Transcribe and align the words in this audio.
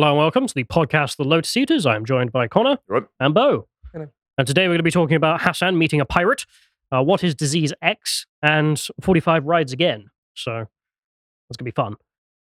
Hello 0.00 0.12
and 0.12 0.18
welcome 0.18 0.46
to 0.46 0.54
the 0.54 0.64
podcast 0.64 1.18
The 1.18 1.24
Lotus 1.24 1.54
Eaters. 1.54 1.84
I'm 1.84 2.06
joined 2.06 2.32
by 2.32 2.48
Connor 2.48 2.78
Right. 2.88 3.02
and 3.20 3.34
Beau. 3.34 3.68
Hello. 3.92 4.06
And 4.38 4.46
today 4.46 4.62
we're 4.62 4.68
going 4.72 4.78
to 4.78 4.82
be 4.82 4.90
talking 4.90 5.14
about 5.14 5.42
Hasan 5.42 5.76
meeting 5.76 6.00
a 6.00 6.06
pirate, 6.06 6.46
uh, 6.90 7.02
what 7.02 7.22
is 7.22 7.34
disease 7.34 7.74
X, 7.82 8.24
and 8.42 8.82
45 9.02 9.44
rides 9.44 9.74
again. 9.74 10.06
So 10.32 10.52
that's 10.52 11.56
going 11.58 11.58
to 11.58 11.64
be 11.64 11.70
fun. 11.72 11.96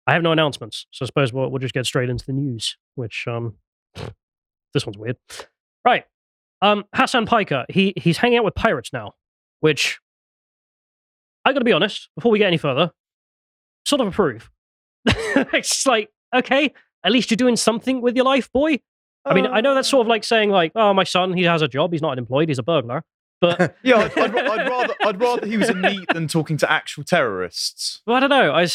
I 0.08 0.14
have 0.14 0.24
no 0.24 0.32
announcements, 0.32 0.88
so 0.90 1.06
I 1.06 1.06
suppose 1.06 1.32
we'll, 1.32 1.52
we'll 1.52 1.60
just 1.60 1.76
get 1.76 1.86
straight 1.86 2.10
into 2.10 2.26
the 2.26 2.34
news, 2.34 2.76
which 2.96 3.28
um, 3.28 3.58
this 4.74 4.88
one's 4.88 4.98
weird. 4.98 5.18
Right. 5.86 6.06
Um, 6.64 6.86
Hasan 6.96 7.28
Piker, 7.28 7.68
he, 7.70 7.94
he's 7.98 8.18
hanging 8.18 8.40
out 8.40 8.46
with 8.46 8.56
pirates 8.56 8.92
now, 8.92 9.14
which 9.60 10.00
I 11.46 11.54
got 11.54 11.60
to 11.60 11.66
be 11.66 11.72
honest, 11.72 12.10
before 12.16 12.32
we 12.32 12.40
get 12.40 12.48
any 12.48 12.58
further, 12.58 12.94
sort 13.86 14.02
of 14.02 14.08
approve. 14.08 14.50
it's 15.06 15.86
like, 15.86 16.10
okay, 16.36 16.74
at 17.04 17.12
least 17.12 17.32
you're 17.32 17.36
doing 17.36 17.56
something 17.56 18.02
with 18.02 18.16
your 18.16 18.26
life, 18.26 18.52
boy. 18.52 18.80
I 19.26 19.34
mean, 19.34 19.48
I 19.48 19.62
know 19.62 19.74
that's 19.74 19.88
sort 19.88 20.06
of 20.06 20.10
like 20.10 20.24
saying, 20.26 20.50
like, 20.50 20.74
oh, 20.76 20.94
my 20.94 21.06
son, 21.06 21.34
he 21.34 21.44
has 21.44 21.62
a 21.62 21.68
job, 21.68 21.94
he's 21.94 22.02
not 22.02 22.12
unemployed, 22.12 22.50
he's 22.50 22.60
a 22.60 22.64
burglar. 22.64 23.04
But 23.40 23.76
Yeah, 23.84 23.98
I'd, 23.98 24.18
I'd, 24.18 24.36
I'd 24.38 24.70
rather 24.70 24.96
I'd 25.02 25.20
rather 25.20 25.46
he 25.46 25.58
was 25.58 25.70
a 25.70 25.74
neat 25.74 26.08
than 26.14 26.28
talking 26.28 26.58
to 26.58 26.72
actual 26.72 27.04
terrorists. 27.04 28.02
Well, 28.08 28.16
I 28.16 28.20
don't 28.22 28.30
know. 28.30 28.54
I 28.54 28.68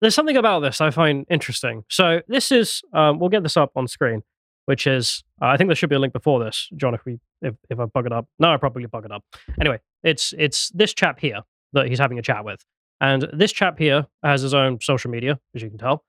there's 0.00 0.14
something 0.14 0.36
about 0.36 0.60
this 0.60 0.80
I 0.80 0.90
find 0.90 1.26
interesting. 1.30 1.84
So 1.88 2.20
this 2.26 2.50
is 2.50 2.82
um, 2.92 3.18
we'll 3.18 3.28
get 3.28 3.42
this 3.42 3.56
up 3.56 3.70
on 3.76 3.86
screen, 3.86 4.22
which 4.66 4.86
is 4.86 5.22
uh, 5.40 5.46
I 5.46 5.56
think 5.56 5.68
there 5.68 5.76
should 5.76 5.90
be 5.90 5.96
a 5.96 6.00
link 6.00 6.12
before 6.12 6.42
this, 6.42 6.68
John. 6.76 6.94
If 6.94 7.04
we 7.04 7.18
if, 7.40 7.54
if 7.68 7.78
I 7.78 7.84
bug 7.84 8.06
it 8.06 8.12
up, 8.12 8.26
no, 8.38 8.52
I 8.52 8.56
probably 8.56 8.84
bug 8.86 9.04
it 9.04 9.12
up. 9.12 9.24
Anyway, 9.60 9.78
it's 10.02 10.34
it's 10.36 10.70
this 10.70 10.92
chap 10.92 11.20
here 11.20 11.42
that 11.72 11.86
he's 11.86 12.00
having 12.00 12.18
a 12.18 12.22
chat 12.22 12.44
with, 12.44 12.64
and 13.00 13.28
this 13.32 13.52
chap 13.52 13.78
here 13.78 14.06
has 14.24 14.42
his 14.42 14.54
own 14.54 14.80
social 14.80 15.10
media, 15.10 15.38
as 15.54 15.62
you 15.62 15.68
can 15.68 15.78
tell, 15.78 16.04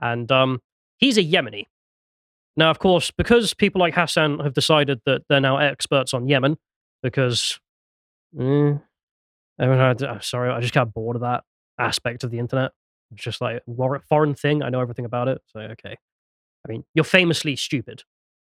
and 0.00 0.30
um, 0.32 0.60
he's 0.98 1.18
a 1.18 1.22
Yemeni. 1.22 1.66
Now, 2.56 2.70
of 2.70 2.78
course, 2.78 3.10
because 3.10 3.52
people 3.52 3.80
like 3.80 3.94
Hasan 3.94 4.38
have 4.38 4.54
decided 4.54 5.00
that 5.06 5.22
they're 5.28 5.40
now 5.40 5.56
experts 5.58 6.14
on 6.14 6.28
Yemen, 6.28 6.56
because. 7.02 7.58
mm, 8.36 8.80
I 9.58 9.66
mean, 9.66 9.78
I, 9.78 9.90
am 9.90 10.22
sorry, 10.22 10.50
I 10.50 10.60
just 10.60 10.74
got 10.74 10.92
bored 10.92 11.16
of 11.16 11.22
that 11.22 11.44
aspect 11.78 12.24
of 12.24 12.30
the 12.30 12.38
internet. 12.38 12.72
It's 13.12 13.22
just 13.22 13.40
like 13.40 13.62
a 13.66 14.00
foreign 14.08 14.34
thing. 14.34 14.62
I 14.62 14.68
know 14.68 14.80
everything 14.80 15.04
about 15.04 15.28
it. 15.28 15.40
So, 15.46 15.60
okay. 15.60 15.96
I 16.66 16.72
mean, 16.72 16.84
you're 16.94 17.04
famously 17.04 17.56
stupid. 17.56 18.02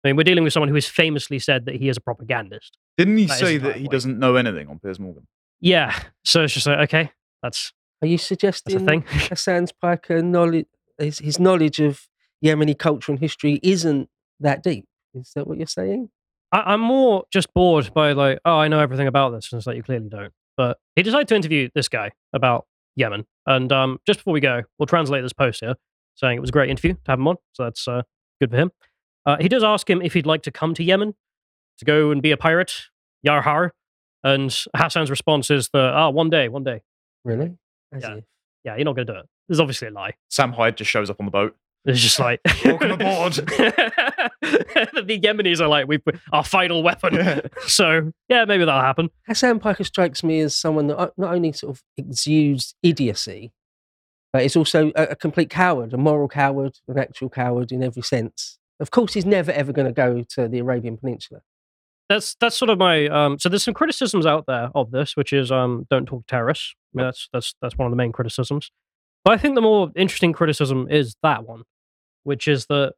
I 0.04 0.08
mean, 0.08 0.16
we're 0.16 0.24
dealing 0.24 0.44
with 0.44 0.52
someone 0.52 0.68
who 0.68 0.74
has 0.74 0.86
famously 0.86 1.38
said 1.38 1.66
that 1.66 1.76
he 1.76 1.88
is 1.88 1.96
a 1.96 2.00
propagandist. 2.00 2.76
Didn't 2.96 3.18
he 3.18 3.26
That 3.26 3.34
is 3.34 3.38
say 3.38 3.58
that 3.58 3.76
he 3.76 3.82
way. 3.82 3.88
doesn't 3.88 4.18
know 4.18 4.36
anything 4.36 4.68
on 4.68 4.78
Piers 4.78 4.98
Morgan? 4.98 5.26
Yeah. 5.60 5.98
So 6.24 6.42
it's 6.42 6.54
just 6.54 6.66
like, 6.66 6.78
okay, 6.80 7.12
that's 7.42 7.72
Are 8.02 8.08
you 8.08 8.16
that's 8.16 8.24
a 8.24 8.26
suggesting 8.26 8.86
thing. 8.86 9.02
Hasan's 9.06 9.72
Piker 9.72 10.22
knowledge, 10.22 10.66
his, 10.98 11.18
his 11.18 11.38
knowledge 11.38 11.80
of 11.80 12.06
Yemeni 12.44 12.78
culture 12.78 13.12
and 13.12 13.18
history 13.20 13.60
isn't 13.62 14.08
that 14.40 14.62
deep? 14.62 14.86
Is 15.14 15.32
that 15.34 15.46
what 15.46 15.58
you're 15.58 15.66
saying? 15.66 16.10
I, 16.52 16.72
I'm 16.72 16.80
more 16.80 17.24
just 17.32 17.52
bored 17.54 17.92
by 17.94 18.12
like, 18.12 18.38
oh, 18.44 18.56
I 18.58 18.68
know 18.68 18.80
everything 18.80 19.06
about 19.06 19.30
this, 19.30 19.52
and 19.52 19.58
it's 19.58 19.66
like 19.66 19.76
you 19.76 19.82
clearly 19.82 20.08
don't. 20.08 20.32
But 20.56 20.78
he 20.96 21.02
decided 21.02 21.28
to 21.28 21.36
interview 21.36 21.68
this 21.74 21.88
guy 21.88 22.10
about 22.32 22.66
Yemen, 22.96 23.26
and 23.46 23.72
um, 23.72 23.98
just 24.06 24.20
before 24.20 24.32
we 24.34 24.40
go, 24.40 24.62
we'll 24.78 24.86
translate 24.86 25.22
this 25.22 25.32
post 25.32 25.60
here, 25.60 25.74
saying 26.16 26.36
it 26.36 26.40
was 26.40 26.50
a 26.50 26.52
great 26.52 26.70
interview 26.70 26.94
to 26.94 27.00
have 27.06 27.18
him 27.18 27.28
on, 27.28 27.36
so 27.52 27.64
that's 27.64 27.86
uh, 27.86 28.02
good 28.40 28.50
for 28.50 28.56
him. 28.56 28.70
Uh, 29.26 29.36
he 29.40 29.48
does 29.48 29.62
ask 29.62 29.88
him 29.88 30.02
if 30.02 30.14
he'd 30.14 30.26
like 30.26 30.42
to 30.42 30.50
come 30.50 30.74
to 30.74 30.82
Yemen 30.82 31.14
to 31.78 31.84
go 31.84 32.10
and 32.10 32.20
be 32.20 32.30
a 32.30 32.36
pirate, 32.36 32.72
Yarhar, 33.26 33.70
and 34.24 34.50
Hasan's 34.76 35.10
response 35.10 35.50
is 35.50 35.70
the 35.72 35.92
ah, 35.94 36.10
one 36.10 36.30
day, 36.30 36.48
one 36.48 36.64
day. 36.64 36.82
Really? 37.24 37.56
As 37.92 38.02
Yeah. 38.02 38.16
if. 38.16 38.24
Yeah, 38.64 38.76
you're 38.76 38.84
not 38.84 38.94
going 38.94 39.06
to 39.06 39.12
do 39.14 39.18
it. 39.18 39.26
There's 39.48 39.60
obviously 39.60 39.88
a 39.88 39.90
lie. 39.90 40.14
Sam 40.28 40.52
Hyde 40.52 40.76
just 40.76 40.90
shows 40.90 41.08
up 41.08 41.16
on 41.18 41.26
the 41.26 41.30
boat. 41.30 41.56
It's 41.84 42.00
just 42.00 42.18
like 42.20 42.40
Welcome 42.64 42.92
aboard. 42.92 43.32
the 44.42 45.20
Yemenis 45.22 45.60
are 45.60 45.68
like 45.68 45.88
we 45.88 45.98
put 45.98 46.18
our 46.32 46.44
final 46.44 46.82
weapon. 46.82 47.42
so 47.66 48.12
yeah, 48.28 48.44
maybe 48.44 48.64
that'll 48.64 48.80
happen. 48.80 49.10
Hasan 49.26 49.58
Piker 49.58 49.84
strikes 49.84 50.22
me 50.22 50.40
as 50.40 50.56
someone 50.56 50.88
that 50.88 51.12
not 51.16 51.34
only 51.34 51.52
sort 51.52 51.76
of 51.76 51.82
exudes 51.96 52.74
idiocy, 52.82 53.52
but 54.32 54.42
is 54.42 54.56
also 54.56 54.92
a, 54.94 55.04
a 55.04 55.16
complete 55.16 55.50
coward, 55.50 55.92
a 55.92 55.96
moral 55.96 56.28
coward, 56.28 56.78
an 56.88 56.98
actual 56.98 57.28
coward 57.28 57.72
in 57.72 57.82
every 57.82 58.02
sense. 58.02 58.58
Of 58.78 58.90
course, 58.90 59.14
he's 59.14 59.26
never 59.26 59.52
ever 59.52 59.72
going 59.72 59.86
to 59.86 59.92
go 59.92 60.24
to 60.30 60.48
the 60.48 60.58
Arabian 60.58 60.96
Peninsula. 60.96 61.40
That's 62.08 62.34
that's 62.40 62.56
sort 62.56 62.70
of 62.70 62.78
my 62.78 63.06
um. 63.06 63.38
So 63.38 63.48
there's 63.48 63.62
some 63.62 63.74
criticisms 63.74 64.26
out 64.26 64.46
there 64.46 64.70
of 64.74 64.90
this, 64.90 65.16
which 65.16 65.32
is 65.32 65.52
um, 65.52 65.86
don't 65.90 66.06
talk 66.06 66.26
terrorists. 66.26 66.74
I 66.92 66.98
mean, 66.98 67.06
that's 67.06 67.28
that's 67.32 67.54
that's 67.62 67.78
one 67.78 67.86
of 67.86 67.92
the 67.92 67.96
main 67.96 68.12
criticisms. 68.12 68.70
But 69.24 69.34
I 69.34 69.36
think 69.36 69.54
the 69.54 69.60
more 69.60 69.90
interesting 69.94 70.32
criticism 70.32 70.88
is 70.90 71.14
that 71.22 71.46
one, 71.46 71.64
which 72.24 72.48
is 72.48 72.66
that 72.66 72.94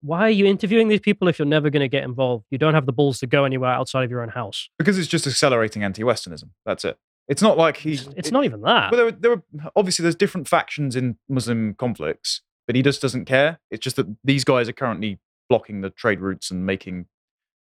why 0.00 0.20
are 0.20 0.30
you 0.30 0.46
interviewing 0.46 0.88
these 0.88 1.00
people 1.00 1.26
if 1.28 1.38
you're 1.38 1.46
never 1.46 1.70
going 1.70 1.80
to 1.80 1.88
get 1.88 2.04
involved? 2.04 2.44
You 2.50 2.58
don't 2.58 2.74
have 2.74 2.86
the 2.86 2.92
balls 2.92 3.18
to 3.20 3.26
go 3.26 3.44
anywhere 3.44 3.70
outside 3.70 4.04
of 4.04 4.10
your 4.10 4.22
own 4.22 4.28
house. 4.28 4.68
Because 4.78 4.96
it's 4.98 5.08
just 5.08 5.26
accelerating 5.26 5.82
anti-Westernism. 5.82 6.50
That's 6.64 6.84
it. 6.84 6.96
It's 7.26 7.42
not 7.42 7.58
like 7.58 7.78
he. 7.78 7.94
It's, 7.94 8.06
it's 8.16 8.28
it- 8.28 8.32
not 8.32 8.44
even 8.44 8.60
that. 8.62 8.92
Well, 8.92 8.96
there, 8.96 9.04
were- 9.06 9.10
there 9.20 9.30
were 9.36 9.70
obviously 9.76 10.04
there's 10.04 10.14
different 10.14 10.48
factions 10.48 10.94
in 10.96 11.18
Muslim 11.28 11.74
conflicts, 11.74 12.42
but 12.66 12.76
he 12.76 12.82
just 12.82 13.02
doesn't 13.02 13.24
care. 13.24 13.58
It's 13.70 13.82
just 13.82 13.96
that 13.96 14.06
these 14.24 14.44
guys 14.44 14.68
are 14.68 14.72
currently 14.72 15.18
blocking 15.48 15.80
the 15.80 15.90
trade 15.90 16.20
routes 16.20 16.50
and 16.50 16.64
making 16.64 17.06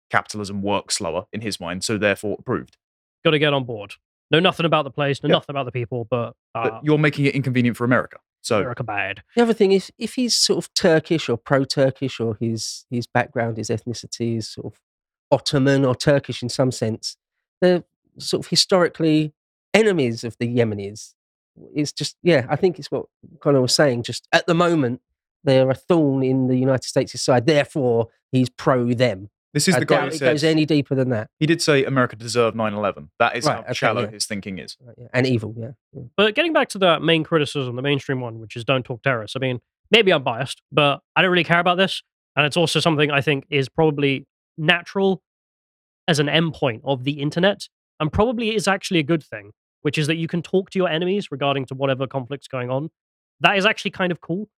capitalism 0.10 0.62
work 0.62 0.92
slower 0.92 1.26
in 1.34 1.42
his 1.42 1.60
mind, 1.60 1.84
so 1.84 1.98
therefore 1.98 2.38
approved. 2.40 2.78
Got 3.26 3.32
to 3.32 3.40
get 3.40 3.54
on 3.54 3.64
board. 3.66 3.96
Know 4.32 4.40
nothing 4.40 4.66
about 4.66 4.84
the 4.84 4.92
place, 4.92 5.24
know 5.24 5.28
Yeah. 5.30 5.34
nothing 5.36 5.54
about 5.54 5.66
the 5.66 5.72
people, 5.72 6.06
but, 6.10 6.34
uh, 6.56 6.70
But 6.70 6.82
you're 6.84 6.98
making 6.98 7.26
it 7.26 7.34
inconvenient 7.36 7.76
for 7.78 7.84
America. 7.86 8.18
So. 8.48 8.64
The 9.36 9.44
other 9.44 9.54
thing 9.54 9.72
is, 9.74 9.92
if 9.98 10.16
he's 10.16 10.36
sort 10.36 10.64
of 10.64 10.74
Turkish 10.74 11.30
or 11.30 11.38
pro-Turkish, 11.38 12.20
or 12.20 12.38
his 12.40 12.86
his 12.90 13.06
background, 13.06 13.58
his 13.58 13.70
ethnicity 13.70 14.38
is 14.38 14.48
sort 14.48 14.74
of 14.74 14.80
Ottoman 15.32 15.84
or 15.86 15.96
Turkish 15.96 16.42
in 16.42 16.50
some 16.50 16.72
sense, 16.72 17.18
they're 17.62 17.84
sort 18.20 18.46
of 18.46 18.50
historically 18.50 19.34
enemies 19.74 20.24
of 20.24 20.38
the 20.40 20.48
Yemenis. 20.48 21.14
It's 21.76 21.92
just, 21.92 22.16
yeah, 22.24 22.46
I 22.50 22.56
think 22.56 22.80
it's 22.80 22.92
what 22.92 23.06
Connor 23.40 23.62
was 23.62 23.76
saying. 23.76 24.04
Just 24.04 24.28
at 24.32 24.48
the 24.48 24.54
moment, 24.54 25.02
they're 25.44 25.70
a 25.70 25.76
thorn 25.76 26.24
in 26.24 26.48
the 26.48 26.58
United 26.58 26.84
States' 26.84 27.22
side. 27.22 27.46
Therefore, 27.46 28.08
he's 28.32 28.50
pro 28.50 28.94
them. 28.94 29.30
This 29.54 29.68
is 29.68 29.76
I 29.76 29.80
the 29.80 29.86
guy 29.86 29.96
doubt 30.02 30.10
who 30.10 30.16
it 30.16 30.20
goes 30.20 30.44
any 30.44 30.66
deeper 30.66 30.96
than 30.96 31.10
that. 31.10 31.30
he 31.40 31.46
did 31.46 31.62
say 31.62 31.84
America 31.86 32.16
deserved 32.16 32.56
9/11. 32.56 33.10
That 33.20 33.36
is 33.36 33.46
Right, 33.46 33.56
how 33.56 33.62
okay, 33.62 33.74
shallow 33.74 34.02
yeah. 34.02 34.12
his 34.12 34.26
thinking 34.26 34.60
is. 34.60 34.78
Right, 34.82 34.96
yeah. 34.98 35.08
And 35.14 35.26
evil, 35.26 35.56
yeah. 35.58 35.72
yeah. 35.94 36.04
But 36.16 36.36
getting 36.36 36.54
back 36.54 36.70
to 36.70 36.78
the 36.78 37.00
main 37.00 37.24
criticism, 37.24 37.76
the 37.76 37.82
mainstream 37.82 38.22
one, 38.22 38.40
which 38.40 38.56
is 38.56 38.64
don't 38.64 38.84
talk 38.84 39.02
terrorists. 39.04 39.36
I 39.36 39.40
mean, 39.40 39.60
maybe 39.92 40.12
I'm 40.12 40.24
biased, 40.24 40.62
but 40.72 41.00
I 41.16 41.22
don't 41.22 41.32
really 41.32 41.44
care 41.44 41.60
about 41.60 41.78
this. 41.78 42.04
And 42.36 42.46
it's 42.46 42.58
also 42.58 42.80
something 42.80 43.10
I 43.10 43.22
think 43.22 43.46
is 43.50 43.68
probably 43.68 44.28
natural 44.58 45.24
as 46.08 46.20
an 46.20 46.28
endpoint 46.28 46.82
of 46.84 47.04
the 47.04 47.20
internet 47.22 47.68
and 48.00 48.12
probably 48.12 48.56
is 48.56 48.68
actually 48.68 49.00
a 49.00 49.04
good 49.04 49.24
thing, 49.24 49.52
which 49.82 49.98
is 49.98 50.08
that 50.08 50.18
you 50.18 50.28
can 50.28 50.42
talk 50.42 50.70
to 50.72 50.80
your 50.80 50.88
enemies 50.88 51.32
regarding 51.32 51.66
to 51.66 51.76
whatever 51.76 52.06
conflict's 52.06 52.48
going 52.48 52.70
on. 52.70 52.90
That 53.40 53.58
is 53.58 53.66
actually 53.66 53.92
kind 53.92 54.12
of 54.12 54.22
cool. 54.22 54.50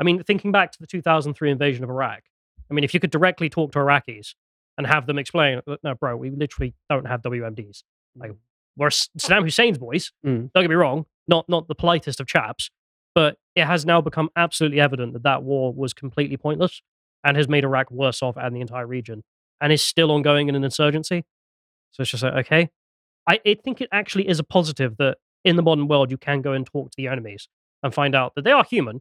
I 0.00 0.04
mean, 0.04 0.22
thinking 0.22 0.52
back 0.52 0.72
to 0.72 0.78
the 0.80 0.86
2003 0.86 1.50
invasion 1.50 1.84
of 1.84 1.90
Iraq, 1.90 2.22
I 2.70 2.74
mean, 2.74 2.84
if 2.84 2.94
you 2.94 3.00
could 3.00 3.10
directly 3.10 3.48
talk 3.48 3.72
to 3.72 3.78
Iraqis 3.78 4.34
and 4.76 4.86
have 4.86 5.06
them 5.06 5.18
explain, 5.18 5.60
no, 5.82 5.94
bro, 5.94 6.16
we 6.16 6.30
literally 6.30 6.74
don't 6.88 7.06
have 7.06 7.22
WMDs. 7.22 7.82
Like, 8.16 8.32
we're 8.76 8.88
Saddam 8.88 9.42
Hussein's 9.42 9.78
boys. 9.78 10.12
Mm. 10.24 10.50
Don't 10.52 10.62
get 10.64 10.70
me 10.70 10.76
wrong, 10.76 11.06
not 11.26 11.48
not 11.48 11.66
the 11.68 11.74
politest 11.74 12.20
of 12.20 12.26
chaps, 12.26 12.70
but 13.14 13.36
it 13.56 13.64
has 13.64 13.84
now 13.84 14.00
become 14.00 14.30
absolutely 14.36 14.80
evident 14.80 15.12
that 15.14 15.24
that 15.24 15.42
war 15.42 15.72
was 15.72 15.92
completely 15.92 16.36
pointless 16.36 16.80
and 17.24 17.36
has 17.36 17.48
made 17.48 17.64
Iraq 17.64 17.90
worse 17.90 18.22
off 18.22 18.36
and 18.36 18.54
the 18.54 18.60
entire 18.60 18.86
region, 18.86 19.24
and 19.60 19.72
is 19.72 19.82
still 19.82 20.12
ongoing 20.12 20.48
in 20.48 20.54
an 20.54 20.62
insurgency. 20.62 21.24
So 21.90 22.02
it's 22.02 22.10
just 22.10 22.22
like, 22.22 22.34
okay, 22.46 22.70
I, 23.28 23.40
I 23.44 23.54
think 23.54 23.80
it 23.80 23.88
actually 23.90 24.28
is 24.28 24.38
a 24.38 24.44
positive 24.44 24.96
that 24.98 25.18
in 25.44 25.56
the 25.56 25.62
modern 25.62 25.88
world 25.88 26.10
you 26.10 26.16
can 26.16 26.40
go 26.40 26.52
and 26.52 26.64
talk 26.64 26.90
to 26.90 26.96
the 26.96 27.08
enemies 27.08 27.48
and 27.82 27.92
find 27.92 28.14
out 28.14 28.34
that 28.36 28.44
they 28.44 28.52
are 28.52 28.64
human. 28.64 29.00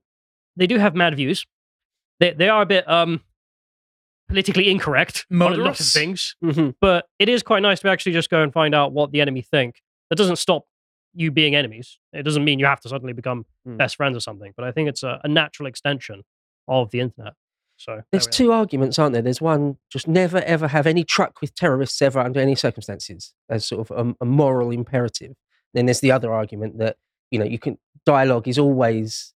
They 0.55 0.67
do 0.67 0.77
have 0.79 0.95
mad 0.95 1.15
views. 1.15 1.45
They 2.19 2.31
they 2.33 2.49
are 2.49 2.63
a 2.63 2.65
bit 2.65 2.89
um 2.89 3.21
politically 4.27 4.69
incorrect 4.69 5.25
on 5.31 5.37
a 5.41 5.43
lot 5.45 5.51
of 5.53 5.57
Murderous. 5.59 5.93
things 5.93 6.35
Mhm. 6.43 6.75
but 6.81 7.07
it 7.19 7.29
is 7.29 7.43
quite 7.43 7.61
nice 7.61 7.79
to 7.79 7.89
actually 7.89 8.11
just 8.11 8.29
go 8.29 8.41
and 8.43 8.51
find 8.51 8.75
out 8.75 8.91
what 8.91 9.11
the 9.11 9.21
enemy 9.21 9.41
think. 9.41 9.81
That 10.09 10.15
doesn't 10.17 10.35
stop 10.37 10.65
you 11.13 11.31
being 11.31 11.55
enemies. 11.55 11.97
It 12.13 12.23
doesn't 12.23 12.43
mean 12.43 12.59
you 12.59 12.65
have 12.65 12.81
to 12.81 12.89
suddenly 12.89 13.13
become 13.13 13.45
Mm. 13.67 13.77
best 13.77 13.95
friends 13.95 14.15
or 14.15 14.19
something. 14.19 14.53
But 14.55 14.65
I 14.65 14.71
think 14.71 14.89
it's 14.89 15.01
a, 15.03 15.19
a 15.23 15.27
natural 15.27 15.67
extension 15.67 16.23
of 16.67 16.91
the 16.91 16.99
internet. 16.99 17.33
So 17.77 17.91
there 17.95 18.05
There's 18.11 18.25
we 18.25 18.29
are. 18.29 18.33
two 18.33 18.51
arguments, 18.51 18.99
aren't 18.99 19.13
there? 19.13 19.21
There's 19.21 19.41
one, 19.41 19.77
just 19.91 20.07
never 20.07 20.39
ever 20.39 20.67
have 20.67 20.85
any 20.87 21.03
truck 21.03 21.41
with 21.41 21.53
terrorists 21.55 22.01
ever 22.01 22.19
under 22.19 22.39
any 22.39 22.55
circumstances, 22.55 23.33
as 23.49 23.65
sort 23.65 23.89
of 23.89 24.07
a, 24.07 24.15
a 24.21 24.25
moral 24.25 24.71
imperative. 24.71 25.35
Then 25.73 25.85
there's 25.85 25.99
the 26.01 26.11
other 26.11 26.33
argument 26.33 26.77
that 26.79 26.97
you 27.31 27.39
know 27.39 27.45
you 27.45 27.59
can 27.59 27.77
dialogue 28.05 28.47
is 28.47 28.57
always 28.59 29.33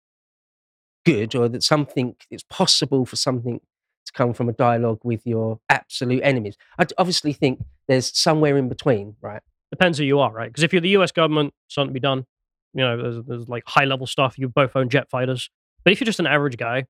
good, 1.06 1.34
or 1.36 1.48
that 1.50 1.64
something 1.64 2.16
it's 2.30 2.44
possible 2.44 3.06
for 3.06 3.16
something 3.16 3.60
to 4.06 4.14
come 4.14 4.34
from 4.34 4.50
a 4.50 4.54
dialogue 4.54 5.00
with 5.04 5.26
your 5.26 5.60
absolute 5.70 6.22
enemies. 6.24 6.58
I 6.80 6.86
obviously 6.98 7.34
think 7.34 7.60
there's 7.88 8.18
somewhere 8.18 8.58
in 8.58 8.70
between, 8.70 9.16
right? 9.22 9.42
Depends 9.72 9.98
who 9.98 10.04
you 10.04 10.20
are, 10.20 10.32
right? 10.32 10.50
Because 10.50 10.64
if 10.64 10.74
you're 10.74 10.82
the 10.82 10.90
U.S. 10.90 11.12
government, 11.12 11.54
something 11.68 11.90
to 11.90 11.94
be 11.94 12.00
done. 12.00 12.26
You 12.74 12.82
know, 12.82 13.02
there's, 13.02 13.26
there's 13.26 13.50
like 13.50 13.64
high 13.68 13.86
level 13.86 14.08
stuff. 14.08 14.38
You 14.38 14.48
both 14.48 14.76
own 14.76 14.90
jet 14.90 15.10
fighters. 15.10 15.50
But 15.84 15.94
if 15.94 16.00
you're 16.00 16.06
just 16.06 16.20
an 16.20 16.28
average 16.28 16.58
guy, 16.58 16.86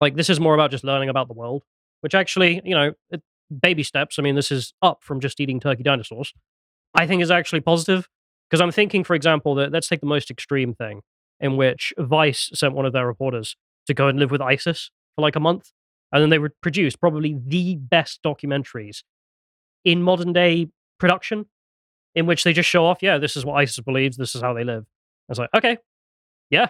Like 0.00 0.16
this 0.16 0.30
is 0.30 0.40
more 0.40 0.54
about 0.54 0.70
just 0.70 0.84
learning 0.84 1.08
about 1.08 1.28
the 1.28 1.34
world, 1.34 1.62
which 2.00 2.14
actually, 2.14 2.60
you 2.64 2.74
know, 2.74 2.92
it, 3.10 3.22
baby 3.60 3.82
steps. 3.82 4.18
I 4.18 4.22
mean, 4.22 4.34
this 4.34 4.50
is 4.50 4.72
up 4.82 5.02
from 5.02 5.20
just 5.20 5.40
eating 5.40 5.60
turkey 5.60 5.82
dinosaurs. 5.82 6.32
I 6.94 7.06
think 7.06 7.22
is 7.22 7.30
actually 7.30 7.60
positive 7.60 8.08
because 8.48 8.60
I'm 8.60 8.72
thinking, 8.72 9.04
for 9.04 9.14
example, 9.14 9.54
that 9.56 9.72
let's 9.72 9.88
take 9.88 10.00
the 10.00 10.06
most 10.06 10.30
extreme 10.30 10.74
thing 10.74 11.02
in 11.38 11.56
which 11.56 11.92
Vice 11.98 12.50
sent 12.54 12.74
one 12.74 12.86
of 12.86 12.92
their 12.92 13.06
reporters 13.06 13.56
to 13.86 13.94
go 13.94 14.08
and 14.08 14.18
live 14.18 14.30
with 14.30 14.40
ISIS 14.40 14.90
for 15.14 15.22
like 15.22 15.36
a 15.36 15.40
month, 15.40 15.72
and 16.12 16.22
then 16.22 16.30
they 16.30 16.38
would 16.38 16.58
produce 16.60 16.96
probably 16.96 17.36
the 17.46 17.76
best 17.76 18.20
documentaries 18.22 19.02
in 19.84 20.02
modern 20.02 20.32
day 20.32 20.68
production, 20.98 21.46
in 22.14 22.26
which 22.26 22.44
they 22.44 22.52
just 22.52 22.68
show 22.68 22.84
off, 22.86 22.98
yeah, 23.02 23.18
this 23.18 23.36
is 23.36 23.44
what 23.44 23.54
ISIS 23.54 23.80
believes, 23.80 24.16
this 24.16 24.34
is 24.34 24.42
how 24.42 24.52
they 24.52 24.64
live. 24.64 24.84
I 25.28 25.30
was 25.30 25.38
like, 25.38 25.50
okay, 25.56 25.78
yeah, 26.50 26.68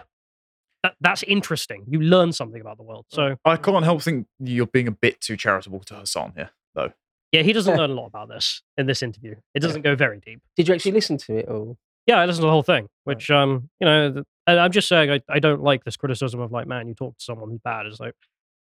that, 0.83 0.95
that's 1.01 1.23
interesting. 1.23 1.85
You 1.87 2.01
learn 2.01 2.31
something 2.31 2.61
about 2.61 2.77
the 2.77 2.83
world. 2.83 3.05
So 3.09 3.35
I 3.45 3.57
can't 3.57 3.83
help 3.83 4.01
think 4.01 4.27
you're 4.39 4.67
being 4.67 4.87
a 4.87 4.91
bit 4.91 5.19
too 5.21 5.37
charitable 5.37 5.81
to 5.81 5.95
Hasan 5.95 6.33
here, 6.35 6.51
though. 6.75 6.91
yeah, 7.31 7.41
he 7.41 7.53
doesn't 7.53 7.75
learn 7.77 7.89
a 7.89 7.93
lot 7.93 8.07
about 8.07 8.29
this 8.29 8.61
in 8.77 8.85
this 8.85 9.01
interview. 9.03 9.35
It 9.53 9.61
doesn't 9.61 9.81
go 9.81 9.95
very 9.95 10.19
deep. 10.19 10.41
Did 10.55 10.67
you 10.67 10.73
actually 10.73 10.93
listen 10.93 11.17
to 11.17 11.37
it? 11.37 11.45
Or 11.49 11.75
Yeah, 12.07 12.17
I 12.19 12.25
listened 12.25 12.43
to 12.43 12.47
the 12.47 12.51
whole 12.51 12.63
thing, 12.63 12.87
which 13.03 13.29
um, 13.31 13.69
you 13.79 13.85
know, 13.85 14.13
th- 14.13 14.25
and 14.47 14.59
I'm 14.59 14.71
just 14.71 14.87
saying 14.87 15.11
I, 15.11 15.21
I 15.29 15.39
don't 15.39 15.61
like 15.61 15.83
this 15.83 15.97
criticism 15.97 16.39
of 16.39 16.51
like, 16.51 16.67
man, 16.67 16.87
you 16.87 16.93
talk 16.93 17.17
to 17.17 17.23
someone 17.23 17.49
who's 17.49 17.59
bad. 17.63 17.85
It's 17.85 17.99
like, 17.99 18.15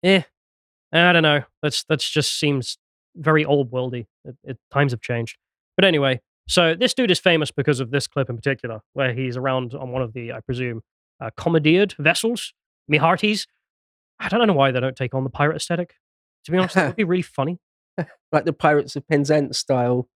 eh, 0.04 0.24
I 0.94 1.14
don't 1.14 1.24
know. 1.24 1.44
That's 1.62 1.84
that's 1.86 2.10
just 2.10 2.40
seems 2.40 2.78
very 3.16 3.46
old 3.46 3.72
worldy. 3.72 4.06
It, 4.26 4.36
it, 4.44 4.58
times 4.72 4.92
have 4.92 5.02
changed. 5.02 5.38
But 5.76 5.86
anyway, 5.86 6.22
so 6.48 6.76
this 6.76 6.94
dude 6.94 7.12
is 7.12 7.20
famous 7.20 7.52
because 7.52 7.80
of 7.80 7.92
this 7.92 8.08
clip 8.08 8.30
in 8.30 8.36
particular, 8.36 8.82
where 8.94 9.14
he's 9.14 9.38
around 9.38 9.74
on 9.74 9.92
one 9.92 10.02
of 10.02 10.14
the, 10.14 10.34
I 10.34 10.40
presume, 10.42 10.82
uh, 11.22 11.30
commandeered 11.38 11.96
vessels, 11.98 12.54
Mihartis. 12.92 13.48
I 14.20 14.30
don't 14.30 14.48
know 14.48 14.54
why 14.54 14.72
they 14.72 14.80
don't 14.80 14.96
take 14.96 15.14
on 15.14 15.24
the 15.24 15.30
pirate 15.30 15.58
aesthetic. 15.58 15.96
To 16.46 16.52
be 16.52 16.58
honest, 16.58 16.76
that 16.76 16.88
would 16.88 16.96
be 16.96 17.04
really 17.04 17.22
funny. 17.22 17.60
like 18.32 18.46
the 18.46 18.54
Pirates 18.54 18.96
of 18.96 19.08
Penzance 19.08 19.58
style 19.58 20.08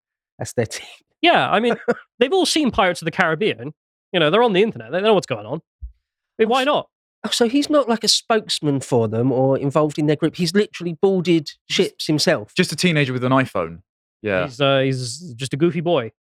aesthetic? 0.41 0.83
Yeah, 1.21 1.50
I 1.50 1.59
mean, 1.59 1.75
they've 2.19 2.33
all 2.33 2.45
seen 2.45 2.71
Pirates 2.71 3.01
of 3.01 3.06
the 3.06 3.12
Caribbean. 3.12 3.73
You 4.13 4.19
know, 4.19 4.30
they're 4.30 4.44
on 4.44 4.53
the 4.53 4.62
internet. 4.62 4.91
They 4.91 5.01
know 5.01 5.13
what's 5.13 5.27
going 5.27 5.45
on. 5.45 5.62
I 5.83 6.44
mean, 6.44 6.50
why 6.50 6.63
not? 6.63 6.89
Oh, 7.23 7.29
so 7.29 7.49
he's 7.49 7.69
not 7.69 7.89
like 7.89 8.03
a 8.03 8.07
spokesman 8.07 8.79
for 8.79 9.07
them 9.07 9.31
or 9.31 9.57
involved 9.57 9.97
in 9.97 10.05
their 10.05 10.15
group. 10.15 10.35
He's 10.35 10.53
literally 10.53 10.97
boarded 11.01 11.49
ships 11.69 12.05
himself. 12.07 12.53
Just 12.55 12.71
a 12.71 12.75
teenager 12.75 13.11
with 13.11 13.23
an 13.23 13.31
iPhone. 13.31 13.79
Yeah. 14.21 14.45
He's 14.45 14.61
uh, 14.61 14.79
he's 14.79 15.33
just 15.35 15.53
a 15.53 15.57
goofy 15.57 15.81
boy. 15.81 16.11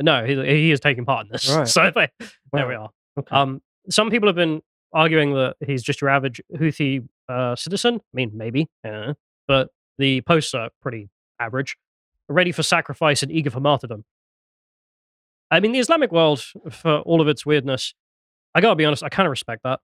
No, 0.00 0.24
he, 0.24 0.34
he 0.34 0.70
is 0.72 0.80
taking 0.80 1.04
part 1.04 1.26
in 1.26 1.32
this. 1.32 1.48
Right. 1.48 1.68
So 1.68 1.90
they, 1.94 2.08
there 2.52 2.66
we 2.66 2.74
are. 2.74 2.90
Okay. 3.18 3.34
Um, 3.34 3.62
some 3.88 4.10
people 4.10 4.28
have 4.28 4.36
been 4.36 4.60
arguing 4.92 5.34
that 5.34 5.56
he's 5.64 5.82
just 5.82 6.00
your 6.00 6.10
average 6.10 6.40
Houthi 6.54 7.06
uh, 7.28 7.54
citizen. 7.56 7.96
I 7.96 8.12
mean, 8.12 8.32
maybe, 8.34 8.68
uh, 8.86 9.14
but 9.46 9.68
the 9.98 10.20
posts 10.22 10.54
are 10.54 10.70
pretty 10.82 11.10
average. 11.38 11.76
Ready 12.28 12.52
for 12.52 12.62
sacrifice 12.62 13.22
and 13.22 13.30
eager 13.30 13.50
for 13.50 13.60
martyrdom. 13.60 14.04
I 15.50 15.60
mean, 15.60 15.72
the 15.72 15.78
Islamic 15.78 16.10
world, 16.10 16.42
for 16.70 17.00
all 17.00 17.20
of 17.20 17.28
its 17.28 17.44
weirdness, 17.46 17.94
I 18.54 18.60
gotta 18.60 18.76
be 18.76 18.84
honest, 18.84 19.02
I 19.02 19.08
kind 19.08 19.26
of 19.26 19.30
respect 19.30 19.62
that. 19.64 19.80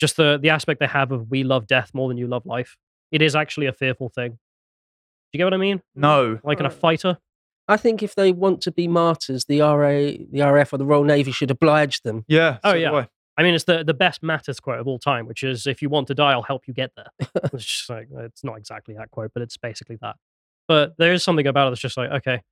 Just 0.00 0.16
the 0.16 0.38
the 0.40 0.50
aspect 0.50 0.80
they 0.80 0.86
have 0.86 1.12
of 1.12 1.30
we 1.30 1.44
love 1.44 1.66
death 1.66 1.90
more 1.94 2.08
than 2.08 2.16
you 2.16 2.26
love 2.26 2.46
life. 2.46 2.76
It 3.10 3.22
is 3.22 3.34
actually 3.36 3.66
a 3.66 3.72
fearful 3.72 4.08
thing. 4.08 4.32
Do 4.32 4.38
you 5.32 5.38
get 5.38 5.44
what 5.44 5.54
I 5.54 5.58
mean? 5.58 5.82
No. 5.94 6.38
Like 6.42 6.60
in 6.60 6.66
a 6.66 6.70
fighter. 6.70 7.18
I 7.68 7.76
think 7.76 8.02
if 8.02 8.14
they 8.14 8.30
want 8.32 8.60
to 8.62 8.70
be 8.72 8.86
martyrs, 8.86 9.46
the 9.46 9.60
RA, 9.60 9.88
the 9.88 10.40
RF, 10.40 10.72
or 10.72 10.78
the 10.78 10.86
Royal 10.86 11.02
Navy 11.02 11.32
should 11.32 11.50
oblige 11.50 12.02
them. 12.02 12.24
Yeah. 12.28 12.58
Oh, 12.62 12.70
so 12.70 12.74
do 12.74 12.80
yeah. 12.80 12.92
I. 12.92 13.08
I 13.38 13.42
mean, 13.42 13.54
it's 13.54 13.64
the, 13.64 13.84
the 13.84 13.92
best 13.92 14.22
Mattis 14.22 14.62
quote 14.62 14.78
of 14.78 14.86
all 14.86 14.98
time, 14.98 15.26
which 15.26 15.42
is 15.42 15.66
if 15.66 15.82
you 15.82 15.90
want 15.90 16.06
to 16.06 16.14
die, 16.14 16.32
I'll 16.32 16.42
help 16.42 16.66
you 16.66 16.72
get 16.72 16.92
there. 16.96 17.10
it's 17.52 17.64
just 17.64 17.90
like 17.90 18.08
it's 18.10 18.42
not 18.42 18.56
exactly 18.56 18.94
that 18.94 19.10
quote, 19.10 19.32
but 19.34 19.42
it's 19.42 19.58
basically 19.58 19.98
that. 20.00 20.16
But 20.68 20.94
there 20.96 21.12
is 21.12 21.22
something 21.22 21.46
about 21.46 21.68
it 21.68 21.70
that's 21.72 21.80
just 21.80 21.96
like, 21.98 22.10
okay, 22.10 22.42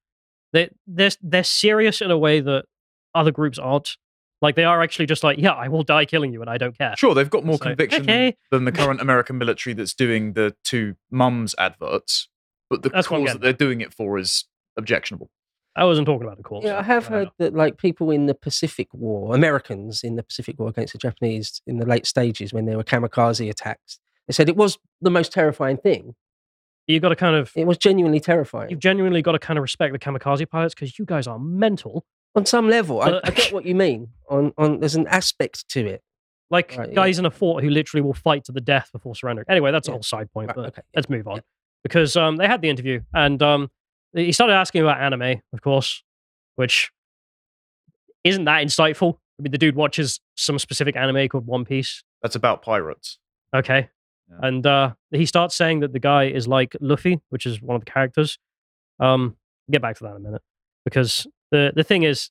they 0.53 0.69
they're 0.87 1.11
they're 1.23 1.45
serious 1.45 2.03
in 2.03 2.11
a 2.11 2.19
way 2.19 2.41
that 2.41 2.67
other 3.15 3.31
groups 3.31 3.59
aren't. 3.59 3.97
Like 4.45 4.55
they 4.57 4.65
are 4.65 4.83
actually 4.83 5.07
just 5.07 5.25
like, 5.25 5.39
yeah, 5.39 5.53
I 5.53 5.69
will 5.69 5.83
die 5.83 6.05
killing 6.05 6.33
you, 6.33 6.41
and 6.41 6.49
I 6.51 6.59
don't 6.59 6.77
care. 6.79 6.95
Sure, 6.97 7.15
they've 7.15 7.29
got 7.31 7.45
more 7.45 7.57
So, 7.59 7.65
conviction 7.65 8.03
okay. 8.03 8.37
than 8.51 8.65
the 8.65 8.73
current 8.73 9.01
American 9.01 9.39
military 9.39 9.75
that's 9.75 9.95
doing 9.95 10.35
the 10.35 10.55
two 10.65 10.95
mums 11.11 11.55
adverts, 11.59 12.29
but 12.71 12.83
the 12.83 12.91
That's 12.91 13.11
what 13.11 13.21
cause 13.21 13.33
that 13.33 13.41
they're 13.41 13.53
doing 13.53 13.81
it 13.81 13.93
for 13.93 14.19
is 14.19 14.45
objectionable. 14.77 15.31
I 15.77 15.85
wasn't 15.85 16.07
talking 16.07 16.25
about 16.27 16.37
the 16.37 16.45
cause. 16.45 16.63
Yeah, 16.65 16.79
I 16.79 16.83
have 16.85 17.07
heard 17.09 17.31
that 17.39 17.53
like 17.55 17.79
people 17.79 18.11
in 18.13 18.27
the 18.27 18.35
Pacific 18.35 18.89
War, 18.93 19.35
Americans 19.35 20.05
in 20.05 20.15
the 20.15 20.23
Pacific 20.23 20.57
War 20.59 20.69
against 20.69 20.93
the 20.93 20.99
Japanese 21.01 21.61
in 21.67 21.79
the 21.79 21.87
late 21.87 22.07
stages 22.07 22.53
when 22.53 22.67
there 22.67 22.77
were 22.77 22.85
kamikaze 22.85 23.51
attacks, 23.51 23.99
they 24.29 24.33
said 24.33 24.49
it 24.49 24.57
was 24.57 24.79
the 25.01 25.11
most 25.11 25.33
terrifying 25.33 25.77
thing. 25.77 26.15
You 26.87 27.01
got 27.01 27.09
to 27.09 27.17
kind 27.17 27.35
of, 27.35 27.51
It 27.57 27.67
was 27.67 27.79
genuinely 27.79 28.21
terrifying. 28.21 28.71
you've 28.71 28.79
genuinely 28.79 29.21
got 29.23 29.33
to 29.33 29.39
kind 29.39 29.59
of 29.59 29.63
respect 29.63 29.93
the 29.95 29.99
kamikaze 29.99 30.49
pilots 30.49 30.75
because 30.75 30.99
you 30.99 31.05
guys 31.07 31.27
are 31.27 31.39
mental. 31.41 32.05
On 32.35 32.47
some 32.47 32.69
level, 32.69 33.01
I, 33.01 33.21
I 33.25 33.31
get 33.31 33.53
what 33.53 33.65
you 33.65 33.75
mean. 33.75 34.09
On 34.29 34.53
on 34.57 34.81
there's 34.81 34.97
an 34.97 35.07
aspect 35.09 35.69
to 35.71 35.87
it. 35.87 36.03
Like 36.51 36.75
Right, 36.77 36.89
yeah. 36.89 36.95
guys 36.95 37.19
in 37.19 37.27
a 37.27 37.31
fort 37.31 37.65
who 37.65 37.71
literally 37.71 38.03
will 38.03 38.15
fight 38.15 38.45
to 38.45 38.53
the 38.53 38.61
death 38.61 38.91
before 38.93 39.15
surrendering. 39.15 39.47
Anyway, 39.49 39.73
that's 39.73 39.89
a 39.89 39.93
whole 39.93 40.03
side 40.03 40.31
point. 40.33 40.49
Right, 40.49 40.57
but 40.57 40.67
okay, 40.67 40.83
let's 40.95 41.09
move 41.09 41.27
on 41.27 41.37
yeah. 41.37 41.43
because 41.83 42.17
um, 42.17 42.37
they 42.37 42.47
had 42.47 42.61
the 42.61 42.69
interview 42.69 43.01
and 43.13 43.43
um, 43.43 43.71
he 44.15 44.33
started 44.33 44.55
asking 44.55 44.83
about 44.83 45.01
anime, 45.01 45.41
of 45.53 45.63
course, 45.63 46.03
which 46.57 46.91
isn't 48.23 48.45
that 48.45 48.65
insightful. 48.65 49.19
I 49.39 49.43
mean, 49.43 49.53
the 49.53 49.59
dude 49.59 49.75
watches 49.75 50.21
some 50.37 50.59
specific 50.59 50.97
anime 50.97 51.29
called 51.29 51.47
One 51.47 51.65
Piece. 51.65 52.05
That's 52.23 52.37
about 52.37 52.63
pirates. 52.63 53.19
Okay. 53.55 53.89
Yeah. 54.31 54.47
And 54.47 54.67
uh, 54.67 54.95
he 55.11 55.27
starts 55.27 55.57
saying 55.57 55.81
that 55.81 55.93
the 55.93 55.99
guy 55.99 56.25
is 56.25 56.47
like 56.47 56.77
Luffy, 56.81 57.21
which 57.31 57.47
is 57.47 57.61
one 57.61 57.75
of 57.75 57.85
the 57.85 57.91
characters. 57.91 58.39
Um, 59.01 59.37
get 59.71 59.83
back 59.83 59.97
to 59.97 60.05
that 60.05 60.11
in 60.11 60.17
a 60.17 60.21
minute 60.21 60.43
because 60.85 61.27
the 61.55 61.73
the 61.75 61.85
thing 61.85 62.03
is 62.03 62.31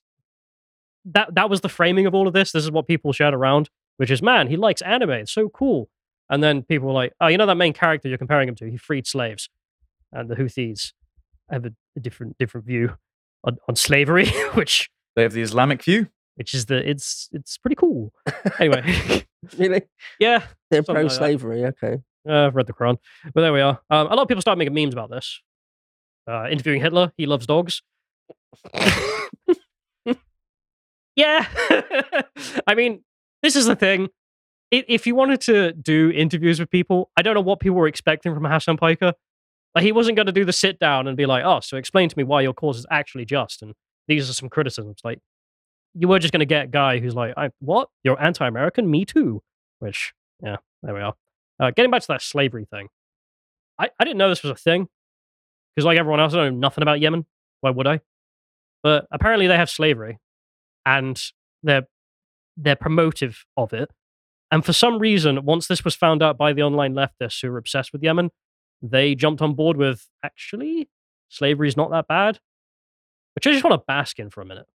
that 1.16 1.34
that 1.34 1.48
was 1.50 1.60
the 1.60 1.68
framing 1.68 2.06
of 2.06 2.14
all 2.14 2.26
of 2.26 2.34
this. 2.34 2.52
This 2.52 2.64
is 2.64 2.70
what 2.70 2.86
people 2.86 3.12
shared 3.12 3.34
around, 3.34 3.70
which 3.96 4.10
is 4.10 4.22
man, 4.22 4.48
he 4.48 4.56
likes 4.56 4.82
anime. 4.82 5.10
It's 5.10 5.32
so 5.32 5.48
cool. 5.48 5.88
And 6.30 6.42
then 6.42 6.62
people 6.62 6.88
were 6.88 6.94
like, 6.94 7.12
oh, 7.20 7.26
you 7.28 7.36
know 7.36 7.46
that 7.46 7.56
main 7.56 7.72
character 7.74 8.08
you're 8.08 8.18
comparing 8.18 8.48
him 8.48 8.54
to? 8.56 8.70
He 8.70 8.76
freed 8.78 9.06
slaves, 9.06 9.48
and 10.12 10.28
the 10.30 10.36
Houthis 10.36 10.92
have 11.50 11.64
a, 11.66 11.72
a 11.96 12.00
different 12.00 12.38
different 12.38 12.66
view 12.66 12.96
on, 13.44 13.58
on 13.68 13.76
slavery, 13.76 14.26
which 14.54 14.88
They 15.16 15.22
have 15.22 15.32
the 15.34 15.42
Islamic 15.42 15.82
view. 15.82 16.08
which 16.36 16.54
is 16.54 16.66
the 16.66 16.78
it's 16.88 17.28
it's 17.32 17.58
pretty 17.58 17.76
cool. 17.76 18.12
Anyway, 18.58 18.82
Really, 19.58 19.82
yeah, 20.18 20.38
they're 20.70 20.82
Something 20.82 21.04
like 21.04 21.18
pro-slavery. 21.18 21.64
okay. 21.66 21.98
Uh, 22.26 22.46
I've 22.46 22.54
read 22.56 22.66
the 22.66 22.72
Quran, 22.72 22.96
but 23.34 23.42
there 23.42 23.52
we 23.52 23.60
are. 23.60 23.78
Um, 23.90 24.06
a 24.06 24.14
lot 24.16 24.22
of 24.22 24.28
people 24.28 24.40
start 24.40 24.56
making 24.56 24.72
memes 24.72 24.94
about 24.94 25.10
this. 25.10 25.42
Uh, 26.26 26.48
interviewing 26.48 26.80
Hitler, 26.80 27.12
he 27.18 27.26
loves 27.26 27.46
dogs. 27.46 27.82
Yeah, 31.16 31.46
I 32.66 32.74
mean, 32.74 33.04
this 33.42 33.56
is 33.56 33.66
the 33.66 33.76
thing. 33.76 34.08
If 34.70 35.06
you 35.06 35.14
wanted 35.14 35.40
to 35.42 35.72
do 35.72 36.10
interviews 36.10 36.58
with 36.58 36.70
people, 36.70 37.10
I 37.16 37.22
don't 37.22 37.34
know 37.34 37.40
what 37.40 37.60
people 37.60 37.76
were 37.76 37.86
expecting 37.86 38.34
from 38.34 38.44
Hasan 38.44 38.76
Piker. 38.76 39.12
Like, 39.74 39.84
he 39.84 39.92
wasn't 39.92 40.16
going 40.16 40.26
to 40.26 40.32
do 40.32 40.44
the 40.44 40.52
sit 40.52 40.78
down 40.80 41.06
and 41.06 41.16
be 41.16 41.26
like, 41.26 41.44
"Oh, 41.44 41.60
so 41.60 41.76
explain 41.76 42.08
to 42.08 42.18
me 42.18 42.24
why 42.24 42.40
your 42.40 42.54
cause 42.54 42.78
is 42.78 42.86
actually 42.90 43.24
just." 43.24 43.62
And 43.62 43.74
these 44.08 44.28
are 44.28 44.32
some 44.32 44.48
criticisms. 44.48 45.00
Like, 45.04 45.20
you 45.94 46.08
were 46.08 46.18
just 46.18 46.32
going 46.32 46.40
to 46.40 46.46
get 46.46 46.64
a 46.64 46.68
guy 46.68 46.98
who's 46.98 47.14
like, 47.14 47.34
I, 47.36 47.50
"What? 47.60 47.88
You're 48.02 48.20
anti-American? 48.20 48.90
Me 48.90 49.04
too." 49.04 49.42
Which, 49.78 50.12
yeah, 50.42 50.56
there 50.82 50.94
we 50.94 51.00
are. 51.00 51.14
Uh, 51.60 51.70
getting 51.70 51.90
back 51.90 52.02
to 52.02 52.08
that 52.08 52.22
slavery 52.22 52.66
thing, 52.68 52.88
I, 53.78 53.90
I 54.00 54.04
didn't 54.04 54.18
know 54.18 54.28
this 54.28 54.42
was 54.42 54.50
a 54.50 54.56
thing 54.56 54.88
because, 55.74 55.86
like 55.86 55.98
everyone 55.98 56.20
else, 56.20 56.34
I 56.34 56.38
know 56.38 56.50
nothing 56.50 56.82
about 56.82 57.00
Yemen. 57.00 57.26
Why 57.60 57.70
would 57.70 57.86
I? 57.86 58.00
But 58.84 59.06
apparently, 59.10 59.48
they 59.48 59.56
have 59.56 59.70
slavery, 59.70 60.18
and 60.86 61.20
they're 61.64 61.88
they're 62.56 62.76
promotive 62.76 63.38
of 63.56 63.72
it. 63.72 63.90
And 64.52 64.64
for 64.64 64.72
some 64.72 65.00
reason, 65.00 65.44
once 65.44 65.66
this 65.66 65.84
was 65.84 65.96
found 65.96 66.22
out 66.22 66.38
by 66.38 66.52
the 66.52 66.62
online 66.62 66.94
leftists 66.94 67.42
who 67.42 67.50
were 67.50 67.58
obsessed 67.58 67.92
with 67.92 68.04
Yemen, 68.04 68.30
they 68.82 69.16
jumped 69.16 69.42
on 69.42 69.54
board 69.54 69.76
with 69.76 70.06
actually 70.22 70.88
slavery 71.28 71.66
is 71.66 71.76
not 71.76 71.90
that 71.90 72.06
bad, 72.06 72.38
which 73.34 73.46
I 73.46 73.52
just 73.52 73.64
want 73.64 73.74
to 73.74 73.84
bask 73.86 74.20
in 74.20 74.30
for 74.30 74.42
a 74.42 74.46
minute. 74.46 74.66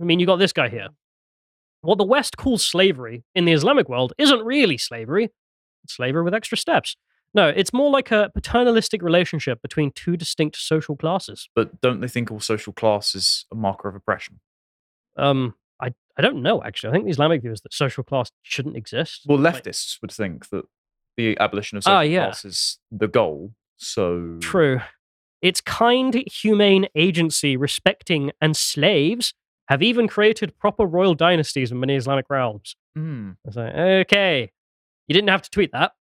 I 0.00 0.04
mean, 0.04 0.20
you 0.20 0.26
got 0.26 0.36
this 0.36 0.52
guy 0.52 0.68
here. 0.68 0.88
What 1.80 1.98
the 1.98 2.04
West 2.04 2.36
calls 2.36 2.66
slavery 2.66 3.24
in 3.34 3.44
the 3.44 3.52
Islamic 3.52 3.88
world 3.88 4.12
isn't 4.18 4.44
really 4.44 4.76
slavery 4.76 5.30
It's 5.84 5.94
slavery 5.94 6.22
with 6.22 6.34
extra 6.34 6.58
steps. 6.58 6.96
No, 7.34 7.48
it's 7.48 7.72
more 7.72 7.90
like 7.90 8.10
a 8.10 8.30
paternalistic 8.34 9.02
relationship 9.02 9.60
between 9.62 9.90
two 9.92 10.16
distinct 10.16 10.56
social 10.56 10.96
classes. 10.96 11.48
But 11.54 11.80
don't 11.80 12.00
they 12.00 12.08
think 12.08 12.30
all 12.30 12.40
social 12.40 12.72
class 12.72 13.14
is 13.14 13.44
a 13.52 13.54
marker 13.54 13.88
of 13.88 13.94
oppression? 13.94 14.40
Um, 15.16 15.54
I, 15.80 15.92
I 16.16 16.22
don't 16.22 16.42
know 16.42 16.62
actually. 16.62 16.90
I 16.90 16.92
think 16.92 17.04
the 17.04 17.10
Islamic 17.10 17.42
view 17.42 17.52
is 17.52 17.60
that 17.62 17.74
social 17.74 18.02
class 18.02 18.30
shouldn't 18.42 18.76
exist. 18.76 19.22
Well, 19.26 19.38
Like, 19.38 19.62
leftists 19.62 20.00
would 20.00 20.10
think 20.12 20.48
that 20.50 20.64
the 21.16 21.36
abolition 21.38 21.76
of 21.78 21.84
social 21.84 21.98
Ah, 21.98 22.00
yeah. 22.00 22.24
class 22.26 22.44
is 22.44 22.78
the 22.90 23.08
goal. 23.08 23.52
So 23.76 24.38
True. 24.40 24.80
Its 25.42 25.60
kind, 25.60 26.24
humane 26.32 26.86
agency 26.96 27.56
respecting 27.56 28.32
and 28.40 28.56
slaves 28.56 29.34
have 29.68 29.82
even 29.82 30.08
created 30.08 30.58
proper 30.58 30.84
royal 30.84 31.14
dynasties 31.14 31.70
in 31.70 31.78
many 31.78 31.94
Islamic 31.94 32.26
realms. 32.30 32.74
I 32.96 33.34
was 33.44 33.54
like, 33.54 33.72
okay, 33.74 34.50
you 35.06 35.12
didn't 35.12 35.28
have 35.28 35.42
to 35.42 35.50
tweet 35.50 35.70
that. 35.72 35.92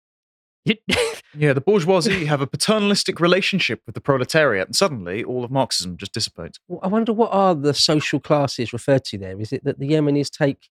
You- 0.67 0.77
Yeah, 1.39 1.53
the 1.53 1.61
bourgeoisie 1.61 2.25
have 2.25 2.41
a 2.41 2.47
paternalistic 2.47 3.21
relationship 3.21 3.83
with 3.85 3.95
the 3.95 4.01
proletariat, 4.01 4.69
and 4.69 4.75
suddenly 4.77 5.23
all 5.23 5.45
of 5.45 5.51
Marxism 5.51 5.99
just 5.99 6.15
dissipates. 6.15 6.59
Well, 6.67 6.81
I 6.83 6.87
wonder 6.89 7.13
what 7.13 7.31
are 7.31 7.55
the 7.55 7.75
social 7.75 8.21
classes 8.21 8.73
referred 8.73 9.05
to 9.07 9.19
there? 9.19 9.39
Is 9.39 9.53
it 9.53 9.63
that 9.65 9.79
the 9.79 9.87
Yemenis 9.91 10.31
take 10.31 10.71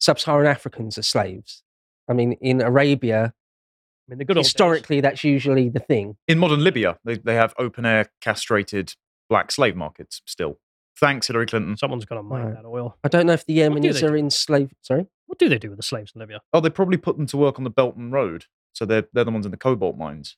sub-Saharan 0.00 0.46
Africans 0.46 0.98
as 0.98 1.06
slaves? 1.06 1.62
I 2.10 2.12
mean, 2.12 2.32
in 2.42 2.60
Arabia, 2.60 3.32
I 3.32 4.10
mean, 4.10 4.18
the 4.18 4.26
good 4.26 4.36
old 4.36 4.44
days. 4.44 4.48
historically, 4.52 5.00
that's 5.00 5.24
usually 5.24 5.70
the 5.70 5.80
thing. 5.80 6.16
In 6.28 6.38
modern 6.38 6.62
Libya, 6.62 6.98
they, 7.04 7.16
they 7.16 7.34
have 7.36 7.54
open 7.58 7.86
air 7.86 8.10
castrated 8.20 8.94
black 9.30 9.50
slave 9.50 9.76
markets 9.76 10.20
still. 10.26 10.58
Thanks, 11.00 11.28
Hillary 11.28 11.46
Clinton. 11.46 11.78
someone's 11.78 12.04
going 12.04 12.18
to 12.18 12.22
mine 12.22 12.44
Right. 12.46 12.54
that 12.54 12.66
oil. 12.66 12.98
I 13.02 13.08
don't 13.08 13.26
know 13.26 13.32
if 13.32 13.46
the 13.46 13.66
What 13.66 13.80
do 13.80 13.88
Yemenis 13.88 14.02
are 14.02 14.08
do? 14.10 14.14
in 14.16 14.28
slave. 14.28 14.72
Sorry, 14.82 15.06
What 15.26 15.38
do 15.38 15.48
they 15.48 15.58
do 15.58 15.70
with 15.70 15.78
the 15.78 15.82
slaves 15.82 16.12
in 16.14 16.20
Libya? 16.20 16.42
Oh, 16.52 16.60
they 16.60 16.68
probably 16.68 16.98
put 16.98 17.16
them 17.16 17.26
to 17.28 17.38
work 17.38 17.56
on 17.56 17.64
the 17.64 17.70
Belt 17.70 17.96
and 17.96 18.12
Road. 18.12 18.44
So 18.72 18.86
they're, 18.86 19.04
they're 19.12 19.24
the 19.24 19.30
ones 19.30 19.44
in 19.44 19.50
the 19.50 19.58
cobalt 19.58 19.96
mines. 19.96 20.36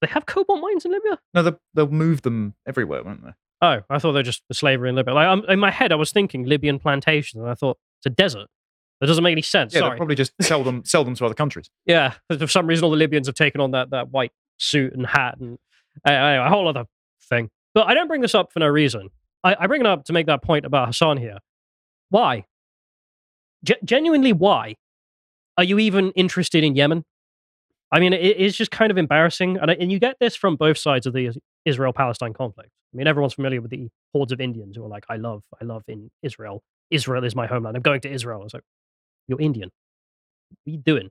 They 0.00 0.06
have 0.08 0.26
cobalt 0.26 0.60
mines 0.60 0.84
in 0.84 0.92
Libya. 0.92 1.18
No, 1.34 1.42
they, 1.42 1.52
they'll 1.74 1.88
move 1.88 2.22
them 2.22 2.54
everywhere, 2.66 3.02
won't 3.02 3.24
they? 3.24 3.32
Oh, 3.60 3.80
I 3.90 3.98
thought 3.98 4.12
they're 4.12 4.22
just 4.22 4.42
the 4.48 4.54
slavery 4.54 4.88
in 4.88 4.94
Libya. 4.94 5.14
Like 5.14 5.26
um, 5.26 5.44
in 5.48 5.58
my 5.58 5.70
head, 5.70 5.90
I 5.90 5.96
was 5.96 6.12
thinking 6.12 6.44
Libyan 6.44 6.78
plantations, 6.78 7.40
and 7.40 7.50
I 7.50 7.54
thought 7.54 7.78
it's 7.98 8.06
a 8.06 8.10
desert. 8.10 8.46
That 9.00 9.06
doesn't 9.06 9.22
make 9.24 9.32
any 9.32 9.42
sense. 9.42 9.74
Yeah, 9.74 9.80
Sorry. 9.80 9.96
probably 9.96 10.14
just 10.14 10.32
sell 10.40 10.62
them 10.62 10.84
sell 10.84 11.04
them 11.04 11.14
to 11.16 11.24
other 11.24 11.34
countries. 11.34 11.68
Yeah, 11.84 12.14
for 12.36 12.46
some 12.46 12.66
reason, 12.66 12.84
all 12.84 12.90
the 12.90 12.96
Libyans 12.96 13.26
have 13.26 13.34
taken 13.34 13.60
on 13.60 13.72
that 13.72 13.90
that 13.90 14.10
white 14.10 14.32
suit 14.58 14.92
and 14.92 15.06
hat, 15.06 15.38
and 15.40 15.58
uh, 16.06 16.10
anyway, 16.10 16.46
a 16.46 16.48
whole 16.48 16.68
other 16.68 16.84
thing. 17.28 17.50
But 17.74 17.88
I 17.88 17.94
don't 17.94 18.06
bring 18.08 18.20
this 18.20 18.34
up 18.34 18.52
for 18.52 18.60
no 18.60 18.68
reason. 18.68 19.10
I, 19.42 19.56
I 19.58 19.66
bring 19.66 19.80
it 19.80 19.86
up 19.86 20.04
to 20.04 20.12
make 20.12 20.26
that 20.26 20.42
point 20.42 20.64
about 20.64 20.88
Hasan 20.88 21.16
here. 21.16 21.38
Why? 22.10 22.44
Ge- 23.64 23.82
genuinely, 23.84 24.32
why 24.32 24.76
are 25.56 25.64
you 25.64 25.78
even 25.78 26.12
interested 26.12 26.64
in 26.64 26.76
Yemen? 26.76 27.04
I 27.90 28.00
mean, 28.00 28.12
it 28.12 28.36
is 28.36 28.56
just 28.56 28.70
kind 28.70 28.90
of 28.90 28.98
embarrassing, 28.98 29.56
and, 29.58 29.70
and 29.70 29.90
you 29.90 29.98
get 29.98 30.16
this 30.20 30.36
from 30.36 30.56
both 30.56 30.76
sides 30.76 31.06
of 31.06 31.14
the 31.14 31.30
Israel-Palestine 31.64 32.34
conflict. 32.34 32.70
I 32.92 32.96
mean, 32.96 33.06
everyone's 33.06 33.34
familiar 33.34 33.60
with 33.62 33.70
the 33.70 33.88
hordes 34.12 34.32
of 34.32 34.40
Indians 34.40 34.76
who 34.76 34.84
are 34.84 34.88
like, 34.88 35.04
"I 35.08 35.16
love, 35.16 35.42
I 35.60 35.64
love 35.64 35.84
in 35.88 36.10
Israel. 36.22 36.62
Israel 36.90 37.24
is 37.24 37.34
my 37.34 37.46
homeland. 37.46 37.76
I'm 37.76 37.82
going 37.82 38.00
to 38.02 38.10
Israel." 38.10 38.44
It's 38.44 38.54
like, 38.54 38.62
you're 39.26 39.40
Indian. 39.40 39.70
What 40.50 40.70
are 40.70 40.76
you 40.76 40.78
doing? 40.78 41.10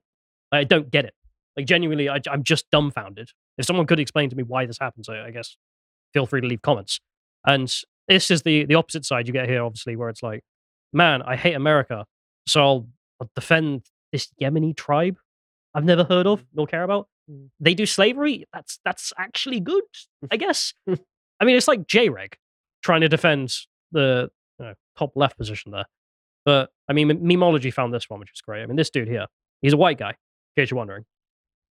I 0.52 0.64
don't 0.64 0.90
get 0.92 1.06
it. 1.06 1.14
Like 1.56 1.66
genuinely, 1.66 2.10
I, 2.10 2.20
I'm 2.30 2.44
just 2.44 2.70
dumbfounded. 2.72 3.30
If 3.58 3.66
someone 3.66 3.88
could 3.88 4.00
explain 4.00 4.30
to 4.30 4.36
me 4.36 4.44
why 4.44 4.66
this 4.66 4.78
happens, 4.80 5.10
I, 5.10 5.26
I 5.26 5.32
guess 5.32 5.58
feel 6.14 6.26
free 6.26 6.42
to 6.42 6.48
leave 6.48 6.62
comments. 6.62 7.00
And 7.46 7.74
this 8.08 8.30
is 8.30 8.44
the 8.44 8.66
the 8.66 8.76
opposite 8.76 9.06
side 9.06 9.28
you 9.28 9.34
get 9.34 9.50
here, 9.50 9.64
obviously, 9.64 9.96
where 9.96 10.10
it's 10.10 10.24
like, 10.24 10.44
man, 10.94 11.22
I 11.24 11.36
hate 11.36 11.54
America, 11.54 12.06
so 12.48 12.62
I'll, 12.62 12.88
I'll 13.20 13.32
defend 13.36 13.84
this 14.12 14.32
Yemeni 14.42 14.76
tribe 14.76 15.18
I've 15.78 15.86
never 15.86 16.04
heard 16.04 16.26
of 16.26 16.44
nor 16.56 16.66
care 16.66 16.82
about. 16.82 17.08
Mm. 17.32 17.50
They 17.60 17.76
do 17.76 17.86
slavery. 17.86 18.46
That's 18.52 18.80
that's 18.84 19.14
actually 19.16 19.60
good, 19.60 19.84
I 20.32 20.38
guess. 20.44 20.74
I 20.90 21.46
mean, 21.46 21.56
it's 21.56 21.68
like 21.68 21.86
JREG 21.86 22.34
trying 22.84 23.02
to 23.02 23.10
defend 23.10 23.54
the 23.92 24.30
you 24.60 24.66
know, 24.66 24.74
top 24.98 25.12
left 25.16 25.38
position 25.38 25.72
there. 25.72 25.86
But 26.46 26.72
I 26.90 26.94
mean, 26.94 27.10
Memology 27.10 27.72
found 27.72 27.94
this 27.94 28.10
one, 28.10 28.20
which 28.20 28.32
is 28.34 28.42
great. 28.42 28.64
I 28.64 28.66
mean, 28.66 28.76
this 28.76 28.90
dude 28.90 29.08
here, 29.08 29.28
he's 29.62 29.74
a 29.74 29.78
white 29.78 30.00
guy, 30.00 30.10
in 30.10 30.62
case 30.64 30.72
you're 30.72 30.80
wondering. 30.80 31.06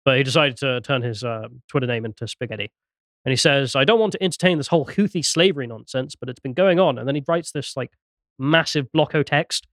But 0.04 0.18
he 0.18 0.22
decided 0.22 0.58
to 0.58 0.82
turn 0.82 1.00
his 1.00 1.24
uh, 1.24 1.48
Twitter 1.68 1.86
name 1.86 2.04
into 2.04 2.28
Spaghetti. 2.28 2.70
And 3.24 3.32
he 3.32 3.36
says, 3.36 3.74
I 3.74 3.84
don't 3.84 4.00
want 4.00 4.12
to 4.12 4.22
entertain 4.22 4.58
this 4.58 4.66
whole 4.66 4.84
Houthi 4.84 5.24
slavery 5.24 5.66
nonsense, 5.66 6.14
but 6.14 6.28
it's 6.28 6.40
been 6.40 6.52
going 6.52 6.78
on. 6.78 6.98
And 6.98 7.08
then 7.08 7.14
he 7.14 7.24
writes 7.26 7.52
this 7.52 7.74
like 7.74 7.92
massive 8.38 8.92
block 8.92 9.14
of 9.14 9.24
text 9.24 9.66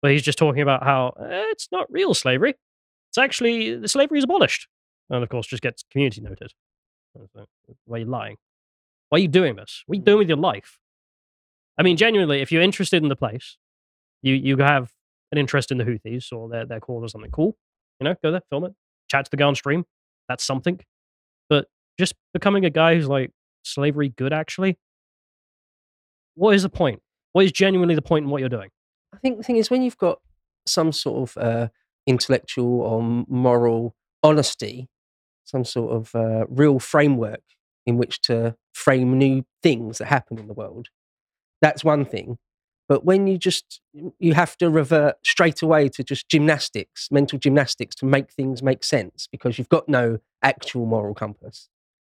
where 0.00 0.12
he's 0.12 0.22
just 0.22 0.36
talking 0.36 0.60
about 0.60 0.82
how 0.82 1.14
eh, 1.18 1.44
it's 1.50 1.68
not 1.72 1.90
real 1.90 2.12
slavery. 2.12 2.56
It's 3.10 3.18
actually, 3.18 3.76
the 3.76 3.88
slavery 3.88 4.18
is 4.18 4.24
abolished. 4.24 4.68
And 5.08 5.22
of 5.22 5.28
course, 5.28 5.46
just 5.46 5.62
gets 5.62 5.82
community 5.90 6.20
noted. 6.20 6.52
I 7.16 7.20
was 7.20 7.30
like, 7.34 7.46
Why 7.84 7.96
are 7.96 8.00
you 8.00 8.06
lying? 8.06 8.36
Why 9.08 9.18
are 9.18 9.20
you 9.20 9.28
doing 9.28 9.56
this? 9.56 9.82
What 9.86 9.96
are 9.96 9.98
you 9.98 10.04
doing 10.04 10.18
with 10.18 10.28
your 10.28 10.38
life? 10.38 10.78
I 11.76 11.82
mean, 11.82 11.96
genuinely, 11.96 12.40
if 12.40 12.52
you're 12.52 12.62
interested 12.62 13.02
in 13.02 13.08
the 13.08 13.16
place, 13.16 13.56
you 14.22 14.34
you 14.34 14.56
have 14.58 14.92
an 15.32 15.38
interest 15.38 15.72
in 15.72 15.78
the 15.78 15.84
Houthis 15.84 16.32
or 16.32 16.48
their 16.48 16.64
their 16.64 16.80
cause 16.80 17.02
or 17.02 17.08
something 17.08 17.30
cool, 17.30 17.56
you 17.98 18.04
know, 18.04 18.14
go 18.22 18.30
there, 18.30 18.42
film 18.50 18.64
it, 18.64 18.74
chat 19.10 19.24
to 19.24 19.30
the 19.30 19.36
guy 19.36 19.46
on 19.46 19.54
stream. 19.54 19.84
That's 20.28 20.44
something. 20.44 20.78
But 21.48 21.66
just 21.98 22.14
becoming 22.32 22.64
a 22.64 22.70
guy 22.70 22.94
who's 22.94 23.08
like 23.08 23.32
slavery 23.64 24.10
good 24.10 24.32
actually. 24.32 24.78
What 26.34 26.54
is 26.54 26.62
the 26.62 26.68
point? 26.68 27.02
What 27.32 27.44
is 27.44 27.52
genuinely 27.52 27.94
the 27.94 28.02
point 28.02 28.24
in 28.24 28.30
what 28.30 28.40
you're 28.40 28.48
doing? 28.48 28.70
I 29.12 29.18
think 29.18 29.38
the 29.38 29.42
thing 29.42 29.56
is 29.56 29.70
when 29.70 29.82
you've 29.82 29.98
got 29.98 30.20
some 30.66 30.92
sort 30.92 31.30
of 31.30 31.42
uh, 31.42 31.68
intellectual 32.06 32.80
or 32.80 33.24
moral 33.28 33.94
honesty, 34.22 34.88
some 35.44 35.64
sort 35.64 35.92
of 35.92 36.14
uh, 36.14 36.46
real 36.48 36.78
framework 36.78 37.42
in 37.86 37.96
which 37.96 38.20
to 38.22 38.56
frame 38.72 39.18
new 39.18 39.44
things 39.62 39.98
that 39.98 40.06
happen 40.06 40.38
in 40.38 40.46
the 40.46 40.54
world, 40.54 40.88
that's 41.60 41.84
one 41.84 42.04
thing. 42.04 42.38
But 42.88 43.04
when 43.04 43.28
you 43.28 43.38
just 43.38 43.80
you 44.18 44.34
have 44.34 44.56
to 44.56 44.68
revert 44.68 45.16
straight 45.24 45.62
away 45.62 45.88
to 45.90 46.02
just 46.02 46.28
gymnastics, 46.28 47.08
mental 47.10 47.38
gymnastics 47.38 47.94
to 47.96 48.04
make 48.04 48.32
things 48.32 48.62
make 48.62 48.82
sense 48.82 49.28
because 49.30 49.58
you've 49.58 49.68
got 49.68 49.88
no 49.88 50.18
actual 50.42 50.86
moral 50.86 51.14
compass, 51.14 51.68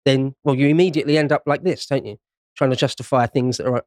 then 0.06 0.36
well 0.44 0.56
you 0.56 0.68
immediately 0.68 1.18
end 1.18 1.32
up 1.32 1.44
like 1.48 1.64
this, 1.64 1.88
don't 1.88 2.06
you? 2.06 2.18
Trying 2.56 2.70
to 2.70 2.76
justify 2.76 3.26
things 3.26 3.58
that 3.58 3.68
are 3.68 3.84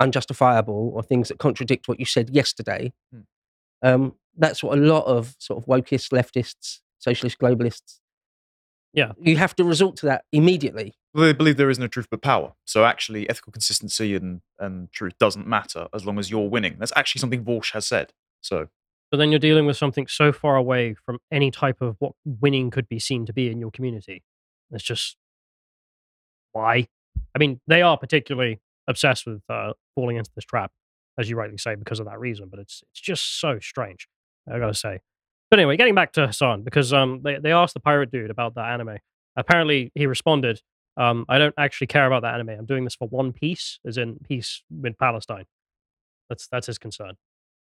unjustifiable 0.00 0.92
or 0.94 1.02
things 1.02 1.28
that 1.28 1.38
contradict 1.38 1.88
what 1.88 1.98
you 1.98 2.04
said 2.04 2.28
yesterday. 2.30 2.92
Hmm. 3.12 3.20
Um, 3.82 4.14
that's 4.36 4.62
what 4.62 4.78
a 4.78 4.80
lot 4.80 5.04
of 5.04 5.34
sort 5.38 5.62
of 5.62 5.66
wokeist, 5.66 6.10
leftists, 6.12 6.80
socialist, 6.98 7.38
globalists. 7.38 7.98
Yeah. 8.94 9.12
you 9.18 9.38
have 9.38 9.56
to 9.56 9.64
resort 9.64 9.96
to 9.96 10.06
that 10.06 10.24
immediately. 10.32 10.94
Well, 11.14 11.24
they 11.24 11.32
believe 11.32 11.56
there 11.56 11.70
is 11.70 11.78
no 11.78 11.86
truth 11.86 12.08
but 12.10 12.20
power. 12.20 12.52
So 12.66 12.84
actually, 12.84 13.28
ethical 13.28 13.52
consistency 13.52 14.14
and, 14.14 14.42
and 14.58 14.92
truth 14.92 15.14
doesn't 15.18 15.46
matter 15.46 15.88
as 15.94 16.04
long 16.04 16.18
as 16.18 16.30
you're 16.30 16.48
winning. 16.48 16.76
That's 16.78 16.92
actually 16.94 17.20
something 17.20 17.44
Walsh 17.44 17.72
has 17.72 17.86
said. 17.86 18.12
So 18.42 18.68
But 19.10 19.16
then 19.16 19.30
you're 19.30 19.38
dealing 19.38 19.64
with 19.66 19.76
something 19.78 20.06
so 20.06 20.30
far 20.32 20.56
away 20.56 20.94
from 20.94 21.18
any 21.30 21.50
type 21.50 21.80
of 21.80 21.96
what 22.00 22.12
winning 22.24 22.70
could 22.70 22.88
be 22.88 22.98
seen 22.98 23.24
to 23.26 23.32
be 23.32 23.50
in 23.50 23.60
your 23.60 23.70
community. 23.70 24.24
It's 24.70 24.84
just 24.84 25.16
why? 26.52 26.88
I 27.34 27.38
mean, 27.38 27.60
they 27.66 27.82
are 27.82 27.96
particularly 27.96 28.60
obsessed 28.88 29.26
with 29.26 29.42
uh, 29.48 29.72
falling 29.94 30.16
into 30.16 30.30
this 30.34 30.44
trap, 30.44 30.70
as 31.18 31.30
you 31.30 31.36
rightly 31.36 31.58
say, 31.58 31.74
because 31.76 31.98
of 32.00 32.06
that 32.06 32.18
reason. 32.18 32.48
But 32.50 32.60
it's 32.60 32.82
it's 32.90 33.00
just 33.00 33.40
so 33.40 33.58
strange. 33.58 34.06
I 34.50 34.58
gotta 34.58 34.74
say. 34.74 35.00
But 35.50 35.58
anyway, 35.58 35.76
getting 35.76 35.94
back 35.94 36.12
to 36.12 36.26
Hasan, 36.26 36.62
because 36.62 36.92
um 36.92 37.20
they, 37.22 37.38
they 37.38 37.52
asked 37.52 37.74
the 37.74 37.80
pirate 37.80 38.10
dude 38.10 38.30
about 38.30 38.54
that 38.54 38.70
anime. 38.70 38.98
Apparently, 39.36 39.90
he 39.94 40.06
responded, 40.06 40.60
um, 40.96 41.24
"I 41.28 41.38
don't 41.38 41.54
actually 41.58 41.86
care 41.88 42.06
about 42.06 42.22
that 42.22 42.34
anime. 42.34 42.50
I'm 42.50 42.66
doing 42.66 42.84
this 42.84 42.94
for 42.94 43.08
One 43.08 43.32
Piece, 43.32 43.78
as 43.86 43.98
in 43.98 44.18
peace 44.28 44.62
with 44.70 44.98
Palestine. 44.98 45.44
That's 46.28 46.46
that's 46.48 46.66
his 46.66 46.78
concern." 46.78 47.14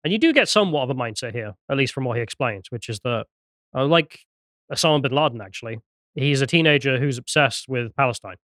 And 0.04 0.12
you 0.12 0.18
do 0.18 0.32
get 0.32 0.48
somewhat 0.48 0.82
of 0.82 0.90
a 0.90 0.94
mindset 0.94 1.32
here, 1.32 1.54
at 1.68 1.76
least 1.76 1.92
from 1.92 2.04
what 2.04 2.16
he 2.16 2.22
explains, 2.22 2.70
which 2.70 2.88
is 2.88 3.00
that, 3.00 3.26
uh, 3.74 3.84
like 3.84 4.20
Osama 4.72 5.02
bin 5.02 5.12
Laden, 5.12 5.40
actually, 5.40 5.80
he's 6.14 6.40
a 6.40 6.46
teenager 6.46 6.98
who's 7.00 7.18
obsessed 7.18 7.68
with 7.68 7.94
Palestine. 7.96 8.36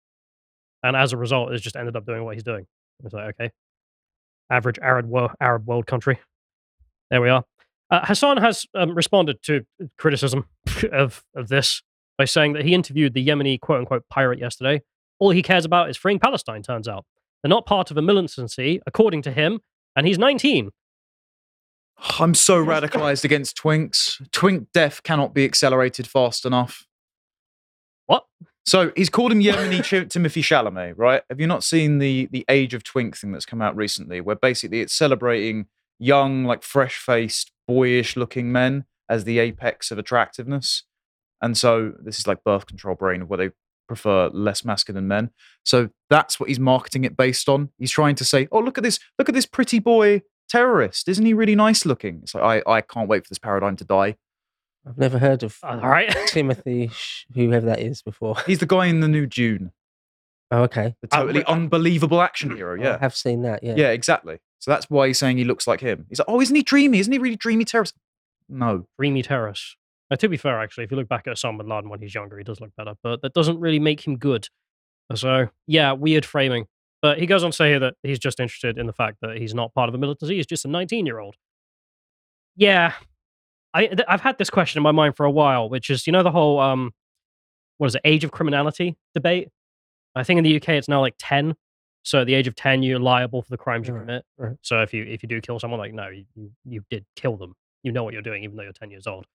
And 0.83 0.97
as 0.97 1.13
a 1.13 1.17
result, 1.17 1.53
has 1.53 1.61
just 1.61 1.77
ended 1.77 1.95
up 1.95 2.07
doing 2.07 2.25
what 2.25 2.35
he's 2.35 2.43
doing. 2.43 2.67
It's 3.05 3.13
like, 3.13 3.35
okay, 3.35 3.51
average 4.51 4.79
Arab 4.81 5.13
Arab 5.41 5.67
world 5.67 5.87
country. 5.87 6.19
There 7.11 7.21
we 7.21 7.29
are. 7.29 7.45
Uh, 7.93 8.07
Hasan 8.07 8.39
has 8.39 8.65
um, 8.75 8.95
responded 8.95 9.43
to 9.43 9.67
criticism 9.99 10.47
of, 10.93 11.23
of 11.37 11.49
this 11.49 11.83
by 12.17 12.25
saying 12.25 12.55
that 12.55 12.65
he 12.65 12.73
interviewed 12.75 13.13
the 13.13 13.25
Yemeni 13.25 13.61
quote 13.61 13.81
unquote 13.81 14.05
pirate 14.09 14.39
yesterday. 14.39 14.81
All 15.19 15.31
he 15.31 15.43
cares 15.43 15.67
about 15.67 15.91
is 15.91 15.99
freeing 15.99 16.19
Palestine, 16.19 16.63
turns 16.63 16.89
out. 16.89 17.05
They're 17.43 17.51
not 17.51 17.67
part 17.67 17.91
of 17.91 17.99
a 17.99 18.03
militancy, 18.03 18.81
according 18.87 19.21
to 19.23 19.31
him, 19.31 19.61
and 19.95 20.07
he's 20.07 20.19
19. 20.19 20.71
I'm 22.19 22.35
so 22.35 22.65
radicalized 22.65 23.25
against 23.25 23.59
twinks. 23.59 24.27
Twink 24.33 24.69
death 24.73 25.03
cannot 25.03 25.35
be 25.35 25.45
accelerated 25.45 26.07
fast 26.07 26.47
enough. 26.47 26.87
What? 28.07 28.25
So 28.65 28.91
he's 28.97 29.11
called 29.11 29.33
him 29.33 29.41
Yemeni 29.41 29.85
Ch- 29.85 30.09
Timothée 30.09 30.43
Chalamet, 30.43 30.95
right? 30.97 31.23
Have 31.29 31.41
you 31.41 31.47
not 31.47 31.63
seen 31.63 31.99
the 31.99 32.27
the 32.33 32.47
Age 32.49 32.73
of 32.73 32.85
Twink 32.85 33.19
thing 33.19 33.33
that's 33.33 33.45
come 33.45 33.61
out 33.61 33.77
recently, 33.77 34.23
where 34.23 34.37
basically 34.37 34.81
it's 34.81 34.95
celebrating 34.95 35.67
young, 36.03 36.45
like 36.45 36.63
fresh 36.63 36.99
faced, 36.99 37.53
boyish 37.69 38.17
looking 38.17 38.51
men 38.53 38.85
as 39.09 39.25
the 39.25 39.39
apex 39.39 39.91
of 39.91 39.99
attractiveness? 39.99 40.85
And 41.41 41.57
so 41.57 41.93
this 42.03 42.19
is 42.19 42.27
like 42.27 42.45
birth 42.45 42.67
control 42.67 42.95
brain, 42.95 43.29
where 43.29 43.37
they 43.39 43.51
prefer 43.89 44.29
less 44.29 44.65
masculine 44.65 45.09
men. 45.09 45.31
So 45.65 45.91
that's 46.09 46.39
what 46.39 46.49
he's 46.49 46.61
marketing 46.61 47.05
it 47.05 47.17
based 47.17 47.49
on. 47.49 47.71
He's 47.79 47.91
trying 47.91 48.15
to 48.17 48.25
say, 48.25 48.49
"Oh, 48.53 48.61
look 48.61 48.79
at 48.79 48.85
this! 48.85 48.99
Look 49.19 49.29
at 49.29 49.35
this 49.35 49.47
pretty 49.47 49.79
boy 49.81 50.23
terrorist! 50.49 51.09
Isn't 51.09 51.27
he 51.27 51.35
really 51.35 51.55
nice 51.57 51.85
looking?" 51.85 52.21
It's 52.23 52.35
like 52.35 52.63
I 52.67 52.71
I 52.79 52.81
can't 52.81 53.09
wait 53.09 53.25
for 53.25 53.29
this 53.29 53.39
paradigm 53.41 53.77
to 53.77 53.85
die. 53.85 54.17
I've 54.87 54.99
never 54.99 55.19
heard 55.19 55.43
of 55.43 55.59
All 55.63 55.77
right. 55.79 56.11
Timothy, 56.27 56.91
whoever 57.35 57.67
that 57.67 57.79
is, 57.81 58.03
before. 58.03 58.37
He's 58.47 58.59
the 58.59 58.67
guy 58.67 58.87
in 58.87 58.99
the 59.01 59.07
new 59.09 59.27
Dune, 59.27 59.71
Oh, 60.51 60.63
okay. 60.65 60.97
the 61.01 61.07
totally 61.09 61.41
wait, 61.41 61.49
uh, 61.49 61.53
unbelievable 61.53 62.21
action 62.21 62.57
hero. 62.57 62.75
Yeah, 62.75 62.83
I 62.83 62.93
Yeah, 62.93 62.99
have 62.99 63.15
seen 63.17 63.43
that. 63.43 63.63
Yeah. 63.63 63.75
yeah, 63.77 63.91
exactly. 63.91 64.39
So 64.63 64.71
that's 64.71 64.89
why 64.89 65.09
he's 65.09 65.19
saying 65.19 65.39
he 65.39 65.45
looks 65.45 65.67
like 65.67 65.81
him. 65.81 66.07
He's 66.09 66.21
like, 66.21 66.29
"Oh, 66.29 66.41
isn't 66.41 66.55
he 66.55 66.63
dreamy? 66.63 67.01
Isn't 67.01 67.13
he 67.13 67.19
really 67.19 67.35
dreamy 67.35 67.65
terrorist?" 67.65 67.97
No, 68.49 68.87
Dreamy 68.97 69.23
terrorists. 69.23 69.77
Uh, 70.09 70.17
to 70.17 70.29
be 70.29 70.37
fair, 70.37 70.61
actually, 70.61 70.85
if 70.85 70.93
you 70.93 70.97
look 70.97 71.09
back 71.09 71.27
at 71.27 71.35
Osama 71.35 71.59
bin 71.59 71.69
Laden 71.69 71.91
when 71.91 72.01
he's 72.01 72.15
younger, 72.15 72.39
he 72.39 72.45
does 72.45 72.61
look 72.61 72.71
better, 72.77 72.95
but 73.03 73.23
that 73.23 73.35
doesn't 73.35 73.59
really 73.59 73.81
make 73.81 74.07
him 74.07 74.19
good. 74.19 74.49
So, 75.17 75.49
yeah, 75.67 75.93
weird 75.93 76.25
framing. 76.25 76.67
But 77.01 77.19
he 77.19 77.27
goes 77.27 77.43
on 77.43 77.51
to 77.51 77.57
say 77.57 77.71
here 77.71 77.81
that 77.81 77.95
he's 78.05 78.21
just 78.21 78.39
interested 78.39 78.79
in 78.79 78.87
the 78.87 78.93
fact 78.93 79.17
that 79.23 79.37
he's 79.39 79.53
not 79.53 79.75
part 79.75 79.89
of 79.89 79.95
a 79.97 79.99
militancy. 79.99 80.37
He's 80.37 80.47
just 80.47 80.65
a 80.65 80.69
19 80.69 81.07
year 81.07 81.19
old. 81.19 81.35
Yeah, 82.55 82.93
I, 83.75 83.87
th- 83.87 84.07
I've 84.07 84.21
had 84.21 84.39
this 84.39 84.51
question 84.51 84.79
in 84.79 84.83
my 84.85 84.93
mind 84.93 85.17
for 85.17 85.27
a 85.27 85.31
while, 85.31 85.69
which 85.69 85.91
is, 85.91 86.07
you 86.07 86.13
know, 86.13 86.23
the 86.23 86.31
whole, 86.31 86.61
um, 86.61 86.93
what 87.79 87.89
is 87.89 87.95
it, 87.97 88.03
age 88.05 88.23
of 88.23 88.31
criminality 88.31 88.97
debate? 89.15 89.49
I 90.15 90.23
think 90.23 90.39
in 90.39 90.45
the 90.45 90.57
UK 90.57 90.71
it's 90.71 90.89
now 90.89 91.01
like 91.01 91.15
10. 91.19 91.55
So 92.05 92.21
at 92.23 92.27
the 92.27 92.35
age 92.35 92.49
of 92.49 92.55
10, 92.57 92.83
you're 92.83 92.99
liable 92.99 93.43
for 93.43 93.49
the 93.51 93.57
crimes 93.57 93.87
you 93.89 93.95
Right, 93.95 94.01
commit. 94.01 94.25
right. 94.39 94.57
So 94.63 94.81
if 94.83 94.93
you 94.93 95.05
if 95.05 95.23
you 95.23 95.29
do 95.29 95.41
kill 95.41 95.59
someone, 95.61 95.79
like, 95.79 95.95
no, 95.95 96.09
you, 96.09 96.25
you, 96.35 96.51
you 96.65 96.85
did 96.91 97.05
kill 97.17 97.37
them. 97.37 97.55
You 97.83 97.93
know 97.93 98.03
what 98.05 98.13
you're 98.13 98.23
doing, 98.23 98.43
even 98.45 98.57
though 98.57 98.63
you're 98.63 98.73
10 98.73 98.91
years 98.91 99.07
old. 99.07 99.27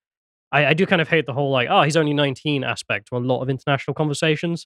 I, 0.51 0.67
I 0.67 0.73
do 0.73 0.85
kind 0.85 1.01
of 1.01 1.09
hate 1.09 1.25
the 1.25 1.33
whole, 1.33 1.51
like, 1.51 1.67
oh, 1.69 1.81
he's 1.83 1.97
only 1.97 2.13
19 2.13 2.63
aspect 2.63 3.07
to 3.09 3.17
a 3.17 3.19
lot 3.19 3.41
of 3.41 3.49
international 3.49 3.93
conversations. 3.93 4.65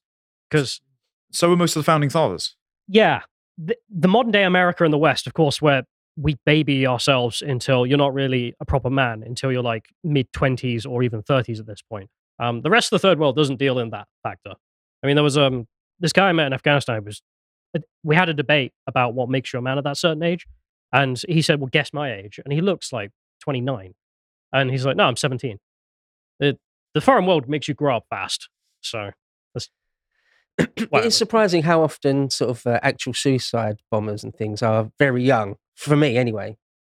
Because 0.49 0.81
So 1.31 1.49
were 1.49 1.55
most 1.55 1.75
of 1.75 1.79
the 1.81 1.85
founding 1.85 2.09
fathers. 2.09 2.55
yeah, 2.87 3.21
the, 3.57 3.75
the 3.89 4.07
modern 4.07 4.31
day 4.31 4.43
America 4.43 4.83
and 4.83 4.93
the 4.93 4.97
West, 4.97 5.25
of 5.27 5.33
course, 5.33 5.61
where 5.61 5.83
we 6.17 6.37
baby 6.45 6.85
ourselves 6.85 7.41
until 7.41 7.85
you're 7.85 7.97
not 7.97 8.13
really 8.13 8.53
a 8.59 8.65
proper 8.65 8.89
man 8.89 9.23
until 9.25 9.51
you're 9.51 9.63
like 9.63 9.85
mid 10.03 10.31
20s 10.33 10.85
or 10.87 11.01
even 11.03 11.23
30s 11.23 11.59
at 11.59 11.65
this 11.65 11.81
point. 11.81 12.09
Um, 12.39 12.61
the 12.61 12.69
rest 12.69 12.91
of 12.91 12.99
the 13.01 13.07
third 13.07 13.17
world 13.19 13.35
doesn't 13.35 13.57
deal 13.57 13.79
in 13.79 13.91
that 13.91 14.07
factor. 14.23 14.53
I 15.03 15.07
mean, 15.07 15.15
there 15.15 15.23
was 15.23 15.37
um 15.37 15.67
this 15.99 16.11
guy 16.13 16.29
I 16.29 16.33
met 16.33 16.47
in 16.47 16.53
Afghanistan 16.53 17.03
was 17.05 17.21
we 18.03 18.15
had 18.15 18.29
a 18.29 18.33
debate 18.33 18.73
about 18.87 19.13
what 19.13 19.29
makes 19.29 19.53
you 19.53 19.59
a 19.59 19.61
man 19.61 19.77
at 19.77 19.83
that 19.83 19.97
certain 19.97 20.23
age, 20.23 20.45
and 20.91 21.21
he 21.27 21.41
said, 21.41 21.59
"Well, 21.59 21.69
guess 21.71 21.93
my 21.93 22.13
age," 22.13 22.39
and 22.43 22.53
he 22.53 22.61
looks 22.61 22.91
like 22.91 23.11
29, 23.41 23.93
and 24.53 24.71
he's 24.71 24.85
like, 24.85 24.97
"No, 24.97 25.05
I'm 25.05 25.15
17." 25.15 25.59
It, 26.39 26.59
the 26.93 27.01
foreign 27.01 27.25
world 27.25 27.47
makes 27.47 27.67
you 27.67 27.73
grow 27.73 27.97
up 27.97 28.05
fast, 28.09 28.49
so 28.81 29.11
that's 29.53 29.69
It 30.57 31.13
surprising 31.13 31.63
how 31.63 31.81
often 31.81 32.29
sort 32.29 32.51
of 32.51 32.67
uh, 32.67 32.79
actual 32.83 33.13
suicide 33.13 33.79
bombers 33.89 34.23
and 34.23 34.35
things 34.35 34.61
are 34.61 34.91
very 34.99 35.23
young, 35.23 35.55
for 35.75 35.95
me 35.95 36.17
anyway. 36.17 36.57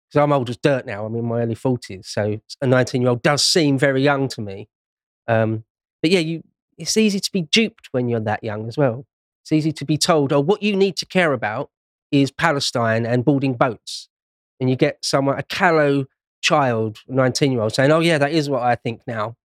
Because 0.08 0.24
I'm 0.24 0.32
old 0.32 0.50
as 0.50 0.58
dirt 0.58 0.86
now. 0.86 1.06
I'm 1.06 1.14
in 1.16 1.24
my 1.24 1.40
early 1.40 1.54
40s. 1.54 2.06
So 2.06 2.40
a 2.60 2.66
19 2.66 3.02
year 3.02 3.10
old 3.10 3.22
does 3.22 3.44
seem 3.44 3.78
very 3.78 4.02
young 4.02 4.28
to 4.28 4.40
me. 4.42 4.68
Um, 5.26 5.64
but 6.02 6.10
yeah, 6.10 6.20
you, 6.20 6.42
it's 6.76 6.96
easy 6.96 7.20
to 7.20 7.32
be 7.32 7.42
duped 7.42 7.88
when 7.92 8.08
you're 8.08 8.20
that 8.20 8.42
young 8.44 8.68
as 8.68 8.76
well. 8.76 9.06
It's 9.42 9.52
easy 9.52 9.72
to 9.72 9.84
be 9.84 9.99
told, 9.99 10.32
oh, 10.32 10.40
what 10.40 10.62
you 10.62 10.76
need 10.76 10.96
to 10.96 11.06
care 11.06 11.32
about 11.32 11.70
is 12.11 12.30
Palestine 12.30 13.04
and 13.06 13.25
boarding 13.25 13.54
boats. 13.54 14.08
And 14.61 14.70
you 14.70 14.76
get 14.76 14.99
someone, 15.02 15.38
a 15.38 15.42
callow 15.42 16.06
child, 16.42 16.99
19 17.08 17.52
year 17.52 17.61
old, 17.61 17.75
saying, 17.75 17.90
oh, 17.90 18.00
yeah, 18.00 18.18
that 18.18 18.32
is 18.32 18.49
what 18.49 18.62
I 18.62 18.75
think 18.76 19.02
now. 19.06 19.37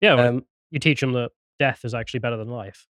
yeah. 0.00 0.14
well, 0.14 0.28
Um, 0.28 0.46
you 0.70 0.78
teach 0.78 1.00
them 1.00 1.12
that 1.12 1.32
death 1.58 1.84
is 1.84 1.94
actually 1.94 2.20
better 2.20 2.36
than 2.38 2.48
life. 2.48 2.86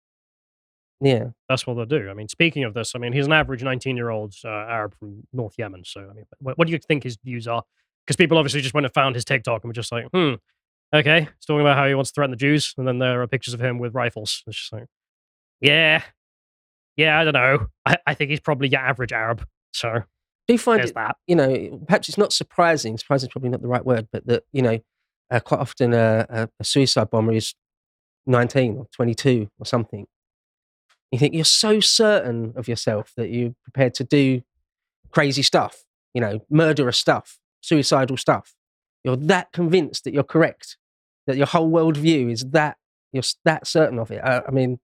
yeah. 1.01 1.27
That's 1.49 1.67
what 1.67 1.75
they'll 1.75 1.85
do. 1.85 2.09
I 2.09 2.15
mean, 2.15 2.29
speaking 2.29 2.65
of 2.65 2.73
this, 2.73 2.95
I 2.95 2.99
mean, 2.99 3.13
he's 3.13 3.27
an 3.27 3.33
average 3.33 3.63
19 3.63 3.97
year 3.97 4.09
old 4.09 4.35
uh, 4.45 4.49
Arab 4.49 4.95
from 4.99 5.25
North 5.33 5.55
Yemen. 5.59 5.83
So, 5.85 6.09
I 6.11 6.15
mean, 6.15 6.25
what, 6.39 6.57
what 6.57 6.67
do 6.67 6.73
you 6.73 6.79
think 6.79 7.03
his 7.05 7.19
views 7.23 7.47
are? 7.47 7.63
Because 8.07 8.17
people 8.17 8.39
obviously 8.39 8.63
just 8.63 8.73
went 8.73 8.87
and 8.87 8.95
found 8.95 9.15
his 9.15 9.25
TikTok 9.27 9.63
and 9.63 9.69
were 9.69 9.75
just 9.75 9.93
like, 9.93 10.07
hmm, 10.15 10.35
okay. 10.95 11.21
He's 11.21 11.45
talking 11.47 11.61
about 11.61 11.77
how 11.77 11.87
he 11.87 11.95
wants 11.95 12.11
to 12.11 12.15
threaten 12.15 12.31
the 12.31 12.37
Jews. 12.37 12.73
And 12.79 12.89
then 12.89 12.99
there 12.99 13.21
are 13.21 13.27
pictures 13.27 13.53
of 13.53 13.61
him 13.61 13.79
with 13.79 13.95
rifles. 13.95 14.43
It's 14.47 14.57
just 14.57 14.73
like, 14.73 14.87
yeah, 15.61 16.03
yeah, 16.97 17.19
I 17.19 17.25
don't 17.25 17.35
know. 17.35 17.67
I, 17.85 17.97
I 18.07 18.15
think 18.15 18.31
he's 18.31 18.41
probably 18.41 18.69
your 18.69 18.81
average 18.81 19.13
Arab. 19.13 19.47
So, 19.73 20.03
Do 20.49 20.55
you 20.55 20.59
find 20.59 20.83
it 20.83 20.95
that. 20.95 21.17
you 21.27 21.37
know, 21.37 21.81
perhaps 21.87 22.09
it's 22.09 22.19
not 22.19 22.33
surprising. 22.33 22.97
Surprising 22.97 23.29
is 23.29 23.33
probably 23.33 23.51
not 23.51 23.63
the 23.63 23.69
right 23.69 23.85
word, 23.85 24.09
but 24.13 24.27
that 24.27 24.45
you 24.53 24.63
know, 24.63 24.79
uh, 25.31 25.41
quite 25.41 25.61
often 25.61 25.93
a, 25.93 26.27
a, 26.29 26.49
a 26.61 26.65
suicide 26.65 27.11
bomber 27.11 27.33
is 27.33 27.55
nineteen 28.27 28.77
or 28.79 28.87
twenty-two 28.95 29.49
or 29.59 29.67
something. 29.67 30.07
You 31.13 31.19
think 31.19 31.35
you're 31.35 31.45
so 31.45 31.81
certain 31.81 32.53
of 32.57 32.67
yourself 32.69 33.13
that 33.17 33.31
you're 33.31 33.55
prepared 33.63 33.95
to 33.95 34.05
do 34.05 34.43
crazy 35.11 35.43
stuff, 35.43 35.85
you 36.15 36.21
know, 36.21 36.41
murderous 36.51 36.99
stuff, 36.99 37.39
suicidal 37.61 38.17
stuff. 38.17 38.55
You're 39.05 39.17
that 39.17 39.53
convinced 39.53 40.05
that 40.05 40.13
you're 40.13 40.25
correct, 40.25 40.77
that 41.27 41.37
your 41.37 41.47
whole 41.47 41.71
worldview 41.71 42.33
is 42.33 42.45
that 42.51 42.77
you're 43.13 43.23
that 43.45 43.67
certain 43.67 43.99
of 43.99 44.11
it. 44.11 44.21
I, 44.23 44.43
I 44.49 44.51
mean, 44.51 44.81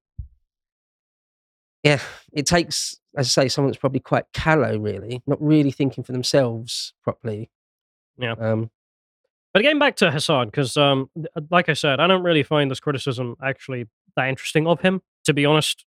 yeah, 1.83 2.01
it 2.33 2.47
takes, 2.47 2.99
as 3.17 3.27
I 3.27 3.43
say, 3.43 3.49
someone 3.49 3.71
that's 3.71 3.81
probably 3.81 4.01
quite 4.01 4.25
callow, 4.33 4.79
really, 4.79 5.23
not 5.27 5.43
really 5.43 5.71
thinking 5.71 6.05
for 6.05 6.13
themselves 6.13 6.95
properly. 7.03 7.51
Yeah. 8.19 8.33
Um, 8.33 8.71
But 9.53 9.63
getting 9.63 9.79
back 9.79 9.97
to 9.97 10.11
Hasan, 10.11 10.47
because 10.47 10.77
um, 10.77 11.11
like 11.51 11.69
I 11.69 11.75
said, 11.75 12.01
I 12.01 12.07
don't 12.07 12.23
really 12.23 12.43
find 12.43 12.71
this 12.71 12.81
criticism 12.81 13.37
actually 13.43 13.87
that 14.17 14.29
interesting 14.29 14.67
of 14.67 14.81
him, 14.81 15.03
to 15.25 15.35
be 15.35 15.45
honest. 15.45 15.85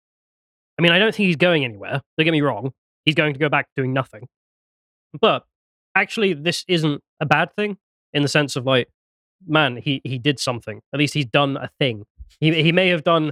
I 0.77 0.81
mean, 0.81 0.91
I 0.91 0.99
don't 0.99 1.15
think 1.15 1.27
he's 1.27 1.35
going 1.35 1.63
anywhere. 1.63 2.01
Don't 2.17 2.25
get 2.25 2.31
me 2.31 2.41
wrong. 2.41 2.73
He's 3.05 3.15
going 3.15 3.33
to 3.33 3.39
go 3.39 3.49
back 3.49 3.67
doing 3.75 3.93
nothing. 3.93 4.27
But 5.19 5.45
actually, 5.95 6.33
this 6.33 6.65
isn't 6.67 7.01
a 7.19 7.25
bad 7.25 7.55
thing 7.55 7.77
in 8.13 8.21
the 8.21 8.27
sense 8.27 8.55
of 8.55 8.65
like, 8.65 8.89
man, 9.47 9.77
he, 9.77 10.01
he 10.03 10.17
did 10.17 10.39
something. 10.39 10.81
At 10.93 10.99
least 10.99 11.13
he's 11.13 11.25
done 11.25 11.55
a 11.55 11.69
thing. 11.79 12.05
He, 12.39 12.63
he 12.63 12.71
may 12.71 12.89
have 12.89 13.03
done 13.03 13.31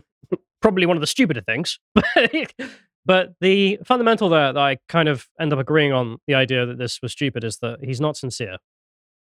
probably 0.62 0.86
one 0.86 0.98
of 0.98 1.02
the 1.02 1.08
stupider 1.08 1.42
things, 1.42 1.80
but 3.06 3.34
the 3.42 3.80
fundamental 3.86 4.30
there 4.30 4.54
that 4.54 4.60
I 4.60 4.78
kind 4.88 5.10
of 5.10 5.28
end 5.40 5.54
up 5.54 5.60
agreeing 5.60 5.92
on 5.92 6.18
the 6.28 6.36
idea 6.36 6.66
that 6.66 6.78
this 6.78 7.02
was 7.02 7.12
stupid 7.12 7.44
is 7.44 7.58
that 7.58 7.80
he's 7.84 8.02
not 8.02 8.18
sincere. 8.18 8.58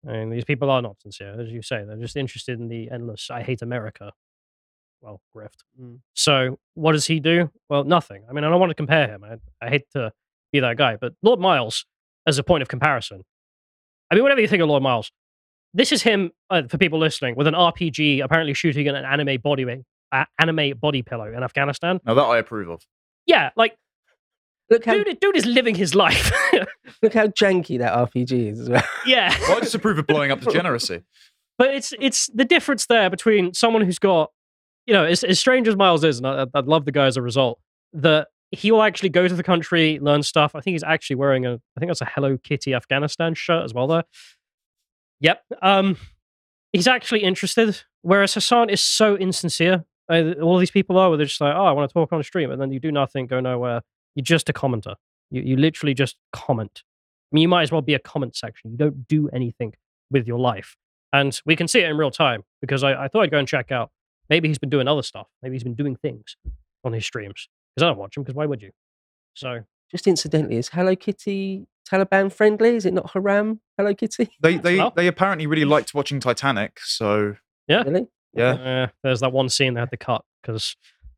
And 0.05 0.31
these 0.31 0.45
people 0.45 0.69
are 0.69 0.81
not 0.81 1.01
sincere, 1.01 1.39
as 1.39 1.51
you 1.51 1.61
say. 1.61 1.83
They're 1.83 1.97
just 1.97 2.15
interested 2.15 2.59
in 2.59 2.69
the 2.69 2.89
endless 2.89 3.29
"I 3.29 3.43
hate 3.43 3.61
America." 3.61 4.13
Well, 5.01 5.21
grift. 5.35 5.63
Mm. 5.81 5.99
So, 6.13 6.59
what 6.73 6.91
does 6.91 7.07
he 7.07 7.19
do? 7.19 7.51
Well, 7.69 7.83
nothing. 7.85 8.23
I 8.29 8.33
mean, 8.33 8.43
I 8.43 8.49
don't 8.49 8.59
want 8.59 8.69
to 8.69 8.75
compare 8.75 9.07
him. 9.07 9.23
I, 9.23 9.37
I 9.65 9.69
hate 9.69 9.89
to 9.93 10.11
be 10.51 10.59
that 10.59 10.77
guy, 10.77 10.97
but 10.97 11.13
Lord 11.21 11.39
Miles, 11.39 11.85
as 12.27 12.37
a 12.37 12.43
point 12.43 12.61
of 12.61 12.67
comparison, 12.67 13.23
I 14.11 14.15
mean, 14.15 14.23
whatever 14.23 14.41
you 14.41 14.47
think 14.47 14.61
of 14.61 14.69
Lord 14.69 14.83
Miles, 14.83 15.11
this 15.73 15.91
is 15.91 16.01
him 16.01 16.31
uh, 16.49 16.63
for 16.67 16.77
people 16.77 16.99
listening 16.99 17.35
with 17.35 17.47
an 17.47 17.53
RPG, 17.53 18.23
apparently 18.23 18.53
shooting 18.53 18.87
an 18.87 18.95
anime 18.95 19.39
body 19.41 19.83
uh, 20.11 20.25
anime 20.39 20.77
body 20.77 21.01
pillow 21.01 21.31
in 21.31 21.43
Afghanistan. 21.43 21.99
Now 22.05 22.15
that 22.15 22.23
I 22.23 22.37
approve 22.39 22.69
of. 22.69 22.81
Yeah, 23.25 23.51
like 23.55 23.75
look 24.69 24.85
how 24.85 24.93
dude, 24.95 25.19
dude 25.19 25.35
is 25.35 25.45
living 25.45 25.75
his 25.75 25.93
life. 25.93 26.31
look 27.01 27.13
how 27.13 27.27
janky 27.27 27.77
that 27.79 27.93
RPG 27.93 28.51
is 28.51 28.59
as 28.61 28.69
well. 28.69 28.83
yeah. 29.05 29.35
Well, 29.47 29.57
I 29.57 29.59
disapprove 29.61 29.99
of 29.99 30.07
blowing 30.07 30.31
up 30.31 30.41
degeneracy. 30.41 31.01
But 31.57 31.73
it's 31.73 31.93
it's 31.99 32.29
the 32.33 32.45
difference 32.45 32.85
there 32.85 33.09
between 33.09 33.53
someone 33.53 33.83
who's 33.83 33.99
got, 33.99 34.31
you 34.87 34.93
know, 34.93 35.05
as, 35.05 35.23
as 35.23 35.39
strange 35.39 35.67
as 35.67 35.75
Miles 35.75 36.03
is, 36.03 36.17
and 36.17 36.27
I, 36.27 36.45
I 36.53 36.61
love 36.61 36.85
the 36.85 36.91
guy 36.91 37.05
as 37.05 37.17
a 37.17 37.21
result, 37.21 37.59
that 37.93 38.29
he 38.51 38.71
will 38.71 38.81
actually 38.81 39.09
go 39.09 39.27
to 39.27 39.35
the 39.35 39.43
country, 39.43 39.99
learn 40.01 40.23
stuff. 40.23 40.55
I 40.55 40.61
think 40.61 40.73
he's 40.73 40.83
actually 40.83 41.17
wearing 41.17 41.45
a, 41.45 41.55
I 41.55 41.79
think 41.79 41.89
that's 41.89 42.01
a 42.01 42.05
Hello 42.05 42.37
Kitty 42.37 42.73
Afghanistan 42.73 43.35
shirt 43.35 43.63
as 43.63 43.73
well. 43.73 43.87
There, 43.87 44.03
yep. 45.19 45.43
Um, 45.61 45.97
he's 46.73 46.87
actually 46.87 47.23
interested, 47.23 47.81
whereas 48.01 48.33
Hasan 48.33 48.69
is 48.69 48.83
so 48.83 49.15
insincere. 49.15 49.85
Uh, 50.11 50.33
all 50.41 50.57
these 50.57 50.71
people 50.71 50.97
are, 50.97 51.09
where 51.09 51.17
they're 51.17 51.27
just 51.27 51.41
like, 51.41 51.55
oh, 51.55 51.65
I 51.65 51.71
want 51.71 51.89
to 51.89 51.93
talk 51.93 52.11
on 52.11 52.19
a 52.19 52.23
stream, 52.23 52.51
and 52.51 52.61
then 52.61 52.71
you 52.71 52.79
do 52.79 52.91
nothing, 52.91 53.27
go 53.27 53.39
nowhere. 53.39 53.81
You're 54.15 54.23
just 54.23 54.49
a 54.49 54.53
commenter. 54.53 54.95
You 55.29 55.41
you 55.41 55.55
literally 55.55 55.93
just 55.93 56.17
comment. 56.33 56.83
I 57.31 57.35
mean, 57.35 57.43
you 57.43 57.47
might 57.47 57.63
as 57.63 57.71
well 57.71 57.81
be 57.81 57.93
a 57.93 57.99
comment 57.99 58.35
section. 58.35 58.71
You 58.71 58.77
don't 58.77 59.07
do 59.07 59.29
anything 59.29 59.73
with 60.09 60.27
your 60.27 60.39
life. 60.39 60.75
And 61.13 61.39
we 61.45 61.55
can 61.55 61.67
see 61.67 61.79
it 61.81 61.89
in 61.89 61.97
real 61.97 62.11
time 62.11 62.43
because 62.61 62.83
I, 62.83 63.05
I 63.05 63.07
thought 63.07 63.21
I'd 63.21 63.31
go 63.31 63.37
and 63.37 63.47
check 63.47 63.71
out. 63.71 63.91
Maybe 64.29 64.47
he's 64.47 64.59
been 64.59 64.69
doing 64.69 64.87
other 64.87 65.03
stuff. 65.03 65.27
Maybe 65.41 65.55
he's 65.55 65.63
been 65.63 65.75
doing 65.75 65.95
things 65.95 66.35
on 66.83 66.93
his 66.93 67.05
streams. 67.05 67.47
Because 67.75 67.85
I 67.85 67.89
don't 67.89 67.97
watch 67.97 68.17
him, 68.17 68.23
because 68.23 68.35
why 68.35 68.45
would 68.45 68.61
you? 68.61 68.71
So, 69.35 69.61
Just 69.91 70.07
incidentally, 70.07 70.57
is 70.57 70.69
Hello 70.69 70.95
Kitty 70.95 71.67
Taliban 71.91 72.31
friendly? 72.31 72.75
Is 72.75 72.85
it 72.85 72.93
not 72.93 73.11
haram? 73.11 73.61
Hello 73.77 73.93
Kitty? 73.93 74.29
They 74.41 74.57
they 74.57 74.77
Well. 74.77 74.93
they 74.95 75.07
apparently 75.07 75.47
really 75.47 75.65
liked 75.65 75.93
watching 75.93 76.19
Titanic, 76.19 76.79
so 76.81 77.35
Yeah. 77.67 77.83
Really? 77.83 78.07
yeah. 78.33 78.51
uh, 78.51 78.87
there's 79.03 79.21
that 79.21 79.31
one 79.31 79.49
scene 79.49 79.73
they 79.73 79.79
had 79.79 79.91
to 79.91 79.97
cut 79.97 80.23
because 80.41 80.75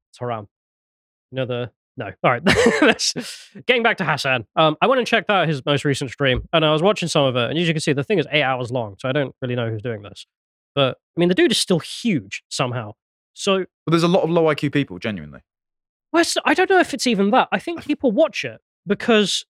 it's 0.10 0.20
haram. 0.20 0.48
You 1.32 1.38
know, 1.38 1.46
the. 1.46 1.72
No. 1.98 2.10
All 2.24 2.32
right. 2.32 2.42
Let's, 2.82 3.14
getting 3.68 3.84
back 3.84 3.98
to 3.98 4.06
Hasan. 4.06 4.48
Um, 4.56 4.78
I 4.82 4.88
went 4.88 5.00
and 5.00 5.08
checked 5.08 5.30
out 5.30 5.48
his 5.48 5.64
most 5.66 5.84
recent 5.84 6.10
stream 6.10 6.48
and 6.54 6.64
I 6.66 6.72
was 6.72 6.82
watching 6.82 7.10
some 7.10 7.26
of 7.26 7.36
it. 7.36 7.50
And 7.50 7.60
as 7.60 7.68
you 7.68 7.74
can 7.74 7.82
see, 7.82 7.92
the 7.92 8.04
thing 8.04 8.18
is 8.18 8.26
eight 8.32 8.44
hours 8.44 8.72
long. 8.72 8.96
So 8.98 9.10
I 9.10 9.12
don't 9.12 9.36
really 9.42 9.56
know 9.56 9.70
who's 9.70 9.82
doing 9.82 10.02
this. 10.02 10.26
But 10.74 10.98
I 11.16 11.20
mean, 11.20 11.28
the 11.28 11.36
dude 11.36 11.52
is 11.52 11.58
still 11.58 11.80
huge 11.80 12.44
somehow. 12.48 12.94
So 13.34 13.66
But 13.86 13.92
there's 13.92 14.04
a 14.04 14.08
lot 14.08 14.24
of 14.24 14.30
low 14.30 14.44
IQ 14.46 14.72
people, 14.72 15.00
genuinely. 15.00 15.42
Well, 16.14 16.24
I 16.46 16.54
don't 16.54 16.70
know 16.70 16.80
if 16.80 16.94
it's 16.94 17.08
even 17.08 17.30
that. 17.32 17.50
I 17.52 17.60
think 17.60 17.86
people 17.86 18.12
watch 18.12 18.46
it 18.46 18.62
because 18.88 19.46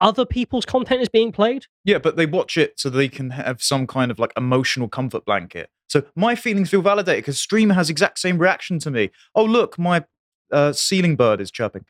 other 0.00 0.26
people's 0.26 0.64
content 0.64 1.00
is 1.02 1.08
being 1.08 1.32
played. 1.32 1.66
Yeah, 1.84 1.98
but 1.98 2.16
they 2.16 2.26
watch 2.26 2.56
it 2.56 2.78
so 2.78 2.90
they 2.90 3.08
can 3.08 3.30
have 3.30 3.62
some 3.62 3.86
kind 3.86 4.10
of 4.10 4.18
like 4.18 4.32
emotional 4.36 4.88
comfort 4.88 5.24
blanket. 5.24 5.70
So 5.88 6.02
my 6.16 6.34
feelings 6.34 6.70
feel 6.70 6.82
validated 6.82 7.22
because 7.24 7.40
streamer 7.40 7.74
has 7.74 7.88
exact 7.90 8.18
same 8.18 8.38
reaction 8.38 8.78
to 8.80 8.90
me. 8.90 9.10
Oh 9.34 9.44
look, 9.44 9.78
my 9.78 10.04
uh, 10.52 10.72
ceiling 10.72 11.16
bird 11.16 11.40
is 11.40 11.50
chirping. 11.50 11.84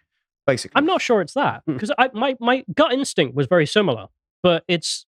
Basically, 0.46 0.78
I'm 0.78 0.84
not 0.86 1.00
sure 1.00 1.20
it's 1.22 1.34
that 1.34 1.62
Hmm. 1.66 1.72
because 1.74 1.90
my 2.12 2.36
my 2.38 2.64
gut 2.74 2.92
instinct 2.92 3.34
was 3.34 3.46
very 3.46 3.66
similar, 3.66 4.08
but 4.42 4.62
it's 4.68 5.06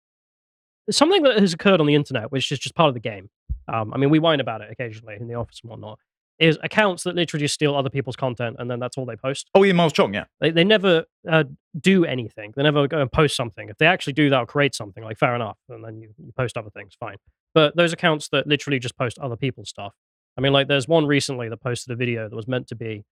it's 0.87 0.97
something 0.97 1.23
that 1.23 1.39
has 1.39 1.53
occurred 1.53 1.81
on 1.81 1.87
the 1.87 1.95
internet, 1.95 2.31
which 2.31 2.51
is 2.51 2.59
just 2.59 2.75
part 2.75 2.87
of 2.87 2.93
the 2.93 2.99
game. 3.01 3.29
Um, 3.67 3.93
I 3.93 3.97
mean, 3.97 4.09
we 4.11 4.19
whine 4.19 4.39
about 4.39 4.61
it 4.61 4.71
occasionally 4.71 5.15
in 5.19 5.27
the 5.27 5.33
office 5.33 5.59
and 5.61 5.69
whatnot. 5.71 5.99
Is 6.37 6.57
accounts 6.61 7.03
that 7.03 7.15
literally 7.15 7.45
just 7.45 7.53
steal 7.53 7.75
other 7.75 7.89
people's 7.89 8.17
content 8.17 8.57
and 8.59 8.69
then 8.69 8.77
that's 8.77 8.97
all 8.97 9.05
they 9.05 9.15
post. 9.15 9.49
Oh, 9.55 9.63
yeah, 9.63 9.71
Miles 9.71 9.93
Cheong, 9.93 10.13
yeah. 10.13 10.25
They, 10.41 10.51
they 10.51 10.65
never 10.65 11.05
uh, 11.29 11.45
do 11.79 12.03
anything. 12.03 12.53
They 12.57 12.63
never 12.63 12.89
go 12.89 12.99
and 12.99 13.09
post 13.09 13.37
something. 13.37 13.69
If 13.69 13.77
they 13.77 13.87
actually 13.87 14.13
do 14.13 14.29
that 14.29 14.39
or 14.39 14.45
create 14.45 14.75
something, 14.75 15.01
like 15.01 15.17
fair 15.17 15.33
enough, 15.33 15.57
and 15.69 15.81
then 15.81 16.01
you, 16.01 16.09
you 16.17 16.33
post 16.37 16.57
other 16.57 16.69
things, 16.69 16.93
fine. 16.99 17.15
But 17.53 17.77
those 17.77 17.93
accounts 17.93 18.27
that 18.33 18.47
literally 18.47 18.79
just 18.79 18.97
post 18.97 19.17
other 19.19 19.37
people's 19.37 19.69
stuff. 19.69 19.93
I 20.37 20.41
mean, 20.41 20.51
like 20.51 20.67
there's 20.67 20.89
one 20.89 21.05
recently 21.07 21.47
that 21.47 21.61
posted 21.61 21.93
a 21.93 21.95
video 21.95 22.27
that 22.27 22.35
was 22.35 22.49
meant 22.49 22.67
to 22.67 22.75
be 22.75 23.05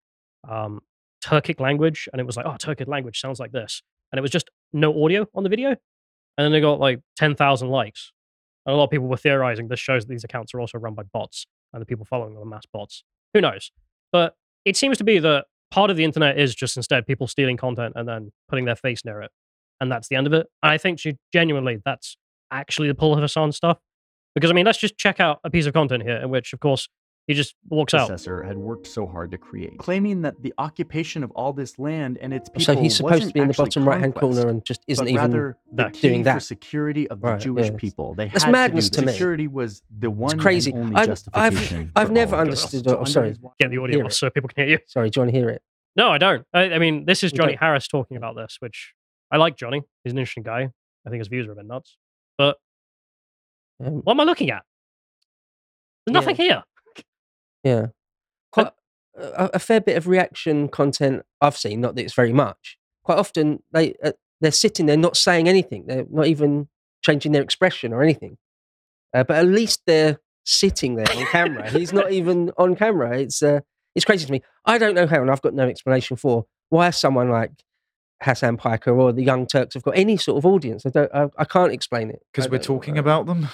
um, 0.50 0.82
Turkic 1.24 1.62
language, 1.62 2.10
and 2.12 2.20
it 2.20 2.26
was 2.26 2.36
like, 2.36 2.46
oh, 2.46 2.58
Turkic 2.60 2.90
language 2.90 3.22
sounds 3.22 3.40
like 3.40 3.54
this, 3.54 3.82
and 4.12 4.20
it 4.20 4.22
was 4.22 4.32
just 4.32 4.50
no 4.74 5.06
audio 5.06 5.26
on 5.34 5.44
the 5.44 5.50
video, 5.50 5.70
and 5.70 5.78
then 6.38 6.52
they 6.52 6.60
got 6.60 6.80
like 6.80 7.00
ten 7.16 7.36
thousand 7.36 7.70
likes. 7.70 8.12
And 8.66 8.74
a 8.74 8.78
lot 8.78 8.86
of 8.86 8.90
people 8.92 9.08
were 9.08 9.18
theorizing 9.18 9.70
this 9.70 9.80
shows 9.80 10.06
that 10.06 10.10
these 10.10 10.24
accounts 10.24 10.54
are 10.54 10.60
also 10.60 10.78
run 10.78 10.94
by 10.94 11.04
bots, 11.04 11.48
and 11.74 11.82
the 11.82 11.86
people 11.86 12.06
following 12.06 12.34
them 12.34 12.44
are 12.44 12.46
mass 12.46 12.66
bots. 12.72 13.04
Who 13.34 13.42
knows? 13.42 13.72
But 14.12 14.36
it 14.66 14.78
seems 14.78 14.98
to 15.00 15.04
be 15.04 15.20
that 15.20 15.46
part 15.72 15.90
of 15.90 15.98
the 15.98 16.04
internet 16.04 16.40
is 16.40 16.54
just 16.54 16.78
instead 16.78 17.06
people 17.08 17.28
stealing 17.28 17.58
content 17.58 17.94
and 17.96 18.08
then 18.08 18.32
putting 18.48 18.66
their 18.66 18.76
face 18.76 19.04
near 19.04 19.22
it, 19.22 19.32
and 19.82 19.92
that's 19.92 20.08
the 20.08 20.16
end 20.16 20.28
of 20.28 20.34
it. 20.34 20.48
And 20.62 20.72
I 20.72 20.78
think 20.78 21.00
she, 21.00 21.18
genuinely 21.34 21.80
that's 21.84 22.16
actually 22.52 22.88
the 22.88 22.96
pull 22.96 23.14
of 23.14 23.20
Hasan 23.20 23.52
stuff. 23.52 23.80
Because 24.36 24.50
I 24.50 24.54
mean, 24.54 24.66
let's 24.66 24.80
just 24.80 24.98
check 24.98 25.20
out 25.20 25.40
a 25.44 25.50
piece 25.50 25.66
of 25.66 25.74
content 25.74 26.04
here 26.04 26.18
in 26.18 26.30
which, 26.30 26.54
of 26.54 26.60
course, 26.60 26.88
he 27.28 27.34
just 27.34 27.56
walks 27.70 27.94
out. 27.94 28.08
predecessor 28.08 28.44
had 28.44 28.58
worked 28.58 28.86
so 28.88 29.08
hard 29.08 29.32
to 29.32 29.38
create, 29.38 29.78
claiming 29.78 30.22
that 30.24 30.42
the 30.44 30.54
occupation 30.58 31.24
of 31.24 31.32
all 31.32 31.54
this 31.54 31.80
land 31.80 32.18
and 32.22 32.34
its 32.34 32.50
people 32.50 32.62
so 32.64 32.76
he's 32.76 32.98
supposed 32.98 33.14
to 33.14 33.18
wasn't 33.20 33.34
be 33.34 33.40
in 33.40 33.48
the 33.48 33.54
bottom 33.54 33.88
right 33.88 34.00
hand 34.02 34.14
corner 34.16 34.50
and 34.50 34.66
just 34.66 34.82
isn't 34.88 35.06
but 35.06 35.10
even. 35.10 35.22
rather 35.22 35.58
the 35.72 35.84
No. 35.84 35.90
key 35.90 36.08
doing 36.10 36.20
for 36.22 36.26
that. 36.26 36.44
security 36.44 37.08
of 37.10 37.22
the 37.22 37.28
Right, 37.28 37.40
Jewish 37.40 37.68
yeah. 37.70 37.78
people. 37.78 38.14
They 38.16 38.28
That's 38.28 38.44
had 38.44 38.52
madness 38.52 38.90
to, 38.90 38.92
do 38.92 39.02
to 39.02 39.06
me. 39.08 39.12
Security 39.14 39.48
was 39.48 39.82
the 40.00 40.12
one 40.12 40.34
It's 40.36 40.42
crazy. 40.44 40.72
and 40.72 40.80
only 40.84 40.96
I've- 40.96 41.02
I've- 41.34 41.56
justification. 41.56 41.92
I've 41.96 42.12
never 42.12 42.36
all 42.36 42.42
of 42.42 42.50
this. 42.50 42.64
understood- 42.66 42.90
So 42.92 42.98
oh, 43.00 43.06
sorry. 43.06 43.36
Get 43.60 43.70
the 43.72 43.78
audio 43.78 44.06
off 44.06 44.14
so 44.14 44.30
people 44.30 44.50
can 44.50 44.68
hear 44.68 44.78
you. 44.78 44.84
Sorry, 44.88 45.10
do 45.10 45.20
you 45.20 45.22
want 45.26 45.34
to 45.34 45.40
hear 45.40 45.50
it? 45.50 45.62
No, 45.96 46.10
I 46.10 46.18
don't. 46.18 46.46
I, 46.54 46.74
I 46.74 46.80
mean, 46.80 47.06
this 47.06 47.24
is 47.24 47.32
Johnny? 47.32 47.56
Harris 47.56 47.88
talking 47.88 48.18
about 48.18 48.36
this, 48.36 48.58
which 48.60 48.94
I 49.32 49.38
like 49.38 49.56
Johnny. 49.56 49.82
He's 50.04 50.12
an 50.12 50.20
interesting 50.20 50.44
guy. 50.44 50.70
I 51.06 51.10
think 51.10 51.20
his 51.20 51.28
views 51.28 51.48
are 51.48 51.52
a 51.52 51.56
bit 51.56 51.66
nuts. 51.66 51.96
But 52.38 52.58
Um, 53.84 54.02
what 54.04 54.14
am 54.14 54.20
I 54.20 54.24
looking 54.24 54.50
at? 54.52 54.64
There's 56.06 56.14
Yeah. 56.14 56.20
nothing 56.20 56.36
here. 56.36 56.64
Yeah. 57.64 57.88
Quite 58.52 58.72
a, 59.16 59.52
a 59.54 59.60
fair 59.60 59.82
bit 59.82 59.98
of 59.98 60.08
reaction 60.08 60.68
content 60.68 61.24
I've 61.42 61.58
seen, 61.58 61.82
not 61.82 61.96
that 61.96 62.04
it's 62.04 62.14
very 62.14 62.34
much. 62.34 62.78
Quite 63.04 63.18
often 63.18 63.64
they 63.72 63.96
uh, 64.04 64.12
they're 64.42 64.52
sitting 64.52 64.86
there 64.86 64.98
not 64.98 65.18
saying 65.18 65.48
anything. 65.48 65.86
They're 65.88 66.06
not 66.10 66.28
even 66.28 66.68
changing 67.04 67.32
their 67.32 67.42
expression 67.42 67.94
or 67.94 68.02
anything. 68.02 68.38
Uh, 69.14 69.24
but 69.24 69.38
at 69.38 69.46
least 69.46 69.82
they're 69.86 70.20
sitting 70.46 70.96
there 70.96 71.10
on 71.16 71.26
camera. 71.28 71.70
He's 71.70 71.94
not 71.94 72.12
even 72.12 72.52
on 72.58 72.76
camera. 72.76 73.18
It's 73.18 73.42
uh, 73.42 73.62
it's 73.96 74.06
crazy 74.06 74.26
to 74.26 74.32
me. 74.32 74.42
I 74.66 74.78
don't 74.78 74.96
know 74.96 75.08
how, 75.08 75.22
and 75.22 75.30
I've 75.30 75.42
got 75.42 75.54
no 75.54 75.68
explanation 75.68 76.18
for 76.18 76.46
why 76.70 76.90
someone 76.90 77.30
like 77.30 77.52
Hasan 78.24 78.58
Piker 78.58 78.92
or 78.92 79.12
the 79.12 79.24
Young 79.24 79.46
Turks 79.46 79.76
have 79.76 79.84
got 79.84 79.98
any 79.98 80.18
sort 80.18 80.38
of 80.38 80.46
audience. 80.46 80.86
I 80.86 80.90
don't. 80.90 81.14
I, 81.14 81.30
I 81.38 81.46
can't 81.46 81.72
explain 81.72 82.10
it. 82.10 82.22
Because 82.32 82.50
we're 82.50 82.60
talking 82.60 82.98
about 82.98 83.26
them. 83.26 83.50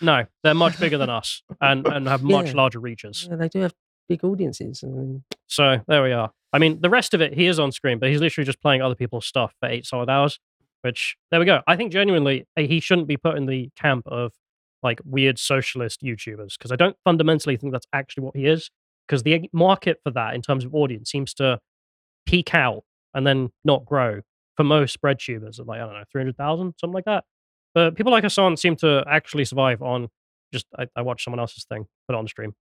No, 0.00 0.24
they're 0.42 0.54
much 0.54 0.78
bigger 0.78 0.98
than 0.98 1.10
us 1.10 1.42
and, 1.60 1.86
and 1.86 2.06
have 2.06 2.22
much 2.22 2.46
Yeah. 2.48 2.52
larger 2.56 2.80
reaches. 2.80 3.26
Yeah, 3.30 3.36
they 3.36 3.48
do 3.48 3.60
have 3.60 3.74
big 4.08 4.24
audiences. 4.24 4.82
I 4.84 4.88
mean, 4.88 5.24
So 5.46 5.80
there 5.88 6.02
we 6.02 6.12
are. 6.12 6.30
I 6.52 6.58
mean, 6.58 6.80
the 6.80 6.88
rest 6.90 7.12
of 7.14 7.20
it, 7.20 7.34
he 7.34 7.46
is 7.46 7.58
on 7.58 7.72
screen, 7.72 7.98
but 7.98 8.08
he's 8.08 8.20
literally 8.20 8.46
just 8.46 8.60
playing 8.62 8.80
other 8.80 8.94
people's 8.94 9.26
stuff 9.26 9.54
for 9.60 9.68
eight 9.68 9.84
solid 9.86 10.08
hours. 10.08 10.38
Which 10.82 11.16
there 11.32 11.40
we 11.40 11.46
go. 11.46 11.60
I 11.66 11.74
think 11.76 11.92
genuinely 11.92 12.46
uh, 12.56 12.62
he 12.62 12.78
shouldn't 12.78 13.08
be 13.08 13.16
put 13.16 13.36
in 13.36 13.46
the 13.46 13.68
camp 13.76 14.06
of 14.06 14.32
like 14.82 15.00
weird 15.04 15.36
socialist 15.38 16.02
YouTubers 16.02 16.56
because 16.56 16.70
I 16.70 16.76
don't 16.76 16.96
fundamentally 17.04 17.56
think 17.56 17.72
that's 17.72 17.88
actually 17.92 18.22
what 18.24 18.36
he 18.36 18.46
is. 18.46 18.70
Because 19.06 19.24
the 19.24 19.48
market 19.52 19.98
for 20.04 20.12
that 20.12 20.34
in 20.34 20.42
terms 20.42 20.64
of 20.64 20.72
audience 20.74 21.10
seems 21.10 21.34
to 21.34 21.58
peak 22.26 22.54
out 22.54 22.84
and 23.12 23.26
then 23.26 23.50
not 23.64 23.84
grow 23.84 24.20
for 24.56 24.62
most 24.64 25.02
BreadTubers 25.02 25.58
of 25.58 25.66
like 25.66 25.80
I 25.80 25.84
don't 25.84 25.94
know 25.94 26.04
three 26.12 26.20
hundred 26.20 26.36
thousand 26.36 26.74
something 26.78 26.94
like 26.94 27.06
that. 27.06 27.24
But 27.78 27.94
people 27.94 28.10
like 28.10 28.24
Hasan 28.24 28.56
seem 28.56 28.74
to 28.78 29.04
actually 29.08 29.44
survive 29.44 29.82
on 29.82 30.08
just 30.52 30.66
I, 30.76 30.88
I 30.96 31.02
watched 31.02 31.22
someone 31.22 31.38
else's 31.38 31.64
thing 31.64 31.86
put 32.08 32.16
it 32.16 32.18
on 32.18 32.26
stream. 32.26 32.56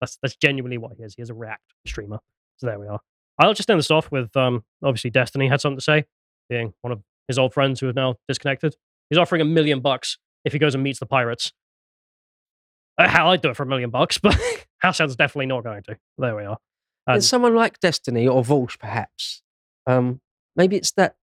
That's 0.00 0.16
that's 0.22 0.36
genuinely 0.36 0.78
what 0.78 0.92
he 0.96 1.02
is. 1.02 1.14
He 1.14 1.20
is 1.20 1.28
a 1.28 1.34
React 1.34 1.74
streamer. 1.86 2.20
So 2.56 2.66
there 2.66 2.80
we 2.80 2.86
are. 2.86 2.98
I'll 3.38 3.52
just 3.52 3.68
end 3.68 3.78
this 3.78 3.90
off 3.90 4.10
with 4.10 4.34
um, 4.38 4.64
obviously 4.82 5.10
Destiny 5.10 5.48
had 5.48 5.60
something 5.60 5.76
to 5.76 5.84
say, 5.84 6.06
being 6.48 6.72
one 6.80 6.94
of 6.94 7.02
his 7.26 7.38
old 7.38 7.52
friends 7.52 7.78
who 7.78 7.88
have 7.88 7.94
now 7.94 8.14
disconnected. 8.26 8.74
He's 9.10 9.18
offering 9.18 9.42
a 9.42 9.44
million 9.44 9.80
bucks 9.80 10.16
if 10.46 10.54
he 10.54 10.58
goes 10.58 10.74
and 10.74 10.82
meets 10.82 10.98
the 10.98 11.04
pirates. 11.04 11.52
Uh, 12.96 13.06
hell, 13.06 13.28
I'd 13.28 13.42
do 13.42 13.50
it 13.50 13.56
for 13.56 13.64
a 13.64 13.66
million 13.66 13.90
bucks, 13.90 14.16
but 14.22 14.34
Hasan's 14.82 15.14
definitely 15.14 15.44
not 15.44 15.62
going 15.62 15.82
to. 15.82 15.98
There 16.16 16.34
we 16.34 16.44
are. 16.44 16.56
and 17.06 17.22
someone 17.22 17.54
like 17.54 17.80
Destiny 17.80 18.26
or 18.26 18.42
Vaush, 18.42 18.78
perhaps. 18.78 19.42
Um, 19.86 20.22
maybe 20.56 20.76
it's 20.76 20.92
that. 20.92 21.16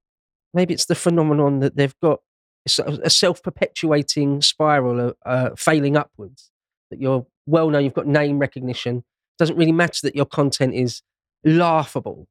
Maybe 0.54 0.76
it's 0.76 0.86
the 0.86 0.94
phenomenon 0.94 1.62
that 1.62 1.76
they've 1.76 2.00
got 2.04 2.20
it's 2.66 2.80
a 2.80 2.84
a 3.04 3.10
self-perpetuating 3.10 4.42
spiral 4.42 5.00
of 5.00 5.16
uh, 5.26 5.50
failing 5.58 5.96
upwards. 5.98 6.52
That 6.92 7.00
you're 7.02 7.26
well 7.46 7.70
known, 7.70 7.84
you've 7.84 7.94
got 7.94 8.08
name 8.08 8.40
recognition. 8.40 9.04
Doesn't 9.40 9.56
really 9.58 9.72
matter 9.72 10.00
that 10.04 10.16
your 10.16 10.26
content 10.26 10.74
is 10.74 11.02
laughable, 11.44 12.28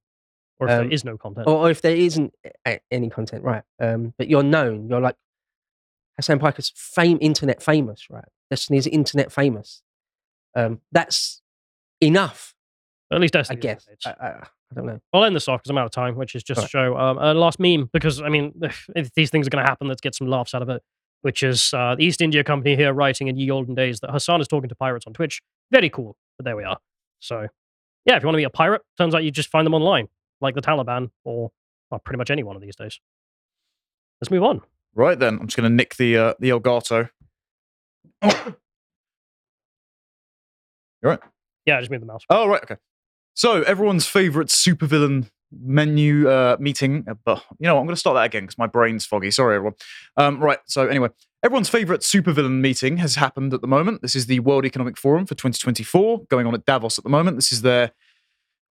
or 0.58 0.68
if 0.68 0.72
um, 0.72 0.78
there 0.84 0.92
is 0.92 1.04
no 1.04 1.16
content. 1.18 1.46
or, 1.46 1.56
or 1.66 1.70
if 1.70 1.82
there 1.82 1.94
isn't 1.96 2.32
a- 2.66 2.80
any 2.90 3.08
content, 3.10 3.44
right? 3.44 3.62
Um, 3.80 4.14
but 4.18 4.28
you're 4.28 4.42
known. 4.42 4.88
You're 4.88 5.00
like 5.00 5.16
Hasan 6.16 6.38
Piker's 6.38 6.72
fame, 6.74 7.18
internet 7.20 7.62
famous, 7.62 8.08
right? 8.10 8.24
Destiny 8.50 8.78
is 8.78 8.86
internet 8.86 9.32
famous. 9.32 9.82
Um, 10.56 10.80
that's 10.92 11.42
enough, 12.00 12.54
At 13.12 13.20
least 13.20 13.34
I 13.36 13.40
Destiny. 13.40 13.60
guess. 13.60 13.86
I, 14.06 14.10
I, 14.10 14.46
I 14.74 14.80
don't 14.80 14.86
know. 14.86 14.98
I'll 15.12 15.24
end 15.24 15.36
this 15.36 15.46
off 15.46 15.60
because 15.60 15.70
I'm 15.70 15.78
out 15.78 15.86
of 15.86 15.92
time, 15.92 16.16
which 16.16 16.34
is 16.34 16.42
just 16.42 16.68
to 16.68 16.78
Alright. 16.78 16.80
show 16.94 16.98
um, 16.98 17.18
a 17.18 17.32
last 17.32 17.60
meme 17.60 17.88
because 17.92 18.20
I 18.20 18.28
mean, 18.28 18.52
if 18.96 19.12
these 19.14 19.30
things 19.30 19.46
are 19.46 19.50
going 19.50 19.64
to 19.64 19.70
happen, 19.70 19.86
let's 19.86 20.00
get 20.00 20.14
some 20.14 20.26
laughs 20.26 20.54
out 20.54 20.62
of 20.62 20.68
it. 20.68 20.82
Which 21.22 21.42
is 21.42 21.72
uh, 21.72 21.94
the 21.94 22.04
East 22.04 22.20
India 22.20 22.44
Company 22.44 22.76
here 22.76 22.92
writing 22.92 23.28
in 23.28 23.36
ye 23.36 23.50
olden 23.50 23.74
days 23.74 24.00
that 24.00 24.10
Hasan 24.10 24.42
is 24.42 24.48
talking 24.48 24.68
to 24.68 24.74
pirates 24.74 25.06
on 25.06 25.14
Twitch. 25.14 25.40
Very 25.70 25.88
cool, 25.88 26.16
but 26.36 26.44
there 26.44 26.54
we 26.54 26.64
are. 26.64 26.76
So, 27.20 27.46
yeah, 28.04 28.16
if 28.16 28.22
you 28.22 28.26
want 28.26 28.34
to 28.34 28.40
be 28.40 28.44
a 28.44 28.50
pirate, 28.50 28.82
turns 28.98 29.14
out 29.14 29.24
you 29.24 29.30
just 29.30 29.48
find 29.48 29.64
them 29.64 29.72
online, 29.72 30.08
like 30.42 30.54
the 30.54 30.60
Taliban 30.60 31.08
or 31.24 31.50
well, 31.90 32.00
pretty 32.00 32.18
much 32.18 32.30
any 32.30 32.42
one 32.42 32.56
of 32.56 32.62
these 32.62 32.76
days. 32.76 33.00
Let's 34.20 34.30
move 34.30 34.42
on. 34.42 34.60
Right 34.94 35.18
then, 35.18 35.38
I'm 35.40 35.46
just 35.46 35.56
going 35.56 35.70
to 35.70 35.74
nick 35.74 35.96
the 35.96 36.18
uh, 36.18 36.34
the 36.40 36.50
Elgato. 36.50 37.08
Alright. 38.22 38.54
Yeah, 41.64 41.78
I 41.78 41.80
just 41.80 41.90
moved 41.90 42.02
the 42.02 42.06
mouse. 42.06 42.24
Oh, 42.28 42.46
right. 42.46 42.62
Okay. 42.62 42.76
So, 43.34 43.62
everyone's 43.62 44.06
favorite 44.06 44.48
supervillain 44.48 45.28
menu 45.52 46.28
uh, 46.28 46.56
meeting. 46.58 47.04
uh, 47.08 47.14
But, 47.24 47.44
you 47.58 47.66
know, 47.66 47.74
what, 47.74 47.80
I'm 47.80 47.86
going 47.86 47.94
to 47.94 48.00
start 48.00 48.14
that 48.16 48.24
again 48.24 48.44
because 48.44 48.58
my 48.58 48.66
brain's 48.66 49.04
foggy. 49.04 49.30
Sorry, 49.30 49.56
everyone. 49.56 49.74
Um, 50.16 50.40
right. 50.40 50.58
So, 50.66 50.86
anyway, 50.86 51.08
everyone's 51.42 51.68
favorite 51.68 52.00
supervillain 52.02 52.60
meeting 52.60 52.98
has 52.98 53.16
happened 53.16 53.52
at 53.52 53.60
the 53.60 53.66
moment. 53.66 54.02
This 54.02 54.14
is 54.14 54.26
the 54.26 54.40
World 54.40 54.64
Economic 54.64 54.96
Forum 54.96 55.26
for 55.26 55.34
2024 55.34 56.24
going 56.30 56.46
on 56.46 56.54
at 56.54 56.64
Davos 56.64 56.98
at 56.98 57.04
the 57.04 57.10
moment. 57.10 57.36
This 57.36 57.52
is 57.52 57.62
their 57.62 57.92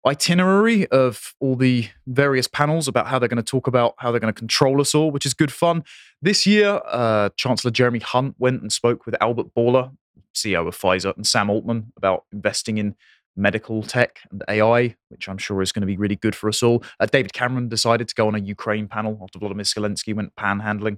itinerary 0.06 0.86
of 0.88 1.34
all 1.40 1.56
the 1.56 1.88
various 2.08 2.48
panels 2.48 2.88
about 2.88 3.08
how 3.08 3.18
they're 3.20 3.30
going 3.30 3.38
to 3.38 3.44
talk 3.44 3.68
about 3.68 3.96
how 4.00 4.12
they're 4.12 4.20
going 4.20 4.34
to 4.34 4.38
control 4.38 4.82
us 4.82 4.94
all, 4.94 5.12
which 5.12 5.26
is 5.26 5.34
good 5.34 5.52
fun. 5.52 5.84
This 6.22 6.46
year, 6.46 6.82
uh, 6.88 7.30
Chancellor 7.38 7.72
Jeremy 7.72 8.00
Hunt 8.00 8.36
went 8.38 8.62
and 8.62 8.72
spoke 8.72 9.06
with 9.06 9.16
Albert 9.22 9.54
Bourla, 9.56 9.96
CEO 10.36 10.68
of 10.68 10.78
Pfizer, 10.78 11.16
and 11.16 11.26
Sam 11.26 11.50
Altman 11.50 11.94
about 11.96 12.26
investing 12.34 12.78
in 12.78 12.96
medical 13.36 13.84
tech 13.84 14.20
and 14.32 14.44
AI, 14.48 14.96
which 15.10 15.28
I'm 15.28 15.38
sure 15.38 15.62
is 15.62 15.72
going 15.72 15.82
to 15.82 15.88
be 15.88 15.98
really 15.98 16.16
good 16.16 16.36
for 16.36 16.50
us 16.50 16.62
all. 16.62 16.84
Uh, 17.00 17.06
David 17.06 17.34
Cameron 17.34 17.70
decided 17.70 18.08
to 18.08 18.16
go 18.16 18.28
on 18.28 18.36
a 18.36 18.40
Ukraine 18.40 18.88
panel 18.88 19.20
after 19.22 19.40
Vladimir 19.40 19.64
Zelensky 19.64 20.14
went 20.14 20.36
panhandling, 20.36 20.98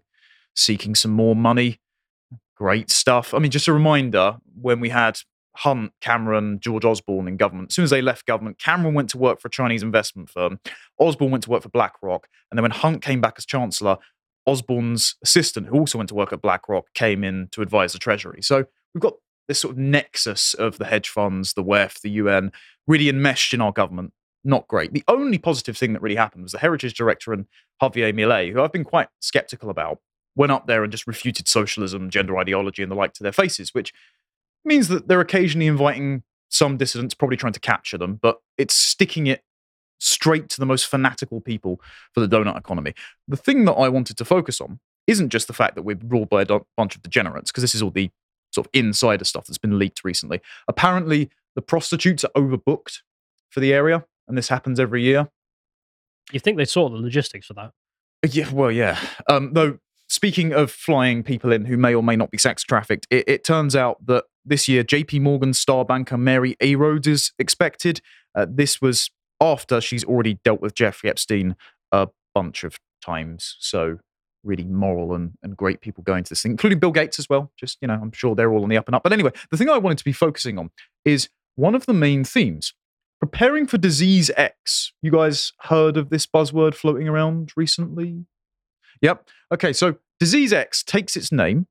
seeking 0.55 0.95
some 0.95 1.11
more 1.11 1.35
money. 1.35 1.79
Great 2.55 2.89
stuff. 2.89 3.33
I 3.33 3.39
mean, 3.39 3.51
just 3.51 3.67
a 3.67 3.73
reminder 3.73 4.37
when 4.59 4.79
we 4.79 4.89
had 4.89 5.19
Hunt, 5.57 5.93
Cameron, 6.01 6.59
George 6.59 6.85
Osborne 6.85 7.27
in 7.27 7.37
government, 7.37 7.71
as 7.71 7.75
soon 7.75 7.83
as 7.83 7.89
they 7.89 8.01
left 8.01 8.25
government, 8.25 8.59
Cameron 8.59 8.93
went 8.93 9.09
to 9.11 9.17
work 9.17 9.39
for 9.39 9.47
a 9.47 9.51
Chinese 9.51 9.83
investment 9.83 10.29
firm. 10.29 10.59
Osborne 10.99 11.31
went 11.31 11.43
to 11.45 11.49
work 11.49 11.63
for 11.63 11.69
BlackRock. 11.69 12.27
And 12.51 12.57
then 12.57 12.63
when 12.63 12.71
Hunt 12.71 13.01
came 13.01 13.21
back 13.21 13.35
as 13.37 13.45
Chancellor, 13.45 13.97
Osborne's 14.45 15.15
assistant, 15.23 15.67
who 15.67 15.79
also 15.79 15.97
went 15.97 16.09
to 16.09 16.15
work 16.15 16.31
at 16.31 16.41
BlackRock, 16.41 16.85
came 16.93 17.23
in 17.23 17.47
to 17.51 17.61
advise 17.61 17.93
the 17.93 17.99
Treasury. 17.99 18.41
So 18.41 18.65
we've 18.93 19.01
got 19.01 19.13
this 19.47 19.59
sort 19.59 19.73
of 19.73 19.77
nexus 19.77 20.53
of 20.53 20.77
the 20.77 20.85
hedge 20.85 21.09
funds, 21.09 21.53
the 21.53 21.63
WEF, 21.63 22.01
the 22.01 22.11
UN, 22.11 22.51
really 22.87 23.09
enmeshed 23.09 23.53
in 23.53 23.61
our 23.61 23.71
government. 23.71 24.13
Not 24.43 24.67
great. 24.67 24.93
The 24.93 25.03
only 25.07 25.37
positive 25.37 25.77
thing 25.77 25.93
that 25.93 26.01
really 26.01 26.15
happened 26.15 26.43
was 26.43 26.51
the 26.51 26.59
Heritage 26.59 26.93
Director 26.93 27.33
and 27.33 27.45
Javier 27.81 28.13
Milei, 28.13 28.51
who 28.51 28.61
I've 28.61 28.71
been 28.71 28.83
quite 28.83 29.07
skeptical 29.19 29.69
about, 29.69 29.99
went 30.35 30.51
up 30.51 30.67
there 30.67 30.83
and 30.83 30.91
just 30.91 31.07
refuted 31.07 31.47
socialism, 31.47 32.09
gender 32.09 32.37
ideology, 32.37 32.83
and 32.83 32.91
the 32.91 32.95
like 32.95 33.13
to 33.13 33.23
their 33.23 33.31
faces, 33.31 33.73
which 33.73 33.93
means 34.63 34.87
that 34.89 35.07
they're 35.07 35.21
occasionally 35.21 35.67
inviting 35.67 36.23
some 36.49 36.77
dissidents, 36.77 37.13
probably 37.13 37.37
trying 37.37 37.53
to 37.53 37.59
capture 37.59 37.97
them, 37.97 38.15
but 38.21 38.39
it's 38.57 38.75
sticking 38.75 39.27
it 39.27 39.43
straight 39.99 40.49
to 40.49 40.59
the 40.59 40.65
most 40.65 40.85
fanatical 40.85 41.41
people 41.41 41.81
for 42.13 42.19
the 42.19 42.27
donut 42.27 42.57
economy. 42.57 42.93
The 43.27 43.37
thing 43.37 43.65
that 43.65 43.73
I 43.73 43.89
wanted 43.89 44.17
to 44.17 44.25
focus 44.25 44.61
on 44.61 44.79
isn't 45.07 45.29
just 45.29 45.47
the 45.47 45.53
fact 45.53 45.75
that 45.75 45.83
we're 45.83 45.99
ruled 46.03 46.29
by 46.29 46.41
a 46.41 46.59
bunch 46.77 46.95
of 46.95 47.01
degenerates, 47.01 47.51
because 47.51 47.61
this 47.63 47.75
is 47.75 47.81
all 47.81 47.91
the 47.91 48.11
sort 48.55 48.67
of 48.67 48.71
insider 48.73 49.25
stuff 49.25 49.45
that's 49.45 49.57
been 49.57 49.77
leaked 49.77 50.03
recently. 50.03 50.41
Apparently, 50.67 51.29
the 51.55 51.61
prostitutes 51.61 52.23
are 52.23 52.31
overbooked 52.35 53.01
for 53.49 53.59
the 53.59 53.73
area, 53.73 54.05
and 54.27 54.37
this 54.37 54.49
happens 54.49 54.79
every 54.79 55.03
year. 55.03 55.29
You 56.31 56.39
think 56.39 56.57
they 56.57 56.65
sort 56.65 56.91
the 56.91 56.97
logistics 56.97 57.47
for 57.47 57.53
that? 57.53 57.71
Yeah, 58.31 58.51
well, 58.51 58.71
yeah. 58.71 58.99
Um, 59.29 59.53
though, 59.53 59.77
speaking 60.07 60.53
of 60.53 60.71
flying 60.71 61.23
people 61.23 61.51
in 61.51 61.65
who 61.65 61.77
may 61.77 61.93
or 61.93 62.01
may 62.01 62.15
not 62.15 62.31
be 62.31 62.37
sex 62.37 62.63
trafficked, 62.63 63.07
it, 63.09 63.25
it 63.27 63.43
turns 63.43 63.75
out 63.75 64.03
that 64.05 64.25
this 64.43 64.67
year, 64.67 64.83
JP 64.83 65.21
Morgan 65.21 65.53
star 65.53 65.85
banker 65.85 66.17
Mary 66.17 66.55
Erdoes 66.61 67.07
is 67.07 67.31
expected. 67.39 68.01
Uh, 68.35 68.45
this 68.49 68.81
was 68.81 69.09
after 69.41 69.81
she's 69.81 70.03
already 70.03 70.35
dealt 70.43 70.61
with 70.61 70.75
Jeffrey 70.75 71.09
Epstein 71.09 71.55
a 71.91 72.07
bunch 72.33 72.63
of 72.63 72.79
times. 73.03 73.57
So, 73.59 73.99
really 74.45 74.63
moral 74.63 75.13
and, 75.13 75.33
and 75.43 75.57
great 75.57 75.81
people 75.81 76.03
going 76.03 76.23
to 76.23 76.29
this 76.29 76.41
thing, 76.41 76.51
including 76.51 76.79
Bill 76.79 76.91
Gates 76.91 77.19
as 77.19 77.29
well. 77.29 77.51
Just, 77.57 77.77
you 77.81 77.87
know, 77.87 77.99
I'm 78.01 78.11
sure 78.11 78.35
they're 78.35 78.51
all 78.51 78.63
on 78.63 78.69
the 78.69 78.77
up 78.77 78.87
and 78.87 78.95
up. 78.95 79.03
But 79.03 79.13
anyway, 79.13 79.31
the 79.51 79.57
thing 79.57 79.69
I 79.69 79.77
wanted 79.77 79.97
to 79.97 80.05
be 80.05 80.13
focusing 80.13 80.57
on 80.57 80.71
is 81.03 81.29
one 81.55 81.75
of 81.75 81.85
the 81.85 81.93
main 81.93 82.23
themes 82.23 82.73
preparing 83.19 83.65
for 83.65 83.77
disease 83.77 84.29
X. 84.37 84.93
You 85.01 85.11
guys 85.11 85.53
heard 85.61 85.97
of 85.97 86.09
this 86.09 86.25
buzzword 86.27 86.75
floating 86.75 87.07
around 87.07 87.51
recently? 87.55 88.25
Yep. 89.01 89.27
Okay, 89.53 89.73
so 89.73 89.95
disease 90.19 90.53
X 90.53 90.83
takes 90.83 91.15
its 91.15 91.31
name. 91.31 91.67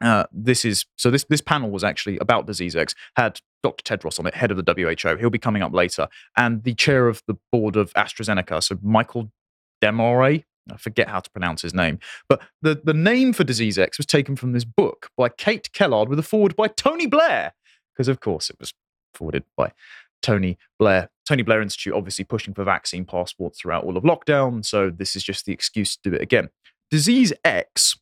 Uh, 0.00 0.24
this 0.30 0.64
is 0.64 0.86
so. 0.96 1.10
This 1.10 1.24
this 1.24 1.40
panel 1.40 1.70
was 1.70 1.82
actually 1.82 2.18
about 2.18 2.46
disease 2.46 2.76
X. 2.76 2.94
Had 3.16 3.40
Dr. 3.64 3.82
Tedros 3.82 4.20
on 4.20 4.26
it, 4.26 4.34
head 4.34 4.52
of 4.52 4.64
the 4.64 4.72
WHO. 4.72 5.16
He'll 5.16 5.28
be 5.28 5.40
coming 5.40 5.60
up 5.60 5.72
later, 5.72 6.06
and 6.36 6.62
the 6.62 6.74
chair 6.74 7.08
of 7.08 7.22
the 7.26 7.34
board 7.50 7.74
of 7.74 7.92
AstraZeneca. 7.94 8.62
So 8.62 8.78
Michael 8.80 9.32
Demaré. 9.82 10.44
I 10.72 10.76
forget 10.76 11.08
how 11.08 11.20
to 11.20 11.30
pronounce 11.30 11.62
his 11.62 11.74
name, 11.74 11.98
but 12.28 12.40
the 12.62 12.80
the 12.82 12.94
name 12.94 13.32
for 13.32 13.44
disease 13.44 13.78
X 13.78 13.98
was 13.98 14.06
taken 14.06 14.36
from 14.36 14.52
this 14.52 14.64
book 14.64 15.10
by 15.16 15.28
Kate 15.28 15.70
Kelland 15.72 16.08
with 16.08 16.18
a 16.18 16.22
forward 16.22 16.56
by 16.56 16.68
Tony 16.68 17.06
Blair, 17.06 17.54
because 17.94 18.08
of 18.08 18.20
course 18.20 18.50
it 18.50 18.56
was 18.58 18.72
forwarded 19.14 19.44
by 19.56 19.72
Tony 20.22 20.58
Blair. 20.78 21.10
Tony 21.26 21.42
Blair 21.42 21.60
Institute 21.60 21.92
obviously 21.94 22.24
pushing 22.24 22.54
for 22.54 22.64
vaccine 22.64 23.04
passports 23.04 23.60
throughout 23.60 23.84
all 23.84 23.96
of 23.96 24.04
lockdown. 24.04 24.64
So 24.64 24.90
this 24.90 25.14
is 25.14 25.22
just 25.22 25.44
the 25.44 25.52
excuse 25.52 25.96
to 25.96 26.10
do 26.10 26.16
it 26.16 26.22
again. 26.22 26.48
Disease 26.90 27.32
X. 27.44 27.98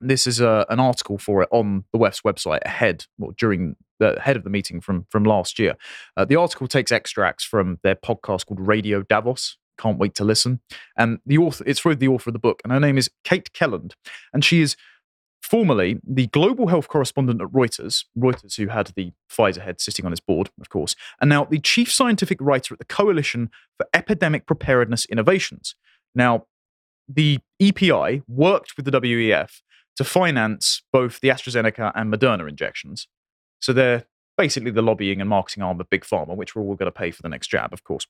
This 0.00 0.26
is 0.26 0.40
a, 0.40 0.66
an 0.68 0.78
article 0.78 1.16
for 1.16 1.42
it 1.42 1.48
on 1.50 1.84
the 1.90 1.98
Wef's 1.98 2.20
website 2.20 2.60
ahead, 2.66 3.06
well, 3.18 3.32
during 3.36 3.76
the 3.98 4.20
head 4.20 4.36
of 4.36 4.44
the 4.44 4.50
meeting 4.50 4.80
from 4.80 5.06
from 5.10 5.24
last 5.24 5.58
year. 5.58 5.74
Uh, 6.16 6.24
the 6.24 6.36
article 6.36 6.68
takes 6.68 6.92
extracts 6.92 7.44
from 7.44 7.78
their 7.82 7.94
podcast 7.94 8.46
called 8.46 8.60
Radio 8.60 9.02
Davos. 9.02 9.56
Can't 9.78 9.98
wait 9.98 10.14
to 10.16 10.24
listen. 10.24 10.60
And 10.96 11.18
the 11.26 11.38
author, 11.38 11.64
it's 11.66 11.80
for 11.80 11.94
the 11.94 12.08
author 12.08 12.30
of 12.30 12.34
the 12.34 12.38
book, 12.38 12.60
and 12.64 12.72
her 12.72 12.80
name 12.80 12.98
is 12.98 13.10
Kate 13.24 13.52
Kelland, 13.52 13.92
and 14.32 14.44
she 14.44 14.60
is 14.60 14.76
formerly 15.42 16.00
the 16.06 16.26
global 16.28 16.66
health 16.66 16.88
correspondent 16.88 17.40
at 17.40 17.48
Reuters, 17.48 18.04
Reuters, 18.18 18.56
who 18.56 18.68
had 18.68 18.92
the 18.96 19.12
Pfizer 19.30 19.62
head 19.62 19.80
sitting 19.80 20.04
on 20.04 20.12
his 20.12 20.20
board, 20.20 20.50
of 20.60 20.68
course, 20.68 20.96
and 21.20 21.28
now 21.28 21.44
the 21.44 21.60
chief 21.60 21.92
scientific 21.92 22.38
writer 22.40 22.74
at 22.74 22.78
the 22.78 22.84
Coalition 22.84 23.50
for 23.76 23.86
Epidemic 23.94 24.46
Preparedness 24.46 25.04
Innovations. 25.06 25.74
Now, 26.14 26.46
the 27.08 27.38
EPI 27.60 28.22
worked 28.26 28.76
with 28.76 28.86
the 28.86 29.00
WEF 29.00 29.60
to 29.96 30.04
finance 30.04 30.82
both 30.92 31.20
the 31.20 31.28
AstraZeneca 31.28 31.92
and 31.94 32.12
Moderna 32.12 32.48
injections. 32.48 33.06
So 33.60 33.72
they're 33.72 34.04
basically 34.36 34.70
the 34.70 34.82
lobbying 34.82 35.20
and 35.20 35.30
marketing 35.30 35.62
arm 35.62 35.80
of 35.80 35.88
Big 35.90 36.04
Pharma, 36.04 36.36
which 36.36 36.54
we're 36.54 36.62
all 36.62 36.74
going 36.74 36.86
to 36.86 36.92
pay 36.92 37.10
for 37.10 37.22
the 37.22 37.28
next 37.28 37.48
jab, 37.48 37.72
of 37.72 37.84
course. 37.84 38.06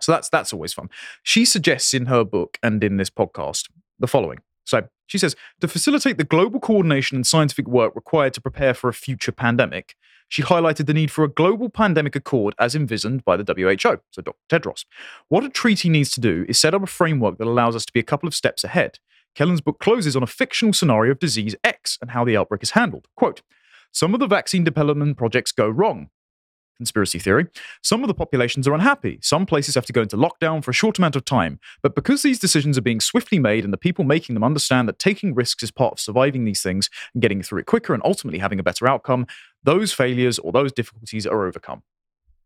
So 0.00 0.12
that's 0.12 0.28
that's 0.28 0.52
always 0.52 0.72
fun. 0.72 0.90
She 1.22 1.44
suggests 1.44 1.94
in 1.94 2.06
her 2.06 2.24
book 2.24 2.58
and 2.62 2.82
in 2.82 2.96
this 2.96 3.10
podcast 3.10 3.68
the 3.98 4.06
following. 4.06 4.38
So 4.64 4.88
she 5.06 5.18
says 5.18 5.34
to 5.60 5.68
facilitate 5.68 6.18
the 6.18 6.24
global 6.24 6.60
coordination 6.60 7.16
and 7.16 7.26
scientific 7.26 7.66
work 7.66 7.94
required 7.94 8.34
to 8.34 8.40
prepare 8.40 8.74
for 8.74 8.88
a 8.88 8.94
future 8.94 9.32
pandemic, 9.32 9.96
she 10.28 10.42
highlighted 10.42 10.86
the 10.86 10.94
need 10.94 11.10
for 11.10 11.24
a 11.24 11.28
global 11.28 11.70
pandemic 11.70 12.14
accord 12.14 12.54
as 12.58 12.74
envisioned 12.74 13.24
by 13.24 13.36
the 13.36 13.44
WHO, 13.44 14.00
so 14.10 14.22
Dr. 14.22 14.36
Tedros. 14.50 14.84
What 15.28 15.44
a 15.44 15.48
treaty 15.48 15.88
needs 15.88 16.10
to 16.12 16.20
do 16.20 16.44
is 16.48 16.60
set 16.60 16.74
up 16.74 16.82
a 16.82 16.86
framework 16.86 17.38
that 17.38 17.46
allows 17.46 17.74
us 17.74 17.86
to 17.86 17.92
be 17.92 18.00
a 18.00 18.04
couple 18.04 18.26
of 18.26 18.34
steps 18.34 18.62
ahead. 18.62 18.98
Kelland's 19.34 19.60
book 19.60 19.78
closes 19.78 20.16
on 20.16 20.22
a 20.22 20.26
fictional 20.26 20.72
scenario 20.72 21.12
of 21.12 21.18
disease 21.18 21.54
X 21.64 21.98
and 22.02 22.10
how 22.10 22.24
the 22.24 22.36
outbreak 22.36 22.62
is 22.62 22.72
handled. 22.72 23.08
Quote, 23.16 23.42
some 23.90 24.12
of 24.12 24.20
the 24.20 24.26
vaccine 24.26 24.64
development 24.64 25.16
projects 25.16 25.52
go 25.52 25.68
wrong 25.68 26.10
conspiracy 26.78 27.18
theory. 27.18 27.46
Some 27.82 28.02
of 28.02 28.08
the 28.08 28.14
populations 28.14 28.66
are 28.66 28.74
unhappy. 28.74 29.18
Some 29.20 29.44
places 29.44 29.74
have 29.74 29.86
to 29.86 29.92
go 29.92 30.02
into 30.02 30.16
lockdown 30.16 30.64
for 30.64 30.70
a 30.70 30.74
short 30.74 30.98
amount 30.98 31.16
of 31.16 31.24
time. 31.24 31.60
But 31.82 31.94
because 31.94 32.22
these 32.22 32.38
decisions 32.38 32.78
are 32.78 32.82
being 32.82 33.00
swiftly 33.00 33.38
made 33.38 33.64
and 33.64 33.72
the 33.72 33.78
people 33.78 34.04
making 34.04 34.34
them 34.34 34.44
understand 34.44 34.88
that 34.88 34.98
taking 34.98 35.34
risks 35.34 35.62
is 35.62 35.70
part 35.70 35.94
of 35.94 36.00
surviving 36.00 36.44
these 36.44 36.62
things 36.62 36.88
and 37.12 37.20
getting 37.20 37.42
through 37.42 37.60
it 37.60 37.66
quicker 37.66 37.92
and 37.92 38.02
ultimately 38.04 38.38
having 38.38 38.58
a 38.58 38.62
better 38.62 38.88
outcome, 38.88 39.26
those 39.62 39.92
failures 39.92 40.38
or 40.38 40.52
those 40.52 40.72
difficulties 40.72 41.26
are 41.26 41.46
overcome. 41.46 41.82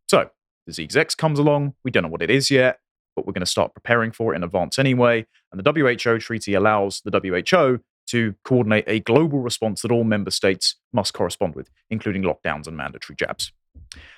So, 0.09 0.31
disease 0.67 0.97
X 0.97 1.15
comes 1.15 1.39
along. 1.39 1.75
We 1.85 1.91
don't 1.91 2.03
know 2.03 2.09
what 2.09 2.23
it 2.23 2.31
is 2.31 2.51
yet, 2.51 2.81
but 3.15 3.27
we're 3.27 3.33
going 3.33 3.41
to 3.41 3.47
start 3.47 3.75
preparing 3.75 4.13
for 4.13 4.33
it 4.33 4.37
in 4.37 4.43
advance 4.43 4.79
anyway. 4.79 5.27
And 5.53 5.63
the 5.63 5.73
WHO 5.73 6.19
treaty 6.19 6.55
allows 6.55 7.03
the 7.05 7.11
WHO 7.11 7.81
to 8.09 8.35
coordinate 8.45 8.85
a 8.87 9.01
global 9.01 9.39
response 9.41 9.83
that 9.83 9.93
all 9.93 10.05
member 10.05 10.31
states 10.31 10.77
must 10.93 11.15
correspond 11.15 11.55
with, 11.55 11.71
including 11.89 12.23
lockdowns 12.23 12.67
and 12.67 12.77
mandatory 12.77 13.17
jabs. 13.17 13.53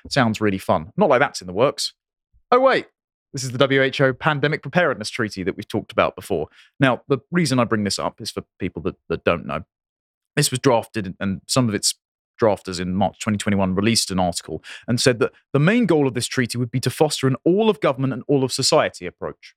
Sounds 0.09 0.40
really 0.40 0.59
fun. 0.59 0.93
Not 0.97 1.09
like 1.09 1.21
that's 1.21 1.40
in 1.40 1.47
the 1.47 1.53
works. 1.53 1.95
Oh, 2.51 2.61
wait. 2.61 2.87
This 3.33 3.43
is 3.43 3.51
the 3.51 3.67
WHO 3.67 4.14
Pandemic 4.14 4.62
Preparedness 4.62 5.11
Treaty 5.11 5.43
that 5.43 5.57
we've 5.57 5.67
talked 5.67 5.90
about 5.90 6.14
before. 6.14 6.49
Now, 6.79 7.03
the 7.09 7.19
reason 7.33 7.59
I 7.59 7.64
bring 7.64 7.85
this 7.85 7.99
up 7.99 8.21
is 8.21 8.31
for 8.31 8.45
people 8.61 8.81
that, 8.83 8.95
that 9.09 9.25
don't 9.25 9.45
know. 9.45 9.64
This 10.37 10.51
was 10.51 10.61
drafted, 10.61 11.17
and 11.19 11.40
some 11.47 11.69
of 11.69 11.75
its 11.75 11.95
drafters 12.40 12.81
in 12.81 12.95
March 12.95 13.19
2021 13.19 13.75
released 13.75 14.11
an 14.11 14.19
article 14.19 14.62
and 14.87 15.01
said 15.01 15.19
that 15.21 15.33
the 15.53 15.61
main 15.61 15.87
goal 15.87 16.07
of 16.07 16.14
this 16.14 16.27
treaty 16.27 16.59
would 16.59 16.71
be 16.71 16.81
to 16.81 16.90
foster 16.90 17.27
an 17.27 17.37
all 17.45 17.71
of 17.71 17.81
government 17.81 18.12
and 18.12 18.23
all 18.29 18.45
of 18.45 18.53
society 18.53 19.07
approach. 19.07 19.55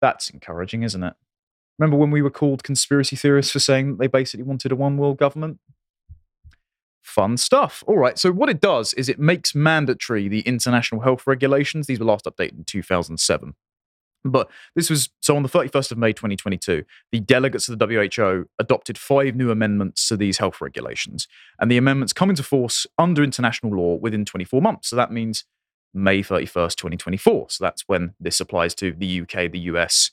That's 0.00 0.30
encouraging, 0.30 0.82
isn't 0.82 1.02
it? 1.02 1.14
Remember 1.78 1.96
when 1.96 2.10
we 2.10 2.22
were 2.22 2.30
called 2.30 2.62
conspiracy 2.62 3.16
theorists 3.16 3.52
for 3.52 3.58
saying 3.58 3.92
that 3.92 3.98
they 3.98 4.06
basically 4.06 4.44
wanted 4.44 4.72
a 4.72 4.76
one 4.76 4.96
world 4.96 5.18
government? 5.18 5.58
Fun 7.02 7.36
stuff. 7.36 7.82
All 7.86 7.98
right. 7.98 8.18
So, 8.18 8.30
what 8.30 8.48
it 8.48 8.60
does 8.60 8.92
is 8.94 9.08
it 9.08 9.18
makes 9.18 9.54
mandatory 9.54 10.28
the 10.28 10.40
international 10.40 11.00
health 11.00 11.26
regulations. 11.26 11.86
These 11.86 11.98
were 11.98 12.06
last 12.06 12.26
updated 12.26 12.58
in 12.58 12.64
2007. 12.64 13.54
But 14.24 14.50
this 14.76 14.90
was 14.90 15.08
so 15.22 15.34
on 15.34 15.42
the 15.42 15.48
31st 15.48 15.92
of 15.92 15.98
May 15.98 16.12
2022, 16.12 16.84
the 17.10 17.20
delegates 17.20 17.68
of 17.68 17.78
the 17.78 17.86
WHO 17.86 18.46
adopted 18.58 18.98
five 18.98 19.34
new 19.34 19.50
amendments 19.50 20.08
to 20.08 20.16
these 20.16 20.38
health 20.38 20.60
regulations. 20.60 21.26
And 21.58 21.70
the 21.70 21.78
amendments 21.78 22.12
come 22.12 22.28
into 22.28 22.42
force 22.42 22.86
under 22.98 23.24
international 23.24 23.74
law 23.74 23.94
within 23.94 24.24
24 24.24 24.60
months. 24.60 24.90
So 24.90 24.96
that 24.96 25.10
means 25.10 25.44
May 25.94 26.22
31st, 26.22 26.76
2024. 26.76 27.46
So 27.48 27.64
that's 27.64 27.84
when 27.86 28.14
this 28.20 28.40
applies 28.40 28.74
to 28.76 28.92
the 28.92 29.22
UK, 29.22 29.50
the 29.50 29.60
US, 29.70 30.10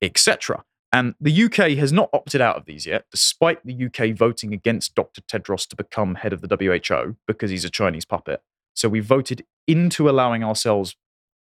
etc. 0.00 0.64
And 0.92 1.14
the 1.20 1.44
UK 1.44 1.78
has 1.78 1.90
not 1.90 2.10
opted 2.12 2.42
out 2.42 2.56
of 2.56 2.66
these 2.66 2.84
yet, 2.84 3.06
despite 3.10 3.64
the 3.64 3.86
UK 3.86 4.14
voting 4.14 4.52
against 4.52 4.94
Dr. 4.94 5.22
Tedros 5.22 5.66
to 5.68 5.76
become 5.76 6.16
head 6.16 6.34
of 6.34 6.42
the 6.42 6.54
WHO 6.54 7.16
because 7.26 7.50
he's 7.50 7.64
a 7.64 7.70
Chinese 7.70 8.04
puppet. 8.04 8.42
So 8.74 8.90
we 8.90 9.00
voted 9.00 9.44
into 9.66 10.08
allowing 10.08 10.44
ourselves 10.44 10.96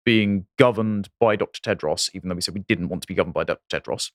being 0.04 0.46
governed 0.58 1.08
by 1.18 1.36
Dr. 1.36 1.60
Tedros, 1.60 2.10
even 2.14 2.28
though 2.28 2.34
we 2.34 2.40
said 2.42 2.54
we 2.54 2.60
didn't 2.60 2.88
want 2.88 3.02
to 3.02 3.08
be 3.08 3.14
governed 3.14 3.34
by 3.34 3.44
Dr. 3.44 3.60
Tedros. 3.70 4.10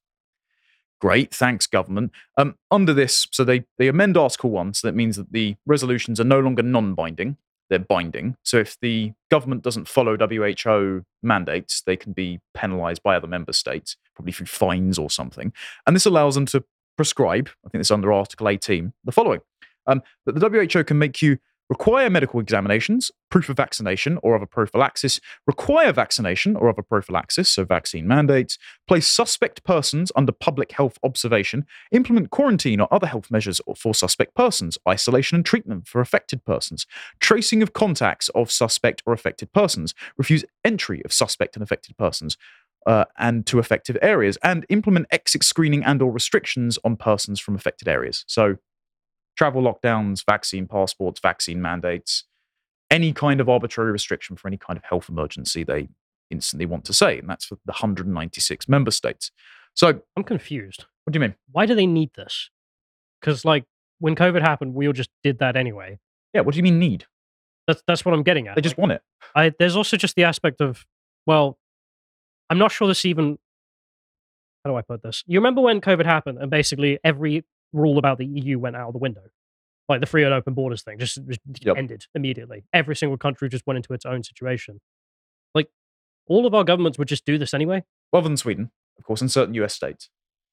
Great, 1.01 1.33
thanks, 1.33 1.67
government. 1.67 2.11
Um, 2.37 2.55
under 2.71 2.93
this, 2.93 3.27
so 3.31 3.43
they, 3.43 3.65
they 3.77 3.87
amend 3.87 4.17
Article 4.17 4.51
1, 4.51 4.75
so 4.75 4.87
that 4.87 4.95
means 4.95 5.17
that 5.17 5.31
the 5.33 5.55
resolutions 5.65 6.19
are 6.19 6.25
no 6.25 6.39
longer 6.39 6.63
non 6.63 6.93
binding 6.93 7.37
they're 7.73 7.79
binding. 7.79 8.35
So 8.43 8.59
if 8.59 8.79
the 8.81 9.13
government 9.31 9.63
doesn't 9.63 9.87
follow 9.87 10.15
WHO 10.15 11.03
mandates, 11.23 11.81
they 11.81 11.97
can 11.97 12.13
be 12.13 12.39
penalized 12.53 13.01
by 13.01 13.15
other 13.15 13.27
member 13.27 13.51
states, 13.51 13.97
probably 14.15 14.31
through 14.31 14.45
fines 14.45 14.99
or 14.99 15.09
something. 15.09 15.51
And 15.87 15.95
this 15.95 16.05
allows 16.05 16.35
them 16.35 16.45
to 16.47 16.63
prescribe, 16.97 17.49
I 17.65 17.69
think 17.69 17.79
it's 17.79 17.89
under 17.89 18.13
Article 18.13 18.47
18, 18.47 18.93
the 19.03 19.11
following 19.11 19.39
um, 19.87 20.03
that 20.27 20.35
the 20.35 20.49
WHO 20.49 20.83
can 20.83 20.99
make 20.99 21.19
you 21.23 21.39
require 21.69 22.09
medical 22.09 22.39
examinations, 22.39 23.11
proof 23.29 23.49
of 23.49 23.57
vaccination 23.57 24.19
or 24.21 24.35
other 24.35 24.45
prophylaxis, 24.45 25.19
require 25.47 25.91
vaccination 25.91 26.55
or 26.55 26.69
other 26.69 26.83
prophylaxis, 26.83 27.49
so 27.49 27.63
vaccine 27.63 28.07
mandates, 28.07 28.57
place 28.87 29.07
suspect 29.07 29.63
persons 29.63 30.11
under 30.15 30.31
public 30.31 30.73
health 30.73 30.97
observation, 31.03 31.65
implement 31.91 32.29
quarantine 32.29 32.79
or 32.79 32.93
other 32.93 33.07
health 33.07 33.31
measures 33.31 33.59
for 33.77 33.93
suspect 33.93 34.35
persons, 34.35 34.77
isolation 34.87 35.35
and 35.37 35.45
treatment 35.45 35.87
for 35.87 36.01
affected 36.01 36.43
persons, 36.45 36.85
tracing 37.19 37.63
of 37.63 37.73
contacts 37.73 38.29
of 38.29 38.51
suspect 38.51 39.01
or 39.05 39.13
affected 39.13 39.51
persons, 39.53 39.93
refuse 40.17 40.45
entry 40.63 41.01
of 41.05 41.13
suspect 41.13 41.55
and 41.55 41.63
affected 41.63 41.97
persons. 41.97 42.37
Uh, 42.85 43.05
and 43.17 43.45
to 43.45 43.59
affected 43.59 43.97
areas, 44.01 44.37
and 44.43 44.65
implement 44.67 45.07
exit 45.09 45.41
screening 45.41 45.85
and/or 45.85 46.11
restrictions 46.11 46.77
on 46.83 46.97
persons 46.97 47.39
from 47.39 47.55
affected 47.55 47.87
areas. 47.87 48.25
So, 48.27 48.57
travel 49.37 49.61
lockdowns, 49.61 50.23
vaccine 50.25 50.67
passports, 50.67 51.19
vaccine 51.19 51.61
mandates, 51.61 52.25
any 52.91 53.11
kind 53.13 53.41
of 53.41 53.49
arbitrary 53.49 53.91
restriction 53.91 54.35
for 54.35 54.47
any 54.47 54.57
kind 54.57 54.77
of 54.77 54.83
health 54.83 55.09
emergency 55.09 55.63
they 55.63 55.89
instantly 56.29 56.65
want 56.65 56.85
to 56.85 56.93
say. 56.93 57.19
And 57.19 57.29
that's 57.29 57.45
for 57.45 57.55
the 57.65 57.71
196 57.71 58.67
member 58.69 58.91
states. 58.91 59.31
So 59.73 60.01
I'm 60.15 60.23
confused. 60.23 60.85
what 61.03 61.13
do 61.13 61.17
you 61.17 61.21
mean? 61.21 61.35
Why 61.51 61.65
do 61.65 61.73
they 61.75 61.87
need 61.87 62.11
this? 62.15 62.49
Because, 63.19 63.43
like, 63.45 63.65
when 63.99 64.15
COVID 64.15 64.41
happened, 64.41 64.73
we 64.73 64.85
all 64.87 64.93
just 64.93 65.09
did 65.23 65.39
that 65.39 65.55
anyway. 65.55 65.99
Yeah, 66.33 66.41
what 66.41 66.53
do 66.53 66.57
you 66.57 66.63
mean 66.63 66.79
need? 66.79 67.05
That's 67.67 67.81
that's 67.87 68.03
what 68.03 68.13
I'm 68.13 68.23
getting 68.23 68.47
at. 68.47 68.55
They 68.55 68.61
just 68.61 68.73
Like, 68.73 68.79
want 68.79 68.91
it. 68.93 69.01
I 69.35 69.53
there's 69.57 69.75
also 69.77 69.95
just 69.95 70.15
the 70.15 70.25
aspect 70.25 70.59
of 70.61 70.85
well, 71.25 71.57
I'm 72.49 72.57
not 72.57 72.71
sure 72.71 72.87
this 72.87 73.05
even 73.05 73.37
how 74.63 74.71
do 74.71 74.75
I 74.77 74.81
put 74.81 75.01
this? 75.03 75.23
You 75.25 75.39
remember 75.39 75.61
when 75.61 75.79
COVID 75.81 76.05
happened 76.05 76.37
and 76.39 76.49
basically 76.51 76.99
every 77.03 77.45
rule 77.73 77.97
about 77.97 78.17
the 78.17 78.25
EU 78.25 78.59
went 78.59 78.75
out 78.75 78.87
of 78.87 78.93
the 78.93 78.99
window? 78.99 79.23
Like 79.89 79.99
the 79.99 80.07
free 80.07 80.23
and 80.23 80.33
open 80.33 80.53
borders 80.53 80.81
thing 80.81 80.97
just, 80.97 81.19
just 81.27 81.41
Yep. 81.61 81.75
ended 81.77 82.05
immediately. 82.15 82.63
Every 82.71 82.95
single 82.95 83.17
country 83.17 83.49
just 83.49 83.67
went 83.67 83.77
into 83.77 83.93
its 83.93 84.05
own 84.05 84.23
situation. 84.23 84.79
Like 85.53 85.69
all 86.27 86.45
of 86.45 86.53
our 86.53 86.63
governments 86.63 86.97
would 86.97 87.09
just 87.09 87.25
do 87.25 87.37
this 87.37 87.53
anyway. 87.53 87.83
Other 88.13 88.29
than 88.29 88.37
Sweden, 88.37 88.71
of 88.97 89.03
course, 89.03 89.19
and 89.19 89.29
certain 89.29 89.53
US 89.55 89.73
states. 89.73 90.09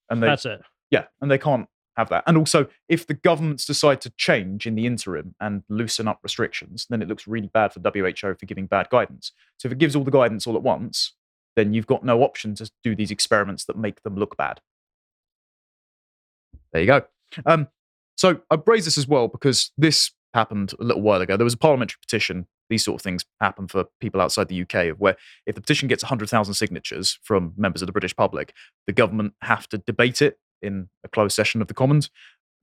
And 0.09 0.21
they 0.21 0.27
That's 0.27 0.45
it. 0.45 0.61
Yeah, 0.89 1.05
and 1.21 1.31
they 1.31 1.37
can't 1.37 1.67
have 1.95 2.09
that. 2.09 2.23
And 2.27 2.37
also, 2.37 2.67
if 2.89 3.07
the 3.07 3.13
governments 3.13 3.65
decide 3.65 4.01
to 4.01 4.09
change 4.17 4.67
in 4.67 4.75
the 4.75 4.85
interim 4.85 5.35
and 5.39 5.63
loosen 5.69 6.07
up 6.07 6.19
restrictions, 6.23 6.85
then 6.89 7.01
it 7.01 7.07
looks 7.07 7.27
really 7.27 7.49
bad 7.53 7.71
for 7.71 7.79
WHO 7.79 8.35
for 8.35 8.45
giving 8.45 8.65
bad 8.65 8.89
guidance. 8.89 9.31
So 9.57 9.67
if 9.67 9.71
it 9.71 9.77
gives 9.77 9.95
all 9.95 10.03
the 10.03 10.11
guidance 10.11 10.45
all 10.45 10.55
at 10.57 10.63
once, 10.63 11.13
then 11.55 11.73
you've 11.73 11.87
got 11.87 12.03
no 12.03 12.23
option 12.23 12.55
to 12.55 12.69
do 12.83 12.95
these 12.95 13.11
experiments 13.11 13.65
that 13.65 13.77
make 13.77 14.03
them 14.03 14.15
look 14.15 14.35
bad. 14.35 14.59
There 16.73 16.81
you 16.81 16.87
go. 16.87 17.01
Um, 17.45 17.67
so 18.15 18.41
I 18.49 18.57
raise 18.65 18.85
this 18.85 18.97
as 18.97 19.07
well 19.07 19.27
because 19.27 19.71
this 19.77 20.11
happened 20.33 20.73
a 20.79 20.83
little 20.83 21.01
while 21.01 21.21
ago. 21.21 21.37
There 21.37 21.43
was 21.43 21.53
a 21.53 21.57
parliamentary 21.57 21.97
petition. 22.01 22.47
These 22.69 22.85
sort 22.85 23.01
of 23.01 23.03
things 23.03 23.25
happen 23.41 23.67
for 23.67 23.85
people 23.99 24.21
outside 24.21 24.47
the 24.47 24.61
UK, 24.61 24.95
where 24.97 25.17
if 25.45 25.55
the 25.55 25.61
petition 25.61 25.87
gets 25.87 26.03
100,000 26.03 26.53
signatures 26.53 27.19
from 27.23 27.53
members 27.57 27.81
of 27.81 27.87
the 27.87 27.91
British 27.91 28.15
public, 28.15 28.53
the 28.87 28.93
government 28.93 29.33
have 29.41 29.67
to 29.69 29.79
debate 29.79 30.21
it 30.21 30.37
in 30.61 30.89
a 31.03 31.09
closed 31.09 31.35
session 31.35 31.61
of 31.61 31.67
the 31.67 31.73
Commons. 31.73 32.09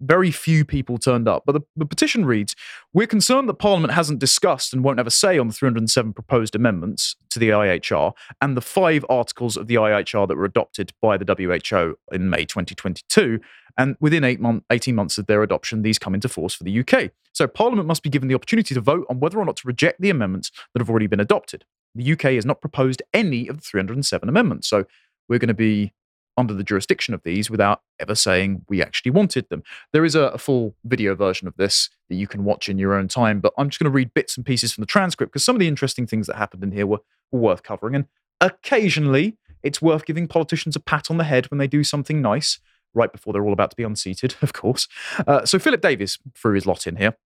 Very 0.00 0.30
few 0.30 0.64
people 0.64 0.98
turned 0.98 1.26
up, 1.26 1.42
but 1.44 1.52
the, 1.52 1.62
the 1.76 1.87
petition 1.87 2.24
reads 2.24 2.54
We're 2.92 3.06
concerned 3.06 3.48
that 3.48 3.54
Parliament 3.54 3.92
hasn't 3.92 4.20
discussed 4.20 4.72
and 4.72 4.84
won't 4.84 4.98
have 4.98 5.06
a 5.06 5.12
say 5.12 5.38
on 5.38 5.48
the 5.48 5.54
307 5.54 6.12
proposed 6.12 6.54
amendments 6.54 7.16
to 7.30 7.38
the 7.38 7.48
IHR 7.48 8.12
and 8.40 8.56
the 8.56 8.61
five 8.61 9.04
articles 9.08 9.56
of 9.56 9.66
the 9.66 9.74
IHR 9.74 10.28
that 10.28 10.37
were 10.37 10.44
adopted 10.44 10.92
by 11.02 11.16
the 11.16 11.24
WHO 11.24 11.96
in 12.14 12.30
May 12.30 12.44
2022. 12.44 13.40
And 13.76 13.96
within 14.00 14.24
eight 14.24 14.40
month, 14.40 14.64
18 14.70 14.94
months 14.94 15.18
of 15.18 15.26
their 15.26 15.42
adoption, 15.42 15.82
these 15.82 15.98
come 15.98 16.14
into 16.14 16.28
force 16.28 16.54
for 16.54 16.64
the 16.64 16.80
UK. 16.80 17.11
So 17.32 17.46
Parliament 17.46 17.87
must 17.87 18.02
be 18.02 18.11
given 18.11 18.28
the 18.28 18.34
opportunity 18.34 18.74
to 18.74 18.80
vote 18.80 19.06
on 19.08 19.20
whether 19.20 19.38
or 19.38 19.44
not 19.44 19.56
to 19.58 19.68
reject 19.68 20.00
the 20.00 20.11
amendments 20.11 20.50
that 20.72 20.80
have 20.80 20.90
already 20.90 21.06
been 21.06 21.20
adopted. 21.20 21.64
The 21.94 22.12
UK 22.12 22.22
has 22.34 22.44
not 22.44 22.61
proposed 22.61 23.02
any 23.14 23.48
of 23.48 23.56
the 23.56 23.62
307 23.62 24.28
amendments. 24.28 24.68
So 24.68 24.84
we're 25.28 25.38
going 25.38 25.48
to 25.48 25.54
be 25.54 25.92
under 26.38 26.55
the 26.55 26.64
jurisdiction 26.64 27.12
of 27.12 27.22
these 27.24 27.51
without 27.51 27.83
ever 27.98 28.14
saying 28.14 28.64
we 28.68 28.81
actually 28.81 29.11
wanted 29.11 29.48
them. 29.48 29.62
There 29.92 30.05
is 30.05 30.14
a, 30.14 30.29
a 30.29 30.38
full 30.38 30.74
video 30.85 31.14
version 31.14 31.48
of 31.48 31.57
this 31.57 31.90
that 32.09 32.14
you 32.14 32.27
can 32.27 32.44
watch 32.44 32.68
in 32.68 32.79
your 32.79 32.94
own 32.94 33.09
time, 33.09 33.40
but 33.40 33.53
I'm 33.59 33.68
just 33.68 33.81
going 33.81 33.90
to 33.90 33.94
read 33.94 34.14
bits 34.14 34.37
and 34.37 34.46
pieces 34.46 34.72
from 34.72 34.83
the 34.83 34.87
transcript 34.87 35.33
because 35.33 35.44
some 35.44 35.57
of 35.57 35.61
the 35.61 35.68
interesting 35.68 36.07
things 36.07 36.27
that 36.29 36.37
happened 36.37 36.62
in 36.62 36.72
here 36.72 36.87
were, 36.87 37.01
were 37.33 37.40
worth 37.40 37.62
covering. 37.62 37.94
And 37.94 38.07
occasionally, 38.40 39.37
it's 39.62 39.83
worth 39.83 40.07
giving 40.07 40.29
politicians 40.29 40.77
a 40.77 40.81
pat 40.81 41.11
on 41.11 41.18
the 41.18 41.24
head 41.24 41.51
when 41.51 41.59
they 41.59 41.66
do 41.66 41.83
something 41.83 42.22
nice, 42.22 42.61
right 42.94 43.12
before 43.12 43.33
they're 43.33 43.44
all 43.44 43.53
about 43.53 43.70
to 43.70 43.77
be 43.77 43.83
unseated, 43.83 44.37
of 44.42 44.53
course. 44.53 44.88
Uh, 45.27 45.44
so 45.44 45.59
Philip 45.59 45.81
Davies 45.81 46.18
threw 46.35 46.55
his 46.55 46.66
lot 46.66 46.87
in 46.87 46.96
here. 46.96 47.16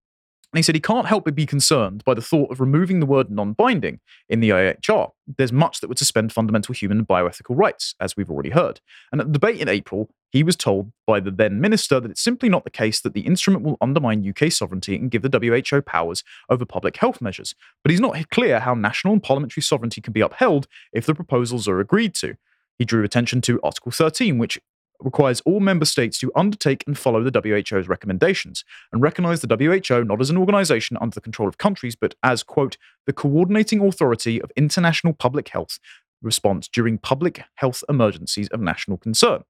And 0.52 0.58
he 0.58 0.62
said 0.62 0.74
he 0.74 0.82
can't 0.82 1.06
help 1.06 1.24
but 1.24 1.34
be 1.34 1.46
concerned 1.46 2.04
by 2.04 2.12
the 2.12 2.20
thought 2.20 2.50
of 2.50 2.60
removing 2.60 3.00
the 3.00 3.06
word 3.06 3.30
non 3.30 3.54
binding 3.54 4.00
in 4.28 4.40
the 4.40 4.50
IHR. 4.50 5.10
There's 5.38 5.52
much 5.52 5.80
that 5.80 5.88
would 5.88 5.98
suspend 5.98 6.30
fundamental 6.30 6.74
human 6.74 6.98
and 6.98 7.08
bioethical 7.08 7.56
rights, 7.56 7.94
as 7.98 8.16
we've 8.18 8.30
already 8.30 8.50
heard. 8.50 8.80
And 9.10 9.20
at 9.20 9.28
the 9.28 9.32
debate 9.32 9.60
in 9.60 9.68
April, 9.68 10.10
he 10.30 10.42
was 10.42 10.56
told 10.56 10.92
by 11.06 11.20
the 11.20 11.30
then 11.30 11.58
minister 11.58 12.00
that 12.00 12.10
it's 12.10 12.22
simply 12.22 12.50
not 12.50 12.64
the 12.64 12.70
case 12.70 13.00
that 13.00 13.14
the 13.14 13.22
instrument 13.22 13.64
will 13.64 13.78
undermine 13.80 14.28
UK 14.28 14.52
sovereignty 14.52 14.94
and 14.94 15.10
give 15.10 15.22
the 15.22 15.30
WHO 15.30 15.80
powers 15.80 16.22
over 16.50 16.66
public 16.66 16.98
health 16.98 17.22
measures. 17.22 17.54
But 17.82 17.90
he's 17.90 18.00
not 18.00 18.28
clear 18.30 18.60
how 18.60 18.74
national 18.74 19.14
and 19.14 19.22
parliamentary 19.22 19.62
sovereignty 19.62 20.02
can 20.02 20.12
be 20.12 20.20
upheld 20.20 20.66
if 20.92 21.06
the 21.06 21.14
proposals 21.14 21.66
are 21.66 21.80
agreed 21.80 22.14
to. 22.16 22.36
He 22.78 22.84
drew 22.84 23.04
attention 23.04 23.40
to 23.42 23.60
Article 23.62 23.92
13, 23.92 24.38
which 24.38 24.58
requires 25.04 25.40
all 25.42 25.60
member 25.60 25.84
states 25.84 26.18
to 26.18 26.32
undertake 26.34 26.84
and 26.86 26.96
follow 26.96 27.22
the 27.22 27.30
WHO's 27.40 27.88
recommendations 27.88 28.64
and 28.92 29.02
recognize 29.02 29.40
the 29.40 29.56
WHO 29.56 30.04
not 30.04 30.20
as 30.20 30.30
an 30.30 30.36
organization 30.36 30.96
under 31.00 31.14
the 31.14 31.20
control 31.20 31.48
of 31.48 31.58
countries, 31.58 31.96
but 31.96 32.14
as, 32.22 32.42
quote, 32.42 32.76
the 33.06 33.12
coordinating 33.12 33.80
authority 33.80 34.40
of 34.40 34.52
international 34.56 35.12
public 35.12 35.48
health 35.48 35.78
response 36.22 36.68
during 36.68 36.98
public 36.98 37.42
health 37.56 37.82
emergencies 37.88 38.48
of 38.48 38.60
national 38.60 38.96
concern. 38.96 39.42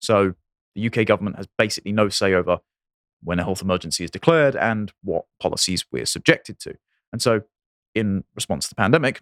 So 0.00 0.34
the 0.74 0.86
UK 0.86 1.06
government 1.06 1.36
has 1.36 1.46
basically 1.58 1.92
no 1.92 2.08
say 2.08 2.34
over 2.34 2.58
when 3.22 3.38
a 3.38 3.44
health 3.44 3.62
emergency 3.62 4.04
is 4.04 4.10
declared 4.10 4.56
and 4.56 4.92
what 5.02 5.24
policies 5.40 5.84
we're 5.90 6.06
subjected 6.06 6.58
to. 6.60 6.74
And 7.12 7.22
so, 7.22 7.42
in 7.94 8.24
response 8.34 8.64
to 8.64 8.70
the 8.70 8.74
pandemic, 8.74 9.20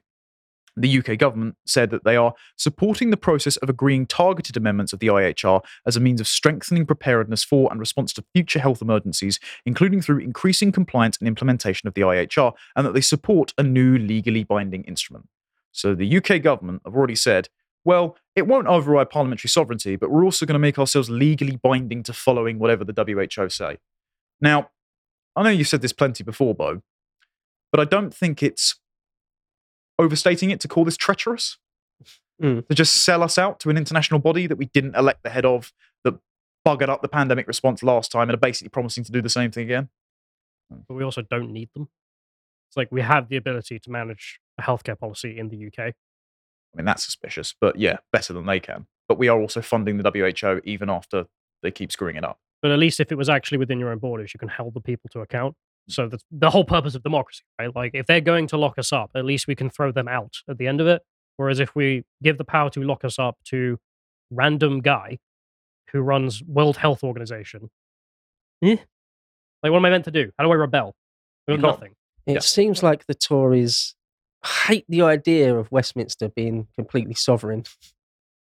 the 0.76 0.98
UK 0.98 1.18
government 1.18 1.56
said 1.66 1.90
that 1.90 2.04
they 2.04 2.16
are 2.16 2.34
supporting 2.56 3.10
the 3.10 3.16
process 3.16 3.56
of 3.58 3.68
agreeing 3.68 4.06
targeted 4.06 4.56
amendments 4.56 4.92
of 4.92 4.98
the 4.98 5.06
IHR 5.06 5.62
as 5.86 5.96
a 5.96 6.00
means 6.00 6.20
of 6.20 6.26
strengthening 6.26 6.84
preparedness 6.84 7.44
for 7.44 7.70
and 7.70 7.78
response 7.78 8.12
to 8.14 8.24
future 8.34 8.58
health 8.58 8.82
emergencies, 8.82 9.38
including 9.64 10.02
through 10.02 10.18
increasing 10.18 10.72
compliance 10.72 11.16
and 11.18 11.28
implementation 11.28 11.86
of 11.86 11.94
the 11.94 12.00
IHR, 12.00 12.52
and 12.74 12.86
that 12.86 12.94
they 12.94 13.00
support 13.00 13.52
a 13.56 13.62
new 13.62 13.96
legally 13.96 14.44
binding 14.44 14.82
instrument. 14.84 15.28
So 15.72 15.94
the 15.94 16.16
UK 16.16 16.42
government 16.42 16.82
have 16.84 16.94
already 16.94 17.16
said, 17.16 17.48
well, 17.84 18.16
it 18.34 18.46
won't 18.46 18.66
override 18.66 19.10
parliamentary 19.10 19.50
sovereignty, 19.50 19.96
but 19.96 20.10
we're 20.10 20.24
also 20.24 20.46
going 20.46 20.54
to 20.54 20.58
make 20.58 20.78
ourselves 20.78 21.10
legally 21.10 21.56
binding 21.56 22.02
to 22.04 22.12
following 22.12 22.58
whatever 22.58 22.84
the 22.84 22.94
WHO 22.94 23.48
say. 23.48 23.78
Now, 24.40 24.70
I 25.36 25.42
know 25.42 25.50
you've 25.50 25.68
said 25.68 25.82
this 25.82 25.92
plenty 25.92 26.24
before, 26.24 26.54
Beau, 26.54 26.82
but 27.70 27.80
I 27.80 27.84
don't 27.84 28.14
think 28.14 28.42
it's 28.42 28.76
overstating 29.98 30.50
it 30.50 30.60
to 30.60 30.68
call 30.68 30.84
this 30.84 30.96
treacherous. 30.96 31.58
Mm. 32.42 32.66
To 32.66 32.74
just 32.74 33.04
sell 33.04 33.22
us 33.22 33.38
out 33.38 33.60
to 33.60 33.70
an 33.70 33.76
international 33.76 34.18
body 34.18 34.48
that 34.48 34.56
we 34.56 34.66
didn't 34.66 34.96
elect 34.96 35.22
the 35.22 35.30
head 35.30 35.46
of, 35.46 35.72
that 36.02 36.14
buggered 36.66 36.88
up 36.88 37.00
the 37.00 37.08
pandemic 37.08 37.46
response 37.46 37.82
last 37.82 38.10
time 38.10 38.28
and 38.28 38.34
are 38.34 38.38
basically 38.38 38.70
promising 38.70 39.04
to 39.04 39.12
do 39.12 39.22
the 39.22 39.28
same 39.28 39.52
thing 39.52 39.64
again. 39.64 39.88
But 40.88 40.94
we 40.94 41.04
also 41.04 41.22
don't 41.22 41.52
need 41.52 41.68
them. 41.74 41.88
It's 42.68 42.76
like 42.76 42.90
we 42.90 43.02
have 43.02 43.28
the 43.28 43.36
ability 43.36 43.78
to 43.78 43.90
manage 43.90 44.40
a 44.58 44.62
healthcare 44.62 44.98
policy 44.98 45.38
in 45.38 45.48
the 45.48 45.66
UK. 45.66 45.78
I 45.78 46.76
mean, 46.76 46.86
that's 46.86 47.04
suspicious, 47.04 47.54
but 47.60 47.76
yeah, 47.78 47.98
better 48.12 48.32
than 48.32 48.46
they 48.46 48.58
can. 48.58 48.86
But 49.08 49.18
we 49.18 49.28
are 49.28 49.40
also 49.40 49.62
funding 49.62 49.98
the 49.98 50.10
WHO 50.10 50.60
even 50.64 50.90
after 50.90 51.26
they 51.62 51.70
keep 51.70 51.92
screwing 51.92 52.16
it 52.16 52.24
up. 52.24 52.40
But 52.62 52.72
at 52.72 52.78
least 52.78 52.98
if 52.98 53.12
it 53.12 53.18
was 53.18 53.28
actually 53.28 53.58
within 53.58 53.78
your 53.78 53.90
own 53.90 53.98
borders, 53.98 54.32
you 54.34 54.38
can 54.38 54.48
hold 54.48 54.74
the 54.74 54.80
people 54.80 55.08
to 55.12 55.20
account. 55.20 55.54
So 55.88 56.08
that's 56.08 56.24
the 56.30 56.50
whole 56.50 56.64
purpose 56.64 56.94
of 56.94 57.02
democracy, 57.02 57.42
right? 57.58 57.74
Like 57.74 57.90
if 57.94 58.06
they're 58.06 58.20
going 58.20 58.46
to 58.48 58.56
lock 58.56 58.78
us 58.78 58.92
up, 58.92 59.10
at 59.14 59.24
least 59.24 59.46
we 59.46 59.54
can 59.54 59.68
throw 59.70 59.92
them 59.92 60.08
out 60.08 60.34
at 60.48 60.58
the 60.58 60.66
end 60.66 60.80
of 60.80 60.86
it. 60.86 61.02
Whereas 61.36 61.60
if 61.60 61.74
we 61.74 62.04
give 62.22 62.38
the 62.38 62.44
power 62.44 62.70
to 62.70 62.82
lock 62.82 63.04
us 63.04 63.18
up 63.18 63.36
to 63.46 63.78
random 64.30 64.80
guy 64.80 65.18
who 65.92 66.00
runs 66.00 66.42
World 66.42 66.76
Health 66.78 67.04
Organization, 67.04 67.70
eh? 68.62 68.76
like 69.62 69.72
what 69.72 69.78
am 69.78 69.84
I 69.84 69.90
meant 69.90 70.04
to 70.06 70.10
do? 70.10 70.30
How 70.38 70.44
do 70.44 70.52
I 70.52 70.54
rebel? 70.54 70.94
You 71.48 71.56
nothing. 71.58 71.94
It 72.26 72.34
Yeah. 72.34 72.38
seems 72.40 72.82
like 72.82 73.06
the 73.06 73.14
Tories 73.14 73.94
hate 74.66 74.84
the 74.88 75.02
idea 75.02 75.54
of 75.54 75.70
Westminster 75.70 76.28
being 76.28 76.68
completely 76.74 77.14
sovereign. 77.14 77.64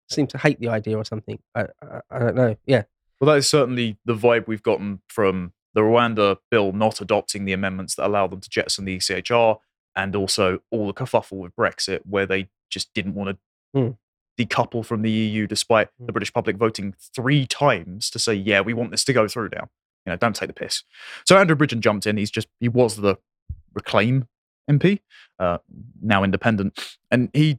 Seem 0.09 0.27
to 0.29 0.39
hate 0.39 0.61
the 0.61 0.69
idea 0.69 0.97
or 0.99 1.05
something. 1.05 1.39
I, 1.55 1.67
I, 1.83 2.01
I 2.11 2.19
don't 2.21 2.35
know. 2.37 2.57
Yeah. 2.67 2.83
Well, 3.19 3.33
that 3.33 3.39
is 3.39 3.49
certainly 3.49 3.97
the 4.05 4.15
vibe 4.15 4.47
we've 4.47 4.63
gotten 4.63 5.01
from 5.09 5.54
the 5.75 5.81
Rwanda 5.83 6.37
bill 6.51 6.73
not 6.73 7.01
adopting 7.01 7.45
the 7.45 7.53
amendments 7.53 7.95
that 7.97 8.07
allow 8.07 8.27
them 8.27 8.41
to 8.41 8.49
jettison 8.49 8.85
the 8.85 8.97
ECHR 8.97 9.59
and 9.97 10.17
also 10.17 10.61
all 10.71 10.87
the 10.87 10.95
kerfuffle 10.95 11.39
with 11.39 11.55
Brexit, 11.57 12.01
where 12.09 12.27
they 12.27 12.49
just 12.71 12.93
didn't 12.95 13.15
want 13.15 13.31
to 13.31 13.39
Hmm. 13.81 13.91
decouple 14.39 14.85
from 14.85 15.03
the 15.03 15.11
EU 15.11 15.47
despite 15.47 15.89
the 15.99 16.05
Hmm. 16.07 16.13
British 16.13 16.33
public 16.33 16.57
voting 16.57 16.95
three 17.15 17.47
times 17.47 18.11
to 18.11 18.19
say, 18.19 18.35
yeah, 18.35 18.61
we 18.61 18.73
want 18.75 18.91
this 18.93 19.05
to 19.05 19.13
go 19.13 19.29
through 19.29 19.51
now. 19.53 19.69
You 20.07 20.11
know, 20.13 20.17
don't 20.17 20.35
take 20.37 20.49
the 20.49 20.53
piss. 20.53 20.83
So 21.25 21.37
Andrew 21.39 21.57
Bridgen 21.57 21.81
jumped 21.81 22.07
in. 22.07 22.17
He's 22.17 22.31
just, 22.31 22.49
he 22.61 22.69
was 22.69 22.97
the 22.97 23.17
Reclaim 23.75 24.29
MP, 24.71 25.01
uh, 25.39 25.59
now 26.01 26.23
independent. 26.23 26.97
And 27.11 27.31
he 27.33 27.59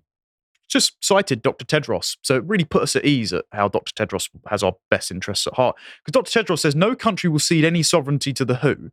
just 0.67 0.95
cited 1.03 1.41
Dr. 1.41 1.65
Tedros. 1.65 2.17
So 2.21 2.35
it 2.35 2.43
really 2.45 2.65
put 2.65 2.83
us 2.83 2.95
at 2.95 3.05
ease 3.05 3.33
at 3.33 3.45
how 3.51 3.67
Dr. 3.67 3.93
Tedros 3.93 4.29
has 4.47 4.63
our 4.63 4.75
best 4.89 5.11
interests 5.11 5.47
at 5.47 5.53
heart. 5.53 5.75
Because 6.03 6.31
Dr. 6.31 6.43
Tedros 6.43 6.59
says 6.59 6.75
no 6.75 6.95
country 6.95 7.29
will 7.29 7.39
cede 7.39 7.65
any 7.65 7.83
sovereignty 7.83 8.33
to 8.33 8.45
the 8.45 8.55
WHO. 8.57 8.91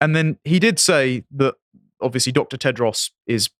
And 0.00 0.14
then 0.14 0.38
he 0.44 0.58
did 0.58 0.78
say 0.78 1.24
that 1.32 1.54
obviously 2.00 2.32
Dr. 2.32 2.56
Tedros 2.56 3.10
is, 3.26 3.50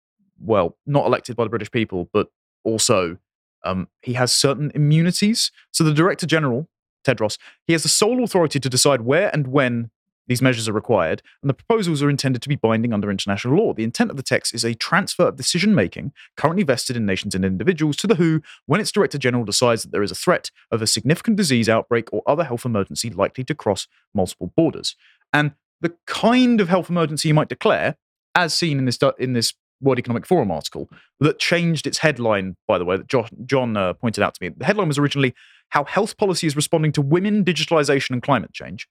well, 0.40 0.76
not 0.86 1.06
elected 1.06 1.36
by 1.36 1.44
the 1.44 1.50
British 1.50 1.70
people, 1.70 2.08
but 2.12 2.28
also 2.64 3.18
um, 3.64 3.88
he 4.02 4.14
has 4.14 4.32
certain 4.32 4.70
immunities. 4.74 5.50
So 5.72 5.84
the 5.84 5.94
Director 5.94 6.26
General, 6.26 6.68
Tedros, 7.06 7.38
he 7.66 7.72
has 7.72 7.82
the 7.82 7.88
sole 7.88 8.22
authority 8.22 8.60
to 8.60 8.68
decide 8.68 9.02
where 9.02 9.30
and 9.32 9.48
when 9.48 9.90
These 10.26 10.42
measures 10.42 10.68
are 10.68 10.72
required, 10.72 11.22
and 11.42 11.50
the 11.50 11.54
proposals 11.54 12.02
are 12.02 12.10
intended 12.10 12.40
to 12.42 12.48
be 12.48 12.56
binding 12.56 12.92
under 12.92 13.10
international 13.10 13.56
law. 13.56 13.74
The 13.74 13.84
intent 13.84 14.10
of 14.10 14.16
the 14.16 14.22
text 14.22 14.54
is 14.54 14.64
a 14.64 14.74
transfer 14.74 15.28
of 15.28 15.36
decision 15.36 15.74
making 15.74 16.12
currently 16.36 16.62
vested 16.62 16.96
in 16.96 17.04
nations 17.04 17.34
and 17.34 17.44
individuals 17.44 17.96
to 17.98 18.06
the 18.06 18.14
WHO 18.14 18.40
when 18.66 18.80
its 18.80 18.92
Director 18.92 19.18
General 19.18 19.44
decides 19.44 19.82
that 19.82 19.92
there 19.92 20.02
is 20.02 20.10
a 20.10 20.16
threat 20.16 20.50
of 20.70 20.80
a 20.80 20.86
significant 20.86 21.36
disease 21.36 21.68
outbreak 21.68 22.12
or 22.12 22.22
other 22.26 22.44
health 22.44 22.64
emergency 22.64 23.10
likely 23.10 23.44
to 23.44 23.54
cross 23.54 23.86
multiple 24.14 24.52
borders. 24.56 24.96
And 25.32 25.52
the 25.80 25.94
kind 26.06 26.60
of 26.60 26.68
health 26.68 26.88
emergency 26.88 27.28
you 27.28 27.34
might 27.34 27.48
declare, 27.48 27.96
as 28.34 28.54
seen 28.54 28.78
in 28.78 28.84
this 28.86 28.98
in 29.18 29.34
this 29.34 29.52
World 29.80 29.98
Economic 29.98 30.24
Forum 30.24 30.50
article, 30.50 30.88
that 31.20 31.38
changed 31.38 31.86
its 31.86 31.98
headline, 31.98 32.56
by 32.66 32.78
the 32.78 32.84
way, 32.84 32.96
that 32.96 33.08
John, 33.08 33.28
John 33.44 33.76
uh, 33.76 33.92
pointed 33.92 34.22
out 34.22 34.34
to 34.34 34.42
me. 34.42 34.54
The 34.56 34.64
headline 34.64 34.88
was 34.88 34.98
originally 34.98 35.34
"How 35.70 35.84
Health 35.84 36.16
Policy 36.16 36.46
is 36.46 36.56
Responding 36.56 36.92
to 36.92 37.02
Women, 37.02 37.44
Digitalization, 37.44 38.10
and 38.10 38.22
Climate 38.22 38.52
Change." 38.52 38.88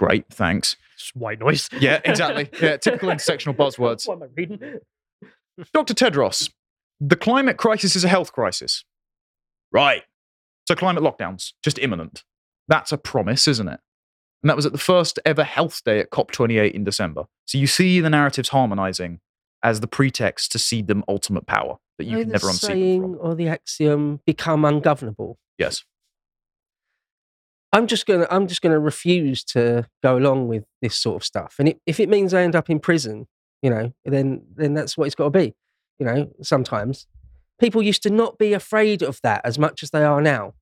So 0.00 0.06
great, 0.06 0.26
thanks. 0.30 0.76
It's 0.94 1.10
white 1.14 1.40
noise. 1.40 1.68
Yeah, 1.78 2.00
exactly. 2.04 2.48
Yeah, 2.60 2.76
typical 2.76 3.08
intersectional 3.10 3.54
buzzwords. 3.56 4.06
What 4.06 4.16
am 4.16 4.22
I 4.24 4.26
reading? 4.36 4.60
Dr. 5.72 5.94
Tedros, 5.94 6.50
the 7.00 7.16
climate 7.16 7.56
crisis 7.56 7.94
is 7.96 8.04
a 8.04 8.08
health 8.08 8.32
crisis. 8.32 8.84
Right. 9.72 10.02
So 10.68 10.74
climate 10.74 11.02
lockdowns, 11.02 11.52
just 11.62 11.78
imminent. 11.78 12.24
That's 12.68 12.92
a 12.92 12.98
promise, 12.98 13.48
isn't 13.48 13.68
it? 13.68 13.80
And 14.42 14.50
that 14.50 14.56
was 14.56 14.66
at 14.66 14.72
the 14.72 14.78
first 14.78 15.18
ever 15.24 15.44
health 15.44 15.82
day 15.84 16.00
at 16.00 16.10
COP28 16.10 16.72
in 16.72 16.84
December. 16.84 17.24
So 17.46 17.58
you 17.58 17.66
see 17.66 18.00
the 18.00 18.10
narratives 18.10 18.48
harmonizing 18.50 19.20
as 19.62 19.80
the 19.80 19.86
pretext 19.86 20.50
to 20.52 20.58
cede 20.58 20.88
them 20.88 21.04
ultimate 21.08 21.46
power 21.46 21.76
that 21.98 22.04
you 22.04 22.12
Know 22.16 22.22
can 22.22 22.28
never 22.32 22.48
unseat 22.48 22.68
them 22.68 22.76
saying 22.76 23.02
from. 23.02 23.18
or 23.20 23.34
the 23.34 23.48
axiom 23.48 24.20
become 24.26 24.64
ungovernable. 24.64 25.38
Yes. 25.58 25.84
I'm 27.72 27.86
just 27.86 28.06
gonna 28.06 28.26
I'm 28.30 28.46
just 28.46 28.62
gonna 28.62 28.78
refuse 28.78 29.44
to 29.44 29.86
go 30.02 30.16
along 30.16 30.48
with 30.48 30.64
this 30.82 30.96
sort 30.96 31.16
of 31.16 31.24
stuff. 31.24 31.56
And 31.58 31.68
it, 31.68 31.80
if 31.86 32.00
it 32.00 32.08
means 32.08 32.34
I 32.34 32.42
end 32.42 32.54
up 32.54 32.68
in 32.68 32.80
prison, 32.80 33.26
you 33.62 33.70
know, 33.70 33.92
then 34.04 34.42
then 34.54 34.74
that's 34.74 34.96
what 34.96 35.06
it's 35.06 35.14
got 35.14 35.24
to 35.32 35.38
be. 35.38 35.54
You 35.98 36.06
know, 36.06 36.32
sometimes 36.42 37.06
people 37.60 37.82
used 37.82 38.02
to 38.02 38.10
not 38.10 38.38
be 38.38 38.52
afraid 38.52 39.02
of 39.02 39.20
that 39.22 39.40
as 39.44 39.58
much 39.58 39.82
as 39.82 39.90
they 39.90 40.04
are 40.04 40.20
now. 40.20 40.54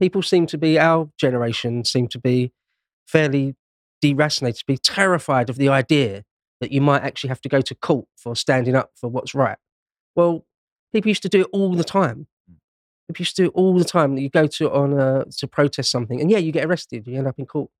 People 0.00 0.22
seem 0.22 0.46
to 0.46 0.58
be 0.58 0.78
our 0.78 1.10
generation 1.18 1.84
seem 1.84 2.08
to 2.08 2.18
be 2.18 2.52
fairly 3.06 3.54
deracinated, 4.02 4.58
to 4.58 4.66
be 4.66 4.78
terrified 4.78 5.50
of 5.50 5.56
the 5.56 5.68
idea 5.68 6.24
that 6.60 6.72
you 6.72 6.80
might 6.80 7.02
actually 7.02 7.28
have 7.28 7.40
to 7.40 7.48
go 7.48 7.60
to 7.60 7.74
court 7.74 8.06
for 8.16 8.36
standing 8.36 8.74
up 8.74 8.90
for 8.94 9.08
what's 9.08 9.34
right. 9.34 9.58
Well, 10.14 10.44
people 10.92 11.08
used 11.08 11.22
to 11.22 11.28
do 11.28 11.42
it 11.42 11.48
all 11.52 11.74
the 11.74 11.84
time. 11.84 12.26
People 13.12 13.22
used 13.22 13.36
to 13.36 13.42
do 13.42 13.48
it 13.48 13.52
all 13.54 13.76
the 13.78 13.84
time. 13.84 14.14
That 14.14 14.22
you 14.22 14.30
go 14.30 14.46
to 14.46 14.70
on 14.72 14.92
a, 14.98 15.24
to 15.38 15.46
protest 15.48 15.90
something, 15.90 16.20
and 16.20 16.30
yeah, 16.30 16.38
you 16.38 16.52
get 16.52 16.64
arrested. 16.64 17.06
You 17.06 17.18
end 17.18 17.26
up 17.26 17.38
in 17.38 17.46
court. 17.46 17.70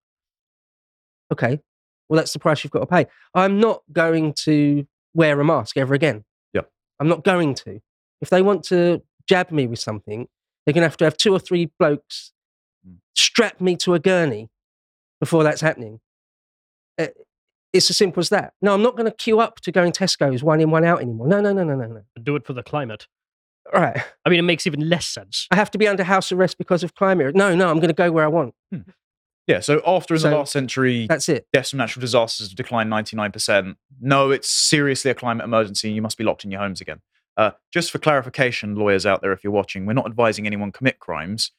Okay, 1.32 1.60
well, 2.08 2.16
that's 2.18 2.32
the 2.32 2.38
price 2.38 2.64
you've 2.64 2.72
got 2.72 2.80
to 2.80 2.86
pay. 2.86 3.06
I'm 3.34 3.60
not 3.60 3.82
going 3.92 4.32
to 4.44 4.86
wear 5.14 5.40
a 5.40 5.44
mask 5.44 5.76
ever 5.76 5.94
again. 5.94 6.24
Yep. 6.54 6.70
I'm 6.98 7.08
not 7.08 7.24
going 7.24 7.54
to. 7.54 7.80
If 8.20 8.30
they 8.30 8.42
want 8.42 8.64
to 8.64 9.02
jab 9.28 9.50
me 9.50 9.66
with 9.66 9.78
something, 9.78 10.26
they're 10.64 10.72
going 10.74 10.82
to 10.82 10.88
have 10.88 10.96
to 10.98 11.04
have 11.04 11.16
two 11.16 11.32
or 11.32 11.38
three 11.38 11.70
blokes 11.78 12.32
Mm. 12.88 12.96
strap 13.14 13.60
me 13.60 13.76
to 13.76 13.92
a 13.92 13.98
gurney 13.98 14.48
before 15.20 15.44
that's 15.44 15.60
happening. 15.60 16.00
Uh, 16.98 17.08
It's 17.74 17.90
as 17.90 17.98
simple 17.98 18.22
as 18.22 18.30
that. 18.30 18.54
No, 18.62 18.72
I'm 18.72 18.82
not 18.82 18.96
going 18.96 19.04
to 19.04 19.14
queue 19.14 19.38
up 19.38 19.60
to 19.60 19.70
go 19.70 19.84
in 19.84 19.92
Tesco's 19.92 20.42
one 20.42 20.62
in, 20.62 20.70
one 20.70 20.82
out 20.82 21.02
anymore. 21.02 21.28
No, 21.28 21.42
no, 21.42 21.52
no, 21.52 21.62
no, 21.62 21.74
no, 21.74 21.86
no. 21.86 22.02
Do 22.22 22.36
it 22.36 22.46
for 22.46 22.54
the 22.54 22.62
climate. 22.62 23.06
All 23.72 23.80
right. 23.80 24.02
I 24.24 24.30
mean, 24.30 24.38
it 24.38 24.42
makes 24.42 24.66
even 24.66 24.88
less 24.88 25.06
sense. 25.06 25.46
I 25.50 25.56
have 25.56 25.70
to 25.72 25.78
be 25.78 25.86
under 25.86 26.02
house 26.04 26.32
arrest 26.32 26.58
because 26.58 26.82
of 26.82 26.94
climate. 26.94 27.34
No, 27.34 27.54
no, 27.54 27.68
I'm 27.68 27.76
going 27.76 27.88
to 27.88 27.94
go 27.94 28.10
where 28.10 28.24
I 28.24 28.28
want. 28.28 28.54
Yeah. 29.46 29.60
So 29.60 29.80
after 29.86 30.14
in 30.14 30.22
the 30.22 30.30
last 30.30 30.52
century, 30.52 31.06
That's 31.08 31.28
it. 31.28 31.46
deaths 31.52 31.70
from 31.70 31.78
natural 31.78 32.00
disasters 32.00 32.48
have 32.48 32.56
declined 32.56 32.90
99%. 32.90 33.74
No, 34.00 34.30
it's 34.30 34.48
seriously 34.50 35.10
a 35.10 35.14
climate 35.14 35.44
emergency. 35.44 35.90
You 35.90 36.02
must 36.02 36.18
be 36.18 36.24
locked 36.24 36.44
in 36.44 36.50
your 36.50 36.60
homes 36.60 36.80
again. 36.80 37.00
Uh, 37.36 37.52
just 37.72 37.90
for 37.90 37.98
clarification, 37.98 38.74
lawyers 38.74 39.06
out 39.06 39.22
there, 39.22 39.32
if 39.32 39.42
you're 39.42 39.52
watching, 39.52 39.86
we're 39.86 39.92
not 39.92 40.06
advising 40.06 40.46
anyone 40.46 40.72
commit 40.72 40.98
crimes, 40.98 41.52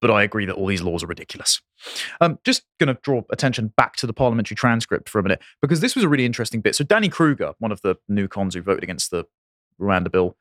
but 0.00 0.10
I 0.10 0.22
agree 0.22 0.46
that 0.46 0.54
all 0.54 0.66
these 0.66 0.80
laws 0.82 1.02
are 1.04 1.08
ridiculous. 1.08 1.60
Um, 2.20 2.38
just 2.44 2.62
going 2.80 2.94
to 2.94 2.98
draw 3.02 3.22
attention 3.30 3.72
back 3.76 3.96
to 3.96 4.06
the 4.06 4.12
parliamentary 4.12 4.54
transcript 4.54 5.08
for 5.08 5.18
a 5.18 5.22
minute, 5.22 5.40
because 5.60 5.80
this 5.80 5.94
was 5.94 6.04
a 6.04 6.08
really 6.08 6.24
interesting 6.24 6.60
bit. 6.60 6.74
So, 6.74 6.84
Danny 6.84 7.08
Kruger, 7.08 7.52
one 7.58 7.72
of 7.72 7.82
the 7.82 7.96
new 8.08 8.26
cons 8.26 8.54
who 8.54 8.62
voted 8.62 8.82
against 8.84 9.10
the 9.10 9.24
Rwanda 9.80 10.10
bill, 10.10 10.36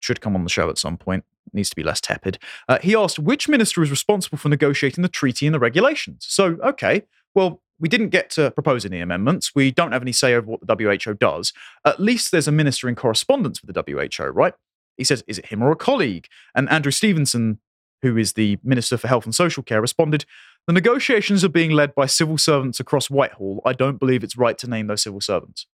should 0.00 0.20
come 0.20 0.34
on 0.34 0.44
the 0.44 0.50
show 0.50 0.68
at 0.68 0.78
some 0.78 0.96
point, 0.96 1.24
needs 1.52 1.70
to 1.70 1.76
be 1.76 1.82
less 1.82 2.00
tepid. 2.00 2.38
Uh, 2.68 2.78
he 2.82 2.94
asked 2.94 3.18
which 3.18 3.48
minister 3.48 3.82
is 3.82 3.90
responsible 3.90 4.38
for 4.38 4.48
negotiating 4.48 5.02
the 5.02 5.08
treaty 5.08 5.46
and 5.46 5.54
the 5.54 5.58
regulations. 5.58 6.26
So, 6.28 6.56
okay, 6.64 7.02
well, 7.34 7.60
we 7.78 7.88
didn't 7.88 8.10
get 8.10 8.30
to 8.30 8.50
propose 8.50 8.84
any 8.84 9.00
amendments. 9.00 9.54
We 9.54 9.70
don't 9.70 9.92
have 9.92 10.02
any 10.02 10.12
say 10.12 10.34
over 10.34 10.46
what 10.46 10.66
the 10.66 11.00
WHO 11.04 11.14
does. 11.14 11.52
At 11.84 11.98
least 11.98 12.30
there's 12.30 12.48
a 12.48 12.52
minister 12.52 12.88
in 12.88 12.94
correspondence 12.94 13.62
with 13.62 13.74
the 13.74 13.84
WHO, 13.86 14.24
right? 14.24 14.54
He 14.96 15.04
says, 15.04 15.24
is 15.26 15.38
it 15.38 15.46
him 15.46 15.62
or 15.62 15.72
a 15.72 15.76
colleague? 15.76 16.26
And 16.54 16.68
Andrew 16.68 16.92
Stephenson, 16.92 17.58
who 18.02 18.18
is 18.18 18.34
the 18.34 18.58
Minister 18.62 18.98
for 18.98 19.08
Health 19.08 19.24
and 19.24 19.34
Social 19.34 19.62
Care, 19.62 19.80
responded, 19.80 20.26
the 20.66 20.74
negotiations 20.74 21.42
are 21.42 21.48
being 21.48 21.70
led 21.70 21.94
by 21.94 22.04
civil 22.04 22.36
servants 22.36 22.80
across 22.80 23.08
Whitehall. 23.08 23.62
I 23.64 23.72
don't 23.72 23.98
believe 23.98 24.22
it's 24.22 24.36
right 24.36 24.58
to 24.58 24.68
name 24.68 24.86
those 24.86 25.02
civil 25.02 25.22
servants. 25.22 25.66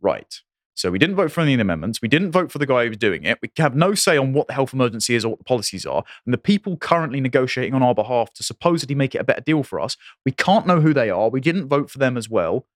Right. 0.00 0.40
So 0.76 0.90
we 0.90 0.98
didn't 0.98 1.16
vote 1.16 1.32
for 1.32 1.40
any 1.40 1.54
amendments. 1.54 2.02
We 2.02 2.08
didn't 2.08 2.32
vote 2.32 2.52
for 2.52 2.58
the 2.58 2.66
guy 2.66 2.84
who 2.84 2.90
was 2.90 2.98
doing 2.98 3.24
it. 3.24 3.38
We 3.40 3.50
have 3.56 3.74
no 3.74 3.94
say 3.94 4.18
on 4.18 4.34
what 4.34 4.46
the 4.46 4.52
health 4.52 4.74
emergency 4.74 5.14
is 5.14 5.24
or 5.24 5.30
what 5.30 5.38
the 5.38 5.44
policies 5.44 5.86
are. 5.86 6.04
And 6.26 6.34
the 6.34 6.38
people 6.38 6.76
currently 6.76 7.18
negotiating 7.18 7.72
on 7.72 7.82
our 7.82 7.94
behalf 7.94 8.32
to 8.34 8.42
supposedly 8.42 8.94
make 8.94 9.14
it 9.14 9.18
a 9.18 9.24
better 9.24 9.40
deal 9.40 9.62
for 9.62 9.80
us, 9.80 9.96
we 10.26 10.32
can't 10.32 10.66
know 10.66 10.80
who 10.80 10.92
they 10.92 11.08
are. 11.08 11.30
We 11.30 11.40
didn't 11.40 11.68
vote 11.68 11.90
for 11.90 11.98
them 11.98 12.18
as 12.18 12.28
well. 12.28 12.66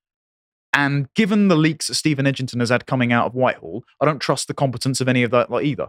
And 0.73 1.13
given 1.15 1.49
the 1.49 1.57
leaks 1.57 1.89
that 1.89 1.95
Stephen 1.95 2.25
Edgington 2.25 2.61
has 2.61 2.71
had 2.71 2.87
coming 2.87 3.13
out 3.13 3.27
of 3.27 3.35
Whitehall, 3.35 3.85
I 4.01 4.07
don't 4.07 4.21
trust 4.21 4.49
the 4.49 4.55
competence 4.55 5.01
of 5.03 5.09
any 5.09 5.23
of 5.23 5.31
that 5.33 5.51
either. 5.63 5.89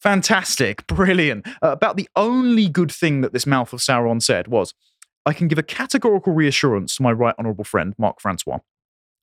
Fantastic, 0.00 0.84
brilliant. 0.88 1.46
Uh, 1.62 1.68
about 1.68 1.96
the 1.96 2.08
only 2.16 2.68
good 2.68 2.90
thing 2.90 3.20
that 3.20 3.32
this 3.32 3.46
mouth 3.46 3.72
of 3.72 3.78
Sauron 3.80 4.20
said 4.20 4.48
was, 4.48 4.74
I 5.24 5.32
can 5.32 5.46
give 5.46 5.58
a 5.58 5.62
categorical 5.62 6.32
reassurance 6.32 6.96
to 6.96 7.02
my 7.02 7.12
right 7.12 7.34
honourable 7.38 7.62
friend, 7.64 7.94
Mark 7.96 8.20
Francois, 8.20 8.58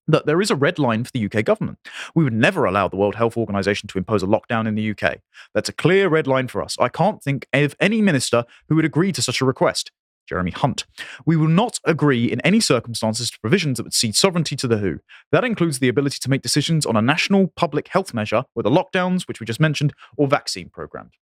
that 0.10 0.26
there 0.26 0.42
is 0.42 0.52
a 0.52 0.56
red 0.56 0.80
line 0.80 1.04
for 1.04 1.12
the 1.12 1.26
UK 1.26 1.46
government. 1.46 1.78
We 2.16 2.24
would 2.24 2.34
never 2.34 2.66
allow 2.66 2.88
the 2.88 2.98
World 2.98 3.16
Health 3.16 3.38
Organization 3.38 3.88
to 3.88 3.98
impose 3.98 4.24
a 4.24 4.28
lockdown 4.28 4.68
in 4.68 4.76
the 4.76 4.92
UK. 4.92 5.20
That's 5.54 5.70
a 5.70 5.74
clear 5.74 6.10
red 6.10 6.28
line 6.28 6.48
for 6.48 6.62
us. 6.62 6.76
I 6.80 6.90
can't 6.90 7.22
think 7.22 7.48
of 7.54 7.76
any 7.80 8.02
minister 8.02 8.46
who 8.68 8.76
would 8.76 8.86
agree 8.86 9.12
to 9.12 9.22
such 9.22 9.42
a 9.42 9.46
request. 9.46 9.92
Jeremy 10.28 10.52
Hunt. 10.52 10.86
We 11.26 11.36
will 11.36 11.48
not 11.48 11.80
agree 11.86 12.32
in 12.32 12.40
any 12.42 12.60
circumstances 12.60 13.32
to 13.32 13.40
provisions 13.40 13.78
that 13.78 13.84
would 13.84 13.96
cede 13.96 14.16
sovereignty 14.16 14.56
to 14.58 14.68
the 14.68 14.78
WHO. 14.78 15.00
That 15.32 15.44
includes 15.44 15.80
the 15.80 15.90
ability 15.90 16.20
to 16.22 16.30
make 16.30 16.44
decisions 16.44 16.86
on 16.86 16.96
a 16.96 17.02
national 17.02 17.48
public 17.56 17.88
health 17.88 18.14
measure, 18.14 18.44
whether 18.54 18.70
lockdowns, 18.70 19.28
which 19.28 19.40
we 19.40 19.48
just 19.48 19.60
mentioned, 19.60 19.92
or 20.18 20.28
vaccine 20.28 20.70
programs. 20.70 21.14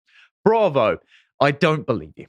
Bravo. 0.45 0.99
I 1.41 1.53
don't 1.53 1.87
believe 1.87 2.15
you. 2.17 2.27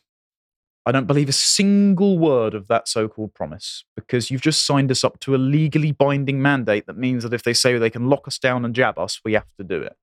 I 0.88 0.94
don't 0.94 1.06
believe 1.06 1.28
a 1.28 1.34
single 1.34 2.18
word 2.18 2.54
of 2.54 2.70
that 2.70 2.88
so 2.88 3.10
called 3.10 3.34
promise 3.34 3.84
because 3.98 4.32
you've 4.32 4.42
just 4.42 4.66
signed 4.66 4.90
us 4.90 5.04
up 5.04 5.20
to 5.20 5.36
a 5.36 5.38
legally 5.38 5.92
binding 5.92 6.42
mandate 6.42 6.88
that 6.88 6.98
means 6.98 7.24
that 7.24 7.34
if 7.34 7.44
they 7.44 7.52
say 7.52 7.78
they 7.78 7.90
can 7.90 8.08
lock 8.08 8.26
us 8.26 8.40
down 8.40 8.64
and 8.64 8.74
jab 8.74 8.98
us, 8.98 9.20
we 9.26 9.34
have 9.34 9.54
to 9.58 9.66
do 9.66 9.82
it. 9.82 9.98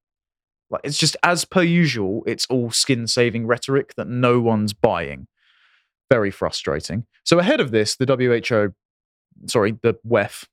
Like 0.68 0.82
it's 0.85 0.99
just 0.99 1.16
as 1.22 1.47
per 1.47 1.62
usual, 1.62 2.22
it's 2.26 2.45
all 2.51 2.70
skin 2.70 3.07
saving 3.07 3.47
rhetoric 3.47 3.95
that 3.95 4.09
no 4.09 4.43
one's 4.43 4.74
buying. 4.74 5.26
Very 6.11 6.30
frustrating. 6.30 7.07
So 7.24 7.39
ahead 7.39 7.61
of 7.61 7.70
this, 7.70 7.97
the 7.97 8.05
WHO, 8.05 8.74
sorry, 9.49 9.78
the 9.80 9.95
WEF, 10.07 10.45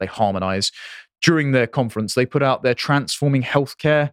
they 0.00 0.06
harmonize. 0.06 0.72
During 1.20 1.52
their 1.52 1.66
conference, 1.66 2.14
they 2.14 2.24
put 2.24 2.42
out 2.42 2.62
their 2.62 2.72
transforming 2.72 3.42
healthcare 3.42 4.12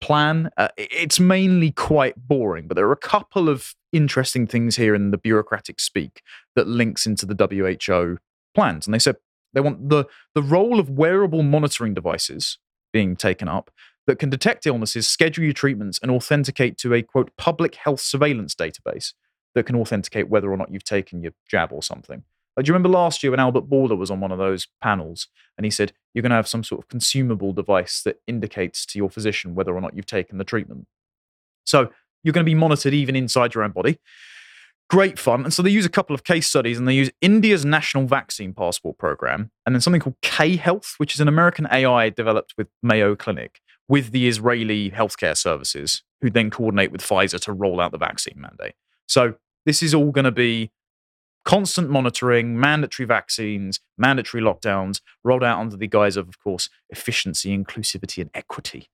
plan. 0.00 0.50
Uh, 0.56 0.68
it's 0.76 1.20
mainly 1.20 1.70
quite 1.70 2.16
boring, 2.16 2.66
but 2.66 2.74
there 2.74 2.88
are 2.88 2.92
a 2.92 2.96
couple 2.96 3.48
of 3.48 3.76
interesting 3.92 4.46
things 4.46 4.76
here 4.76 4.94
in 4.94 5.10
the 5.10 5.18
bureaucratic 5.18 5.80
speak 5.80 6.22
that 6.54 6.66
links 6.66 7.06
into 7.06 7.26
the 7.26 7.34
WHO 7.34 8.18
plans. 8.54 8.86
And 8.86 8.94
they 8.94 8.98
said 8.98 9.16
they 9.52 9.60
want 9.60 9.88
the 9.88 10.04
the 10.34 10.42
role 10.42 10.78
of 10.78 10.90
wearable 10.90 11.42
monitoring 11.42 11.94
devices 11.94 12.58
being 12.92 13.16
taken 13.16 13.48
up 13.48 13.70
that 14.06 14.18
can 14.18 14.30
detect 14.30 14.66
illnesses, 14.66 15.08
schedule 15.08 15.44
your 15.44 15.52
treatments, 15.52 15.98
and 16.02 16.10
authenticate 16.10 16.78
to 16.78 16.94
a 16.94 17.02
quote 17.02 17.30
public 17.36 17.74
health 17.74 18.00
surveillance 18.00 18.54
database 18.54 19.12
that 19.54 19.66
can 19.66 19.76
authenticate 19.76 20.28
whether 20.28 20.50
or 20.50 20.56
not 20.56 20.72
you've 20.72 20.84
taken 20.84 21.22
your 21.22 21.32
jab 21.48 21.72
or 21.72 21.82
something. 21.82 22.22
Like, 22.56 22.64
do 22.64 22.70
you 22.70 22.72
remember 22.72 22.88
last 22.88 23.22
year 23.22 23.30
when 23.30 23.40
Albert 23.40 23.68
Bourla 23.68 23.96
was 23.96 24.10
on 24.10 24.20
one 24.20 24.32
of 24.32 24.38
those 24.38 24.66
panels 24.82 25.28
and 25.56 25.64
he 25.64 25.70
said 25.70 25.92
you're 26.12 26.22
going 26.22 26.30
to 26.30 26.36
have 26.36 26.48
some 26.48 26.64
sort 26.64 26.80
of 26.80 26.88
consumable 26.88 27.52
device 27.52 28.02
that 28.02 28.16
indicates 28.26 28.84
to 28.86 28.98
your 28.98 29.10
physician 29.10 29.54
whether 29.54 29.74
or 29.74 29.80
not 29.80 29.94
you've 29.94 30.06
taken 30.06 30.38
the 30.38 30.44
treatment? 30.44 30.86
So 31.64 31.90
you're 32.28 32.34
going 32.34 32.44
to 32.44 32.50
be 32.50 32.54
monitored 32.54 32.92
even 32.92 33.16
inside 33.16 33.54
your 33.54 33.64
own 33.64 33.72
body. 33.72 33.98
Great 34.90 35.18
fun. 35.18 35.44
And 35.44 35.54
so 35.54 35.62
they 35.62 35.70
use 35.70 35.86
a 35.86 35.90
couple 35.90 36.14
of 36.14 36.24
case 36.24 36.46
studies 36.46 36.78
and 36.78 36.86
they 36.86 36.94
use 36.94 37.10
India's 37.22 37.64
National 37.64 38.06
Vaccine 38.06 38.52
Passport 38.52 38.98
Program 38.98 39.50
and 39.64 39.74
then 39.74 39.80
something 39.80 40.00
called 40.00 40.16
K 40.20 40.56
Health, 40.56 40.94
which 40.98 41.14
is 41.14 41.20
an 41.20 41.28
American 41.28 41.66
AI 41.72 42.10
developed 42.10 42.52
with 42.58 42.68
Mayo 42.82 43.16
Clinic 43.16 43.60
with 43.88 44.12
the 44.12 44.28
Israeli 44.28 44.90
healthcare 44.90 45.36
services, 45.36 46.02
who 46.20 46.28
then 46.28 46.50
coordinate 46.50 46.92
with 46.92 47.00
Pfizer 47.00 47.40
to 47.40 47.52
roll 47.54 47.80
out 47.80 47.92
the 47.92 47.98
vaccine 47.98 48.36
mandate. 48.36 48.74
So 49.06 49.36
this 49.64 49.82
is 49.82 49.94
all 49.94 50.12
going 50.12 50.26
to 50.26 50.30
be 50.30 50.70
constant 51.48 51.88
monitoring, 51.88 52.60
mandatory 52.60 53.06
vaccines, 53.06 53.80
mandatory 53.96 54.42
lockdowns, 54.42 55.00
rolled 55.24 55.42
out 55.42 55.58
under 55.58 55.78
the 55.78 55.86
guise 55.86 56.18
of, 56.18 56.28
of 56.28 56.38
course, 56.38 56.68
efficiency, 56.90 57.56
inclusivity, 57.56 58.20
and 58.20 58.30
equity. 58.34 58.90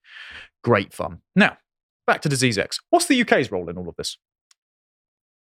Great 0.63 0.95
fun. 0.95 1.21
Now, 1.35 1.59
back 2.07 2.23
to 2.23 2.29
Disease 2.29 2.59
X. 2.59 2.81
What's 2.91 3.07
the 3.07 3.21
UK's 3.21 3.51
role 3.51 3.69
in 3.69 3.77
all 3.77 3.89
of 3.89 3.97
this? 3.97 4.19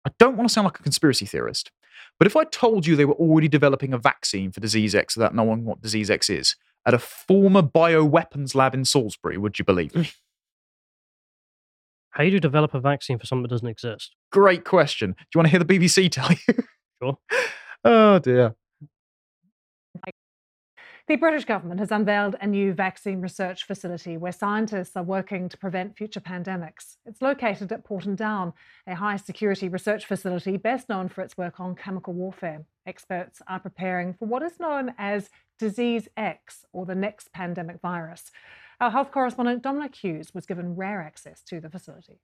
I 0.06 0.10
don't 0.18 0.36
want 0.36 0.48
to 0.48 0.52
sound 0.52 0.66
like 0.66 0.78
a 0.78 0.82
conspiracy 0.82 1.26
theorist, 1.26 1.70
but 2.18 2.26
if 2.26 2.36
I 2.36 2.44
told 2.44 2.86
you 2.86 2.94
they 2.94 3.04
were 3.04 3.14
already 3.14 3.48
developing 3.48 3.92
a 3.92 3.98
vaccine 3.98 4.52
for 4.52 4.60
Disease 4.60 4.94
X 4.94 5.16
without 5.16 5.34
knowing 5.34 5.64
what 5.64 5.80
Disease 5.80 6.10
X 6.10 6.28
is 6.28 6.56
at 6.86 6.94
a 6.94 6.98
former 6.98 7.62
bioweapons 7.62 8.54
lab 8.54 8.74
in 8.74 8.84
Salisbury, 8.84 9.38
would 9.38 9.58
you 9.58 9.64
believe 9.64 9.94
me? 9.94 10.10
How 12.10 12.22
do 12.22 12.30
you 12.30 12.38
develop 12.38 12.74
a 12.74 12.80
vaccine 12.80 13.18
for 13.18 13.26
something 13.26 13.42
that 13.42 13.48
doesn't 13.48 13.66
exist? 13.66 14.14
Great 14.30 14.64
question. 14.64 15.12
Do 15.12 15.24
you 15.34 15.38
want 15.38 15.46
to 15.46 15.50
hear 15.50 15.64
the 15.64 15.64
BBC 15.64 16.10
tell 16.10 16.30
you? 16.30 16.64
Sure. 17.02 17.18
Oh, 17.86 18.18
dear. 18.18 18.54
The 21.06 21.16
British 21.16 21.44
government 21.44 21.80
has 21.80 21.92
unveiled 21.92 22.36
a 22.40 22.46
new 22.46 22.72
vaccine 22.72 23.20
research 23.20 23.64
facility 23.64 24.16
where 24.16 24.32
scientists 24.32 24.96
are 24.96 25.02
working 25.02 25.50
to 25.50 25.58
prevent 25.58 25.98
future 25.98 26.18
pandemics. 26.20 26.96
It's 27.04 27.20
located 27.20 27.70
at 27.72 27.84
Porton 27.84 28.14
Down, 28.14 28.54
a 28.86 28.94
high 28.94 29.18
security 29.18 29.68
research 29.68 30.06
facility 30.06 30.56
best 30.56 30.88
known 30.88 31.10
for 31.10 31.20
its 31.20 31.36
work 31.36 31.60
on 31.60 31.76
chemical 31.76 32.14
warfare. 32.14 32.64
Experts 32.86 33.42
are 33.46 33.60
preparing 33.60 34.14
for 34.14 34.24
what 34.24 34.42
is 34.42 34.58
known 34.58 34.94
as 34.96 35.28
Disease 35.58 36.08
X, 36.16 36.64
or 36.72 36.86
the 36.86 36.94
next 36.94 37.34
pandemic 37.34 37.82
virus. 37.82 38.30
Our 38.80 38.90
health 38.90 39.10
correspondent 39.10 39.62
Dominic 39.62 39.96
Hughes 39.96 40.32
was 40.32 40.46
given 40.46 40.74
rare 40.74 41.02
access 41.02 41.42
to 41.42 41.60
the 41.60 41.68
facility. 41.68 42.22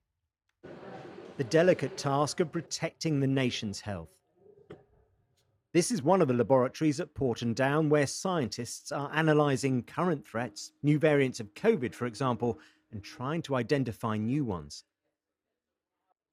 The 1.37 1.43
delicate 1.43 1.97
task 1.97 2.39
of 2.39 2.51
protecting 2.51 3.19
the 3.19 3.27
nation's 3.27 3.81
health. 3.81 4.09
This 5.73 5.89
is 5.89 6.03
one 6.03 6.21
of 6.21 6.27
the 6.27 6.33
laboratories 6.33 6.99
at 6.99 7.13
Porton 7.13 7.53
Down 7.53 7.87
where 7.87 8.05
scientists 8.05 8.91
are 8.91 9.09
analysing 9.13 9.83
current 9.83 10.27
threats, 10.27 10.73
new 10.83 10.99
variants 10.99 11.39
of 11.39 11.53
COVID, 11.53 11.95
for 11.95 12.07
example, 12.07 12.59
and 12.91 13.01
trying 13.01 13.41
to 13.43 13.55
identify 13.55 14.17
new 14.17 14.43
ones. 14.43 14.83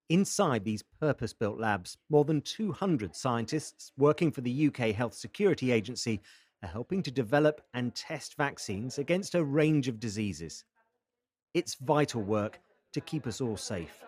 Inside 0.08 0.64
these 0.64 0.82
purpose 0.82 1.32
built 1.32 1.60
labs, 1.60 1.98
more 2.10 2.24
than 2.24 2.40
200 2.40 3.14
scientists 3.14 3.92
working 3.96 4.32
for 4.32 4.40
the 4.40 4.66
UK 4.66 4.92
Health 4.92 5.14
Security 5.14 5.70
Agency 5.70 6.20
are 6.64 6.68
helping 6.68 7.00
to 7.04 7.10
develop 7.12 7.60
and 7.74 7.94
test 7.94 8.36
vaccines 8.36 8.98
against 8.98 9.36
a 9.36 9.44
range 9.44 9.86
of 9.86 10.00
diseases. 10.00 10.64
It's 11.54 11.76
vital 11.76 12.22
work 12.22 12.58
to 12.92 13.00
keep 13.00 13.24
us 13.24 13.40
all 13.40 13.56
safe 13.56 14.02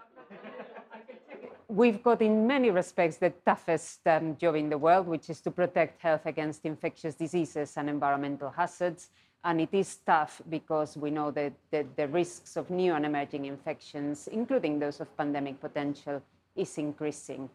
we've 1.70 2.02
got 2.02 2.20
in 2.20 2.46
many 2.46 2.70
respects 2.70 3.16
the 3.16 3.32
toughest 3.46 4.00
um, 4.06 4.36
job 4.36 4.56
in 4.56 4.68
the 4.68 4.78
world, 4.78 5.06
which 5.06 5.30
is 5.30 5.40
to 5.42 5.50
protect 5.50 6.00
health 6.02 6.26
against 6.26 6.66
infectious 6.66 7.14
diseases 7.14 7.74
and 7.76 7.88
environmental 7.88 8.50
hazards. 8.50 9.10
And 9.44 9.60
it 9.60 9.70
is 9.72 9.96
tough 10.04 10.42
because 10.50 10.96
we 10.96 11.10
know 11.10 11.30
that, 11.30 11.52
that 11.70 11.96
the 11.96 12.08
risks 12.08 12.56
of 12.56 12.68
new 12.68 12.94
and 12.94 13.06
emerging 13.06 13.46
infections, 13.46 14.28
including 14.28 14.78
those 14.78 15.00
of 15.00 15.16
pandemic 15.16 15.60
potential, 15.60 16.20
is 16.56 16.76
increasing. 16.76 17.48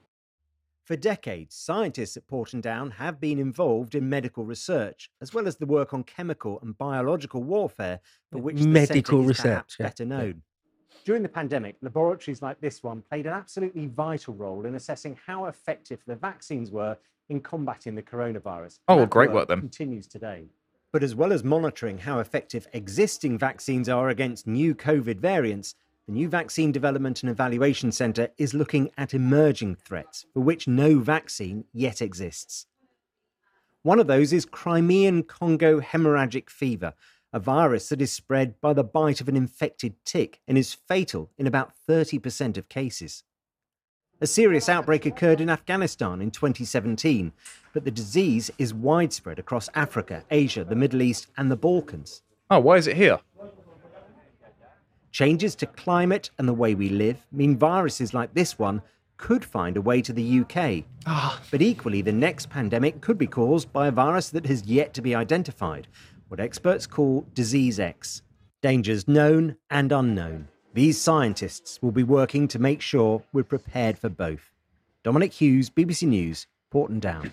For 0.85 0.95
decades, 0.95 1.55
scientists 1.55 2.15
at 2.15 2.27
Porton 2.27 2.61
Down 2.61 2.91
have 2.91 3.19
been 3.19 3.39
involved 3.39 3.95
in 3.95 4.07
medical 4.07 4.45
research, 4.45 5.09
as 5.19 5.33
well 5.33 5.47
as 5.47 5.57
the 5.57 5.65
work 5.65 5.93
on 5.93 6.03
chemical 6.03 6.59
and 6.61 6.77
biological 6.77 7.43
warfare, 7.43 7.99
for 8.31 8.39
which 8.39 8.61
medical 8.61 9.21
the 9.21 9.27
research, 9.27 9.75
yeah. 9.79 9.87
better 9.87 10.05
known. 10.05 10.43
During 11.05 11.21
the 11.21 11.29
pandemic, 11.29 11.75
laboratories 11.83 12.41
like 12.41 12.59
this 12.59 12.81
one 12.81 13.03
played 13.03 13.27
an 13.27 13.33
absolutely 13.33 13.85
vital 13.85 14.33
role 14.33 14.65
in 14.65 14.73
assessing 14.73 15.15
how 15.23 15.45
effective 15.45 15.99
the 16.07 16.15
vaccines 16.15 16.71
were 16.71 16.97
in 17.29 17.41
combating 17.41 17.93
the 17.93 18.01
coronavirus. 18.01 18.79
Oh, 18.87 18.95
well, 18.97 19.05
great 19.05 19.31
work, 19.31 19.47
then. 19.47 19.59
Continues 19.59 20.07
today. 20.07 20.45
But 20.91 21.03
as 21.03 21.13
well 21.13 21.31
as 21.31 21.43
monitoring 21.43 21.99
how 21.99 22.19
effective 22.19 22.67
existing 22.73 23.37
vaccines 23.37 23.87
are 23.87 24.09
against 24.09 24.47
new 24.47 24.73
COVID 24.73 25.19
variants, 25.19 25.75
the 26.07 26.13
new 26.13 26.27
Vaccine 26.27 26.71
Development 26.71 27.21
and 27.21 27.29
Evaluation 27.29 27.91
Centre 27.91 28.29
is 28.39 28.55
looking 28.55 28.89
at 28.97 29.13
emerging 29.13 29.75
threats 29.75 30.25
for 30.33 30.39
which 30.39 30.67
no 30.67 30.97
vaccine 30.97 31.65
yet 31.71 32.01
exists. 32.01 32.65
One 33.83 33.99
of 33.99 34.07
those 34.07 34.33
is 34.33 34.47
Crimean 34.47 35.21
Congo 35.21 35.79
hemorrhagic 35.79 36.49
fever, 36.49 36.95
a 37.35 37.39
virus 37.39 37.89
that 37.89 38.01
is 38.01 38.13
spread 38.13 38.59
by 38.61 38.71
the 38.71 38.83
bite 38.83 39.19
of 39.19 39.27
an 39.27 39.35
infected 39.35 39.93
tick 40.05 40.39
and 40.47 40.57
is 40.57 40.73
fatal 40.73 41.29
in 41.37 41.45
about 41.45 41.73
30% 41.87 42.57
of 42.57 42.69
cases. 42.69 43.25
A 44.21 44.25
serious 44.25 44.69
outbreak 44.69 45.05
occurred 45.05 45.41
in 45.41 45.49
Afghanistan 45.49 46.21
in 46.21 46.31
2017, 46.31 47.33
but 47.73 47.83
the 47.83 47.91
disease 47.91 48.49
is 48.57 48.73
widespread 48.73 49.37
across 49.37 49.67
Africa, 49.75 50.23
Asia, 50.31 50.63
the 50.63 50.77
Middle 50.77 51.01
East, 51.01 51.27
and 51.35 51.51
the 51.51 51.57
Balkans. 51.57 52.21
Oh, 52.49 52.61
why 52.61 52.77
is 52.77 52.87
it 52.87 52.95
here? 52.95 53.19
Changes 55.11 55.55
to 55.55 55.65
climate 55.65 56.29
and 56.37 56.47
the 56.47 56.53
way 56.53 56.73
we 56.73 56.87
live 56.87 57.27
mean 57.33 57.57
viruses 57.57 58.13
like 58.13 58.33
this 58.33 58.57
one 58.57 58.81
could 59.17 59.43
find 59.43 59.75
a 59.75 59.81
way 59.81 60.01
to 60.01 60.13
the 60.13 60.39
UK. 60.39 60.85
Ah. 61.05 61.41
But 61.51 61.61
equally, 61.61 62.01
the 62.01 62.13
next 62.13 62.49
pandemic 62.49 63.01
could 63.01 63.17
be 63.17 63.27
caused 63.27 63.73
by 63.73 63.87
a 63.87 63.91
virus 63.91 64.29
that 64.29 64.45
has 64.45 64.65
yet 64.65 64.93
to 64.93 65.01
be 65.01 65.15
identified, 65.15 65.87
what 66.27 66.39
experts 66.39 66.87
call 66.87 67.25
Disease 67.33 67.79
X 67.79 68.21
dangers 68.61 69.07
known 69.07 69.55
and 69.69 69.91
unknown. 69.91 70.47
These 70.73 70.99
scientists 70.99 71.79
will 71.81 71.91
be 71.91 72.03
working 72.03 72.47
to 72.47 72.57
make 72.59 72.81
sure 72.81 73.21
we're 73.31 73.43
prepared 73.43 73.97
for 73.99 74.09
both. 74.09 74.51
Dominic 75.03 75.33
Hughes, 75.33 75.69
BBC 75.69 76.07
News, 76.07 76.47
Porton 76.71 76.99
Down. 76.99 77.31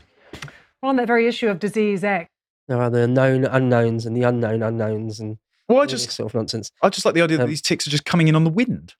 Well, 0.82 0.90
on 0.90 0.96
that 0.96 1.06
very 1.06 1.26
issue 1.26 1.48
of 1.48 1.58
Disease 1.58 2.04
X, 2.04 2.28
there 2.68 2.80
are 2.80 2.90
the 2.90 3.08
known 3.08 3.44
unknowns 3.46 4.04
and 4.04 4.14
the 4.16 4.22
unknown 4.24 4.62
unknowns 4.62 5.20
and 5.20 5.38
well, 5.68 5.80
I 5.80 5.86
just 5.86 6.10
sort 6.10 6.30
of 6.30 6.34
nonsense. 6.34 6.70
I 6.82 6.90
just 6.90 7.06
like 7.06 7.14
the 7.14 7.22
idea 7.22 7.38
that 7.38 7.44
Um, 7.44 7.48
these 7.48 7.62
ticks 7.62 7.86
are 7.86 7.90
just 7.90 8.04
coming 8.04 8.28
in 8.28 8.36
on 8.36 8.44
the 8.44 8.50
wind. 8.50 8.94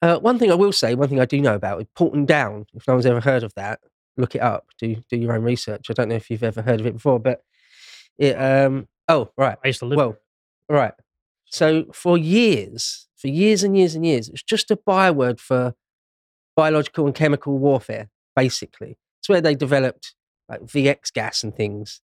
Uh, 0.00 0.18
one 0.18 0.38
thing 0.38 0.52
I 0.52 0.54
will 0.54 0.72
say, 0.72 0.94
one 0.94 1.08
thing 1.08 1.18
I 1.18 1.24
do 1.24 1.40
know 1.40 1.54
about 1.54 1.80
is 1.80 1.86
Porton 1.96 2.24
Down. 2.24 2.66
If 2.74 2.86
no 2.86 2.94
one's 2.94 3.06
ever 3.06 3.20
heard 3.20 3.42
of 3.42 3.52
that, 3.54 3.80
look 4.16 4.34
it 4.36 4.42
up. 4.42 4.66
Do 4.78 4.96
do 5.10 5.16
your 5.16 5.32
own 5.32 5.42
research. 5.42 5.90
I 5.90 5.94
don't 5.94 6.08
know 6.08 6.14
if 6.14 6.30
you've 6.30 6.44
ever 6.44 6.62
heard 6.62 6.78
of 6.80 6.86
it 6.86 6.92
before, 6.92 7.18
but 7.18 7.42
it. 8.18 8.34
Um, 8.34 8.88
oh, 9.08 9.30
right. 9.36 9.58
I 9.62 9.68
used 9.68 9.80
to 9.80 9.86
live. 9.86 9.96
Well, 9.96 10.16
right. 10.68 10.94
So 11.46 11.84
for 11.92 12.18
years, 12.18 13.08
for 13.16 13.28
years 13.28 13.62
and 13.62 13.76
years 13.76 13.94
and 13.94 14.04
years, 14.04 14.28
it's 14.28 14.42
just 14.42 14.70
a 14.70 14.76
byword 14.76 15.40
for 15.40 15.74
biological 16.56 17.06
and 17.06 17.14
chemical 17.14 17.58
warfare. 17.58 18.08
Basically, 18.34 18.96
it's 19.20 19.28
where 19.28 19.40
they 19.40 19.54
developed 19.54 20.14
like 20.48 20.62
VX 20.62 21.12
gas 21.12 21.42
and 21.42 21.54
things, 21.56 22.00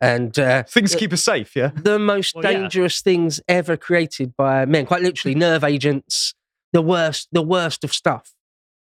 and 0.00 0.38
uh, 0.38 0.62
Things 0.64 0.92
the- 0.92 0.98
keep 0.98 1.12
us 1.12 1.22
safe, 1.24 1.54
yeah? 1.56 1.70
the 1.74 1.98
most 1.98 2.34
Well, 2.34 2.44
yeah. 2.44 2.58
dangerous 2.60 3.00
things 3.00 3.40
ever 3.48 3.76
created 3.76 4.34
by 4.36 4.64
men. 4.66 4.86
Quite 4.86 5.02
literally, 5.02 5.34
nerve 5.34 5.64
agents, 5.64 6.34
the 6.72 6.82
worst, 6.82 7.28
the 7.32 7.42
worst 7.42 7.84
of 7.84 7.92
stuff. 7.92 8.34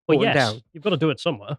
well, 0.09 0.16
Porton 0.18 0.35
yes, 0.35 0.51
Down. 0.53 0.62
you've 0.72 0.83
got 0.85 0.91
to 0.91 0.97
do 0.97 1.11
it 1.11 1.20
somewhere. 1.20 1.59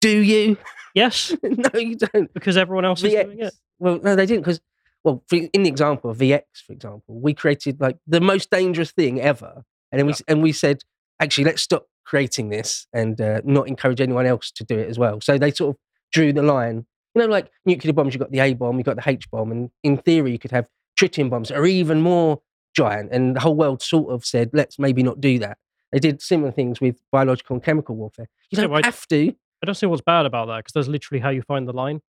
Do 0.00 0.08
you? 0.18 0.56
Yes, 0.94 1.34
no, 1.42 1.78
you 1.78 1.96
don't. 1.96 2.32
because 2.34 2.56
everyone 2.56 2.84
else 2.84 3.02
is 3.02 3.12
doing 3.12 3.40
it. 3.40 3.54
Well, 3.78 3.98
no, 4.02 4.14
they 4.16 4.26
didn't 4.26 4.42
because, 4.42 4.60
well, 5.04 5.22
for, 5.28 5.36
in 5.36 5.62
the 5.62 5.68
example 5.68 6.10
of 6.10 6.18
VX, 6.18 6.42
for 6.66 6.72
example, 6.72 7.20
we 7.20 7.34
created 7.34 7.80
like 7.80 7.96
the 8.06 8.20
most 8.20 8.50
dangerous 8.50 8.90
thing 8.92 9.20
ever, 9.20 9.64
and 9.90 9.98
then 9.98 10.06
we 10.06 10.12
Yeah. 10.12 10.18
and 10.28 10.42
we 10.42 10.52
said, 10.52 10.82
actually, 11.20 11.44
let's 11.44 11.62
stop 11.62 11.86
creating 12.04 12.48
this 12.50 12.86
and 12.92 13.20
uh, 13.20 13.40
not 13.44 13.68
encourage 13.68 14.00
anyone 14.00 14.26
else 14.26 14.50
to 14.50 14.64
do 14.64 14.78
it 14.78 14.88
as 14.88 14.98
well. 14.98 15.20
So 15.20 15.38
they 15.38 15.50
sort 15.52 15.74
of 15.76 15.80
drew 16.12 16.32
the 16.32 16.42
line. 16.42 16.86
You 17.14 17.22
know, 17.22 17.28
like 17.28 17.50
nuclear 17.66 17.92
bombs, 17.92 18.14
you've 18.14 18.20
got 18.20 18.30
the 18.30 18.40
A 18.40 18.54
bomb, 18.54 18.76
you've 18.78 18.86
got 18.86 18.96
the 18.96 19.02
H 19.08 19.30
bomb, 19.30 19.50
and 19.52 19.70
in 19.82 19.98
theory, 19.98 20.32
you 20.32 20.38
could 20.38 20.50
have 20.50 20.66
tritium 20.98 21.30
bombs 21.30 21.48
that 21.48 21.58
are 21.58 21.66
even 21.66 22.00
more 22.00 22.40
giant. 22.74 23.10
And 23.12 23.36
the 23.36 23.40
whole 23.40 23.54
world 23.54 23.82
sort 23.82 24.12
of 24.12 24.24
said, 24.24 24.50
let's 24.52 24.78
maybe 24.78 25.02
not 25.02 25.20
do 25.20 25.38
that. 25.40 25.58
They 25.92 25.98
did 25.98 26.22
similar 26.22 26.50
things 26.52 26.80
with 26.80 26.96
biological 27.10 27.54
and 27.54 27.62
chemical 27.62 27.96
warfare. 27.96 28.28
You 28.50 28.56
don't 28.56 28.84
have 28.84 29.06
to. 29.08 29.34
I 29.62 29.66
don't 29.66 29.74
see 29.74 29.86
what's 29.86 30.02
bad 30.02 30.26
about 30.26 30.46
that 30.48 30.58
because 30.58 30.72
that's 30.72 30.88
literally 30.88 31.20
how 31.20 31.30
you 31.30 31.42
find 31.42 31.68
the 31.68 31.72
line. 31.72 32.00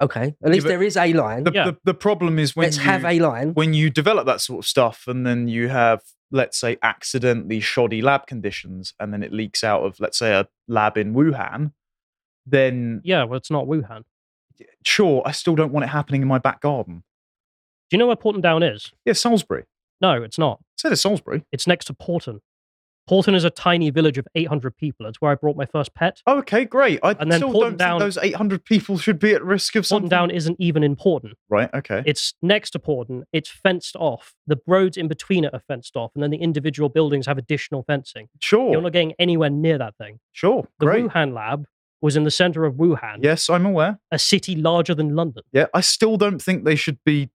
Okay, 0.00 0.34
at 0.44 0.50
least 0.50 0.64
but 0.64 0.70
there 0.70 0.82
is 0.82 0.96
a 0.96 1.12
line. 1.12 1.44
The, 1.44 1.52
Yeah. 1.52 1.64
the, 1.66 1.76
the 1.84 1.94
problem 1.94 2.38
is 2.38 2.54
when 2.56 2.66
Let's 2.66 2.76
you, 2.78 2.82
have 2.84 3.04
a 3.04 3.18
line. 3.20 3.54
when 3.54 3.74
you 3.74 3.90
develop 3.90 4.26
that 4.26 4.40
sort 4.40 4.64
of 4.64 4.68
stuff 4.68 5.04
and 5.06 5.24
then 5.26 5.46
you 5.48 5.68
have, 5.68 6.02
let's 6.30 6.58
say, 6.58 6.76
accidentally 6.82 7.60
shoddy 7.60 8.02
lab 8.02 8.26
conditions 8.26 8.92
and 8.98 9.12
then 9.12 9.22
it 9.22 9.32
leaks 9.32 9.62
out 9.62 9.82
of, 9.84 9.98
let's 10.00 10.18
say, 10.18 10.32
a 10.32 10.48
lab 10.68 10.98
in 10.98 11.14
Wuhan, 11.14 11.72
then 12.44 13.00
Yeah, 13.04 13.24
well, 13.24 13.36
it's 13.36 13.50
not 13.52 13.66
Wuhan. 13.66 14.02
Sure, 14.84 15.22
I 15.24 15.30
still 15.32 15.54
don't 15.54 15.72
want 15.72 15.84
it 15.84 15.88
happening 15.88 16.22
in 16.22 16.28
my 16.28 16.38
back 16.38 16.60
garden. 16.60 17.02
Do 17.90 17.96
you 17.96 17.98
know 17.98 18.06
where 18.08 18.16
Porton 18.16 18.40
Down 18.40 18.62
is? 18.62 18.92
Yeah, 19.04 19.12
Salisbury. 19.14 19.64
No, 20.00 20.22
it's 20.22 20.38
not. 20.38 20.60
Said 20.76 20.92
it's 20.92 21.02
Salisbury. 21.02 21.44
It's 21.52 21.66
next 21.66 21.84
to 21.86 21.94
Porton. 21.94 22.40
Porton 23.06 23.34
is 23.34 23.44
a 23.44 23.50
tiny 23.50 23.90
village 23.90 24.16
of 24.16 24.26
800 24.34 24.76
people. 24.76 25.04
It's 25.06 25.20
where 25.20 25.30
I 25.30 25.34
brought 25.34 25.56
my 25.56 25.66
first 25.66 25.94
pet. 25.94 26.22
Oh, 26.26 26.38
okay, 26.38 26.64
great. 26.64 27.00
I 27.02 27.10
And 27.18 27.30
then 27.30 27.40
still 27.40 27.52
Porton 27.52 27.72
don't 27.72 27.78
Down- 27.78 28.00
think 28.00 28.06
those 28.14 28.18
800 28.18 28.64
people 28.64 28.96
should 28.96 29.18
be 29.18 29.32
at 29.34 29.44
risk 29.44 29.76
of 29.76 29.82
Porton 29.82 30.04
something. 30.04 30.08
Down 30.08 30.30
isn't 30.30 30.56
even 30.58 30.82
in 30.82 30.96
Porton. 30.96 31.34
Right, 31.50 31.68
okay. 31.74 32.02
It's 32.06 32.32
next 32.40 32.70
to 32.70 32.78
Porton. 32.78 33.24
It's 33.32 33.50
fenced 33.50 33.94
off. 33.96 34.34
The 34.46 34.58
roads 34.66 34.96
in 34.96 35.06
between 35.08 35.44
it 35.44 35.52
are 35.52 35.60
fenced 35.68 35.96
off, 35.96 36.12
and 36.14 36.22
then 36.22 36.30
the 36.30 36.38
individual 36.38 36.88
buildings 36.88 37.26
have 37.26 37.36
additional 37.36 37.82
fencing. 37.82 38.28
sure, 38.40 38.72
You're 38.72 38.80
not 38.80 38.92
getting 38.92 39.12
anywhere 39.18 39.50
near 39.50 39.76
that 39.78 39.96
thing. 39.96 40.20
sure, 40.32 40.66
The 40.78 40.86
great. 40.86 41.04
Wuhan 41.06 41.34
lab 41.34 41.66
was 42.00 42.16
in 42.16 42.24
the 42.24 42.30
center 42.30 42.64
of 42.64 42.74
Wuhan, 42.74 43.18
Yes, 43.22 43.48
I'm 43.50 43.66
aware. 43.66 43.98
a 44.10 44.18
city 44.18 44.54
larger 44.56 44.94
than 44.94 45.14
London. 45.14 45.42
Yeah, 45.52 45.66
I 45.74 45.80
still 45.82 46.16
don't 46.16 46.40
think 46.40 46.64
they 46.64 46.76
should 46.76 46.98
be 47.04 47.30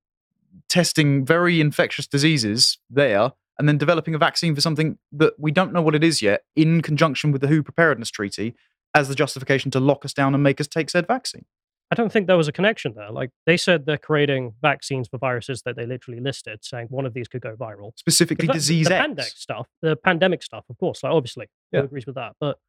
testing 0.68 1.26
very 1.26 1.60
infectious 1.62 2.08
diseases 2.08 2.78
there 2.90 3.32
and 3.60 3.68
then 3.68 3.78
developing 3.78 4.16
a 4.16 4.18
vaccine 4.18 4.56
for 4.56 4.62
something 4.62 4.98
that 5.12 5.34
we 5.38 5.52
don't 5.52 5.74
know 5.74 5.82
what 5.82 5.94
it 5.94 6.04
is 6.04 6.22
yet 6.22 6.44
in 6.56 6.82
conjunction 6.82 7.32
with 7.32 7.42
the 7.42 7.48
WHO 7.48 7.62
preparedness 7.62 8.10
treaty 8.10 8.56
as 8.96 9.08
the 9.10 9.16
justification 9.16 9.70
to 9.72 9.80
lock 9.80 10.04
us 10.06 10.14
down 10.14 10.34
and 10.34 10.42
make 10.42 10.60
us 10.60 10.68
take 10.68 10.90
said 10.90 11.06
vaccine. 11.06 11.46
I 11.92 11.96
don't 11.96 12.12
think 12.12 12.28
there 12.28 12.38
was 12.38 12.48
a 12.48 12.52
connection 12.52 12.94
there. 12.96 13.10
Like 13.12 13.32
they 13.46 13.58
said, 13.58 13.86
they're 13.86 13.98
creating 13.98 14.54
vaccines 14.62 15.08
for 15.08 15.18
viruses 15.18 15.64
that 15.64 15.76
they 15.76 15.86
literally 15.86 16.20
listed, 16.20 16.60
saying 16.64 16.88
one 16.90 17.06
of 17.06 17.14
these 17.14 17.28
could 17.28 17.42
go 17.42 17.56
viral. 17.56 17.92
Specifically, 17.98 18.48
That- 18.48 18.54
disease 18.54 18.88
the 18.88 18.96
X. 18.96 19.02
pandemic 19.08 19.32
stuff, 19.36 19.68
the 19.82 19.96
pandemic 19.96 20.42
stuff, 20.44 20.66
of 20.70 20.78
course. 20.78 21.04
Like 21.04 21.12
obviously, 21.14 21.48
Yeah. 21.72 21.82
who 21.82 21.86
agrees 21.88 22.06
with 22.06 22.16
that? 22.16 22.36
But 22.40 22.60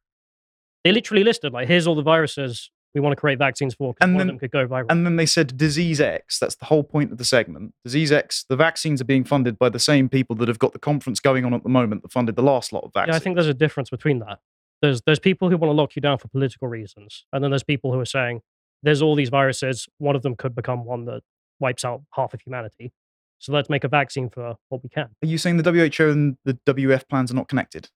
they 0.83 0.91
literally 0.91 1.23
listed 1.23 1.53
like, 1.53 1.67
here's 1.67 1.85
all 1.87 1.95
the 1.95 2.01
viruses 2.01 2.71
we 2.93 3.01
want 3.01 3.13
to 3.13 3.19
create 3.19 3.37
vaccines 3.39 3.73
for. 3.73 3.93
And 4.01 4.13
one 4.13 4.17
then- 4.19 4.27
of 4.27 4.33
them 4.33 4.39
could 4.39 4.51
go 4.51 4.67
viral. 4.67 4.85
And 4.89 5.05
then 5.05 5.15
they 5.15 5.25
said 5.25 5.55
disease 5.57 6.01
X. 6.01 6.39
That's 6.39 6.55
the 6.55 6.65
whole 6.65 6.83
point 6.83 7.11
of 7.11 7.17
the 7.17 7.25
segment. 7.25 7.73
Disease 7.85 8.11
X, 8.11 8.45
the 8.49 8.55
vaccines 8.55 9.01
are 9.01 9.05
being 9.05 9.23
funded 9.23 9.57
by 9.57 9.69
the 9.69 9.79
same 9.79 10.09
people 10.09 10.35
that 10.37 10.47
have 10.47 10.59
got 10.59 10.73
the 10.73 10.79
conference 10.79 11.19
going 11.19 11.45
on 11.45 11.53
at 11.53 11.63
the 11.63 11.69
moment 11.69 12.01
that 12.03 12.11
funded 12.11 12.35
the 12.35 12.43
last 12.43 12.73
lot 12.73 12.83
of 12.83 12.91
vaccines. 12.93 13.13
yeah, 13.13 13.15
I 13.15 13.19
think 13.19 13.35
there's 13.35 13.47
a 13.47 13.53
difference 13.53 13.89
between 13.89 14.19
that. 14.19 14.39
There's 14.81 15.01
there's 15.03 15.19
people 15.19 15.49
who 15.49 15.57
want 15.57 15.69
to 15.69 15.75
lock 15.75 15.95
you 15.95 16.01
down 16.01 16.17
for 16.17 16.27
political 16.27 16.67
reasons, 16.67 17.25
and 17.31 17.43
then 17.43 17.51
there's 17.51 17.63
people 17.63 17.93
who 17.93 17.99
are 17.99 18.05
saying 18.05 18.41
there's 18.83 19.01
all 19.01 19.13
these 19.15 19.29
viruses. 19.29 19.87
One 19.99 20.15
of 20.15 20.23
them 20.23 20.35
could 20.35 20.55
become 20.55 20.85
one 20.85 21.05
that 21.05 21.21
wipes 21.59 21.85
out 21.85 22.01
half 22.15 22.33
of 22.33 22.41
humanity. 22.41 22.91
So 23.37 23.53
let's 23.53 23.69
make 23.69 23.83
a 23.83 23.87
vaccine 23.87 24.29
for 24.29 24.55
what 24.69 24.81
we 24.83 24.89
can. 24.89 25.09
Are 25.23 25.27
you 25.27 25.37
saying 25.37 25.57
the 25.57 25.71
WHO 25.71 26.09
and 26.09 26.37
the 26.45 26.55
WF 26.65 27.07
plans 27.07 27.31
are 27.31 27.35
not 27.35 27.47
connected? 27.47 27.89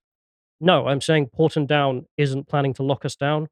No, 0.62 0.88
I'm 0.88 1.02
saying 1.02 1.28
Porton 1.34 1.66
Down 1.66 2.06
isn't 2.18 2.48
planning 2.48 2.74
to 2.76 2.84
lock 2.84 3.04
us 3.04 3.16
down. 3.16 3.48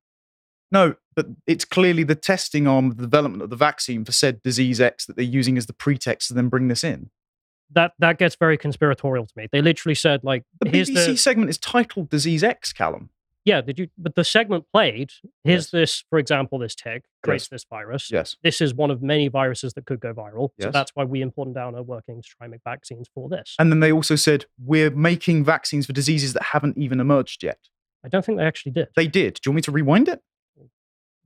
No, 0.74 0.96
but 1.16 1.28
it's 1.48 1.64
clearly 1.66 2.04
the 2.04 2.16
testing 2.16 2.68
arm 2.68 2.90
of 2.92 2.98
the 2.98 3.04
development 3.04 3.44
of 3.44 3.50
the 3.52 3.56
vaccine 3.56 4.04
for 4.04 4.12
said 4.12 4.42
disease 4.42 4.82
X 4.82 5.06
that 5.06 5.16
they're 5.16 5.24
using 5.24 5.58
as 5.58 5.68
the 5.68 5.74
pretext 5.74 6.28
to 6.30 6.34
then 6.34 6.50
bring 6.50 6.68
this 6.68 6.84
in. 6.84 7.12
That 7.72 7.94
that 8.00 8.18
gets 8.18 8.36
very 8.36 8.58
conspiratorial 8.58 9.26
to 9.28 9.34
me. 9.38 9.48
They 9.52 9.62
literally 9.62 9.96
said 9.96 10.22
like, 10.24 10.44
The 10.60 10.70
BBC 10.70 10.94
the 11.06 11.18
segment 11.18 11.50
is 11.50 11.58
titled 11.58 12.10
Disease 12.10 12.44
X, 12.44 12.74
Callum. 12.74 13.10
yeah. 13.46 13.62
Did 13.62 13.78
you? 13.80 13.88
But 13.98 14.16
the 14.16 14.24
segment 14.24 14.66
played. 14.74 15.12
Here's 15.44 15.66
Yes. 15.66 15.72
this, 15.72 16.04
for 16.10 16.18
example, 16.20 16.60
this 16.60 16.76
tick 16.76 17.04
creates 17.24 17.46
Yes. 17.46 17.50
this 17.50 17.66
virus. 17.70 18.10
Yes. 18.12 18.36
This 18.44 18.60
is 18.62 18.74
one 18.74 18.90
of 18.92 19.02
many 19.02 19.28
viruses 19.28 19.74
that 19.74 19.86
could 19.86 20.00
go 20.00 20.14
viral. 20.14 20.50
So 20.60 20.66
Yes. 20.68 20.74
that's 20.74 20.92
why 20.96 21.04
we 21.04 21.22
in 21.22 21.32
Porton 21.32 21.54
Down 21.54 21.76
are 21.76 21.84
working 21.84 22.22
to 22.22 22.28
try 22.28 22.46
and 22.46 22.52
make 22.52 22.62
vaccines 22.64 23.10
for 23.14 23.30
this. 23.30 23.56
And 23.60 23.72
then 23.72 23.80
they 23.80 23.92
also 23.92 24.16
said, 24.16 24.46
we're 24.60 24.90
making 24.92 25.44
vaccines 25.46 25.86
for 25.86 25.94
diseases 25.94 26.34
that 26.34 26.44
haven't 26.54 26.78
even 26.78 27.00
emerged 27.00 27.44
yet. 27.44 27.60
I 28.06 28.10
don't 28.10 28.24
think 28.26 28.38
they 28.38 28.46
actually 28.46 28.74
did. 28.74 28.90
They 28.96 29.08
did. 29.08 29.36
Do 29.36 29.42
you 29.48 29.52
want 29.52 29.56
me 29.58 29.62
to 29.64 29.72
rewind 29.72 30.10
it? 30.10 30.22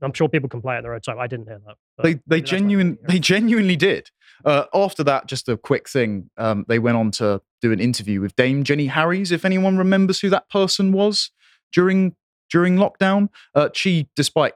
I'm 0.01 0.13
sure 0.13 0.29
people 0.29 0.49
can 0.49 0.61
play 0.61 0.77
at 0.77 0.81
their 0.81 0.93
own 0.93 1.01
time. 1.01 1.19
I 1.19 1.27
didn't 1.27 1.47
hear 1.47 1.59
that. 1.65 1.75
They 2.03 2.19
they 2.27 2.41
genuine 2.41 2.97
they 3.07 3.19
genuinely 3.19 3.75
did. 3.75 4.09
Uh, 4.45 4.65
after 4.73 5.03
that, 5.03 5.27
just 5.27 5.49
a 5.49 5.57
quick 5.57 5.89
thing. 5.89 6.29
Um, 6.37 6.65
they 6.67 6.79
went 6.79 6.97
on 6.97 7.11
to 7.11 7.41
do 7.61 7.71
an 7.71 7.79
interview 7.79 8.21
with 8.21 8.35
Dame 8.35 8.63
Jenny 8.63 8.87
Harries. 8.87 9.31
If 9.31 9.45
anyone 9.45 9.77
remembers 9.77 10.19
who 10.19 10.29
that 10.29 10.49
person 10.49 10.91
was 10.91 11.31
during 11.73 12.15
during 12.49 12.75
lockdown, 12.75 13.29
uh, 13.55 13.69
she, 13.73 14.07
despite 14.15 14.53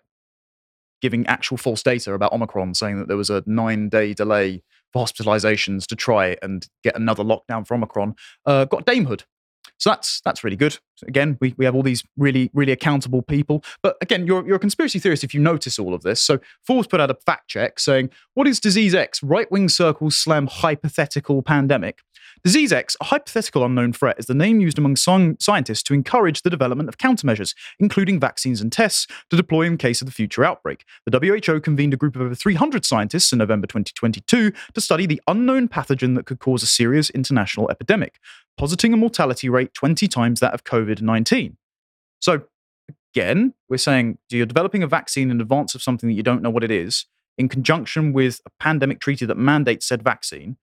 giving 1.01 1.25
actual 1.27 1.57
false 1.57 1.81
data 1.81 2.13
about 2.13 2.31
Omicron, 2.31 2.75
saying 2.75 2.99
that 2.99 3.07
there 3.07 3.17
was 3.17 3.29
a 3.29 3.43
nine 3.45 3.89
day 3.89 4.13
delay 4.13 4.63
for 4.93 5.03
hospitalizations 5.03 5.87
to 5.87 5.95
try 5.95 6.37
and 6.41 6.67
get 6.83 6.95
another 6.95 7.23
lockdown 7.23 7.65
for 7.65 7.73
Omicron, 7.73 8.15
uh, 8.45 8.65
got 8.65 8.85
damehood. 8.85 9.23
So 9.81 9.89
that's 9.89 10.21
that's 10.21 10.43
really 10.43 10.55
good. 10.55 10.77
Again, 11.07 11.39
we, 11.41 11.55
we 11.57 11.65
have 11.65 11.73
all 11.73 11.81
these 11.81 12.03
really 12.15 12.51
really 12.53 12.71
accountable 12.71 13.23
people. 13.23 13.63
But 13.81 13.97
again, 13.99 14.27
you're 14.27 14.45
you're 14.45 14.57
a 14.57 14.59
conspiracy 14.59 14.99
theorist 14.99 15.23
if 15.23 15.33
you 15.33 15.39
notice 15.39 15.79
all 15.79 15.95
of 15.95 16.03
this. 16.03 16.21
So 16.21 16.37
Forbes 16.63 16.87
put 16.87 17.01
out 17.01 17.09
a 17.09 17.15
fact 17.25 17.47
check 17.47 17.79
saying, 17.79 18.11
"What 18.35 18.47
is 18.47 18.59
disease 18.59 18.93
X? 18.93 19.23
Right 19.23 19.51
wing 19.51 19.69
circles 19.69 20.15
slam 20.15 20.45
hypothetical 20.45 21.41
pandemic." 21.41 22.03
Disease 22.43 22.71
a 22.71 22.83
hypothetical 23.01 23.63
unknown 23.63 23.93
threat, 23.93 24.17
is 24.17 24.25
the 24.25 24.33
name 24.33 24.59
used 24.59 24.79
among 24.79 24.95
sci- 24.95 25.35
scientists 25.39 25.83
to 25.83 25.93
encourage 25.93 26.41
the 26.41 26.49
development 26.49 26.89
of 26.89 26.97
countermeasures, 26.97 27.53
including 27.79 28.19
vaccines 28.19 28.61
and 28.61 28.71
tests, 28.71 29.05
to 29.29 29.37
deploy 29.37 29.63
in 29.63 29.77
case 29.77 30.01
of 30.01 30.07
the 30.07 30.11
future 30.11 30.43
outbreak. 30.43 30.83
The 31.05 31.19
WHO 31.19 31.59
convened 31.59 31.93
a 31.93 31.97
group 31.97 32.15
of 32.15 32.23
over 32.23 32.33
300 32.33 32.83
scientists 32.83 33.31
in 33.31 33.37
November 33.37 33.67
2022 33.67 34.51
to 34.73 34.81
study 34.81 35.05
the 35.05 35.21
unknown 35.27 35.67
pathogen 35.67 36.15
that 36.15 36.25
could 36.25 36.39
cause 36.39 36.63
a 36.63 36.67
serious 36.67 37.11
international 37.11 37.69
epidemic, 37.69 38.19
positing 38.57 38.91
a 38.91 38.97
mortality 38.97 39.47
rate 39.47 39.75
20 39.75 40.07
times 40.07 40.39
that 40.39 40.53
of 40.53 40.63
COVID 40.63 41.01
19. 41.01 41.57
So, 42.21 42.43
again, 43.13 43.53
we're 43.69 43.77
saying 43.77 44.17
you're 44.31 44.47
developing 44.47 44.81
a 44.81 44.87
vaccine 44.87 45.29
in 45.29 45.41
advance 45.41 45.75
of 45.75 45.83
something 45.83 46.09
that 46.09 46.15
you 46.15 46.23
don't 46.23 46.41
know 46.41 46.49
what 46.49 46.63
it 46.63 46.71
is, 46.71 47.05
in 47.37 47.49
conjunction 47.49 48.13
with 48.13 48.41
a 48.47 48.49
pandemic 48.59 48.99
treaty 48.99 49.27
that 49.27 49.37
mandates 49.37 49.85
said 49.85 50.01
vaccine. 50.01 50.57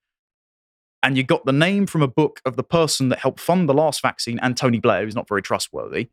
And 1.02 1.16
you 1.16 1.22
got 1.22 1.46
the 1.46 1.52
name 1.52 1.86
from 1.86 2.02
a 2.02 2.08
book 2.08 2.40
of 2.44 2.56
the 2.56 2.64
person 2.64 3.08
that 3.08 3.20
helped 3.20 3.40
fund 3.40 3.68
the 3.68 3.74
last 3.74 4.02
vaccine 4.02 4.38
and 4.40 4.56
Tony 4.56 4.80
Blair, 4.80 5.04
who's 5.04 5.14
not 5.14 5.28
very 5.28 5.42
trustworthy. 5.42 6.08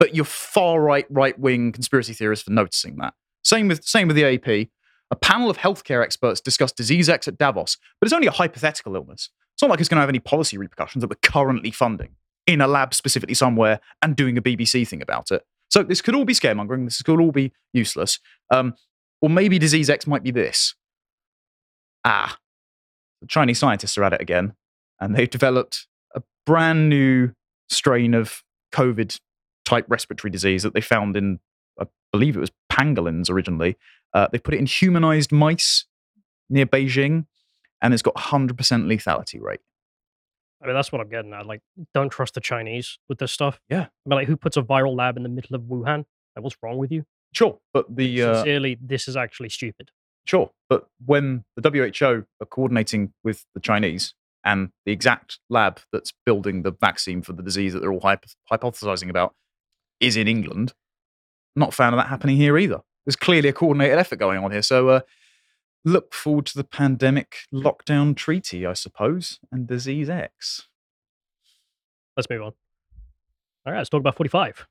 But 0.00 0.14
you're 0.14 0.24
far 0.24 0.80
right, 0.80 1.06
right 1.10 1.38
wing 1.38 1.72
conspiracy 1.72 2.14
theorists 2.14 2.44
for 2.44 2.52
noticing 2.52 2.96
that. 2.96 3.14
Same 3.44 3.68
with 3.68 3.84
same 3.84 4.08
with 4.08 4.16
the 4.16 4.24
AP. 4.24 4.68
A 5.10 5.16
panel 5.16 5.48
of 5.48 5.58
healthcare 5.58 6.02
experts 6.02 6.40
discussed 6.40 6.76
disease 6.76 7.08
X 7.08 7.26
at 7.28 7.38
Davos, 7.38 7.78
but 8.00 8.06
it's 8.06 8.12
only 8.12 8.26
a 8.26 8.32
hypothetical 8.32 8.94
illness. 8.94 9.30
It's 9.54 9.62
not 9.62 9.70
like 9.70 9.80
it's 9.80 9.88
going 9.88 9.96
to 9.96 10.02
have 10.02 10.08
any 10.08 10.18
policy 10.18 10.58
repercussions 10.58 11.02
that 11.02 11.10
we're 11.10 11.16
currently 11.22 11.70
funding 11.70 12.10
in 12.46 12.60
a 12.60 12.66
lab 12.66 12.94
specifically 12.94 13.34
somewhere 13.34 13.80
and 14.02 14.14
doing 14.16 14.38
a 14.38 14.42
BBC 14.42 14.86
thing 14.86 15.02
about 15.02 15.30
it. 15.30 15.44
So 15.70 15.82
this 15.82 16.00
could 16.00 16.14
all 16.14 16.24
be 16.24 16.34
scaremongering. 16.34 16.84
This 16.84 17.02
could 17.02 17.20
all 17.20 17.32
be 17.32 17.52
useless. 17.72 18.20
Um, 18.50 18.74
or 19.20 19.28
maybe 19.28 19.58
disease 19.58 19.90
X 19.90 20.06
might 20.06 20.22
be 20.22 20.30
this. 20.30 20.74
Ah, 22.04 22.38
Chinese 23.26 23.58
scientists 23.58 23.98
are 23.98 24.04
at 24.04 24.12
it 24.12 24.20
again, 24.20 24.54
and 25.00 25.14
they've 25.14 25.28
developed 25.28 25.86
a 26.14 26.22
brand 26.46 26.88
new 26.88 27.32
strain 27.68 28.14
of 28.14 28.42
COVID 28.72 29.18
type 29.64 29.84
respiratory 29.88 30.30
disease 30.30 30.62
that 30.62 30.74
they 30.74 30.80
found 30.80 31.16
in, 31.16 31.40
I 31.78 31.86
believe 32.12 32.36
it 32.36 32.40
was 32.40 32.52
pangolins 32.72 33.30
originally. 33.30 33.76
Uh, 34.14 34.28
they 34.32 34.38
put 34.38 34.54
it 34.54 34.58
in 34.58 34.66
humanized 34.66 35.32
mice 35.32 35.84
near 36.48 36.66
Beijing, 36.66 37.26
and 37.82 37.92
it's 37.92 38.02
got 38.02 38.14
100% 38.14 38.56
lethality 38.56 39.40
rate. 39.40 39.60
I 40.62 40.66
mean, 40.66 40.74
that's 40.74 40.90
what 40.90 41.00
I'm 41.00 41.08
getting 41.08 41.32
at. 41.34 41.46
Like, 41.46 41.60
don't 41.94 42.08
trust 42.08 42.34
the 42.34 42.40
Chinese 42.40 42.98
with 43.08 43.18
this 43.18 43.30
stuff. 43.30 43.60
Yeah. 43.68 43.82
I 43.82 44.08
mean, 44.08 44.16
like, 44.16 44.26
who 44.26 44.36
puts 44.36 44.56
a 44.56 44.62
viral 44.62 44.96
lab 44.96 45.16
in 45.16 45.22
the 45.22 45.28
middle 45.28 45.54
of 45.54 45.62
Wuhan? 45.62 46.04
Like, 46.34 46.42
what's 46.42 46.56
wrong 46.62 46.78
with 46.78 46.90
you? 46.90 47.04
Sure, 47.32 47.58
but 47.74 47.94
the 47.94 48.22
uh, 48.22 48.34
Sincerely, 48.36 48.78
this 48.80 49.06
is 49.06 49.16
actually 49.16 49.50
stupid. 49.50 49.90
Sure, 50.28 50.50
but 50.68 50.86
when 51.06 51.44
the 51.56 51.70
WHO 51.70 52.26
are 52.42 52.46
coordinating 52.50 53.14
with 53.24 53.46
the 53.54 53.60
Chinese 53.60 54.12
and 54.44 54.68
the 54.84 54.92
exact 54.92 55.38
lab 55.48 55.80
that's 55.90 56.12
building 56.26 56.62
the 56.62 56.70
vaccine 56.70 57.22
for 57.22 57.32
the 57.32 57.42
disease 57.42 57.72
that 57.72 57.80
they're 57.80 57.92
all 57.92 58.00
hypo- 58.00 58.28
hypothesizing 58.52 59.08
about 59.08 59.34
is 60.00 60.18
in 60.18 60.28
England, 60.28 60.74
not 61.56 61.70
a 61.70 61.72
fan 61.72 61.94
of 61.94 61.98
that 61.98 62.08
happening 62.08 62.36
here 62.36 62.58
either. 62.58 62.80
There's 63.06 63.16
clearly 63.16 63.48
a 63.48 63.54
coordinated 63.54 63.98
effort 63.98 64.16
going 64.16 64.44
on 64.44 64.50
here. 64.50 64.60
So 64.60 64.90
uh, 64.90 65.00
look 65.82 66.12
forward 66.12 66.44
to 66.46 66.58
the 66.58 66.64
pandemic 66.64 67.36
lockdown 67.50 68.14
treaty, 68.14 68.66
I 68.66 68.74
suppose, 68.74 69.38
and 69.50 69.66
disease 69.66 70.10
X. 70.10 70.68
Let's 72.18 72.28
move 72.28 72.42
on. 72.42 72.52
All 73.64 73.72
right, 73.72 73.78
let's 73.78 73.88
talk 73.88 74.00
about 74.00 74.18
45. 74.18 74.66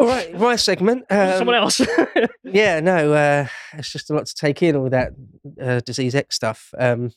All 0.00 0.06
right, 0.06 0.32
my 0.32 0.56
segment. 0.56 1.04
Someone 1.10 1.56
um, 1.56 1.64
else. 1.64 1.82
yeah, 2.42 2.80
no, 2.80 3.12
uh, 3.12 3.46
it's 3.74 3.92
just 3.92 4.08
a 4.08 4.14
lot 4.14 4.24
to 4.24 4.34
take 4.34 4.62
in 4.62 4.74
all 4.74 4.88
that 4.88 5.12
uh, 5.60 5.80
disease 5.80 6.14
X 6.14 6.36
stuff. 6.36 6.72
Um, 6.78 7.12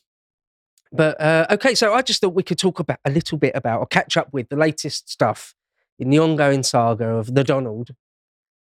but 0.92 1.18
uh, 1.18 1.46
okay, 1.52 1.74
so 1.74 1.94
I 1.94 2.02
just 2.02 2.20
thought 2.20 2.34
we 2.34 2.42
could 2.42 2.58
talk 2.58 2.80
about 2.80 2.98
a 3.06 3.10
little 3.10 3.38
bit 3.38 3.52
about 3.54 3.80
or 3.80 3.86
catch 3.86 4.18
up 4.18 4.28
with 4.34 4.50
the 4.50 4.56
latest 4.56 5.08
stuff 5.08 5.54
in 5.98 6.10
the 6.10 6.18
ongoing 6.18 6.62
saga 6.62 7.06
of 7.06 7.34
the 7.34 7.42
Donald, 7.42 7.94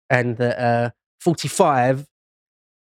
and 0.10 0.38
that 0.38 0.58
uh, 0.58 0.92
forty-five 1.20 2.08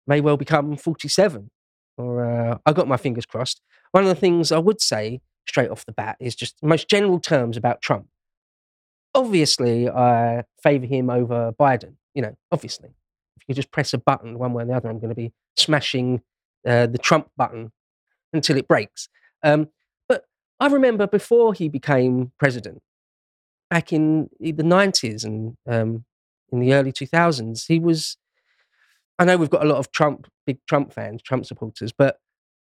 may 0.07 0.21
well 0.21 0.37
become 0.37 0.77
forty-seven. 0.77 1.51
Or 1.99 2.25
uh, 2.25 2.59
I 2.65 2.73
got 2.73 2.87
my 2.87 2.97
fingers 2.97 3.27
crossed. 3.27 3.61
One 3.91 4.05
of 4.05 4.09
the 4.09 4.15
things 4.15 4.53
I 4.53 4.59
would 4.59 4.81
say 4.81 5.21
straight 5.49 5.71
off 5.71 5.85
the 5.85 5.91
bat 5.91 6.17
is 6.21 6.37
just 6.37 6.63
most 6.63 6.89
general 6.89 7.19
terms 7.19 7.57
about 7.57 7.83
Trump. 7.83 8.07
Obviously, 9.15 9.89
I 9.89 10.45
favour 10.63 10.87
him 10.87 11.11
over 11.11 11.53
Biden. 11.53 11.95
You 12.15 12.23
know, 12.23 12.37
obviously 12.53 12.91
if 13.45 13.49
you 13.49 13.55
just 13.55 13.71
press 13.71 13.93
a 13.93 13.99
button 13.99 14.39
one 14.39 14.55
way 14.55 14.63
or 14.63 14.67
the 14.67 14.73
other, 14.73 14.89
I'm 14.89 14.99
going 14.99 15.11
to 15.11 15.15
be 15.15 15.33
smashing 15.57 16.23
uh, 16.67 16.87
the 16.87 16.99
Trump 16.99 17.31
button 17.37 17.73
until 18.33 18.57
it 18.57 18.67
breaks. 18.67 19.09
Um, 19.43 19.69
but 20.09 20.25
I 20.61 20.69
remember 20.69 21.07
before 21.07 21.53
he 21.53 21.69
became 21.69 22.33
president, 22.39 22.81
back 23.69 23.93
in 23.93 24.31
the 24.41 24.53
90s 24.53 25.25
and 25.25 25.57
um, 25.69 26.05
in 26.51 26.61
the 26.61 26.73
early 26.73 26.93
2000s, 26.93 27.67
he 27.67 27.79
was. 27.79 28.17
I 29.17 29.25
know 29.25 29.37
we've 29.37 29.51
got 29.51 29.63
a 29.63 29.69
lot 29.69 29.79
of 29.79 29.93
Trump, 29.93 30.27
big 30.45 30.59
Trump 30.67 30.93
fans, 30.93 31.23
Trump 31.23 31.47
supporters, 31.47 31.93
but 31.93 32.17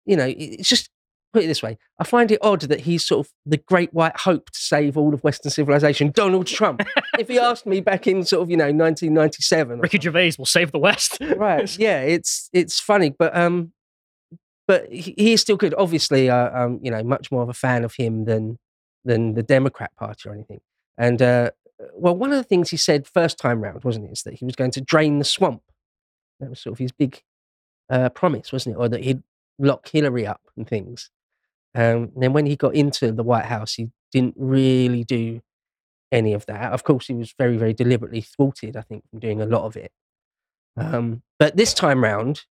you 0.06 0.16
know, 0.16 0.32
it's 0.36 0.68
just 0.68 0.88
put 1.34 1.44
it 1.44 1.48
this 1.48 1.62
way: 1.62 1.76
I 1.98 2.04
find 2.04 2.30
it 2.30 2.38
odd 2.40 2.62
that 2.62 2.80
he's 2.80 3.04
sort 3.04 3.26
of 3.26 3.32
the 3.44 3.58
great 3.58 3.92
white 3.92 4.16
hope 4.16 4.50
to 4.50 4.58
save 4.58 4.96
all 4.96 5.12
of 5.12 5.22
Western 5.22 5.50
civilization. 5.50 6.10
Donald 6.10 6.46
Trump. 6.46 6.82
if 7.18 7.28
he 7.28 7.38
asked 7.38 7.66
me 7.66 7.80
back 7.80 8.06
in 8.06 8.24
sort 8.24 8.42
of 8.42 8.50
you 8.50 8.56
know 8.56 8.64
1997, 8.64 9.78
or 9.78 9.82
Ricky 9.82 10.00
Gervais 10.00 10.32
will 10.38 10.46
save 10.46 10.72
the 10.72 10.78
West. 10.78 11.18
right 11.36 11.78
yeah 11.78 12.00
it's 12.00 12.48
it's 12.52 12.80
funny 12.80 13.10
but 13.10 13.36
um 13.36 13.72
but 14.66 14.90
he, 14.92 15.14
he 15.16 15.32
is 15.32 15.40
still 15.40 15.56
good 15.56 15.74
obviously 15.76 16.30
uh, 16.30 16.50
um 16.58 16.78
you 16.82 16.90
know 16.90 17.02
much 17.02 17.30
more 17.30 17.42
of 17.42 17.48
a 17.48 17.54
fan 17.54 17.84
of 17.84 17.94
him 17.94 18.24
than 18.24 18.58
than 19.04 19.34
the 19.34 19.42
democrat 19.42 19.94
party 19.96 20.28
or 20.28 20.32
anything 20.32 20.60
and 20.96 21.20
uh 21.20 21.50
well 21.94 22.16
one 22.16 22.30
of 22.30 22.36
the 22.36 22.44
things 22.44 22.70
he 22.70 22.76
said 22.76 23.06
first 23.06 23.38
time 23.38 23.60
round 23.60 23.84
wasn't 23.84 24.04
it 24.04 24.12
is 24.12 24.22
that 24.22 24.34
he 24.34 24.44
was 24.44 24.56
going 24.56 24.70
to 24.70 24.80
drain 24.80 25.18
the 25.18 25.24
swamp 25.24 25.62
that 26.40 26.50
was 26.50 26.60
sort 26.60 26.72
of 26.72 26.78
his 26.78 26.92
big 26.92 27.22
uh 27.90 28.08
promise 28.10 28.52
wasn't 28.52 28.74
it 28.74 28.78
or 28.78 28.88
that 28.88 29.02
he'd 29.02 29.22
lock 29.58 29.88
hillary 29.88 30.26
up 30.26 30.40
and 30.56 30.68
things 30.68 31.10
um 31.74 32.10
and 32.14 32.22
then 32.22 32.32
when 32.32 32.46
he 32.46 32.56
got 32.56 32.74
into 32.74 33.12
the 33.12 33.22
white 33.22 33.46
house 33.46 33.74
he 33.74 33.90
didn't 34.12 34.34
really 34.36 35.04
do 35.04 35.40
any 36.12 36.32
of 36.32 36.46
that 36.46 36.72
of 36.72 36.84
course 36.84 37.06
he 37.06 37.14
was 37.14 37.34
very 37.38 37.56
very 37.56 37.72
deliberately 37.72 38.20
thwarted 38.20 38.76
i 38.76 38.82
think 38.82 39.02
from 39.10 39.18
doing 39.18 39.40
a 39.40 39.46
lot 39.46 39.64
of 39.64 39.76
it 39.76 39.90
um, 40.76 41.22
but 41.38 41.56
this 41.56 41.74
time 41.74 42.02
round, 42.02 42.42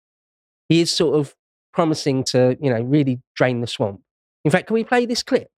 he 0.70 0.82
is 0.82 0.92
sort 0.92 1.20
of 1.20 1.36
promising 1.74 2.24
to, 2.26 2.58
you 2.62 2.70
know, 2.70 2.82
really 2.82 3.22
drain 3.36 3.62
the 3.62 3.68
swamp. 3.68 4.02
In 4.46 4.52
fact, 4.52 4.68
can 4.68 4.76
we 4.76 4.84
play 4.84 5.06
this 5.06 5.24
clip? 5.24 5.50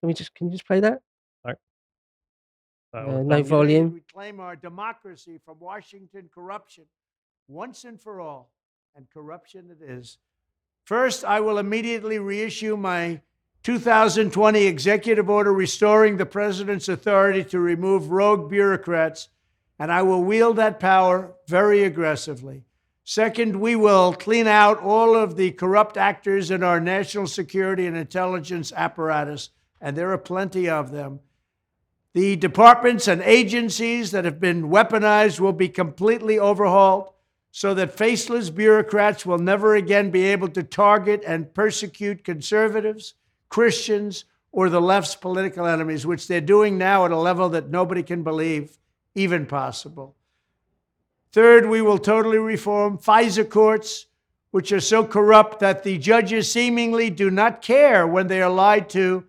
Can 0.00 0.08
we 0.08 0.14
just 0.14 0.34
can 0.34 0.48
you 0.48 0.52
just 0.52 0.66
play 0.66 0.80
that? 0.80 1.00
Uh, 1.44 1.52
Uh, 2.92 3.22
no 3.22 3.42
volume. 3.42 3.92
Reclaim 3.92 4.40
our 4.40 4.56
democracy 4.56 5.38
from 5.44 5.60
Washington 5.60 6.28
corruption 6.34 6.84
once 7.46 7.84
and 7.84 8.00
for 8.00 8.20
all. 8.20 8.50
And 8.96 9.08
corruption 9.10 9.70
it 9.70 9.80
is. 9.88 10.18
First, 10.90 11.24
I 11.24 11.38
will 11.38 11.58
immediately 11.58 12.18
reissue 12.18 12.76
my 12.76 13.20
2020 13.62 14.66
executive 14.66 15.30
order 15.30 15.52
restoring 15.52 16.16
the 16.16 16.26
president's 16.26 16.88
authority 16.88 17.44
to 17.44 17.60
remove 17.60 18.10
rogue 18.10 18.50
bureaucrats, 18.50 19.28
and 19.78 19.92
I 19.92 20.02
will 20.02 20.24
wield 20.24 20.56
that 20.56 20.80
power 20.80 21.30
very 21.46 21.84
aggressively. 21.84 22.64
Second, 23.04 23.60
we 23.60 23.76
will 23.76 24.14
clean 24.14 24.48
out 24.48 24.82
all 24.82 25.14
of 25.14 25.36
the 25.36 25.52
corrupt 25.52 25.96
actors 25.96 26.50
in 26.50 26.64
our 26.64 26.80
national 26.80 27.28
security 27.28 27.86
and 27.86 27.96
intelligence 27.96 28.72
apparatus, 28.72 29.50
and 29.80 29.96
there 29.96 30.10
are 30.10 30.18
plenty 30.18 30.68
of 30.68 30.90
them. 30.90 31.20
The 32.14 32.34
departments 32.34 33.06
and 33.06 33.22
agencies 33.22 34.10
that 34.10 34.24
have 34.24 34.40
been 34.40 34.64
weaponized 34.64 35.38
will 35.38 35.52
be 35.52 35.68
completely 35.68 36.36
overhauled 36.36 37.12
so 37.52 37.74
that 37.74 37.96
faceless 37.96 38.50
bureaucrats 38.50 39.26
will 39.26 39.38
never 39.38 39.74
again 39.74 40.10
be 40.10 40.24
able 40.24 40.48
to 40.48 40.62
target 40.62 41.22
and 41.26 41.52
persecute 41.52 42.24
conservatives, 42.24 43.14
Christians, 43.48 44.24
or 44.52 44.68
the 44.68 44.80
left's 44.80 45.14
political 45.14 45.66
enemies, 45.66 46.06
which 46.06 46.28
they're 46.28 46.40
doing 46.40 46.78
now 46.78 47.04
at 47.04 47.10
a 47.10 47.16
level 47.16 47.48
that 47.50 47.70
nobody 47.70 48.02
can 48.02 48.22
believe 48.22 48.78
even 49.14 49.46
possible. 49.46 50.16
Third, 51.32 51.66
we 51.66 51.82
will 51.82 51.98
totally 51.98 52.38
reform 52.38 52.98
FISA 52.98 53.48
courts, 53.48 54.06
which 54.50 54.72
are 54.72 54.80
so 54.80 55.04
corrupt 55.04 55.60
that 55.60 55.84
the 55.84 55.98
judges 55.98 56.50
seemingly 56.50 57.10
do 57.10 57.30
not 57.30 57.62
care 57.62 58.06
when 58.06 58.26
they 58.26 58.42
are 58.42 58.50
lied 58.50 58.88
to 58.90 59.24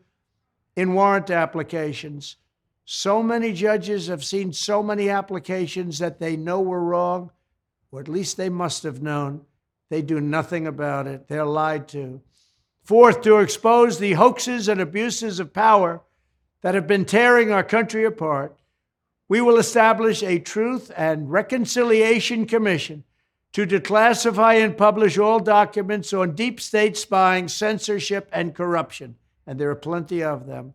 in 0.76 0.94
warrant 0.94 1.30
applications. 1.30 2.38
So 2.86 3.22
many 3.22 3.54
judges 3.54 4.08
have 4.08 4.24
seen 4.24 4.52
so 4.52 4.82
many 4.82 5.10
applications 5.10 6.00
that 6.00 6.20
they 6.20 6.36
know 6.36 6.60
were 6.62 6.84
wrong, 6.84 7.30
or 7.92 8.00
at 8.00 8.08
least 8.08 8.38
they 8.38 8.50
must 8.50 8.84
have 8.84 9.02
known. 9.02 9.42
They 9.90 10.02
do 10.02 10.22
nothing 10.22 10.68
about 10.68 11.08
it. 11.08 11.28
They're 11.28 11.46
lied 11.46 11.88
to. 11.90 12.22
Fourth, 12.84 13.22
to 13.22 13.40
expose 13.40 14.00
the 14.00 14.14
hoaxes 14.14 14.68
and 14.68 14.82
abuses 14.82 15.40
of 15.40 15.54
power 15.54 16.02
that 16.62 16.76
have 16.76 16.88
been 16.88 17.06
tearing 17.06 17.52
our 17.52 17.64
country 17.64 18.06
apart, 18.06 18.58
we 19.28 19.42
will 19.42 19.58
establish 19.58 20.24
a 20.24 20.40
Truth 20.40 20.92
and 20.96 21.32
Reconciliation 21.32 22.46
Commission 22.46 23.04
to 23.54 23.68
declassify 23.68 24.64
and 24.64 24.78
publish 24.78 25.18
all 25.18 25.40
documents 25.40 26.14
on 26.14 26.36
deep 26.36 26.60
state 26.60 26.96
spying, 26.98 27.48
censorship, 27.48 28.30
and 28.32 28.56
corruption. 28.56 29.16
And 29.46 29.60
there 29.60 29.70
are 29.70 29.76
plenty 29.76 30.24
of 30.24 30.48
them. 30.48 30.74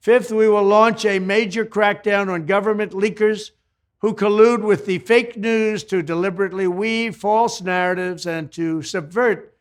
Fifth, 0.00 0.30
we 0.30 0.48
will 0.48 0.62
launch 0.62 1.04
a 1.04 1.18
major 1.18 1.64
crackdown 1.64 2.30
on 2.30 2.46
government 2.46 2.92
leakers 2.92 3.50
who 4.00 4.14
collude 4.14 4.62
with 4.62 4.86
the 4.86 4.98
fake 4.98 5.36
news 5.36 5.84
to 5.84 6.02
deliberately 6.02 6.66
weave 6.66 7.16
false 7.16 7.60
narratives 7.60 8.26
and 8.26 8.50
to 8.52 8.82
subvert 8.82 9.56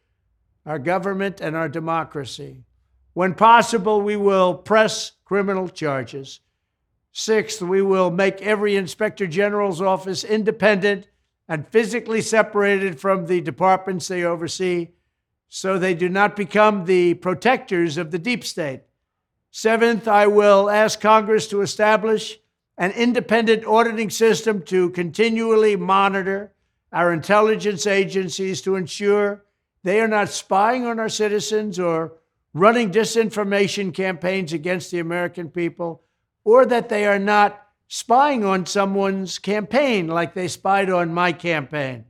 our 0.65 0.79
government 0.79 1.41
and 1.41 1.55
our 1.55 1.67
democracy. 1.67 2.63
When 3.13 3.33
possible, 3.33 4.01
we 4.01 4.15
will 4.15 4.53
press 4.53 5.11
criminal 5.25 5.67
charges. 5.67 6.39
Sixth, 7.11 7.61
we 7.61 7.81
will 7.81 8.11
make 8.11 8.41
every 8.41 8.75
inspector 8.75 9.27
general's 9.27 9.81
office 9.81 10.23
independent 10.23 11.07
and 11.47 11.67
physically 11.67 12.21
separated 12.21 12.99
from 12.99 13.25
the 13.25 13.41
departments 13.41 14.07
they 14.07 14.23
oversee 14.23 14.89
so 15.49 15.77
they 15.77 15.95
do 15.95 16.07
not 16.07 16.35
become 16.35 16.85
the 16.85 17.15
protectors 17.15 17.97
of 17.97 18.11
the 18.11 18.19
deep 18.19 18.45
state. 18.45 18.83
Seventh, 19.51 20.07
I 20.07 20.27
will 20.27 20.69
ask 20.69 21.01
Congress 21.01 21.47
to 21.47 21.61
establish 21.61 22.39
an 22.79 22.91
independent 22.91 23.65
auditing 23.65 24.09
system 24.09 24.61
to 24.63 24.89
continually 24.91 25.75
monitor 25.75 26.53
our 26.93 27.11
intelligence 27.11 27.85
agencies 27.85 28.61
to 28.61 28.77
ensure 28.77 29.43
they 29.83 29.99
are 29.99 30.07
not 30.07 30.29
spying 30.29 30.85
on 30.85 30.97
our 30.97 31.09
citizens 31.09 31.77
or 31.77 32.13
running 32.53 32.89
disinformation 32.89 33.93
campaigns 33.93 34.53
against 34.53 34.91
the 34.91 34.99
American 34.99 35.49
people, 35.49 36.01
or 36.45 36.65
that 36.65 36.89
they 36.89 37.05
are 37.05 37.19
not 37.19 37.67
spying 37.89 38.45
on 38.45 38.65
someone's 38.65 39.37
campaign 39.37 40.07
like 40.07 40.33
they 40.33 40.47
spied 40.47 40.89
on 40.89 41.13
my 41.13 41.33
campaign. 41.33 42.05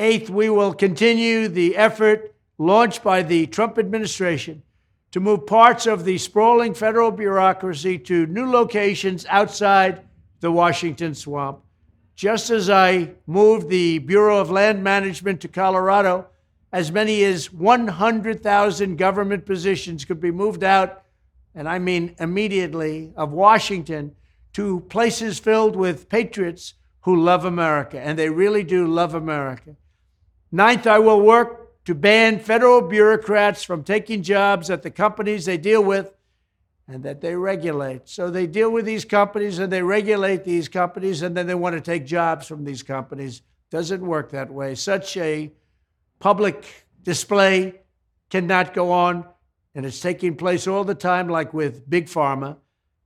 Eighth, 0.00 0.28
we 0.28 0.50
will 0.50 0.74
continue 0.74 1.46
the 1.46 1.76
effort 1.76 2.34
launched 2.58 3.04
by 3.04 3.22
the 3.22 3.46
Trump 3.46 3.78
administration 3.78 4.62
to 5.14 5.20
move 5.20 5.46
parts 5.46 5.86
of 5.86 6.04
the 6.04 6.18
sprawling 6.18 6.74
federal 6.74 7.12
bureaucracy 7.12 7.96
to 7.96 8.26
new 8.26 8.50
locations 8.50 9.24
outside 9.26 10.00
the 10.40 10.50
Washington 10.50 11.14
swamp. 11.14 11.60
Just 12.16 12.50
as 12.50 12.68
I 12.68 13.12
moved 13.24 13.68
the 13.68 13.98
Bureau 13.98 14.38
of 14.40 14.50
Land 14.50 14.82
Management 14.82 15.40
to 15.42 15.46
Colorado, 15.46 16.26
as 16.72 16.90
many 16.90 17.22
as 17.22 17.52
100,000 17.52 18.96
government 18.96 19.46
positions 19.46 20.04
could 20.04 20.20
be 20.20 20.32
moved 20.32 20.64
out, 20.64 21.04
and 21.54 21.68
I 21.68 21.78
mean 21.78 22.16
immediately, 22.18 23.12
of 23.16 23.30
Washington 23.30 24.16
to 24.54 24.80
places 24.80 25.38
filled 25.38 25.76
with 25.76 26.08
patriots 26.08 26.74
who 27.02 27.22
love 27.22 27.44
America, 27.44 28.00
and 28.00 28.18
they 28.18 28.30
really 28.30 28.64
do 28.64 28.84
love 28.88 29.14
America. 29.14 29.76
Ninth, 30.50 30.88
I 30.88 30.98
will 30.98 31.20
work 31.20 31.63
to 31.84 31.94
ban 31.94 32.38
federal 32.38 32.80
bureaucrats 32.80 33.62
from 33.62 33.84
taking 33.84 34.22
jobs 34.22 34.70
at 34.70 34.82
the 34.82 34.90
companies 34.90 35.44
they 35.44 35.58
deal 35.58 35.82
with 35.82 36.14
and 36.88 37.02
that 37.02 37.20
they 37.20 37.34
regulate. 37.34 38.08
So 38.08 38.30
they 38.30 38.46
deal 38.46 38.70
with 38.70 38.84
these 38.84 39.04
companies 39.04 39.58
and 39.58 39.72
they 39.72 39.82
regulate 39.82 40.44
these 40.44 40.68
companies, 40.68 41.22
and 41.22 41.36
then 41.36 41.46
they 41.46 41.54
want 41.54 41.74
to 41.74 41.80
take 41.80 42.04
jobs 42.04 42.46
from 42.46 42.64
these 42.64 42.82
companies. 42.82 43.42
Doesn't 43.70 44.04
work 44.04 44.30
that 44.30 44.52
way. 44.52 44.74
Such 44.74 45.16
a 45.16 45.52
public 46.18 46.86
display 47.02 47.80
cannot 48.30 48.74
go 48.74 48.92
on, 48.92 49.24
and 49.74 49.86
it's 49.86 50.00
taking 50.00 50.36
place 50.36 50.66
all 50.66 50.84
the 50.84 50.94
time, 50.94 51.28
like 51.28 51.54
with 51.54 51.88
Big 51.88 52.06
Pharma. 52.06 52.56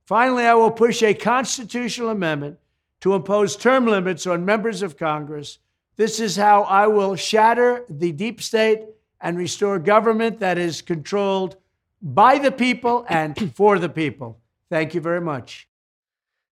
Finally, 0.05 0.43
I 0.43 0.55
will 0.55 0.71
push 0.71 1.01
a 1.03 1.13
constitutional 1.13 2.09
amendment 2.09 2.57
to 3.01 3.13
impose 3.13 3.55
term 3.55 3.85
limits 3.85 4.27
on 4.27 4.43
members 4.43 4.81
of 4.81 4.97
Congress. 4.97 5.59
This 5.99 6.21
is 6.21 6.37
how 6.37 6.61
I 6.61 6.87
will 6.87 7.17
shatter 7.17 7.83
the 7.89 8.13
deep 8.13 8.41
state 8.41 8.85
and 9.19 9.37
restore 9.37 9.77
government 9.79 10.39
that 10.39 10.57
is 10.57 10.81
controlled 10.81 11.57
by 12.01 12.37
the 12.37 12.53
people 12.53 13.05
and 13.09 13.51
for 13.55 13.77
the 13.77 13.89
people. 13.89 14.39
Thank 14.71 14.93
you 14.95 15.01
very 15.01 15.19
much. 15.19 15.67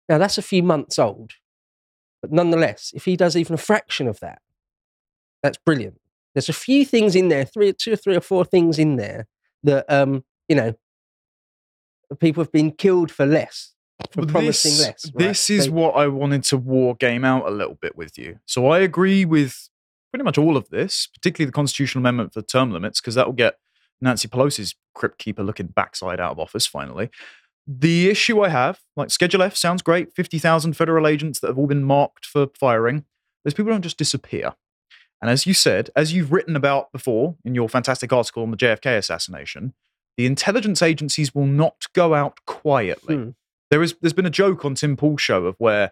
Now 0.10 0.18
that's 0.18 0.38
a 0.38 0.42
few 0.42 0.64
months 0.64 1.00
old, 1.00 1.32
but 2.22 2.34
nonetheless, 2.34 2.92
if 2.94 3.06
he 3.06 3.16
does 3.16 3.38
even 3.38 3.54
a 3.54 3.58
fraction 3.58 4.10
of 4.10 4.20
that, 4.20 4.42
that's 5.42 5.58
brilliant. 5.66 6.02
There's 6.34 6.50
a 6.50 6.54
few 6.54 6.84
things 6.84 7.16
in 7.16 7.30
there, 7.30 7.46
three, 7.46 7.72
two 7.72 7.94
or 7.94 7.96
three 7.96 8.18
or 8.18 8.22
four 8.22 8.44
things 8.44 8.78
in 8.78 8.98
there 8.98 9.28
that 9.64 9.90
um, 9.90 10.26
you 10.50 10.58
know, 10.58 10.74
people 12.20 12.44
have 12.44 12.52
been 12.52 12.72
killed 12.72 13.12
for 13.12 13.26
less, 13.26 13.76
for 14.12 14.22
But 14.22 14.30
promising 14.30 14.72
this, 14.72 14.82
less. 14.82 15.06
right? 15.14 15.28
This 15.28 15.50
is 15.50 15.66
So- 15.66 15.72
what 15.72 15.96
I 15.96 16.08
wanted 16.08 16.44
to 16.46 16.58
war 16.58 16.96
game 16.96 17.24
out 17.26 17.48
a 17.48 17.52
little 17.52 17.76
bit 17.76 17.96
with 17.96 18.18
you. 18.18 18.40
So 18.46 18.68
I 18.68 18.80
agree 18.80 19.26
with 19.26 19.70
pretty 20.12 20.24
much 20.24 20.38
all 20.38 20.56
of 20.56 20.70
this, 20.70 21.08
particularly 21.14 21.48
the 21.48 21.54
constitutional 21.54 22.02
amendment 22.02 22.34
for 22.34 22.42
term 22.42 22.72
limits, 22.72 23.02
because 23.02 23.16
that 23.16 23.26
will 23.26 23.34
get 23.34 23.58
Nancy 24.02 24.28
Pelosi's 24.28 24.76
crypt 24.94 25.18
keeper 25.18 25.44
looking 25.44 25.68
backside 25.68 26.20
out 26.20 26.32
of 26.32 26.40
office 26.40 26.66
finally. 26.68 27.10
The 27.68 28.10
issue 28.10 28.42
I 28.42 28.50
have, 28.50 28.80
like 28.96 29.12
Schedule 29.12 29.42
F 29.42 29.56
sounds 29.56 29.82
great, 29.82 30.14
50,000 30.14 30.74
federal 30.78 31.06
agents 31.08 31.40
that 31.40 31.48
have 31.48 31.58
all 31.58 31.68
been 31.68 31.84
marked 31.84 32.26
for 32.26 32.48
firing. 32.58 33.04
Those 33.44 33.54
people 33.54 33.72
don't 33.72 33.82
just 33.82 33.98
disappear. 33.98 34.54
And 35.22 35.30
as 35.32 35.46
you 35.46 35.54
said, 35.54 35.90
as 35.96 36.14
you've 36.14 36.32
written 36.32 36.56
about 36.56 36.92
before 36.92 37.36
in 37.44 37.56
your 37.56 37.68
fantastic 37.68 38.14
article 38.14 38.44
on 38.44 38.52
the 38.52 38.58
JFK 38.58 38.98
assassination, 38.98 39.74
the 40.16 40.26
intelligence 40.28 40.82
agencies 40.82 41.34
will 41.36 41.46
not 41.48 41.88
go 41.94 42.14
out 42.14 42.40
quietly. 42.46 43.16
Hmm. 43.16 43.30
There 43.70 43.84
is 43.84 43.96
there's 44.02 44.14
been 44.14 44.26
a 44.26 44.32
joke 44.32 44.66
on 44.66 44.76
Tim 44.76 44.96
Pool's 44.96 45.22
show 45.22 45.46
of 45.46 45.56
where 45.58 45.92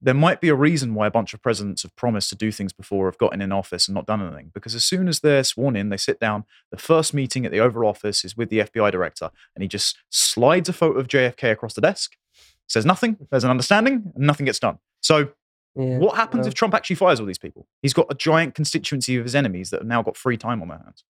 there 0.00 0.14
might 0.14 0.40
be 0.40 0.50
a 0.50 0.54
reason 0.54 0.94
why 0.94 1.06
a 1.06 1.10
bunch 1.10 1.32
of 1.32 1.40
presidents 1.40 1.82
have 1.82 1.96
promised 1.96 2.28
to 2.28 2.36
do 2.36 2.52
things 2.52 2.74
before 2.74 3.06
have 3.06 3.16
gotten 3.16 3.40
in 3.40 3.52
office 3.52 3.88
and 3.88 3.94
not 3.94 4.06
done 4.06 4.20
anything. 4.20 4.50
Because 4.52 4.74
as 4.74 4.84
soon 4.84 5.08
as 5.08 5.20
they're 5.20 5.42
sworn 5.42 5.76
in, 5.76 5.88
they 5.88 5.96
sit 5.96 6.20
down. 6.20 6.44
The 6.70 6.76
first 6.76 7.14
meeting 7.14 7.46
at 7.46 7.52
the 7.52 7.60
Oval 7.60 7.86
Office 7.86 8.22
is 8.22 8.36
with 8.36 8.50
the 8.50 8.58
FBI 8.58 8.92
director, 8.92 9.30
and 9.54 9.62
he 9.62 9.68
just 9.68 9.96
slides 10.10 10.68
a 10.68 10.74
photo 10.74 10.98
of 10.98 11.08
JFK 11.08 11.50
across 11.52 11.72
the 11.72 11.80
desk, 11.80 12.16
says 12.68 12.84
nothing, 12.84 13.16
there's 13.30 13.44
an 13.44 13.50
understanding, 13.50 14.12
and 14.14 14.26
nothing 14.26 14.44
gets 14.44 14.58
done. 14.58 14.78
So 15.00 15.30
Yeah, 15.74 15.98
what 15.98 16.16
happens 16.16 16.42
well, 16.42 16.48
if 16.48 16.54
Trump 16.54 16.74
actually 16.74 16.96
fires 16.96 17.18
all 17.18 17.26
these 17.26 17.38
people? 17.38 17.66
He's 17.80 17.94
got 17.94 18.06
a 18.10 18.14
giant 18.14 18.54
constituency 18.54 19.16
of 19.16 19.24
his 19.24 19.34
enemies 19.34 19.70
that 19.70 19.80
have 19.80 19.88
now 19.88 20.02
got 20.02 20.18
free 20.18 20.36
time 20.36 20.60
on 20.60 20.68
their 20.68 20.78
hands. 20.78 21.04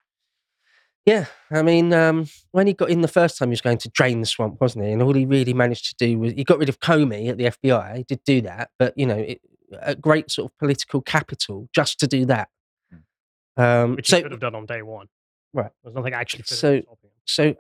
Yeah, 1.07 1.27
I 1.51 1.63
mean, 1.63 1.93
um, 1.93 2.29
when 2.53 2.67
he 2.67 2.73
got 2.73 2.89
in 2.89 3.03
the 3.03 3.09
first 3.09 3.37
time, 3.37 3.49
he 3.49 3.53
was 3.53 3.61
going 3.61 3.77
to 3.79 3.91
drain 3.91 4.21
the 4.21 4.27
swamp, 4.27 4.59
wasn't 4.61 4.87
he? 4.87 4.93
And 4.93 5.03
all 5.03 5.13
he 5.13 5.27
really 5.27 5.53
managed 5.53 5.87
to 5.91 5.95
do 6.07 6.19
was 6.19 6.33
he 6.33 6.45
got 6.45 6.59
rid 6.59 6.71
of 6.71 6.81
Comey 6.81 7.29
at 7.29 7.37
the 7.37 7.45
FBI. 7.45 7.99
He 7.99 8.03
did 8.05 8.21
do 8.25 8.41
that, 8.43 8.71
but 8.79 8.97
you 8.97 9.05
know, 9.05 9.17
it, 9.19 9.41
a 9.81 9.95
great 9.95 10.31
sort 10.31 10.51
of 10.51 10.59
political 10.59 11.03
capital 11.03 11.69
just 11.75 12.01
to 12.01 12.07
do 12.07 12.25
that. 12.27 12.49
Um, 13.57 13.97
which 13.97 14.09
so, 14.09 14.17
he 14.17 14.23
could 14.23 14.33
have 14.33 14.41
done 14.41 14.55
on 14.55 14.67
day 14.67 14.83
one. 14.83 15.09
Right. 15.53 15.71
There's 15.83 15.95
nothing 15.95 16.15
actually 16.15 16.45
So- 16.45 16.55
physically 16.55 16.83
stopping 16.83 17.11
him. 17.11 17.17
so 17.27 17.55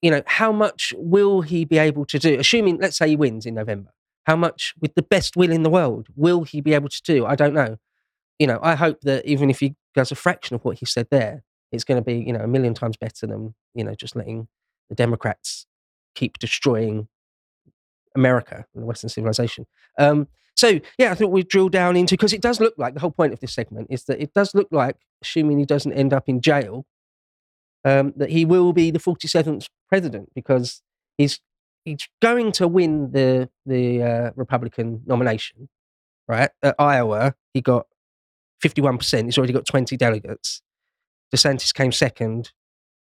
you 0.00 0.10
know, 0.10 0.22
how 0.26 0.52
much 0.52 0.94
will 0.96 1.42
he 1.42 1.64
be 1.64 1.78
able 1.78 2.06
to 2.06 2.18
do? 2.18 2.38
Assuming, 2.38 2.78
let's 2.78 2.96
say, 2.96 3.08
he 3.08 3.16
wins 3.16 3.44
in 3.44 3.54
November, 3.54 3.90
how 4.24 4.36
much, 4.36 4.74
with 4.80 4.94
the 4.94 5.02
best 5.02 5.36
will 5.36 5.52
in 5.52 5.62
the 5.62 5.70
world, 5.70 6.08
will 6.16 6.44
he 6.44 6.60
be 6.62 6.72
able 6.74 6.88
to 6.88 7.02
do? 7.04 7.26
I 7.26 7.34
don't 7.34 7.52
know. 7.54 7.76
You 8.38 8.46
know, 8.46 8.58
I 8.62 8.74
hope 8.74 9.02
that 9.02 9.24
even 9.26 9.50
if 9.50 9.60
he 9.60 9.76
does 9.94 10.10
a 10.10 10.14
fraction 10.14 10.54
of 10.56 10.64
what 10.64 10.78
he 10.78 10.86
said 10.86 11.08
there, 11.10 11.42
it's 11.76 11.84
going 11.84 12.02
to 12.02 12.04
be 12.04 12.16
you 12.16 12.32
know 12.32 12.40
a 12.40 12.48
million 12.48 12.74
times 12.74 12.96
better 12.96 13.26
than 13.26 13.54
you 13.74 13.84
know 13.84 13.94
just 13.94 14.16
letting 14.16 14.48
the 14.88 14.96
Democrats 14.96 15.66
keep 16.14 16.38
destroying 16.38 17.08
America 18.16 18.64
and 18.74 18.82
the 18.82 18.86
Western 18.86 19.10
civilization. 19.10 19.66
Um, 19.98 20.26
so 20.56 20.80
yeah, 20.98 21.12
I 21.12 21.14
thought 21.14 21.30
we'd 21.30 21.48
drill 21.48 21.68
down 21.68 21.96
into 21.96 22.14
because 22.14 22.32
it 22.32 22.40
does 22.40 22.60
look 22.60 22.74
like 22.78 22.94
the 22.94 23.00
whole 23.00 23.10
point 23.10 23.32
of 23.32 23.40
this 23.40 23.52
segment 23.52 23.88
is 23.90 24.04
that 24.04 24.20
it 24.20 24.32
does 24.32 24.54
look 24.54 24.68
like, 24.70 24.96
assuming 25.22 25.58
he 25.58 25.66
doesn't 25.66 25.92
end 25.92 26.12
up 26.12 26.28
in 26.28 26.40
jail, 26.40 26.86
um, 27.84 28.14
that 28.16 28.30
he 28.30 28.44
will 28.44 28.72
be 28.72 28.90
the 28.90 28.98
47th 28.98 29.68
president 29.88 30.30
because 30.34 30.82
he's 31.18 31.40
he's 31.84 32.08
going 32.20 32.52
to 32.52 32.66
win 32.66 33.12
the 33.12 33.50
the 33.66 34.02
uh, 34.02 34.30
Republican 34.34 35.02
nomination, 35.06 35.68
right? 36.26 36.50
At 36.62 36.74
Iowa, 36.78 37.34
he 37.52 37.60
got 37.60 37.86
51%. 38.64 39.24
He's 39.24 39.38
already 39.38 39.52
got 39.52 39.66
20 39.66 39.96
delegates. 39.96 40.62
DeSantis 41.34 41.74
came 41.74 41.92
second. 41.92 42.52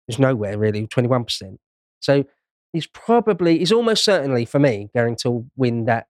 There's 0.08 0.20
nowhere 0.20 0.58
really, 0.58 0.88
21%. 0.88 1.58
So 2.00 2.26
he's 2.74 2.88
probably, 2.88 3.60
he's 3.60 3.72
almost 3.72 4.04
certainly, 4.04 4.46
for 4.46 4.60
me, 4.60 4.90
going 4.94 5.16
to 5.18 5.50
win 5.56 5.86
that, 5.86 6.08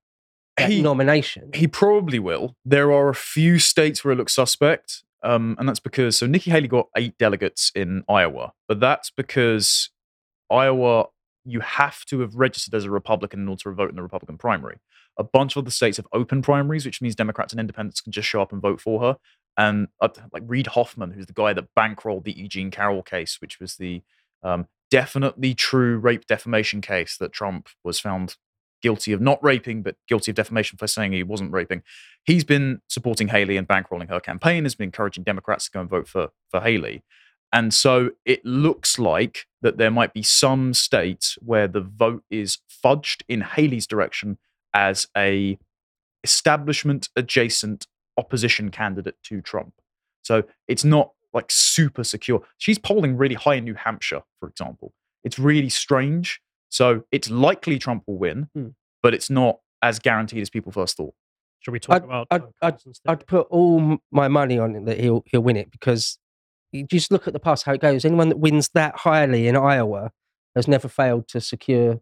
that 0.58 0.72
He- 0.72 0.82
nomination. 0.82 1.51
He 1.54 1.68
probably 1.68 2.20
will. 2.20 2.56
There 2.66 2.91
are 2.91 3.10
a 3.10 3.16
few 3.16 3.60
states 3.60 4.04
where 4.04 4.14
it 4.14 4.18
looks 4.18 4.34
suspect, 4.34 5.04
um, 5.22 5.56
and 5.60 5.70
that's 5.70 5.80
because 5.80 6.18
so 6.18 6.26
Nikki 6.28 6.51
Haley 6.51 6.68
got 6.68 6.89
eight 6.97 7.18
delegates 7.18 7.72
in 7.76 8.04
Iowa, 8.10 8.54
but 8.68 8.80
that's 8.80 9.10
because 9.10 9.89
Iowa 10.51 11.08
you 11.45 11.60
have 11.60 12.06
to 12.06 12.22
have 12.22 12.36
registered 12.36 12.74
as 12.74 12.86
a 12.86 12.89
Republican 12.91 13.41
in 13.41 13.47
order 13.47 13.64
to 13.64 13.72
vote 13.72 13.89
in 13.89 13.95
the 13.95 14.01
Republican 14.01 14.38
primary. 14.38 14.78
A 15.18 15.24
bunch 15.24 15.56
of 15.56 15.64
other 15.64 15.72
states 15.72 15.97
have 15.97 16.08
open 16.14 16.41
primaries, 16.41 16.86
which 16.86 17.01
means 17.01 17.16
Democrats 17.16 17.54
and 17.54 17.60
Independents 17.60 18.01
can 18.01 18.12
just 18.12 18.28
show 18.28 18.41
up 18.41 18.51
and 18.51 18.62
vote 18.62 18.80
for 18.80 19.01
her. 19.01 19.18
And 19.58 19.88
uh, 20.01 20.10
like 20.32 20.43
Reid 20.45 20.68
Hoffman, 20.68 21.12
who's 21.12 21.28
the 21.28 21.34
guy 21.34 21.54
that 21.54 21.68
bankrolled 21.78 22.24
the 22.24 22.38
Eugene 22.38 22.72
Carroll 22.72 23.04
case, 23.04 23.39
which 23.39 23.60
was 23.60 23.76
the 23.76 24.01
um, 24.41 24.68
definitely 24.89 25.54
true 25.54 25.97
rape 25.97 26.26
defamation 26.26 26.82
case 26.82 27.18
that 27.18 27.32
Trump 27.34 27.70
was 27.84 27.99
found 27.99 28.36
guilty 28.82 29.14
of 29.14 29.22
not 29.22 29.41
raping, 29.43 29.82
but 29.82 29.95
guilty 30.08 30.32
of 30.32 30.36
defamation 30.36 30.78
for 30.78 30.88
saying 30.88 31.14
he 31.14 31.24
wasn't 31.24 31.51
raping. 31.51 31.82
He's 32.26 32.43
been 32.43 32.82
supporting 32.89 33.30
Haley 33.30 33.58
and 33.58 33.68
bankrolling 33.68 34.10
her 34.10 34.20
campaign, 34.20 34.66
has 34.66 34.76
been 34.76 34.86
encouraging 34.86 35.24
Democrats 35.24 35.66
to 35.66 35.72
go 35.72 35.82
and 35.82 35.89
vote 35.89 36.08
for, 36.08 36.30
for 36.51 36.60
Haley. 36.60 37.01
And 37.54 37.74
so 37.74 38.12
it 38.26 38.43
looks 38.43 38.99
like 38.99 39.45
that 39.62 39.78
there 39.78 39.91
might 39.91 40.14
be 40.14 40.24
some 40.24 40.74
states 40.74 41.38
where 41.39 41.68
the 41.68 41.82
vote 41.82 42.24
is 42.30 42.58
fudged 42.84 43.22
in 43.30 43.41
Haley's 43.41 43.88
direction 43.88 44.38
as 44.74 45.08
a 45.16 45.58
establishment 46.24 47.10
adjacent 47.16 47.88
opposition 48.18 48.70
candidate 48.72 49.16
to 49.24 49.41
Trump. 49.41 49.74
So 50.24 50.43
it's 50.68 50.84
not 50.84 51.11
like 51.34 51.47
super 51.49 52.03
secure. 52.03 52.41
She's 52.57 52.78
polling 52.78 53.18
really 53.18 53.36
high 53.36 53.55
in 53.55 53.64
New 53.64 53.74
Hampshire, 53.74 54.22
for 54.39 54.47
example. 54.47 54.93
It's 55.24 55.39
really 55.39 55.70
strange. 55.70 56.39
So 56.70 57.03
it's 57.11 57.30
likely 57.30 57.80
Trump 57.80 58.03
will 58.07 58.18
win, 58.18 58.49
Hmm. 58.53 58.70
but 59.01 59.14
it's 59.14 59.30
not 59.30 59.59
as 59.82 59.99
guaranteed 59.99 60.41
as 60.41 60.49
people 60.49 60.72
first 60.72 60.97
thought. 60.97 61.14
Should 61.59 61.72
we 61.72 61.80
talk 61.80 61.95
I'd- 61.95 62.05
about 62.05 62.28
I'd- 62.32 62.45
Tucker 62.61 62.78
I'd- 62.86 62.99
I'd 63.07 63.28
put 63.28 63.47
all 63.49 63.97
my 64.11 64.28
money 64.28 64.59
on 64.59 64.76
it 64.76 64.86
that 64.86 64.99
he'll 64.99 65.24
he'll 65.28 65.41
win 65.41 65.55
it 65.57 65.72
because 65.72 66.20
you 66.72 66.86
just 66.86 67.11
look 67.11 67.28
at 67.28 67.34
the 67.34 67.39
past 67.39 67.64
how 67.66 67.74
it 67.74 67.82
goes. 67.82 68.03
Anyone 68.05 68.30
that 68.30 68.38
wins 68.38 68.70
that 68.74 68.97
highly 68.97 69.47
in 69.47 69.55
Iowa 69.55 70.11
has 70.55 70.68
never 70.68 70.88
failed 70.88 71.28
to 71.30 71.39
secure 71.41 72.01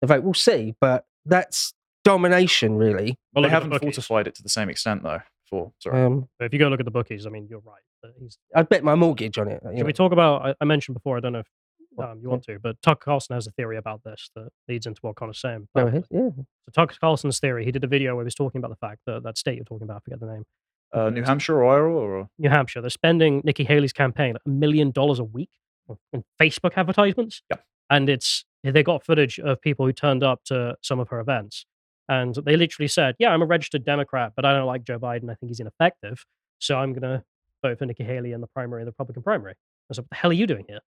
the 0.00 0.06
vote. 0.06 0.22
We'll 0.24 0.34
see, 0.34 0.74
but 0.80 1.04
that's 1.24 1.74
domination, 2.04 2.76
really. 2.76 3.18
Well, 3.32 3.42
they 3.42 3.42
look 3.42 3.44
at 3.44 3.48
the 3.48 3.48
haven't 3.50 3.70
bookies. 3.70 3.96
fortified 3.96 4.26
it 4.26 4.34
to 4.36 4.42
the 4.42 4.48
same 4.48 4.68
extent, 4.68 5.02
though. 5.02 5.20
For 5.52 5.70
sorry, 5.80 6.02
Um, 6.02 6.28
But 6.38 6.46
if 6.46 6.52
you 6.54 6.58
go 6.58 6.68
look 6.68 6.80
at 6.80 6.86
the 6.86 6.90
bookies, 6.90 7.26
I 7.26 7.30
mean, 7.30 7.46
you're 7.48 7.60
right. 7.60 7.82
that 8.02 8.12
He's, 8.18 8.38
I'd 8.56 8.68
bet 8.70 8.82
my 8.82 8.94
mortgage 8.94 9.36
on 9.36 9.48
it. 9.48 9.60
you 9.64 9.70
should 9.72 9.78
know. 9.80 9.84
we 9.84 9.92
talk 9.92 10.10
about? 10.12 10.46
I, 10.46 10.54
I 10.60 10.64
mentioned 10.64 10.94
before. 10.94 11.18
I 11.18 11.20
don't 11.20 11.34
know 11.34 11.40
if 11.40 11.46
What? 11.90 12.08
um, 12.08 12.20
you 12.22 12.30
want 12.30 12.42
to, 12.44 12.58
but 12.58 12.80
Tucker 12.82 13.04
Carlson 13.04 13.34
has 13.34 13.46
a 13.46 13.50
theory 13.50 13.76
about 13.76 14.02
this 14.02 14.30
that 14.34 14.48
leads 14.66 14.86
into 14.86 14.98
what 15.02 15.16
Connor's 15.16 15.40
saying. 15.40 15.68
Go 15.76 15.84
But- 15.84 15.86
ahead. 15.88 16.04
Yeah. 16.10 16.30
So 16.36 16.72
Tucker 16.74 16.96
Carlson's 16.98 17.38
theory, 17.38 17.66
he 17.66 17.70
did 17.70 17.84
a 17.84 17.86
video 17.86 18.14
where 18.16 18.24
he 18.24 18.26
was 18.26 18.34
talking 18.34 18.60
about 18.60 18.70
the 18.70 18.76
fact 18.86 19.00
that 19.06 19.22
that 19.24 19.36
state 19.36 19.56
you're 19.56 19.64
talking 19.66 19.84
about, 19.84 19.98
I 19.98 20.00
forget 20.00 20.20
the 20.20 20.26
name, 20.26 20.44
uh, 20.94 21.10
New 21.10 21.22
Hampshire 21.22 21.62
or 21.62 21.66
Iowa 21.66 21.90
or 22.00 22.28
New 22.38 22.48
Hampshire, 22.48 22.80
they're 22.80 22.88
spending 22.90 23.42
Nikki 23.44 23.64
Haley's 23.64 23.92
campaign 23.92 24.36
a 24.44 24.48
million 24.48 24.90
dollars 24.90 25.18
a 25.18 25.24
week 25.24 25.50
on 25.88 26.24
Facebook 26.40 26.72
advertisements. 26.76 27.42
Yeah. 27.50 27.58
And 27.90 28.08
it's 28.08 28.44
they 28.64 28.82
got 28.82 29.04
footage 29.04 29.38
of 29.40 29.60
people 29.60 29.84
who 29.86 29.92
turned 29.92 30.22
up 30.22 30.44
to 30.44 30.76
some 30.82 30.98
of 31.00 31.08
her 31.08 31.20
events. 31.20 31.66
And 32.08 32.34
they 32.34 32.56
literally 32.56 32.88
said, 32.88 33.14
Yeah, 33.18 33.30
I'm 33.30 33.42
a 33.42 33.46
registered 33.46 33.84
Democrat, 33.84 34.32
but 34.36 34.44
I 34.44 34.52
don't 34.52 34.66
like 34.66 34.84
Joe 34.84 34.98
Biden. 34.98 35.24
I 35.24 35.34
think 35.34 35.50
he's 35.50 35.60
ineffective. 35.60 36.24
So 36.58 36.78
I'm 36.78 36.92
gonna 36.92 37.24
vote 37.62 37.78
for 37.78 37.86
Nikki 37.86 38.04
Haley 38.04 38.32
in 38.32 38.40
the 38.40 38.46
primary, 38.48 38.82
the 38.82 38.90
Republican 38.90 39.22
primary. 39.22 39.54
I 39.90 39.94
said, 39.94 40.02
What 40.02 40.10
the 40.10 40.16
hell 40.16 40.30
are 40.30 40.34
you 40.34 40.46
doing 40.46 40.64
here? 40.68 40.80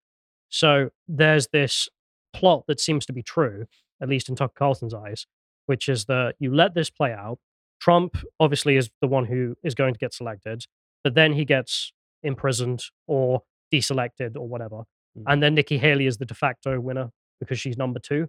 So 0.49 0.89
there's 1.07 1.47
this 1.47 1.89
plot 2.34 2.66
that 2.68 2.80
seems 2.80 3.05
to 3.05 3.13
be 3.13 3.24
true, 3.24 3.66
at 4.01 4.09
least 4.09 4.30
in 4.30 4.36
Tucker 4.36 4.53
Carlson's 4.57 4.93
eyes, 4.93 5.26
which 5.66 5.89
is 5.89 6.05
that 6.05 6.36
you 6.39 6.53
let 6.53 6.76
this 6.76 6.89
play 6.89 7.11
out. 7.11 7.39
Trump 7.80 8.18
obviously 8.39 8.78
is 8.78 8.89
the 9.01 9.07
one 9.07 9.26
who 9.26 9.55
is 9.63 9.76
going 9.76 9.93
to 9.93 9.99
get 9.99 10.13
selected, 10.13 10.66
but 11.03 11.13
then 11.13 11.34
he 11.34 11.45
gets 11.45 11.91
imprisoned 12.24 12.84
or 13.07 13.41
deselected 13.74 14.36
or 14.36 14.47
whatever. 14.47 14.84
Mm. 15.18 15.24
And 15.28 15.43
then 15.43 15.55
Nikki 15.55 15.78
Haley 15.78 16.07
is 16.07 16.18
the 16.18 16.26
de 16.26 16.34
facto 16.34 16.80
winner 16.80 17.11
because 17.39 17.59
she's 17.59 17.78
number 17.78 17.99
two. 17.99 18.28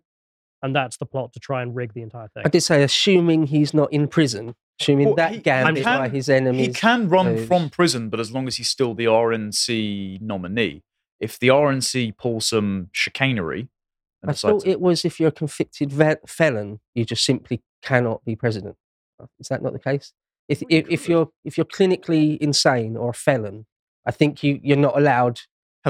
And 0.63 0.75
that's 0.75 0.97
the 0.97 1.07
plot 1.07 1.33
to 1.35 1.41
try 1.41 1.63
and 1.63 1.75
rig 1.77 1.93
the 1.95 2.03
entire 2.03 2.29
thing. 2.29 2.43
I 2.45 2.49
did 2.49 2.63
say, 2.63 2.83
assuming 2.83 3.47
he's 3.47 3.75
not 3.75 3.93
in 3.93 4.09
prison, 4.09 4.55
assuming 4.81 5.07
Well, 5.09 5.15
that 5.17 5.33
he- 5.33 5.39
gambit 5.41 5.77
he 5.79 5.83
by 5.85 6.09
his 6.09 6.29
enemies. 6.29 6.67
he 6.69 6.73
can 6.73 7.09
run 7.09 7.37
lose. 7.37 7.47
from 7.47 7.69
prison, 7.71 8.09
but 8.09 8.21
as 8.21 8.33
long 8.33 8.47
as 8.49 8.57
he's 8.57 8.71
still 8.71 8.95
the 8.95 9.07
RNC 9.07 10.19
nominee. 10.21 10.83
If 11.21 11.39
the 11.39 11.49
RNC 11.49 12.13
pull 12.19 12.41
some 12.41 12.89
chicanery, 12.93 13.69
and 14.23 14.31
I 14.31 14.35
thought 14.35 14.61
to- 14.63 14.71
it 14.71 14.81
was 14.81 15.05
if 15.05 15.21
you're 15.21 15.29
a 15.29 15.33
convicted 15.33 15.93
ve- 15.93 16.17
felon, 16.27 16.81
you 16.95 17.05
just 17.05 17.25
simply 17.25 17.63
cannot 17.83 18.25
be 18.25 18.35
president. 18.35 18.77
Is 19.39 19.49
that 19.49 19.63
not 19.63 19.73
the 19.73 19.79
case? 19.79 20.13
If 20.49 20.61
Well, 20.61 20.67
you 20.71 20.79
if, 20.79 20.87
if 20.91 21.01
could. 21.03 21.09
you're 21.11 21.29
if 21.45 21.57
you're 21.59 21.65
clinically 21.67 22.39
insane 22.39 22.97
or 22.97 23.11
a 23.11 23.15
felon, 23.15 23.67
I 24.07 24.11
think 24.11 24.43
you 24.43 24.61
you're 24.63 24.77
not 24.77 24.97
allowed. 24.97 25.41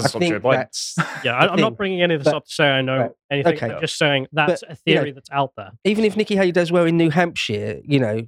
I 0.04 0.08
Joe 0.08 0.18
think 0.18 0.34
Biden. 0.36 0.52
that's 0.52 0.94
yeah, 1.24 1.34
I, 1.36 1.48
I'm 1.52 1.60
not 1.60 1.76
bringing 1.76 2.02
any 2.02 2.14
of 2.14 2.22
this 2.24 2.30
But- 2.32 2.36
up 2.36 2.44
to 2.46 2.52
say 2.52 2.68
I 2.68 2.82
know 2.82 2.98
right, 2.98 3.10
anything. 3.30 3.54
okay. 3.54 3.70
I'm 3.72 3.80
just 3.80 3.96
saying 3.98 4.26
that's 4.32 4.62
a 4.62 4.76
you 4.84 4.94
know, 4.94 5.00
theory 5.02 5.12
that's 5.12 5.30
out 5.32 5.52
there. 5.56 5.72
even 5.84 6.04
if 6.04 6.16
Nikki 6.16 6.36
Haley 6.36 6.52
does 6.52 6.70
well 6.70 6.84
in 6.84 6.96
New 6.96 7.10
Hampshire, 7.10 7.80
you 7.84 7.98
know, 8.00 8.22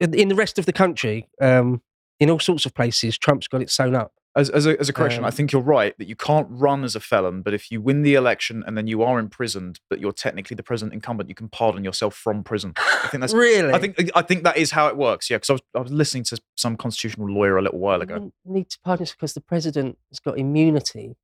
in 0.00 0.28
the 0.28 0.34
rest 0.34 0.58
of 0.58 0.66
the 0.66 0.72
country, 0.72 1.28
um, 1.40 1.82
in 2.18 2.30
all 2.30 2.38
sorts 2.38 2.66
of 2.66 2.74
places, 2.74 3.18
Trump's 3.18 3.48
got 3.48 3.62
it 3.62 3.70
sewn 3.70 3.94
up. 3.94 4.12
As, 4.36 4.48
as, 4.48 4.64
a, 4.64 4.78
as 4.78 4.88
a 4.88 4.92
correction, 4.92 5.24
I 5.24 5.28
Um, 5.28 5.32
think 5.32 5.50
you're 5.50 5.60
right 5.60 5.92
that 5.98 6.06
you 6.06 6.14
can't 6.14 6.46
run 6.50 6.84
as 6.84 6.94
a 6.94 7.00
felon, 7.00 7.42
but 7.42 7.52
if 7.52 7.70
you 7.72 7.80
win 7.80 8.02
the 8.02 8.14
election 8.14 8.62
and 8.64 8.78
then 8.78 8.86
you 8.86 9.02
are 9.02 9.18
imprisoned, 9.18 9.80
but 9.90 9.98
you're 9.98 10.12
technically 10.12 10.54
the 10.54 10.62
president 10.62 10.94
incumbent, 10.94 11.28
you 11.28 11.34
can 11.34 11.48
pardon 11.48 11.82
yourself 11.82 12.14
from 12.14 12.44
prison. 12.44 12.72
I 12.76 13.08
think 13.08 13.22
that's. 13.22 13.34
really. 13.34 13.72
I 13.72 13.78
think 13.80 14.10
I 14.14 14.22
think 14.22 14.44
that 14.44 14.56
is 14.56 14.70
how 14.70 14.86
it 14.86 14.96
works. 14.96 15.28
Yeah, 15.30 15.38
because 15.38 15.50
I 15.50 15.52
was, 15.54 15.62
I 15.74 15.80
was 15.80 15.92
listening 15.92 16.22
to 16.24 16.40
some 16.56 16.76
constitutional 16.76 17.28
lawyer 17.28 17.58
a 17.58 17.62
little 17.62 17.80
while 17.80 18.02
ago. 18.02 18.30
need 18.44 18.70
to 18.70 18.78
pardon 18.84 19.02
us 19.02 19.10
because 19.12 19.34
the 19.34 19.40
president 19.40 19.98
has 20.10 20.20
got 20.20 20.38
immunity, 20.38 21.16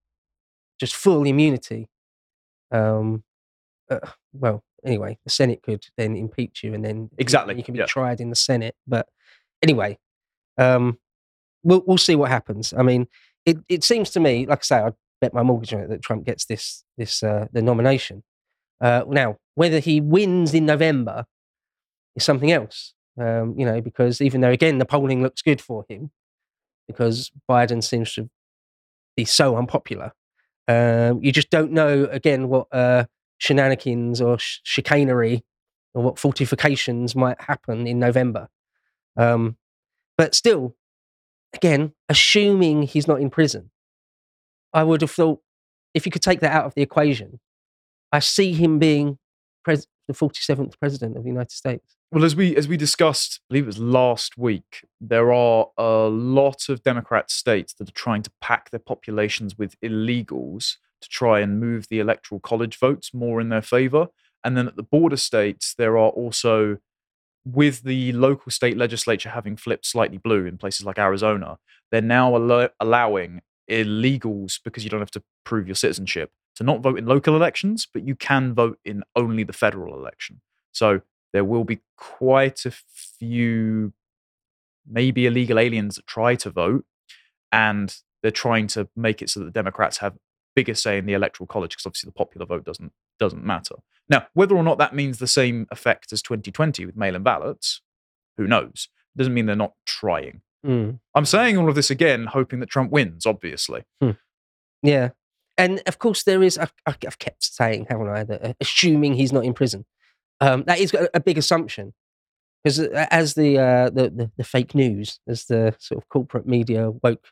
just 0.81 0.97
full 0.97 1.25
immunity. 1.27 1.89
Um, 2.73 3.23
uh, 3.89 4.01
well, 4.33 4.65
anyway, 4.85 5.17
the 5.23 5.31
Senate 5.31 5.63
could 5.63 5.87
then 5.97 6.17
impeach 6.17 6.65
you, 6.65 6.75
and 6.75 6.85
then 6.85 7.11
Exactly, 7.19 7.55
you 7.55 7.63
can 7.63 7.75
be 7.75 7.79
yeah. 7.79 7.87
tried 7.87 8.21
in 8.21 8.31
the 8.31 8.37
Senate. 8.37 8.75
But 8.85 9.07
anyway, 9.63 9.99
um, 10.59 10.99
we'll 11.67 11.83
we'll 11.87 11.99
see 11.99 12.15
what 12.15 12.31
happens. 12.31 12.73
I 12.77 12.83
mean, 12.83 13.09
it 13.45 13.59
it 13.69 13.85
seems 13.85 14.11
to 14.11 14.21
me, 14.21 14.47
like 14.47 14.61
I 14.61 14.63
say, 14.63 14.77
I'd 14.77 14.95
bet 15.21 15.35
my 15.35 15.43
mortgage 15.43 15.75
on 15.75 15.81
it 15.81 15.89
that 15.89 16.03
Trump 16.03 16.25
gets 16.25 16.47
this 16.47 16.85
this 16.97 17.23
uh, 17.23 17.47
the 17.53 17.61
nomination. 17.61 18.23
Uh, 18.81 19.03
now, 19.09 19.37
whether 19.55 19.81
he 19.81 20.01
wins 20.01 20.55
in 20.55 20.67
November 20.67 21.27
is 22.15 22.25
something 22.25 22.53
else. 22.53 22.95
Um, 23.19 23.55
you 23.59 23.65
know, 23.65 23.81
because 23.81 24.21
even 24.21 24.43
though 24.43 24.51
again 24.51 24.79
the 24.79 24.85
polling 24.85 25.23
looks 25.23 25.43
good 25.43 25.61
for 25.61 25.85
him, 25.89 26.11
because 26.87 27.33
Biden 27.51 27.83
seems 27.83 28.13
to 28.15 28.29
be 29.17 29.25
so 29.25 29.57
unpopular, 29.57 30.13
um, 30.69 31.23
you 31.23 31.33
just 31.33 31.51
don't 31.51 31.73
know 31.73 32.05
again 32.11 32.49
what 32.49 32.67
uh, 32.73 33.05
shenanigans 33.39 34.21
or 34.21 34.39
sh- 34.39 34.61
chicanery 34.63 35.45
or 35.95 36.03
what 36.03 36.19
fortifications 36.19 37.17
might 37.17 37.41
happen 37.41 37.87
in 37.87 37.99
November. 37.99 38.49
Um, 39.17 39.57
but 40.19 40.35
still, 40.35 40.77
again, 41.55 41.93
assuming 42.09 42.83
he's 42.83 43.09
not 43.09 43.21
in 43.21 43.31
prison, 43.31 43.71
I 44.73 44.85
would 44.85 45.01
have 45.01 45.11
thought 45.11 45.41
if 45.95 46.05
you 46.05 46.13
could 46.13 46.23
take 46.23 46.41
that 46.41 46.53
out 46.53 46.67
of 46.67 46.75
the 46.75 46.83
equation, 46.83 47.41
I 48.13 48.19
see 48.19 48.53
him 48.53 48.79
being 48.79 49.19
pres- 49.65 49.87
the 50.07 50.15
47th 50.15 50.79
president 50.79 51.17
of 51.17 51.23
the 51.25 51.29
United 51.29 51.51
States. 51.51 51.97
Well, 52.13 52.25
as 52.25 52.37
we 52.37 52.57
as 52.57 52.69
we 52.69 52.77
discussed, 52.77 53.41
I 53.41 53.45
believe 53.49 53.65
it 53.65 53.67
was 53.67 53.79
last 53.79 54.39
week, 54.39 54.87
there 55.01 55.33
are 55.33 55.67
a 55.77 56.09
lot 56.09 56.69
of 56.69 56.83
Democrat 56.83 57.31
states 57.31 57.75
that 57.75 57.89
are 57.89 57.93
trying 57.93 58.23
to 58.23 58.31
pack 58.41 58.71
their 58.71 58.81
populations 58.81 59.59
with 59.59 59.79
illegals 59.81 60.77
to 61.01 61.09
try 61.09 61.41
and 61.41 61.59
move 61.59 61.89
the 61.89 61.99
electoral 61.99 62.41
college 62.41 62.79
votes 62.79 63.13
more 63.13 63.41
in 63.41 63.49
their 63.49 63.63
favor. 63.63 64.09
And 64.45 64.57
then 64.57 64.69
at 64.69 64.77
the 64.77 64.83
border 64.83 65.17
states, 65.17 65.75
there 65.77 65.99
are 65.99 66.11
also, 66.11 66.79
with 67.47 67.83
the 67.83 68.13
local 68.13 68.51
state 68.51 68.77
legislature 68.77 69.31
having 69.31 69.57
flipped 69.57 69.87
slightly 69.87 70.19
blue 70.19 70.47
in 70.47 70.59
places 70.59 70.85
like 70.85 70.99
Arizona, 70.99 71.59
they're 71.93 72.03
now 72.03 72.35
allo- 72.35 72.71
allowing 72.81 73.41
illegals, 73.71 74.59
because 74.63 74.83
you 74.83 74.91
don't 74.91 75.01
have 75.01 75.13
to 75.13 75.23
prove 75.45 75.69
your 75.69 75.77
citizenship, 75.77 76.33
to 76.57 76.65
not 76.65 76.81
vote 76.81 76.99
in 76.99 77.07
local 77.07 77.37
elections, 77.37 77.87
but 77.93 78.07
you 78.07 78.17
can 78.17 78.53
vote 78.53 78.79
in 78.85 79.05
only 79.15 79.45
the 79.45 79.53
federal 79.53 79.95
election. 79.95 80.41
So 80.73 81.03
there 81.33 81.45
will 81.45 81.65
be 81.65 81.81
quite 81.97 82.67
a 82.67 82.73
few, 82.73 83.93
maybe 84.87 85.27
illegal 85.27 85.59
aliens 85.59 85.97
that 85.97 86.07
try 86.07 86.35
to 86.37 86.51
vote, 86.51 86.85
and 87.53 87.95
they're 88.23 88.33
trying 88.33 88.67
to 88.69 88.89
make 88.97 89.23
it 89.23 89.31
so 89.31 89.41
that 89.41 89.47
the 89.47 89.53
Democrats 89.53 89.99
have 89.99 90.17
bigger 90.57 90.75
say 90.75 90.99
in 90.99 91.07
the 91.07 91.13
electoral 91.13 91.47
college 91.47 91.73
because 91.73 91.87
obviously 91.87 92.09
the 92.09 92.13
popular 92.13 92.47
vote 92.47 92.65
doesn't 92.65 92.93
doesn't 93.19 93.45
matter. 93.45 93.77
Now, 94.09 94.27
whether 94.35 94.57
or 94.57 94.63
not 94.63 94.79
that 94.79 94.95
means 94.95 95.19
the 95.19 95.27
same 95.27 95.67
effect 95.71 96.13
as 96.13 96.23
2020 96.23 96.87
with 96.87 96.97
mail-in 96.97 97.23
ballots, 97.23 97.81
who 98.37 98.47
knows? 98.47 98.89
Doesn't 99.17 99.35
mean 99.35 99.47
they're 99.47 99.57
not 99.57 99.75
trying. 99.85 100.43
Mm. 100.65 101.01
I'm 101.15 101.25
saying 101.25 101.57
all 101.57 101.69
of 101.69 101.75
this 101.75 101.91
again, 101.91 102.27
hoping 102.27 102.61
that 102.61 102.71
Trump 102.71 102.93
wins. 102.93 103.27
Obviously, 103.27 103.85
Yeah. 104.83 105.11
And 105.59 105.83
of 105.87 105.99
course, 105.99 106.23
there 106.23 106.43
is, 106.43 106.59
I've, 106.59 106.73
I've 106.85 106.99
I've 107.07 107.19
kept 107.19 107.43
saying, 107.43 107.87
haven't 107.89 108.09
I, 108.09 108.25
that 108.25 108.45
uh, 108.45 108.53
assuming 108.61 109.15
he's 109.15 109.33
not 109.33 109.45
in 109.45 109.55
prison. 109.55 109.87
Um, 110.41 110.65
that 110.65 110.79
is 110.79 110.93
a, 110.93 111.09
a 111.15 111.21
big 111.21 111.39
assumption. 111.39 111.95
Because 112.63 112.81
as 112.81 113.35
the, 113.35 113.59
uh, 113.59 113.91
the, 113.91 114.11
the, 114.11 114.31
the 114.37 114.45
fake 114.45 114.75
news, 114.75 115.21
as 115.27 115.45
the 115.45 115.75
sort 115.79 116.03
of 116.03 116.09
corporate 116.09 116.47
media 116.47 116.91
woke 116.91 117.29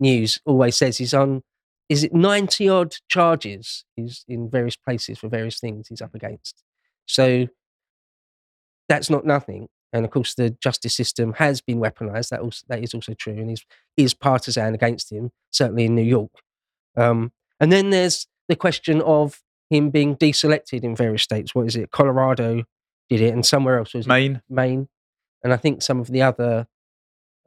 news 0.00 0.40
always 0.44 0.76
says, 0.76 0.98
he's 0.98 1.14
on, 1.14 1.42
is 1.88 2.04
it 2.04 2.12
90 2.12 2.68
odd 2.68 2.94
charges 3.08 3.84
he's 3.96 4.24
in 4.28 4.50
various 4.50 4.76
places 4.76 5.18
for 5.18 5.28
various 5.28 5.58
things 5.58 5.88
he's 5.88 6.02
up 6.02 6.14
against. 6.14 6.62
So 7.06 7.48
that's 8.88 9.08
not 9.10 9.24
nothing. 9.24 9.68
And 9.92 10.04
of 10.04 10.10
course, 10.10 10.34
the 10.34 10.50
justice 10.50 10.94
system 10.94 11.34
has 11.34 11.60
been 11.60 11.78
weaponized. 11.78 12.28
That 12.28 12.40
also 12.40 12.64
that 12.68 12.82
is 12.82 12.92
also 12.92 13.14
true, 13.14 13.32
and 13.32 13.50
is 13.50 13.64
is 13.96 14.12
partisan 14.12 14.74
against 14.74 15.10
him, 15.10 15.30
certainly 15.50 15.86
in 15.86 15.94
New 15.94 16.02
York. 16.02 16.30
Um, 16.96 17.32
and 17.58 17.72
then 17.72 17.88
there's 17.88 18.26
the 18.48 18.56
question 18.56 19.00
of 19.00 19.40
him 19.70 19.88
being 19.88 20.14
deselected 20.16 20.84
in 20.84 20.94
various 20.94 21.22
states. 21.22 21.54
What 21.54 21.66
is 21.66 21.76
it? 21.76 21.90
Colorado 21.90 22.64
did 23.08 23.22
it, 23.22 23.32
and 23.32 23.46
somewhere 23.46 23.78
else 23.78 23.94
was 23.94 24.04
it 24.04 24.08
Maine, 24.08 24.42
Maine, 24.50 24.88
and 25.42 25.54
I 25.54 25.56
think 25.56 25.80
some 25.80 26.00
of 26.00 26.08
the 26.08 26.20
other 26.20 26.66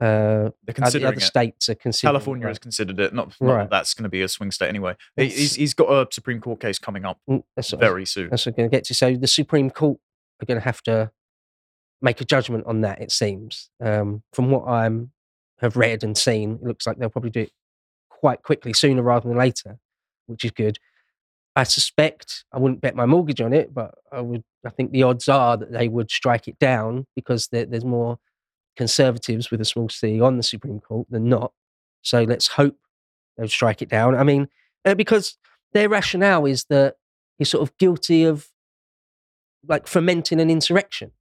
uh, 0.01 0.49
considering 0.67 1.05
other 1.07 1.17
it. 1.17 1.21
states 1.21 1.69
are 1.69 1.75
considering. 1.75 2.13
California 2.15 2.47
has 2.47 2.59
considered 2.59 2.99
it. 2.99 3.13
Not, 3.13 3.27
not 3.27 3.37
that 3.39 3.45
Right. 3.45 3.69
that's 3.69 3.93
going 3.93 4.03
to 4.03 4.09
be 4.09 4.21
a 4.23 4.27
swing 4.27 4.51
state 4.51 4.67
anyway. 4.69 4.95
It's- 5.15 5.37
He's, 5.37 5.55
he's 5.55 5.73
got 5.73 5.89
a 5.91 6.07
Supreme 6.11 6.41
Court 6.41 6.59
case 6.59 6.79
coming 6.79 7.05
up? 7.05 7.19
Mm, 7.29 7.43
That's 7.55 7.71
very 7.71 8.05
soon. 8.05 8.29
That's 8.29 8.45
what 8.45 8.53
I'm 8.53 8.57
going 8.57 8.69
to 8.69 8.75
get 8.75 8.83
to. 8.85 8.93
So 8.93 9.15
the 9.15 9.27
Supreme 9.27 9.69
Court 9.69 9.99
are 10.41 10.45
going 10.45 10.59
to 10.59 10.63
have 10.65 10.81
to 10.83 11.11
make 12.01 12.19
a 12.19 12.25
judgment 12.25 12.65
on 12.65 12.81
that. 12.81 12.99
It 13.01 13.11
seems, 13.11 13.69
um, 13.79 14.23
from 14.33 14.49
what 14.49 14.67
I'm 14.67 15.11
have 15.59 15.77
read 15.77 16.03
and 16.03 16.17
seen, 16.17 16.53
it 16.55 16.63
looks 16.63 16.87
like 16.87 16.97
they'll 16.97 17.09
probably 17.09 17.29
do 17.29 17.41
it 17.41 17.51
quite 18.09 18.41
quickly, 18.41 18.73
sooner 18.73 19.03
rather 19.03 19.29
than 19.29 19.37
later, 19.37 19.77
which 20.25 20.43
is 20.43 20.49
good. 20.51 20.79
I 21.55 21.61
suspect 21.63 22.45
I 22.51 22.57
wouldn't 22.57 22.81
bet 22.81 22.95
my 22.95 23.05
mortgage 23.05 23.41
on 23.41 23.53
it, 23.53 23.71
but 23.73 23.93
I 24.11 24.21
would. 24.21 24.43
I 24.65 24.69
think 24.71 24.91
the 24.91 25.03
odds 25.03 25.27
are 25.27 25.57
that 25.57 25.71
they 25.71 25.87
would 25.87 26.09
strike 26.09 26.47
it 26.47 26.57
down 26.57 27.05
because 27.15 27.47
there, 27.51 27.65
there's 27.65 27.83
more 27.85 28.17
conservatives 28.75 29.51
with 29.51 29.61
a 29.61 29.65
small 29.65 29.89
c 29.89 30.19
on 30.21 30.37
the 30.37 30.43
Supreme 30.43 30.79
Court 30.79 31.07
than 31.09 31.27
not. 31.29 31.51
So 32.01 32.23
let's 32.23 32.47
hope 32.47 32.77
they'll 33.37 33.47
strike 33.47 33.81
it 33.81 33.89
down. 33.89 34.15
I 34.15 34.23
mean, 34.23 34.47
uh, 34.85 34.95
because 34.95 35.37
their 35.73 35.89
rationale 35.89 36.45
is 36.45 36.65
that 36.65 36.95
he's 37.37 37.49
sort 37.49 37.61
of 37.67 37.77
guilty 37.77 38.23
of 38.23 38.47
like 39.67 39.87
fomenting 39.87 40.39
an 40.39 40.49
insurrection, 40.49 41.11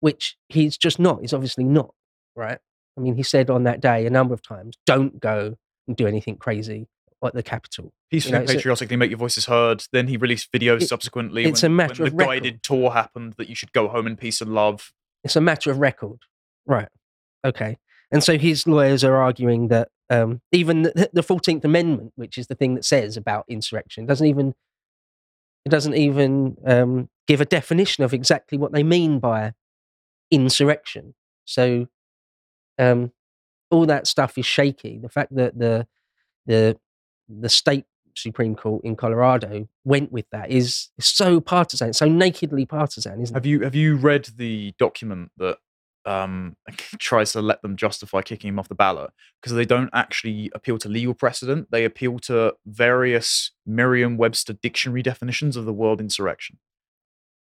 which 0.00 0.36
he's 0.48 0.76
just 0.76 0.98
not. 0.98 1.20
He's 1.20 1.32
obviously 1.32 1.64
not, 1.64 1.92
right? 2.36 2.58
I 2.96 3.00
mean, 3.00 3.16
he 3.16 3.22
said 3.22 3.50
on 3.50 3.64
that 3.64 3.80
day 3.80 4.06
a 4.06 4.10
number 4.10 4.34
of 4.34 4.42
times, 4.42 4.76
"Don't 4.86 5.20
go 5.20 5.56
and 5.86 5.96
do 5.96 6.06
anything 6.06 6.36
crazy 6.36 6.86
at 7.24 7.34
the 7.34 7.42
Capitol." 7.42 7.92
Peacefully 8.10 8.32
know, 8.32 8.38
and 8.38 8.44
it's 8.44 8.52
a- 8.52 8.56
patriotically 8.56 8.96
make 8.96 9.10
your 9.10 9.18
voices 9.18 9.46
heard. 9.46 9.84
Then 9.92 10.06
he 10.08 10.16
released 10.16 10.52
videos 10.52 10.82
It- 10.82 10.88
subsequently. 10.88 11.44
it's 11.44 11.62
when, 11.62 11.72
a 11.72 11.74
matter 11.74 12.02
when 12.04 12.12
of 12.12 12.12
the 12.12 12.16
record. 12.24 12.30
guided 12.42 12.62
tour 12.62 12.90
happened 12.92 13.34
that 13.38 13.48
you 13.48 13.54
should 13.56 13.72
go 13.72 13.88
home 13.88 14.06
in 14.06 14.16
peace 14.16 14.40
and 14.40 14.54
love. 14.54 14.92
It's 15.24 15.36
a 15.36 15.40
matter 15.40 15.70
of 15.72 15.78
record, 15.78 16.20
right? 16.68 16.88
Okay, 17.44 17.78
and 18.12 18.22
so 18.22 18.38
his 18.38 18.66
lawyers 18.66 19.02
are 19.02 19.16
arguing 19.16 19.68
that 19.68 19.88
um, 20.10 20.40
even 20.52 20.82
the- 20.82 21.22
Fourteenth 21.22 21.64
Amendment, 21.64 22.12
which 22.14 22.38
is 22.38 22.46
the 22.46 22.54
thing 22.54 22.74
that 22.76 22.84
says 22.84 23.16
about 23.16 23.44
insurrection, 23.48 24.06
doesn't 24.06 24.26
even 24.26 24.54
it 25.64 25.70
doesn't 25.70 25.94
even 25.96 26.56
um, 26.64 27.08
give 27.26 27.40
a 27.40 27.44
definition 27.44 28.04
of 28.04 28.14
exactly 28.14 28.56
what 28.56 28.72
they 28.72 28.82
mean 28.82 29.18
by 29.18 29.52
insurrection. 30.30 31.14
So 31.44 31.88
um, 32.78 33.12
all 33.70 33.84
that 33.86 34.06
stuff 34.06 34.38
is 34.38 34.46
shaky. 34.46 34.98
The 34.98 35.08
fact 35.08 35.34
that 35.34 35.58
the 35.58 35.86
the 36.46 36.78
the 37.28 37.48
state 37.48 37.84
Supreme 38.16 38.56
Court 38.56 38.82
in 38.84 38.96
Colorado 38.96 39.68
went 39.84 40.10
with 40.10 40.24
that 40.32 40.50
is, 40.50 40.88
so 40.98 41.40
partisan, 41.40 41.92
so 41.92 42.06
nakedly 42.06 42.64
partisan, 42.66 43.20
isn't 43.20 43.34
Have 43.34 43.44
it? 43.46 43.48
you 43.48 43.60
have 43.60 43.74
you 43.74 43.96
read 43.96 44.30
the 44.36 44.74
document 44.78 45.30
that 45.36 45.58
um, 46.08 46.56
tries 46.98 47.32
to 47.32 47.42
let 47.42 47.62
them 47.62 47.76
justify 47.76 48.22
kicking 48.22 48.48
him 48.48 48.58
off 48.58 48.68
the 48.68 48.74
ballot 48.74 49.10
because 49.40 49.54
they 49.54 49.64
don't 49.64 49.90
actually 49.92 50.50
appeal 50.54 50.78
to 50.78 50.88
legal 50.88 51.14
precedent; 51.14 51.68
they 51.70 51.84
appeal 51.84 52.18
to 52.20 52.54
various 52.66 53.52
Merriam-Webster 53.66 54.54
dictionary 54.54 55.02
definitions 55.02 55.56
of 55.56 55.66
the 55.66 55.72
word 55.72 56.00
insurrection. 56.00 56.58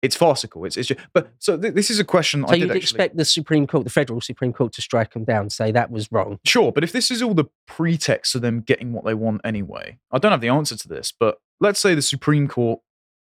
It's 0.01 0.15
farcical. 0.15 0.65
It's, 0.65 0.77
it's 0.77 0.89
just, 0.89 0.99
but 1.13 1.31
so 1.39 1.57
th- 1.57 1.73
this 1.73 1.89
is 1.89 1.99
a 1.99 2.03
question 2.03 2.45
So 2.47 2.53
I 2.53 2.57
you'd 2.57 2.69
actually. 2.69 2.79
expect 2.79 3.17
the 3.17 3.25
Supreme 3.25 3.65
Court, 3.65 3.85
the 3.85 3.89
federal 3.89 4.21
Supreme 4.21 4.53
Court, 4.53 4.71
to 4.73 4.81
strike 4.81 5.13
them 5.13 5.23
down, 5.23 5.49
say 5.49 5.71
that 5.71 5.89
was 5.89 6.11
wrong. 6.11 6.37
Sure, 6.45 6.71
but 6.71 6.83
if 6.83 6.91
this 6.91 7.09
is 7.09 7.23
all 7.23 7.33
the 7.33 7.45
pretext 7.65 8.33
for 8.33 8.39
them 8.39 8.61
getting 8.61 8.93
what 8.93 9.03
they 9.03 9.15
want 9.15 9.41
anyway, 9.43 9.97
I 10.11 10.19
don't 10.19 10.31
have 10.31 10.41
the 10.41 10.49
answer 10.49 10.77
to 10.77 10.87
this. 10.87 11.11
But 11.17 11.39
let's 11.59 11.79
say 11.79 11.95
the 11.95 12.03
Supreme 12.03 12.47
Court, 12.47 12.81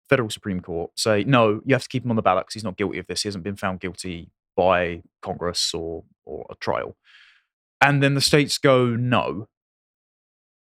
federal 0.08 0.30
Supreme 0.30 0.62
Court, 0.62 0.92
say 0.96 1.26
no, 1.26 1.62
you 1.66 1.76
have 1.76 1.84
to 1.84 1.90
keep 1.90 2.06
him 2.06 2.12
on 2.12 2.16
the 2.16 2.22
ballot 2.22 2.46
because 2.46 2.54
he's 2.54 2.64
not 2.64 2.78
guilty 2.78 3.00
of 3.00 3.08
this. 3.08 3.24
He 3.24 3.28
hasn't 3.28 3.44
been 3.44 3.58
found 3.58 3.82
guilty 3.82 4.32
by 4.56 5.02
Congress 5.22 5.74
or 5.74 6.04
or 6.26 6.46
a 6.50 6.56
trial, 6.56 6.96
and 7.82 8.02
then 8.02 8.14
the 8.16 8.22
states 8.22 8.58
go 8.58 8.88
no. 8.88 9.48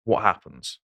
What 0.04 0.22
happens? 0.22 0.80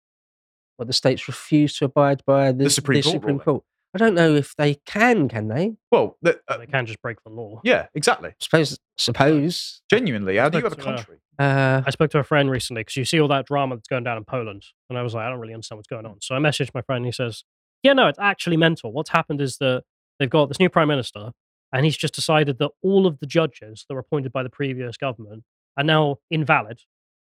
But 0.78 0.86
the 0.88 0.92
states 0.92 1.26
refuse 1.26 1.76
to 1.78 1.86
abide 1.86 2.22
by 2.26 2.53
the, 2.53 2.64
The 2.64 2.70
Supreme 2.70 3.03
Court 3.03 3.22
ruling. 3.22 3.38
Court. 3.40 3.62
I 3.94 3.99
don't 3.99 4.14
know 4.14 4.34
if 4.34 4.55
they 4.57 4.74
can. 4.84 5.26
Can 5.26 5.49
they? 5.49 5.76
Well, 5.90 6.18
the, 6.20 6.38
uh, 6.49 6.59
they 6.59 6.66
can 6.66 6.84
just 6.84 7.01
break 7.01 7.22
the 7.24 7.30
law. 7.30 7.62
yeah, 7.64 7.86
exactly. 7.94 8.34
Suppose. 8.40 8.78
Suppose. 8.99 9.80
Genuinely, 9.90 10.36
how 10.36 10.51
do 10.51 10.59
you 10.59 10.64
have 10.64 10.72
a 10.72 10.76
Expect, 10.76 10.86
uh, 10.86 10.97
country? 10.97 11.16
Uh, 11.38 11.82
I 11.86 11.90
spoke 11.90 12.11
to 12.11 12.18
a 12.18 12.24
friend 12.24 12.51
recently 12.51 12.80
because 12.80 12.97
you 12.97 13.07
see 13.07 13.18
all 13.20 13.28
that 13.28 13.47
drama 13.47 13.76
that's 13.76 13.88
going 13.88 14.05
down 14.05 14.18
in 14.18 14.24
Poland, 14.24 14.64
and 14.90 14.99
I 14.99 15.03
was 15.03 15.14
like, 15.14 15.24
I 15.24 15.30
don't 15.30 15.38
really 15.40 15.55
understand 15.55 15.78
what's 15.78 15.88
going 15.88 16.05
on. 16.05 16.16
So 16.20 16.34
I 16.34 16.38
messaged 16.38 16.70
my 16.74 16.82
friend. 16.82 16.99
And 16.99 17.07
he 17.07 17.12
says, 17.12 17.44
Yeah, 17.82 17.94
no, 17.94 18.09
it's 18.09 18.18
actually 18.18 18.59
mental. 18.59 18.92
What's 18.92 19.11
happened 19.11 19.40
is 19.40 19.57
that 19.59 19.84
they've 20.18 20.28
got 20.28 20.49
this 20.49 20.59
new 20.59 20.68
prime 20.68 20.88
minister, 20.88 21.30
and 21.73 21.85
he's 21.85 21.97
just 21.97 22.14
decided 22.14 22.59
that 22.59 22.71
all 22.83 23.07
of 23.07 23.19
the 23.21 23.27
judges 23.27 23.85
that 23.89 23.95
were 23.95 24.01
appointed 24.01 24.33
by 24.33 24.43
the 24.43 24.51
previous 24.51 24.97
government 24.97 25.45
are 25.77 25.85
now 25.85 26.17
invalid 26.31 26.81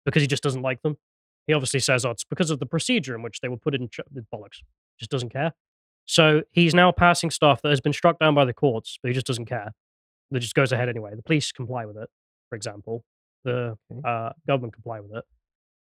because 0.04 0.22
he 0.22 0.26
just 0.28 0.42
doesn't 0.42 0.62
like 0.62 0.82
them. 0.82 0.96
He 1.46 1.54
obviously 1.54 1.80
says, 1.80 2.04
"Oh, 2.04 2.10
it's 2.10 2.24
because 2.24 2.50
of 2.50 2.58
the 2.60 2.66
procedure 2.66 3.14
in 3.14 3.22
which 3.22 3.40
they 3.40 3.48
were 3.48 3.56
put 3.56 3.74
in." 3.74 3.88
Ch- 3.88 4.00
bollocks. 4.32 4.62
Just 4.98 5.10
doesn't 5.10 5.30
care. 5.30 5.54
So 6.06 6.42
he's 6.52 6.74
now 6.74 6.92
passing 6.92 7.30
stuff 7.30 7.62
that 7.62 7.70
has 7.70 7.80
been 7.80 7.92
struck 7.92 8.18
down 8.18 8.34
by 8.34 8.44
the 8.44 8.54
courts, 8.54 8.98
but 9.02 9.08
he 9.08 9.14
just 9.14 9.26
doesn't 9.26 9.46
care. 9.46 9.72
That 10.30 10.40
just 10.40 10.54
goes 10.54 10.72
ahead 10.72 10.88
anyway. 10.88 11.14
The 11.14 11.22
police 11.22 11.52
comply 11.52 11.86
with 11.86 11.96
it, 11.96 12.08
for 12.50 12.56
example. 12.56 13.04
the 13.44 13.76
uh, 14.04 14.30
government 14.46 14.74
comply 14.74 15.00
with 15.00 15.14
it. 15.16 15.24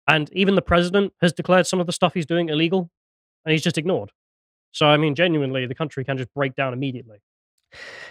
And 0.07 0.29
even 0.33 0.55
the 0.55 0.61
president 0.61 1.13
has 1.21 1.33
declared 1.33 1.67
some 1.67 1.79
of 1.79 1.85
the 1.87 1.93
stuff 1.93 2.13
he's 2.13 2.25
doing 2.25 2.49
illegal, 2.49 2.89
and 3.45 3.51
he's 3.51 3.63
just 3.63 3.77
ignored. 3.77 4.11
So 4.71 4.87
I 4.87 4.97
mean, 4.97 5.15
genuinely, 5.15 5.65
the 5.67 5.75
country 5.75 6.03
can 6.03 6.17
just 6.17 6.33
break 6.33 6.55
down 6.55 6.73
immediately. 6.73 7.19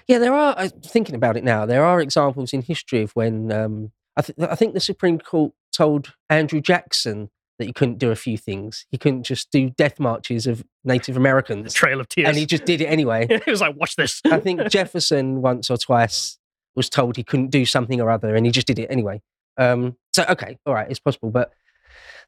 Yeah, 0.09 0.19
there 0.19 0.35
are. 0.35 0.55
uh, 0.59 0.69
Thinking 0.85 1.15
about 1.15 1.37
it 1.37 1.45
now, 1.45 1.67
there 1.67 1.85
are 1.85 2.01
examples 2.01 2.53
in 2.53 2.63
history 2.63 3.03
of 3.03 3.13
when 3.13 3.51
um, 3.53 3.93
I, 4.17 4.23
th- 4.23 4.39
I 4.41 4.55
think 4.55 4.75
the 4.75 4.81
Supreme 4.81 5.19
Court 5.19 5.53
told 5.73 6.15
Andrew 6.29 6.61
Jackson 6.61 7.31
that 7.59 7.67
he 7.67 7.73
couldn't 7.73 7.99
do 7.99 8.11
a 8.11 8.17
few 8.17 8.37
things. 8.37 8.87
He 8.91 8.99
couldn't 8.99 9.23
just 9.25 9.51
do 9.51 9.71
death 9.71 10.01
marches 10.01 10.47
of 10.47 10.65
Native 10.85 11.15
The 11.15 11.21
Americans, 11.21 11.73
Trail 11.73 12.01
of 12.01 12.09
Tears. 12.09 12.29
and 12.29 12.37
he 12.37 12.47
just 12.47 12.65
did 12.65 12.81
it 12.81 12.87
anyway. 12.87 13.27
he 13.45 13.51
was 13.51 13.61
like, 13.61 13.77
"Watch 13.77 13.97
this." 13.97 14.21
I 14.31 14.41
think 14.41 14.69
Jefferson 14.69 15.43
once 15.43 15.71
or 15.71 15.77
twice 15.77 16.39
was 16.75 16.89
told 16.89 17.17
he 17.17 17.23
couldn't 17.23 17.51
do 17.51 17.65
something 17.67 18.01
or 18.01 18.11
other, 18.11 18.35
and 18.35 18.45
he 18.47 18.53
just 18.53 18.67
did 18.67 18.79
it 18.79 18.87
anyway. 18.91 19.21
Um, 19.59 19.97
so 20.15 20.25
okay, 20.29 20.59
all 20.67 20.75
right, 20.75 20.91
it's 20.91 20.99
possible, 21.01 21.31
but 21.31 21.53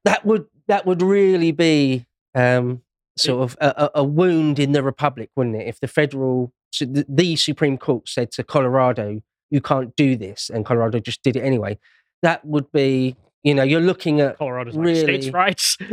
that 0.04 0.24
would 0.24 0.46
that 0.68 0.86
would 0.86 1.02
really 1.02 1.50
be 1.52 2.06
um, 2.34 2.82
sort 3.16 3.42
of 3.42 3.56
a, 3.60 3.90
a 3.96 4.04
wound 4.04 4.58
in 4.58 4.72
the 4.72 4.82
republic, 4.82 5.30
wouldn't 5.34 5.56
it? 5.56 5.66
If 5.66 5.80
the 5.80 5.88
federal, 5.88 6.52
the, 6.80 7.06
the 7.08 7.36
Supreme 7.36 7.78
Court 7.78 8.08
said 8.08 8.30
to 8.32 8.44
Colorado, 8.44 9.20
"You 9.50 9.60
can't 9.60 9.94
do 9.96 10.16
this," 10.16 10.50
and 10.52 10.64
Colorado 10.64 11.00
just 11.00 11.22
did 11.22 11.36
it 11.36 11.40
anyway, 11.44 11.78
that 12.22 12.44
would 12.44 12.72
be, 12.72 13.16
you 13.42 13.54
know, 13.54 13.62
you're 13.62 13.80
looking 13.80 14.20
at 14.20 14.38
Colorado's 14.38 14.74
like 14.74 14.96
states' 14.96 15.26
really- 15.26 15.30
rights. 15.30 15.76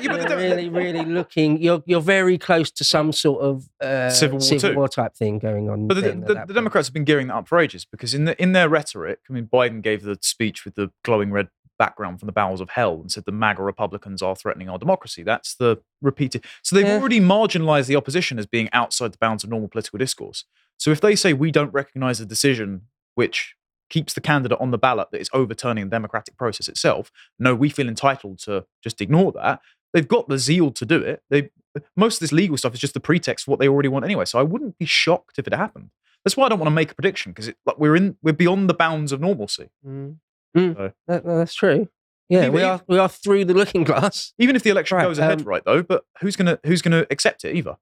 you're 0.00 0.14
really, 0.36 0.68
really 0.68 1.04
looking. 1.04 1.60
You're 1.60 1.82
you're 1.86 2.00
very 2.00 2.38
close 2.38 2.70
to 2.72 2.84
some 2.84 3.12
sort 3.12 3.42
of 3.42 3.68
uh, 3.80 4.10
Civil 4.10 4.38
War 4.38 4.58
too. 4.58 4.74
war 4.74 4.88
type 4.88 5.14
thing 5.14 5.38
going 5.38 5.70
on. 5.70 5.86
But 5.86 5.94
the, 5.94 6.00
the, 6.12 6.44
the. 6.46 6.54
Democrats 6.54 6.88
have 6.88 6.94
been 6.94 7.04
gearing 7.04 7.28
that 7.28 7.34
up 7.34 7.48
for 7.48 7.58
ages 7.58 7.84
because 7.84 8.14
in 8.14 8.24
the, 8.24 8.40
in 8.42 8.52
their 8.52 8.68
rhetoric, 8.68 9.20
I 9.28 9.32
mean, 9.32 9.46
Biden 9.52 9.82
gave 9.82 10.02
the 10.02 10.18
speech 10.22 10.64
with 10.64 10.74
the 10.74 10.90
glowing 11.04 11.30
red 11.30 11.48
background 11.84 12.18
from 12.20 12.26
the 12.26 12.32
bowels 12.40 12.60
of 12.60 12.68
hell 12.70 12.94
and 13.00 13.10
said 13.10 13.24
the 13.24 13.32
MAGA 13.32 13.62
Republicans 13.62 14.22
are 14.22 14.36
threatening 14.36 14.68
our 14.68 14.78
democracy. 14.78 15.22
That's 15.22 15.54
the 15.62 15.70
repeated. 16.00 16.44
So 16.62 16.76
they've 16.76 16.86
Yeah. 16.86 16.98
already 16.98 17.20
marginalized 17.20 17.86
the 17.88 17.96
opposition 17.96 18.38
as 18.38 18.46
being 18.46 18.68
outside 18.72 19.10
the 19.12 19.18
bounds 19.18 19.42
of 19.44 19.50
normal 19.50 19.68
political 19.68 19.98
discourse. 19.98 20.44
So 20.78 20.90
if 20.90 21.00
they 21.00 21.14
say 21.16 21.32
we 21.32 21.50
don't 21.50 21.72
recognize 21.72 22.20
a 22.20 22.26
decision 22.26 22.82
which 23.14 23.54
keeps 23.90 24.12
the 24.14 24.20
candidate 24.20 24.58
on 24.60 24.70
the 24.70 24.78
ballot 24.78 25.08
that 25.12 25.20
is 25.20 25.28
overturning 25.32 25.84
the 25.86 25.90
democratic 25.90 26.36
process 26.36 26.66
itself, 26.68 27.10
no, 27.38 27.54
we 27.54 27.68
feel 27.68 27.88
entitled 27.88 28.38
to 28.46 28.64
just 28.82 29.00
ignore 29.00 29.32
that. 29.32 29.60
They've 29.92 30.08
got 30.16 30.28
the 30.28 30.38
zeal 30.38 30.70
to 30.70 30.84
do 30.86 30.98
it. 31.02 31.22
They 31.30 31.50
most 31.96 32.16
of 32.16 32.20
this 32.20 32.32
legal 32.32 32.56
stuff 32.56 32.74
is 32.74 32.80
just 32.80 32.94
the 32.94 33.00
pretext 33.00 33.44
for 33.44 33.50
what 33.52 33.60
they 33.60 33.68
already 33.68 33.88
want 33.88 34.04
anyway. 34.04 34.26
So 34.26 34.38
I 34.38 34.42
wouldn't 34.42 34.78
be 34.78 34.84
shocked 34.86 35.38
if 35.38 35.46
it 35.46 35.54
happened. 35.54 35.90
That's 36.24 36.36
why 36.36 36.44
I 36.46 36.48
don't 36.50 36.58
want 36.58 36.68
to 36.72 36.74
make 36.82 36.90
a 36.92 36.94
prediction 36.94 37.32
because 37.32 37.50
like 37.66 37.78
we're 37.78 37.96
in 37.96 38.16
we're 38.22 38.32
beyond 38.44 38.68
the 38.70 38.74
bounds 38.74 39.10
of 39.12 39.20
normalcy. 39.20 39.68
Mm. 39.86 40.16
Mm. 40.56 40.76
So- 40.76 40.92
That- 41.08 41.24
that's 41.24 41.54
true. 41.54 41.88
Yeah, 42.28 42.42
Even- 42.42 42.52
we 42.54 42.62
are 42.62 42.80
we 42.88 42.98
are 42.98 43.08
through 43.08 43.44
the 43.46 43.54
looking 43.54 43.84
glass. 43.90 44.32
Even 44.38 44.56
if 44.56 44.62
the 44.62 44.70
election 44.70 44.96
Right, 44.96 45.04
goes 45.04 45.18
ahead, 45.18 45.40
um, 45.42 45.46
right 45.46 45.62
though, 45.64 45.82
but 45.82 46.04
who's 46.20 46.36
gonna 46.36 46.58
who's 46.64 46.80
gonna 46.82 47.06
accept 47.10 47.44
it 47.44 47.54
either? 47.56 47.76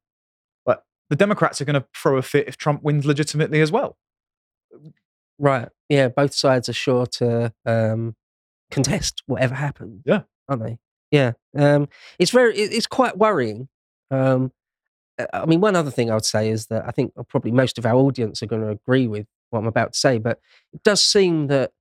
Like 0.66 0.80
the 1.08 1.16
Democrats 1.16 1.60
are 1.60 1.64
gonna 1.64 1.84
throw 1.94 2.16
a 2.16 2.22
fit 2.22 2.48
if 2.48 2.56
Trump 2.56 2.82
wins 2.82 3.04
legitimately 3.06 3.60
as 3.60 3.70
well. 3.70 3.96
Right. 5.38 5.68
Yeah, 5.88 6.08
both 6.08 6.34
sides 6.34 6.68
are 6.68 6.72
sure 6.74 7.06
to 7.06 7.52
um, 7.64 8.14
contest 8.70 9.22
whatever 9.26 9.54
happens. 9.54 10.02
Yeah. 10.04 10.22
aren't 10.48 10.62
they? 10.64 10.78
Yeah. 11.10 11.32
Um, 11.56 11.88
it's 12.18 12.30
very 12.30 12.56
it- 12.56 12.72
it's 12.72 12.86
quite 12.86 13.16
worrying. 13.18 13.68
Um, 14.10 14.52
I 15.34 15.44
mean, 15.46 15.60
one 15.60 15.76
other 15.76 15.90
thing 15.90 16.10
I 16.10 16.14
would 16.14 16.24
say 16.24 16.48
is 16.50 16.66
that 16.66 16.86
I 16.86 16.90
think 16.92 17.12
probably 17.28 17.50
most 17.52 17.78
of 17.78 17.84
our 17.86 17.94
audience 17.94 18.42
are 18.42 18.46
going 18.46 18.62
to 18.62 18.68
agree 18.70 19.06
with 19.06 19.26
what 19.50 19.58
I'm 19.60 19.66
about 19.66 19.92
to 19.92 19.98
say, 19.98 20.18
but 20.18 20.40
it 20.72 20.82
does 20.82 21.02
seem 21.04 21.48
that 21.48 21.72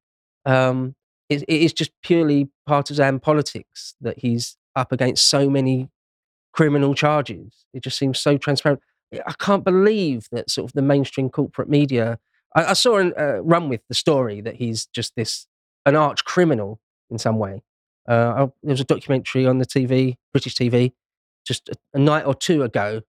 um, 0.45 0.95
it, 1.29 1.43
it 1.43 1.61
is 1.61 1.73
just 1.73 1.91
purely 2.01 2.49
partisan 2.65 3.19
politics 3.19 3.95
that 4.01 4.19
he's 4.19 4.57
up 4.75 4.91
against 4.91 5.27
so 5.27 5.49
many 5.49 5.89
criminal 6.53 6.95
charges. 6.95 7.65
It 7.73 7.83
just 7.83 7.97
seems 7.97 8.19
so 8.19 8.37
transparent. 8.37 8.81
I 9.25 9.33
can't 9.39 9.63
believe 9.63 10.27
that 10.31 10.49
sort 10.49 10.69
of 10.69 10.73
the 10.73 10.81
mainstream 10.81 11.29
corporate 11.29 11.69
media. 11.69 12.19
I, 12.55 12.65
I 12.65 12.73
saw 12.73 12.97
uh, 12.99 13.41
run 13.43 13.69
with 13.69 13.81
the 13.87 13.95
story 13.95 14.41
that 14.41 14.55
he's 14.55 14.87
just 14.87 15.15
this 15.15 15.47
an 15.85 15.95
arch 15.95 16.25
criminal 16.25 16.79
in 17.09 17.17
some 17.17 17.37
way. 17.37 17.63
Uh, 18.07 18.33
I, 18.35 18.39
there 18.63 18.73
was 18.73 18.81
a 18.81 18.85
documentary 18.85 19.45
on 19.45 19.59
the 19.59 19.65
TV, 19.65 20.15
British 20.31 20.55
TV, 20.55 20.93
just 21.45 21.69
a, 21.69 21.75
a 21.93 21.99
night 21.99 22.25
or 22.25 22.33
two 22.33 22.63
ago. 22.63 23.01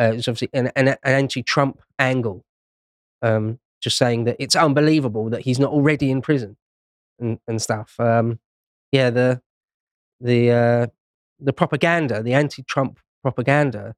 Uh, 0.00 0.04
it 0.04 0.16
was 0.16 0.28
obviously 0.28 0.50
an, 0.52 0.70
an, 0.74 0.88
an 0.88 0.98
anti-Trump 1.04 1.80
angle, 1.98 2.44
um, 3.22 3.58
just 3.80 3.96
saying 3.96 4.24
that 4.24 4.36
it's 4.38 4.56
unbelievable 4.56 5.30
that 5.30 5.42
he's 5.42 5.58
not 5.58 5.70
already 5.70 6.10
in 6.10 6.20
prison 6.20 6.56
and, 7.18 7.38
and 7.46 7.60
stuff. 7.60 7.94
Um, 7.98 8.38
yeah, 8.92 9.10
the 9.10 9.40
the 10.20 10.50
uh, 10.50 10.86
the 11.40 11.52
propaganda, 11.52 12.22
the 12.22 12.34
anti-Trump 12.34 12.98
propaganda, 13.22 13.94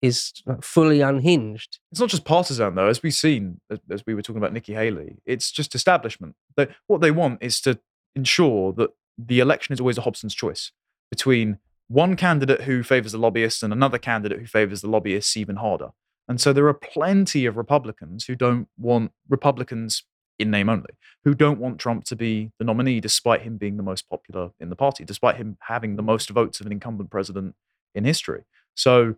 is 0.00 0.32
fully 0.60 1.00
unhinged. 1.00 1.78
It's 1.90 2.00
not 2.00 2.10
just 2.10 2.24
partisan 2.24 2.74
though, 2.74 2.88
as 2.88 3.02
we've 3.02 3.14
seen, 3.14 3.60
as, 3.90 4.04
we 4.06 4.14
were 4.14 4.22
talking 4.22 4.38
about 4.38 4.52
Nikki 4.52 4.74
Haley. 4.74 5.18
It's 5.26 5.50
just 5.50 5.74
establishment. 5.74 6.36
They, 6.56 6.68
what 6.86 7.00
they 7.00 7.10
want 7.10 7.42
is 7.42 7.60
to 7.62 7.78
ensure 8.14 8.72
that 8.74 8.90
the 9.18 9.40
election 9.40 9.72
is 9.72 9.80
always 9.80 9.98
a 9.98 10.02
Hobson's 10.02 10.34
choice 10.34 10.72
between 11.10 11.58
one 11.88 12.16
candidate 12.16 12.62
who 12.62 12.82
favors 12.82 13.12
the 13.12 13.18
lobbyists 13.18 13.62
and 13.62 13.72
another 13.72 13.98
candidate 13.98 14.38
who 14.38 14.46
favors 14.46 14.82
the 14.82 14.88
lobbyists 14.88 15.36
even 15.36 15.56
harder. 15.56 15.88
And 16.28 16.40
so 16.40 16.52
there 16.52 16.68
are 16.68 16.74
plenty 16.74 17.46
of 17.46 17.56
Republicans 17.56 18.26
who 18.26 18.36
don't 18.36 18.68
want 18.76 19.12
Republicans 19.28 20.04
in 20.38 20.50
name 20.50 20.68
only, 20.68 20.90
who 21.24 21.34
don't 21.34 21.58
want 21.58 21.78
Trump 21.78 22.04
to 22.04 22.16
be 22.16 22.52
the 22.58 22.64
nominee, 22.64 23.00
despite 23.00 23.42
him 23.42 23.56
being 23.56 23.76
the 23.76 23.82
most 23.82 24.08
popular 24.08 24.50
in 24.60 24.70
the 24.70 24.76
party, 24.76 25.04
despite 25.04 25.36
him 25.36 25.56
having 25.60 25.96
the 25.96 26.02
most 26.02 26.30
votes 26.30 26.60
of 26.60 26.66
an 26.66 26.72
incumbent 26.72 27.10
president 27.10 27.54
in 27.94 28.04
history. 28.04 28.44
So 28.74 29.16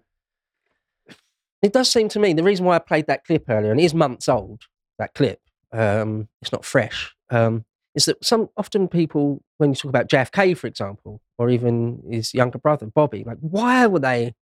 It 1.63 1.73
does 1.73 1.91
seem 1.91 2.09
to 2.11 2.19
me 2.19 2.33
the 2.33 2.43
reason 2.43 2.65
why 2.65 2.77
I 2.77 2.79
played 2.79 3.07
that 3.07 3.25
clip 3.25 3.45
earlier, 3.49 3.71
and 3.71 3.81
it 3.81 3.85
is 3.85 3.95
months 3.95 4.29
old, 4.29 4.63
that 4.99 5.15
clip, 5.15 5.41
um, 5.73 6.29
it's 6.41 6.53
not 6.53 6.65
fresh, 6.65 7.15
um, 7.29 7.65
is 7.95 8.07
that 8.07 8.25
some 8.25 8.49
often 8.57 8.89
people, 8.89 9.43
when 9.59 9.71
you 9.71 9.77
talk 9.77 9.89
about 9.91 10.09
JFK, 10.09 10.57
for 10.57 10.67
example, 10.67 11.21
or 11.39 11.51
even 11.51 12.03
his 12.11 12.33
younger 12.33 12.59
brother, 12.59 12.87
Bobby, 12.87 13.25
like, 13.25 13.39
why 13.41 13.87
were 13.87 13.99
they 13.99 14.35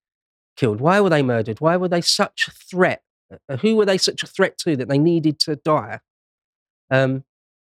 killed? 0.57 0.81
Why 0.81 1.01
were 1.01 1.11
they 1.11 1.23
murdered? 1.23 1.61
Why 1.61 1.77
were 1.77 1.89
they 1.89 2.01
such 2.01 2.47
a 2.47 2.51
threat? 2.51 3.03
Uh, 3.49 3.57
Who 3.59 3.77
were 3.77 3.87
they 3.87 3.99
such 3.99 4.23
a 4.23 4.27
threat 4.27 4.59
to 4.59 4.77
that 4.77 4.89
they 4.89 4.99
needed 4.99 5.39
to 5.41 5.57
die? 5.57 6.01
Um, 6.91 7.25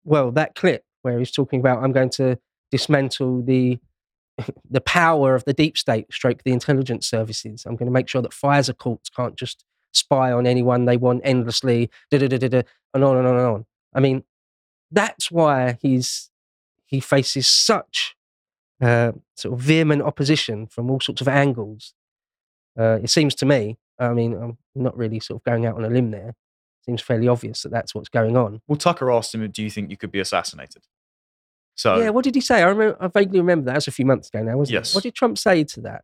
well, 0.03 0.31
that 0.31 0.55
clip 0.55 0.83
where 1.01 1.19
he's 1.19 1.31
talking 1.31 1.59
about, 1.59 1.83
I'm 1.83 1.91
going 1.91 2.09
to 2.11 2.37
dismantle 2.71 3.43
the 3.43 3.79
the 4.69 4.81
power 4.81 5.35
of 5.35 5.45
the 5.45 5.53
deep 5.53 5.77
state, 5.77 6.11
stroke 6.11 6.43
the 6.43 6.51
intelligence 6.51 7.07
services. 7.07 7.65
I'm 7.65 7.75
going 7.75 7.87
to 7.87 7.93
make 7.93 8.07
sure 8.07 8.21
that 8.21 8.31
FISA 8.31 8.77
courts 8.77 9.09
can't 9.09 9.35
just 9.35 9.65
spy 9.91 10.31
on 10.31 10.45
anyone 10.45 10.85
they 10.85 10.97
want 10.97 11.21
endlessly, 11.23 11.89
da, 12.11 12.19
da, 12.19 12.27
da, 12.27 12.47
da, 12.47 12.61
and 12.93 13.03
on 13.03 13.17
and 13.17 13.27
on 13.27 13.35
and 13.35 13.45
on. 13.45 13.65
I 13.93 13.99
mean, 13.99 14.23
that's 14.91 15.31
why 15.31 15.77
he's 15.81 16.29
he 16.85 16.99
faces 16.99 17.47
such 17.47 18.15
uh, 18.81 19.11
sort 19.35 19.53
of 19.53 19.59
vehement 19.59 20.01
opposition 20.01 20.67
from 20.67 20.89
all 20.89 20.99
sorts 20.99 21.21
of 21.21 21.27
angles. 21.27 21.93
Uh, 22.77 22.99
it 23.03 23.09
seems 23.09 23.35
to 23.35 23.45
me. 23.45 23.77
I 23.99 24.13
mean, 24.13 24.33
I'm 24.33 24.57
not 24.73 24.97
really 24.97 25.19
sort 25.19 25.41
of 25.41 25.43
going 25.43 25.65
out 25.65 25.75
on 25.75 25.83
a 25.83 25.89
limb 25.89 26.11
there. 26.11 26.35
Seems 26.89 27.01
fairly 27.03 27.27
obvious 27.27 27.61
that 27.61 27.69
that's 27.69 27.93
what's 27.93 28.09
going 28.09 28.35
on. 28.35 28.61
Well, 28.67 28.75
Tucker 28.77 29.11
asked 29.11 29.35
him, 29.35 29.47
"Do 29.51 29.61
you 29.61 29.69
think 29.69 29.91
you 29.91 29.97
could 29.97 30.11
be 30.11 30.19
assassinated?" 30.19 30.83
So 31.75 31.99
yeah, 31.99 32.09
what 32.09 32.23
did 32.23 32.33
he 32.35 32.41
say? 32.41 32.63
I 32.63 32.67
remember. 32.69 32.97
I 32.99 33.07
vaguely 33.07 33.39
remember 33.39 33.65
that. 33.65 33.71
That 33.73 33.77
was 33.77 33.87
a 33.87 33.91
few 33.91 34.05
months 34.05 34.29
ago 34.29 34.41
now, 34.43 34.57
wasn't 34.57 34.73
Yes. 34.73 34.91
it? 34.91 34.95
What 34.95 35.03
did 35.03 35.13
Trump 35.13 35.37
say 35.37 35.63
to 35.63 35.81
that? 35.81 36.03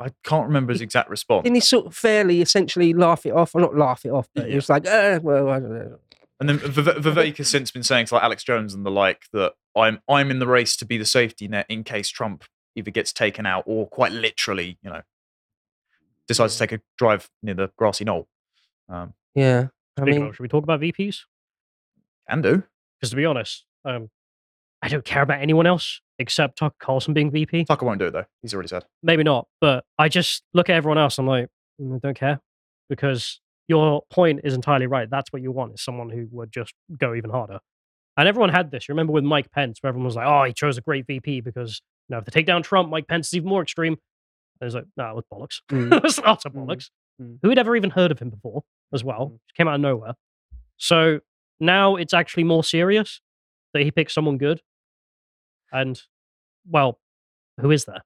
I 0.00 0.08
can't 0.24 0.46
remember 0.46 0.72
his 0.72 0.80
exact 0.80 1.10
response. 1.10 1.44
Didn't 1.44 1.56
he 1.56 1.60
sort 1.60 1.86
of 1.86 1.94
fairly, 1.94 2.40
essentially 2.40 2.92
laugh 2.94 3.24
it 3.26 3.32
off? 3.32 3.54
Or 3.54 3.60
not 3.60 3.76
laugh 3.76 4.04
it 4.06 4.10
off, 4.10 4.28
but 4.34 4.48
he 4.48 4.54
was 4.56 4.68
like, 4.70 4.86
uh, 4.86 5.20
well, 5.22 5.48
I 5.50 5.60
don't 5.60 5.70
know. 5.72 5.98
And 6.40 6.48
then 6.48 6.58
Vive- 6.58 6.96
Vivek 7.04 7.36
has 7.36 7.48
since 7.48 7.70
been 7.70 7.84
saying 7.84 8.06
to 8.06 8.14
like 8.14 8.24
Alex 8.24 8.42
Jones 8.42 8.74
and 8.74 8.84
the 8.86 8.90
like 8.90 9.24
that 9.32 9.52
I'm 9.76 10.00
I'm 10.08 10.30
in 10.30 10.38
the 10.40 10.46
race 10.48 10.76
to 10.78 10.84
be 10.86 10.96
the 10.98 11.04
safety 11.04 11.46
net 11.46 11.66
in 11.68 11.84
case 11.84 12.08
Trump 12.08 12.44
either 12.74 12.90
gets 12.90 13.12
taken 13.12 13.44
out 13.46 13.64
or 13.66 13.86
quite 13.86 14.12
literally, 14.12 14.78
you 14.82 14.90
know, 14.90 15.02
decides 16.26 16.54
to 16.54 16.58
take 16.58 16.72
a 16.72 16.80
drive 16.96 17.28
near 17.42 17.54
the 17.54 17.70
grassy 17.76 18.04
knoll. 18.04 18.28
Um, 18.88 19.12
Yeah. 19.34 19.68
I 19.96 20.02
Speaking 20.02 20.20
mean, 20.20 20.28
of, 20.30 20.36
should 20.36 20.42
we 20.42 20.48
talk 20.48 20.64
about 20.64 20.80
VPs? 20.80 21.20
can 22.28 22.40
do. 22.42 22.62
Because 22.98 23.10
to 23.10 23.16
be 23.16 23.24
honest, 23.26 23.64
um, 23.84 24.08
I 24.80 24.88
don't 24.88 25.04
care 25.04 25.22
about 25.22 25.40
anyone 25.40 25.66
else 25.66 26.00
except 26.18 26.58
Tucker 26.58 26.76
Carlson 26.80 27.12
being 27.14 27.30
VP. 27.30 27.64
Tucker 27.64 27.84
won't 27.84 27.98
do 27.98 28.06
it 28.06 28.12
though. 28.12 28.24
He's 28.42 28.54
already 28.54 28.68
said. 28.68 28.84
Maybe 29.02 29.22
not, 29.22 29.48
but 29.60 29.84
I 29.98 30.08
just 30.08 30.42
look 30.54 30.70
at 30.70 30.76
everyone 30.76 30.98
else. 30.98 31.18
I'm 31.18 31.26
like, 31.26 31.48
"Mm, 31.80 31.96
I 31.96 31.98
don't 31.98 32.16
care 32.16 32.40
because 32.88 33.40
your 33.68 34.02
point 34.10 34.40
is 34.44 34.54
entirely 34.54 34.86
right. 34.86 35.08
That's 35.10 35.32
what 35.32 35.42
you 35.42 35.50
want 35.52 35.74
is 35.74 35.82
someone 35.84 36.10
who 36.10 36.28
would 36.30 36.52
just 36.52 36.74
go 36.98 37.14
even 37.14 37.30
harder. 37.30 37.58
And 38.16 38.28
everyone 38.28 38.50
had 38.50 38.70
this. 38.70 38.88
You 38.88 38.92
remember 38.92 39.12
with 39.12 39.24
Mike 39.24 39.50
Pence, 39.50 39.78
where 39.82 39.88
everyone 39.88 40.06
was 40.06 40.16
like, 40.16 40.26
"Oh, 40.26 40.44
he 40.44 40.52
chose 40.52 40.78
a 40.78 40.82
great 40.82 41.06
VP 41.06 41.40
because 41.40 41.80
you 42.08 42.14
know 42.14 42.18
if 42.18 42.24
they 42.24 42.30
take 42.30 42.46
down 42.46 42.62
Trump, 42.62 42.88
Mike 42.88 43.08
Pence 43.08 43.28
is 43.28 43.34
even 43.34 43.48
more 43.48 43.62
extreme." 43.62 43.96
And 44.60 44.66
it's 44.66 44.74
like, 44.74 44.84
"No, 44.96 45.10
it 45.10 45.14
was 45.16 45.24
bollocks. 45.32 45.60
Mm. 45.70 46.02
was 46.02 46.18
utter 46.24 46.50
Mm. 46.50 46.54
bollocks." 46.66 46.90
Mm. 47.20 47.38
Who 47.42 47.48
had 47.48 47.58
ever 47.58 47.74
even 47.76 47.90
heard 47.90 48.10
of 48.12 48.18
him 48.20 48.30
before, 48.30 48.62
as 48.92 49.04
well? 49.04 49.32
Mm. 49.32 49.38
Came 49.56 49.68
out 49.68 49.74
of 49.76 49.80
nowhere. 49.80 50.14
So 50.76 51.20
now 51.60 51.96
it's 51.96 52.14
actually 52.14 52.44
more 52.44 52.64
serious. 52.64 53.20
that 53.72 53.82
he 53.82 53.90
picks 53.90 54.14
someone 54.14 54.38
good. 54.38 54.60
And 55.72 56.00
well, 56.68 56.98
who 57.60 57.70
is 57.70 57.84
there? 57.86 58.02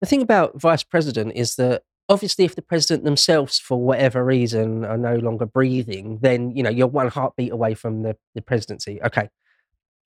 The 0.00 0.06
thing 0.06 0.22
about 0.22 0.60
vice 0.60 0.82
president 0.82 1.32
is 1.34 1.56
that 1.56 1.82
obviously, 2.08 2.44
if 2.44 2.54
the 2.54 2.62
president 2.62 3.04
themselves, 3.04 3.58
for 3.58 3.80
whatever 3.80 4.24
reason, 4.24 4.84
are 4.84 4.98
no 4.98 5.16
longer 5.16 5.46
breathing, 5.46 6.18
then 6.20 6.50
you 6.50 6.62
know 6.62 6.70
you're 6.70 6.86
one 6.86 7.08
heartbeat 7.08 7.52
away 7.52 7.74
from 7.74 8.02
the, 8.02 8.16
the 8.34 8.42
presidency. 8.42 9.00
Okay. 9.02 9.28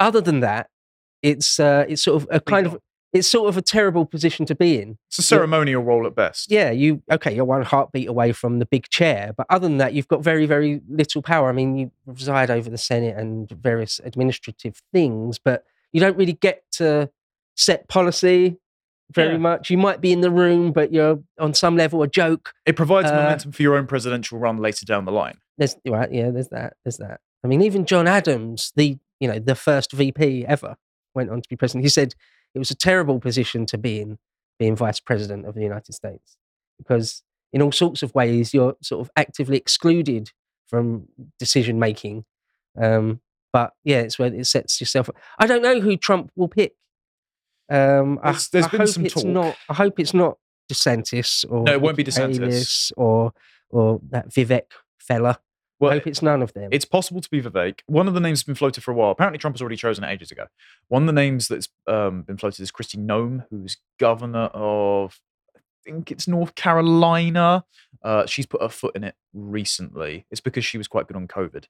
Other 0.01 0.21
than 0.21 0.41
that, 0.41 0.69
it's 1.23 1.61
uh, 1.61 1.85
it's 1.89 2.03
sort 2.03 2.23
of 2.23 2.29
a 2.31 2.41
kind 2.41 2.67
of 2.67 2.79
it's 3.13 3.29
sort 3.29 3.49
of 3.49 3.57
a 3.57 3.63
terrible 3.63 4.07
position 4.07 4.47
to 4.47 4.55
be 4.55 4.81
in. 4.81 4.99
It's 5.09 5.19
a 5.19 5.23
ceremonial 5.23 5.83
role 5.83 6.07
at 6.07 6.15
best. 6.15 6.51
Yeah, 6.51 6.71
you 6.71 7.03
okay? 7.11 7.35
You're 7.35 7.45
one 7.45 7.63
heartbeat 7.63 8.09
away 8.09 8.33
from 8.33 8.59
the 8.59 8.67
big 8.67 8.89
chair, 8.89 9.33
but 9.37 9.47
other 9.51 9.69
than 9.69 9.79
that, 9.79 9.93
you've 9.93 10.09
got 10.09 10.23
very, 10.23 10.47
very 10.47 10.81
little 10.89 11.21
power. 11.23 11.49
I 11.49 11.53
mean, 11.53 11.77
you 11.77 11.91
preside 12.07 12.51
over 12.51 12.71
the 12.71 12.79
Senate 12.79 13.17
and 13.17 13.51
various 13.51 14.01
administrative 14.05 14.81
things, 14.93 15.39
but 15.39 15.65
you 15.93 16.01
don't 16.01 16.17
really 16.17 16.33
get 16.33 16.65
to 16.73 17.11
set 17.57 17.87
policy 17.89 18.57
very 19.13 19.33
Yeah. 19.33 19.39
much. 19.39 19.69
You 19.69 19.77
might 19.77 20.01
be 20.01 20.11
in 20.11 20.23
the 20.23 20.31
room, 20.31 20.73
but 20.73 20.91
you're 20.91 21.23
on 21.39 21.53
some 21.53 21.77
level 21.77 22.03
a 22.03 22.09
joke. 22.09 22.55
It 22.65 22.77
provides 22.77 23.11
Uh, 23.11 23.15
momentum 23.17 23.53
for 23.53 23.61
your 23.63 23.77
own 23.77 23.87
presidential 23.87 24.39
run 24.39 24.57
later 24.57 24.87
down 24.87 25.05
the 25.05 25.13
line. 25.13 25.37
There's 25.59 25.77
right, 25.87 26.11
yeah. 26.11 26.31
There's 26.31 26.49
that. 26.49 26.77
There's 26.83 26.97
that. 26.97 27.21
I 27.45 27.49
mean, 27.49 27.61
even 27.61 27.85
John 27.85 28.09
Adams, 28.09 28.73
the 28.75 28.97
you 29.21 29.29
know 29.29 29.39
the 29.39 29.55
first 29.55 29.93
VP 29.93 30.47
ever, 30.47 30.77
went 31.15 31.29
on 31.29 31.43
to 31.43 31.49
be 31.49 31.57
president. 31.57 31.85
He 31.85 31.91
said 31.91 32.15
it 32.55 32.59
was 32.59 32.71
a 32.71 32.75
terrible 32.77 33.19
position 33.21 33.67
to 33.67 33.79
be 33.79 34.01
in, 34.01 34.19
being 34.59 34.77
vice 34.77 35.01
president 35.01 35.47
of 35.47 35.55
the 35.55 35.63
United 35.63 35.93
States, 35.93 36.37
because 36.79 37.23
in 37.53 37.61
all 37.63 37.73
sorts 37.73 38.03
of 38.03 38.15
ways 38.15 38.55
you're 38.55 38.77
sort 38.83 39.01
of 39.01 39.11
actively 39.17 39.57
excluded 39.57 40.31
from 40.67 41.09
decision 41.39 41.79
making. 41.79 42.25
Um, 42.81 43.21
but 43.53 43.73
yeah, 43.85 43.99
it's 44.01 44.19
where 44.19 44.33
it 44.33 44.47
sets 44.47 44.81
yourself. 44.81 45.09
up. 45.11 45.17
I 45.39 45.47
don't 45.47 45.63
know 45.63 45.81
who 45.81 45.97
Trump 45.97 46.31
will 46.37 46.49
pick. 46.49 46.75
Um, 47.71 48.19
I- 48.23 48.31
There's- 48.33 48.49
there's 48.49 48.67
I 48.67 48.69
been 48.71 48.81
hope 48.81 48.89
some 48.89 49.05
talk. 49.07 49.25
Not, 49.25 49.57
I 49.69 49.75
hope 49.75 50.01
it's 50.01 50.15
not 50.15 50.39
DeSantis 50.71 51.45
or 51.51 51.65
No, 51.65 51.73
it 51.73 51.81
won't 51.81 51.97
be 51.97 52.05
DeSantis. 52.05 52.93
Or 52.97 53.33
or 53.71 54.01
that 54.11 54.29
Vivek 54.31 54.71
fella. 54.99 55.39
Well, 55.83 55.91
I 55.91 55.95
hope 55.95 56.07
it's 56.07 56.23
none 56.23 56.43
of 56.43 56.53
them. 56.53 56.69
It's 56.73 56.85
possible 56.85 57.21
to 57.21 57.29
be 57.29 57.43
Vivek. 57.43 57.81
One 57.87 58.07
of 58.07 58.15
the 58.15 58.21
names 58.21 58.39
has 58.39 58.45
been 58.45 58.55
floated 58.55 58.85
for 58.85 58.93
a 58.93 58.95
while. 58.95 59.11
Apparently, 59.11 59.39
Trump 59.39 59.57
has 59.57 59.61
already 59.61 59.77
chosen 59.77 60.05
it 60.05 60.11
ages 60.11 60.31
ago. 60.31 60.47
One 60.87 61.03
of 61.03 61.07
the 61.09 61.13
names 61.13 61.49
that's 61.49 61.69
um, 61.89 62.23
been 62.23 62.37
floated 62.37 62.63
is 62.63 62.71
Kristi 62.71 63.05
Noem, 63.05 63.47
who's 63.51 63.79
governor 63.99 64.45
of, 64.55 65.21
I 65.57 65.61
think 65.85 66.13
it's 66.13 66.29
North 66.29 66.55
Carolina. 66.55 67.65
Uh, 68.01 68.27
she's 68.27 68.47
put 68.47 68.63
her 68.63 68.69
foot 68.69 68.95
in 68.95 69.03
it 69.03 69.17
recently. 69.35 70.25
It's 70.31 70.41
because 70.41 70.65
she 70.65 70.79
was 70.79 70.87
quite 70.87 71.09
good 71.09 71.17
on 71.17 71.27
COVID. 71.27 71.65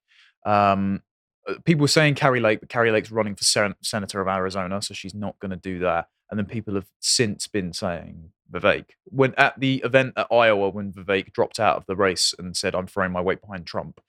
Um, 0.44 1.00
uh, 1.48 1.54
people 1.64 1.80
were 1.80 1.88
saying 1.88 2.14
Kari 2.14 2.40
Lake, 2.40 2.60
but 2.60 2.68
Kari 2.68 2.90
Lake's 2.90 3.10
running 3.10 3.34
for 3.34 3.44
sen- 3.44 3.74
senator 3.82 4.20
of 4.20 4.28
Arizona, 4.28 4.82
so 4.82 4.92
she's 4.92 5.14
not 5.14 5.38
going 5.40 5.50
to 5.50 5.56
do 5.56 5.78
that. 5.78 6.08
And 6.32 6.38
then 6.38 6.46
people 6.46 6.76
have 6.76 6.86
since 6.98 7.46
been 7.46 7.74
saying 7.74 8.30
Vivek. 8.50 8.86
When 9.04 9.34
at 9.36 9.60
the 9.60 9.82
event 9.84 10.14
at 10.16 10.28
Iowa, 10.32 10.70
when 10.70 10.90
Vivek 10.90 11.30
dropped 11.34 11.60
out 11.60 11.76
of 11.76 11.84
the 11.84 11.94
race 11.94 12.34
and 12.38 12.56
said, 12.56 12.74
"I'm 12.74 12.86
throwing 12.86 13.12
my 13.12 13.20
weight 13.20 13.42
behind 13.42 13.66
Trump," 13.66 14.00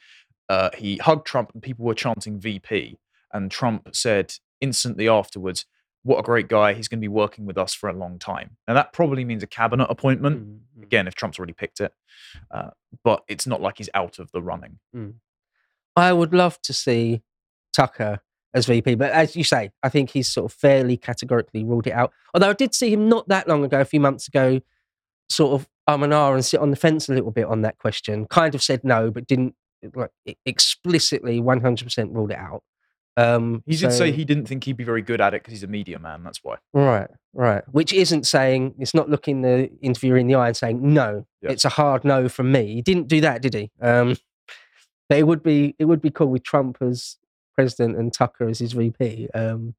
uh, 0.47 0.69
he 0.73 0.95
hugged 0.95 1.27
Trump, 1.27 1.51
and 1.53 1.61
people 1.61 1.83
were 1.83 1.93
chanting 1.93 2.39
VP. 2.39 2.97
And 3.33 3.51
Trump 3.51 3.93
said 3.93 4.35
instantly 4.61 5.09
afterwards, 5.09 5.65
"What 6.03 6.17
a 6.17 6.23
great 6.23 6.47
guy! 6.47 6.71
He's 6.71 6.87
going 6.87 6.99
to 6.99 7.03
be 7.03 7.09
working 7.09 7.45
with 7.45 7.57
us 7.57 7.73
for 7.73 7.89
a 7.89 7.93
long 7.93 8.19
time." 8.19 8.55
And 8.69 8.77
that 8.77 8.93
probably 8.93 9.25
means 9.25 9.43
a 9.43 9.47
cabinet 9.47 9.87
appointment. 9.89 10.47
Mm, 10.47 10.59
mm. 10.79 10.83
Again, 10.83 11.09
if 11.09 11.15
Trump's 11.15 11.37
already 11.37 11.51
picked 11.51 11.81
it, 11.81 11.93
uh, 12.51 12.69
but 13.03 13.25
it's 13.27 13.45
not 13.45 13.61
like 13.61 13.79
he's 13.79 13.89
out 13.93 14.17
of 14.17 14.31
the 14.31 14.41
running. 14.41 14.79
I 15.97 16.13
would 16.13 16.33
love 16.33 16.61
to 16.61 16.71
see 16.71 17.21
Tucker 17.75 18.21
as 18.53 18.65
VP, 18.65 18.95
but 18.95 19.11
as 19.11 19.35
you 19.35 19.43
say, 19.43 19.71
I 19.81 19.89
think 19.89 20.11
he's 20.11 20.31
sort 20.31 20.51
of 20.51 20.57
fairly 20.57 20.97
categorically 20.97 21.63
ruled 21.63 21.87
it 21.87 21.93
out. 21.93 22.11
Although 22.33 22.49
I 22.49 22.53
did 22.53 22.75
see 22.75 22.93
him 22.93 23.09
not 23.09 23.27
that 23.27 23.47
long 23.47 23.63
ago, 23.63 23.79
a 23.81 23.85
few 23.85 23.99
months 23.99 24.27
ago, 24.27 24.61
sort 25.29 25.59
of 25.59 25.67
um 25.87 26.03
and 26.03 26.13
ah 26.13 26.33
and 26.33 26.45
sit 26.45 26.59
on 26.59 26.69
the 26.69 26.75
fence 26.75 27.09
a 27.09 27.13
little 27.13 27.31
bit 27.31 27.45
on 27.45 27.61
that 27.61 27.77
question. 27.77 28.25
Kind 28.27 28.55
of 28.55 28.61
said 28.61 28.83
no, 28.83 29.11
but 29.11 29.27
didn't 29.27 29.55
like 29.95 30.11
explicitly 30.45 31.41
100% 31.41 32.13
ruled 32.15 32.31
it 32.31 32.37
out. 32.37 32.63
Um, 33.15 33.63
He 33.67 33.75
did 33.75 33.91
say 33.91 34.11
he 34.11 34.25
didn't 34.25 34.47
think 34.47 34.63
he'd 34.63 34.77
be 34.77 34.83
very 34.83 35.01
good 35.01 35.21
at 35.21 35.33
it 35.33 35.43
because 35.43 35.51
he's 35.51 35.63
a 35.63 35.67
media 35.67 35.99
man. 35.99 36.23
That's 36.23 36.39
why. 36.43 36.57
Right, 36.73 37.09
right. 37.33 37.63
Which 37.71 37.93
isn't 37.93 38.25
saying 38.25 38.75
it's 38.79 38.93
not 38.93 39.09
looking 39.09 39.41
the 39.41 39.69
interviewer 39.81 40.17
in 40.17 40.27
the 40.27 40.35
eye 40.35 40.47
and 40.47 40.57
saying 40.57 40.79
no. 40.81 41.25
Yeah. 41.41 41.51
It's 41.51 41.65
a 41.65 41.69
hard 41.69 42.03
no 42.05 42.27
from 42.27 42.51
me. 42.51 42.73
He 42.75 42.81
didn't 42.81 43.07
do 43.07 43.21
that, 43.21 43.41
did 43.41 43.53
he? 43.53 43.71
Um, 43.81 44.17
but 45.09 45.19
it 45.19 45.27
would 45.27 45.43
be 45.43 45.75
it 45.77 45.85
would 45.85 46.01
be 46.01 46.09
cool 46.09 46.27
with 46.27 46.43
Trump 46.43 46.77
as 46.81 47.17
president 47.55 47.97
and 47.97 48.11
Tucker 48.13 48.47
as 48.47 48.59
his 48.59 48.73
VP. 48.73 49.29
Um, 49.33 49.75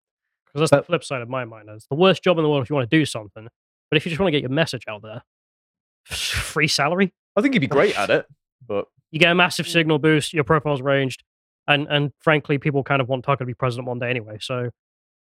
Because 0.46 0.70
that's 0.70 0.70
But- 0.70 0.80
the 0.82 0.86
flip 0.86 1.04
side 1.04 1.20
of 1.22 1.28
my 1.28 1.44
mind. 1.44 1.68
It's 1.68 1.86
the 1.88 1.96
worst 1.96 2.22
job 2.22 2.38
in 2.38 2.44
the 2.44 2.48
world 2.48 2.62
if 2.62 2.70
you 2.70 2.76
want 2.76 2.88
to 2.88 2.96
do 2.96 3.04
something. 3.04 3.48
But 3.90 3.96
if 3.96 4.06
you 4.06 4.10
just 4.10 4.20
want 4.20 4.28
to 4.28 4.32
get 4.32 4.42
your 4.42 4.50
message 4.50 4.84
out 4.88 5.02
there, 5.02 5.22
free 6.06 6.68
salary, 6.68 7.12
I 7.36 7.40
think 7.40 7.54
he'd 7.54 7.58
be 7.60 7.66
great 7.66 7.98
at 7.98 8.10
it, 8.10 8.26
but 8.66 8.86
you 9.10 9.18
get 9.18 9.30
a 9.32 9.34
massive 9.34 9.66
signal 9.68 9.98
boost, 9.98 10.32
your 10.32 10.44
profile's 10.44 10.80
ranged, 10.82 11.22
and 11.66 11.86
and 11.88 12.12
frankly, 12.20 12.58
people 12.58 12.82
kind 12.84 13.00
of 13.02 13.08
want 13.08 13.24
Tucker 13.24 13.38
to 13.40 13.46
be 13.46 13.54
president 13.54 13.88
one 13.88 13.98
day 13.98 14.10
anyway. 14.10 14.38
So, 14.40 14.70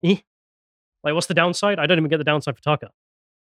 eh. 0.03 0.17
like, 1.03 1.13
what's 1.13 1.27
the 1.27 1.33
downside? 1.33 1.79
I 1.79 1.85
don't 1.87 1.97
even 1.97 2.09
get 2.09 2.17
the 2.17 2.23
downside 2.23 2.55
for 2.55 2.63
Tucker. 2.63 2.89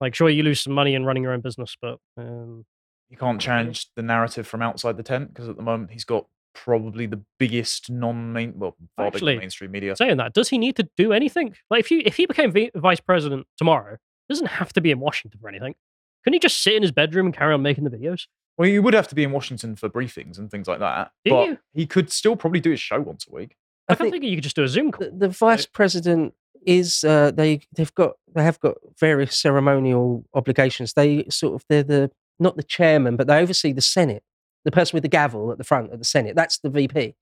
Like, 0.02 0.14
sure, 0.16 0.30
you 0.30 0.44
lose 0.44 0.62
some 0.62 0.74
money 0.74 0.94
in 0.96 1.06
running 1.06 1.24
your 1.24 1.32
own 1.34 1.42
business, 1.42 1.76
but 1.82 2.00
um, 2.18 2.66
you 3.10 3.18
can't 3.18 3.40
change 3.40 3.88
the 3.96 4.02
narrative 4.02 4.46
from 4.48 4.62
outside 4.62 4.98
the 4.98 5.04
tent 5.04 5.34
because 5.34 5.48
at 5.50 5.56
the 5.56 5.64
moment 5.64 5.92
he's 5.92 6.04
got 6.04 6.26
probably 6.56 7.06
the 7.06 7.22
biggest 7.38 7.92
non-main, 7.92 8.54
well, 8.58 8.76
far 8.96 9.06
bigger 9.12 9.16
Actually, 9.18 9.38
mainstream 9.38 9.72
media. 9.72 9.96
saying 9.96 10.18
that, 10.18 10.34
does 10.34 10.50
he 10.50 10.58
need 10.58 10.76
to 10.78 10.90
do 10.98 11.14
anything? 11.14 11.54
Like, 11.70 11.82
if 11.82 11.92
you 11.92 12.02
if 12.06 12.16
he 12.18 12.26
became 12.26 12.52
v- 12.52 12.72
vice 12.76 13.00
president 13.00 13.46
tomorrow, 13.58 13.98
he 14.28 14.34
doesn't 14.34 14.48
have 14.48 14.74
to 14.74 14.82
be 14.82 14.90
in 14.92 15.00
Washington 15.00 15.40
for 15.40 15.50
anything. 15.50 15.76
Couldn't 16.24 16.34
he 16.34 16.40
just 16.40 16.64
sit 16.64 16.74
in 16.74 16.82
his 16.82 16.92
bedroom 16.92 17.28
and 17.28 17.36
carry 17.36 17.54
on 17.54 17.62
making 17.62 17.84
the 17.84 17.92
videos? 17.92 18.24
Well, 18.58 18.68
you 18.68 18.82
would 18.82 18.94
have 18.96 19.08
to 19.10 19.16
be 19.16 19.24
in 19.24 19.32
Washington 19.32 19.76
for 19.76 19.90
briefings 19.90 20.40
and 20.40 20.50
things 20.50 20.68
like 20.68 20.80
that, 20.80 21.12
Do 21.26 21.32
but 21.32 21.48
you? 21.48 21.58
he 21.74 21.86
could 21.86 22.10
still 22.12 22.36
probably 22.36 22.62
do 22.62 22.72
his 22.72 22.80
show 22.80 23.00
once 23.02 23.28
a 23.30 23.36
week. 23.36 23.56
I 23.88 23.94
Like, 23.94 24.00
I'm 24.00 24.06
think 24.06 24.14
thinking 24.16 24.30
you 24.32 24.38
could 24.38 24.44
just 24.44 24.56
do 24.56 24.64
a 24.64 24.68
Zoom 24.68 24.92
call. 24.92 25.06
the, 25.12 25.16
the 25.16 25.30
vice 25.30 25.66
president 25.68 26.34
is 26.66 27.04
uh, 27.04 27.30
they 27.32 27.60
they've 27.76 27.94
got 27.94 28.14
they 28.34 28.44
have 28.44 28.60
got 28.60 28.76
various 29.00 29.38
ceremonial 29.38 30.26
obligations. 30.34 30.94
They 30.94 31.26
sort 31.30 31.54
of 31.56 31.66
they're 31.70 31.84
the 31.84 32.12
not 32.40 32.58
the 32.58 32.64
chairman, 32.64 33.16
but 33.18 33.28
they 33.28 33.38
oversee 33.38 33.72
the 33.74 33.82
Senate. 33.82 34.24
The 34.66 34.72
person 34.72 34.96
with 34.98 35.04
the 35.04 35.10
gavel 35.10 35.52
at 35.52 35.58
the 35.58 35.64
front 35.64 35.94
of 35.94 36.00
the 36.00 36.06
Senate, 36.06 36.36
that's 36.36 36.58
the 36.58 36.70
VP. 36.70 37.16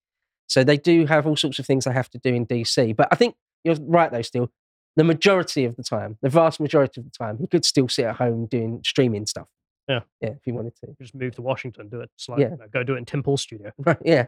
So 0.47 0.63
they 0.63 0.77
do 0.77 1.05
have 1.05 1.27
all 1.27 1.35
sorts 1.35 1.59
of 1.59 1.65
things 1.65 1.85
they 1.85 1.93
have 1.93 2.09
to 2.11 2.17
do 2.17 2.33
in 2.33 2.45
DC. 2.45 2.95
But 2.95 3.07
I 3.11 3.15
think 3.15 3.35
you're 3.63 3.75
right 3.81 4.11
though. 4.11 4.21
Still, 4.21 4.49
the 4.95 5.03
majority 5.03 5.65
of 5.65 5.75
the 5.75 5.83
time, 5.83 6.17
the 6.21 6.29
vast 6.29 6.59
majority 6.59 7.01
of 7.01 7.05
the 7.05 7.11
time, 7.11 7.37
he 7.39 7.47
could 7.47 7.65
still 7.65 7.87
sit 7.87 8.05
at 8.05 8.15
home 8.15 8.45
doing 8.47 8.81
streaming 8.85 9.25
stuff. 9.25 9.47
Yeah. 9.87 9.99
yeah, 10.21 10.29
if 10.29 10.43
he 10.45 10.51
wanted 10.53 10.75
to. 10.77 10.95
just 11.01 11.13
move 11.13 11.35
to 11.35 11.41
Washington, 11.41 11.89
do 11.89 11.99
it. 11.99 12.09
Slightly, 12.15 12.45
Yeah. 12.45 12.51
you 12.51 12.57
know, 12.57 12.67
go 12.71 12.83
do 12.83 12.95
it 12.95 12.99
in 12.99 13.05
Tim 13.05 13.21
Pool's 13.21 13.41
studio. 13.41 13.71
Right, 13.77 13.97
yeah. 14.05 14.27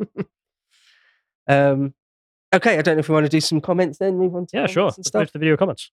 um, 1.48 1.94
okay, 2.52 2.78
I 2.78 2.82
don't 2.82 2.96
know 2.96 3.00
if 3.00 3.08
we 3.08 3.12
want 3.14 3.26
to 3.26 3.30
do 3.30 3.40
some 3.40 3.60
comments 3.60 3.98
then. 3.98 4.18
Move 4.18 4.34
on 4.34 4.46
to 4.46 4.56
Yeah, 4.56 4.66
sure. 4.66 4.86
Let's 4.86 5.10
go 5.10 5.24
to 5.24 5.32
the 5.32 5.38
video 5.38 5.56
comments. 5.56 5.90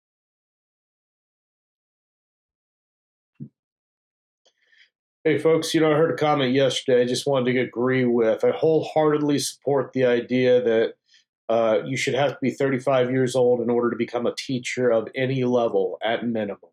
Hey, 5.28 5.40
folks, 5.40 5.74
you 5.74 5.82
know, 5.82 5.92
I 5.92 5.98
heard 5.98 6.12
a 6.12 6.18
comment 6.18 6.54
yesterday. 6.54 7.02
I 7.02 7.06
just 7.08 7.26
wanted 7.26 7.52
to 7.52 7.60
agree 7.60 8.06
with. 8.06 8.44
I 8.44 8.52
wholeheartedly 8.52 9.40
support 9.40 9.92
the 9.92 10.06
idea 10.06 10.62
that 10.62 10.94
uh, 11.50 11.80
you 11.84 11.98
should 11.98 12.14
have 12.14 12.34
to 12.34 12.38
be 12.44 12.52
35 12.52 13.10
years 13.10 13.36
old 13.36 13.60
in 13.60 13.72
order 13.72 13.90
to 13.90 13.96
become 13.96 14.28
a 14.28 14.36
teacher 14.36 14.92
of 14.92 15.08
any 15.16 15.44
level 15.44 15.98
at 16.04 16.28
minimum. 16.28 16.70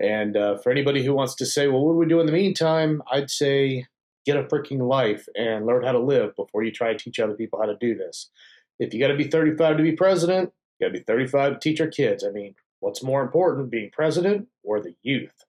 And 0.00 0.38
uh, 0.38 0.56
for 0.56 0.72
anybody 0.72 1.04
who 1.04 1.12
wants 1.12 1.34
to 1.34 1.44
say, 1.44 1.68
well, 1.68 1.84
what 1.84 1.92
do 1.92 1.98
we 1.98 2.06
do 2.06 2.18
in 2.18 2.24
the 2.24 2.32
meantime? 2.32 3.02
I'd 3.12 3.30
say 3.30 3.84
get 4.24 4.38
a 4.38 4.44
freaking 4.44 4.88
life 4.88 5.28
and 5.34 5.66
learn 5.66 5.84
how 5.84 5.92
to 5.92 6.00
live 6.00 6.34
before 6.34 6.64
you 6.64 6.72
try 6.72 6.94
to 6.94 6.98
teach 6.98 7.20
other 7.20 7.34
people 7.34 7.60
how 7.60 7.66
to 7.66 7.76
do 7.78 7.94
this. 7.94 8.30
If 8.78 8.94
you 8.94 9.00
got 9.00 9.08
to 9.08 9.16
be 9.16 9.28
35 9.28 9.76
to 9.76 9.82
be 9.82 9.92
president, 9.92 10.50
you 10.78 10.86
got 10.86 10.94
to 10.94 10.98
be 10.98 11.04
35 11.04 11.52
to 11.52 11.58
teach 11.58 11.78
our 11.82 11.88
kids. 11.88 12.24
I 12.24 12.30
mean, 12.30 12.54
what's 12.80 13.02
more 13.02 13.22
important, 13.22 13.70
being 13.70 13.90
president 13.92 14.48
or 14.62 14.80
the 14.80 14.94
youth? 15.02 15.44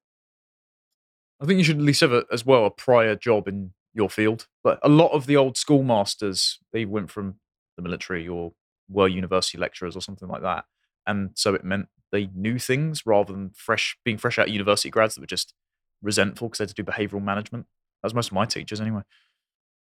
I 1.43 1.45
think 1.45 1.57
you 1.57 1.63
should 1.65 1.77
at 1.77 1.83
least 1.83 1.99
have 1.99 2.13
a, 2.13 2.23
as 2.31 2.45
well 2.45 2.65
a 2.65 2.71
prior 2.71 3.15
job 3.15 3.49
in 3.49 3.73
your 3.93 4.09
field. 4.09 4.47
But 4.63 4.79
a 4.81 4.87
lot 4.87 5.11
of 5.11 5.25
the 5.25 5.35
old 5.35 5.57
schoolmasters, 5.57 6.59
they 6.71 6.85
went 6.85 7.11
from 7.11 7.35
the 7.75 7.83
military 7.83 8.27
or 8.27 8.53
were 8.89 9.09
university 9.09 9.57
lecturers 9.57 9.95
or 9.95 10.01
something 10.01 10.29
like 10.29 10.41
that, 10.41 10.65
and 11.05 11.31
so 11.35 11.53
it 11.53 11.65
meant 11.65 11.87
they 12.13 12.29
knew 12.33 12.59
things 12.59 13.05
rather 13.05 13.33
than 13.33 13.51
fresh 13.55 13.97
being 14.05 14.17
fresh 14.17 14.39
out 14.39 14.47
of 14.47 14.53
university 14.53 14.89
grads 14.89 15.15
that 15.15 15.21
were 15.21 15.27
just 15.27 15.53
resentful 16.01 16.47
because 16.47 16.59
they 16.59 16.63
had 16.63 16.75
to 16.75 16.75
do 16.75 16.83
behavioural 16.83 17.23
management. 17.23 17.65
That 18.01 18.07
was 18.07 18.13
most 18.13 18.27
of 18.27 18.33
my 18.33 18.45
teachers 18.45 18.79
anyway. 18.79 19.01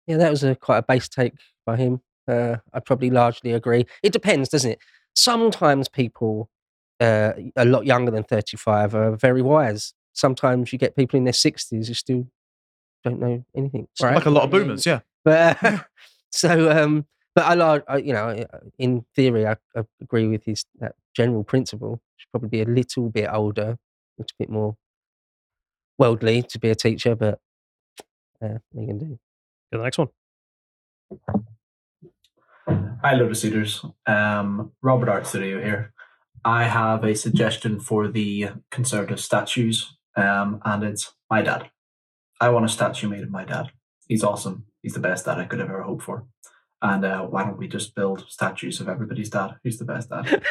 Yeah, 0.06 0.16
that 0.16 0.30
was 0.30 0.42
a 0.42 0.56
quite 0.56 0.78
a 0.78 0.82
base 0.82 1.08
take 1.08 1.34
by 1.64 1.76
him. 1.76 2.00
Uh, 2.26 2.56
I 2.72 2.80
probably 2.80 3.10
largely 3.10 3.52
agree. 3.52 3.86
It 4.02 4.12
depends, 4.12 4.48
doesn't 4.48 4.70
it? 4.70 4.78
Sometimes 5.14 5.88
people 5.88 6.48
uh, 7.00 7.32
a 7.56 7.64
lot 7.64 7.86
younger 7.86 8.10
than 8.10 8.24
35 8.24 8.94
are 8.94 9.16
very 9.16 9.42
wise. 9.42 9.92
Sometimes 10.12 10.72
you 10.72 10.78
get 10.78 10.96
people 10.96 11.16
in 11.16 11.24
their 11.24 11.32
60s 11.32 11.88
who 11.88 11.94
still 11.94 12.26
don't 13.04 13.20
know 13.20 13.44
anything. 13.56 13.88
Like 14.00 14.26
a 14.26 14.30
lot 14.30 14.44
of 14.44 14.50
boomers, 14.50 14.86
yeah. 14.86 15.00
But 15.24 15.58
so, 16.30 16.70
um, 16.70 17.06
But 17.34 17.46
I 17.46 17.54
like, 17.54 17.84
I, 17.88 17.96
you 17.98 18.12
know, 18.12 18.44
in 18.78 19.04
theory, 19.16 19.46
I, 19.46 19.56
I 19.74 19.84
agree 20.02 20.28
with 20.28 20.44
his 20.44 20.66
that 20.80 20.94
general 21.14 21.44
principle. 21.44 22.00
Should 22.16 22.30
probably 22.30 22.50
be 22.50 22.60
a 22.60 22.66
little 22.66 23.08
bit 23.08 23.28
older, 23.32 23.62
a 23.62 23.78
little 24.18 24.36
bit 24.38 24.50
more 24.50 24.76
worldly 25.98 26.42
to 26.42 26.58
be 26.58 26.68
a 26.68 26.74
teacher, 26.74 27.14
but 27.14 27.40
uh, 28.42 28.58
what 28.70 28.78
are 28.78 28.80
you 28.80 28.86
can 28.86 28.98
do? 28.98 29.06
Go 29.06 29.18
to 29.72 29.78
the 29.78 29.82
next 29.84 29.98
one. 29.98 30.08
Hi, 33.02 33.14
Lotus 33.14 33.44
Eaters. 33.44 33.84
Um, 34.06 34.72
Robert 34.82 35.08
Art 35.08 35.26
Studio 35.26 35.60
here. 35.60 35.92
I 36.44 36.64
have 36.64 37.04
a 37.04 37.14
suggestion 37.14 37.80
for 37.80 38.08
the 38.08 38.50
conservative 38.70 39.20
statues, 39.20 39.96
um, 40.16 40.60
and 40.64 40.84
it's 40.84 41.12
my 41.30 41.42
dad. 41.42 41.70
I 42.40 42.48
want 42.48 42.64
a 42.64 42.68
statue 42.68 43.08
made 43.08 43.22
of 43.22 43.30
my 43.30 43.44
dad. 43.44 43.70
He's 44.08 44.24
awesome. 44.24 44.66
He's 44.82 44.94
the 44.94 45.00
best 45.00 45.24
dad 45.24 45.38
I 45.38 45.44
could 45.44 45.60
ever 45.60 45.82
hope 45.82 46.02
for. 46.02 46.26
And 46.80 47.04
uh, 47.04 47.22
why 47.22 47.44
don't 47.44 47.58
we 47.58 47.68
just 47.68 47.94
build 47.94 48.24
statues 48.28 48.80
of 48.80 48.88
everybody's 48.88 49.30
dad? 49.30 49.54
Who's 49.62 49.78
the 49.78 49.84
best 49.84 50.10
dad? 50.10 50.42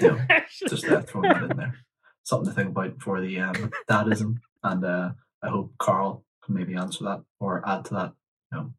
You 0.00 0.08
know, 0.08 0.20
just 0.68 0.84
uh, 0.86 1.02
throwing 1.02 1.28
that 1.28 1.50
in 1.50 1.56
there. 1.56 1.78
Something 2.24 2.48
to 2.48 2.54
think 2.54 2.70
about 2.70 3.00
for 3.00 3.20
the 3.20 3.38
um, 3.38 3.70
dadism. 3.88 4.38
And 4.64 4.84
uh, 4.84 5.10
I 5.42 5.48
hope 5.48 5.74
Carl 5.78 6.24
can 6.44 6.54
maybe 6.54 6.74
answer 6.74 7.04
that 7.04 7.22
or 7.38 7.62
add 7.68 7.84
to 7.86 7.94
that. 7.94 8.12
You 8.52 8.58
know, 8.58 8.74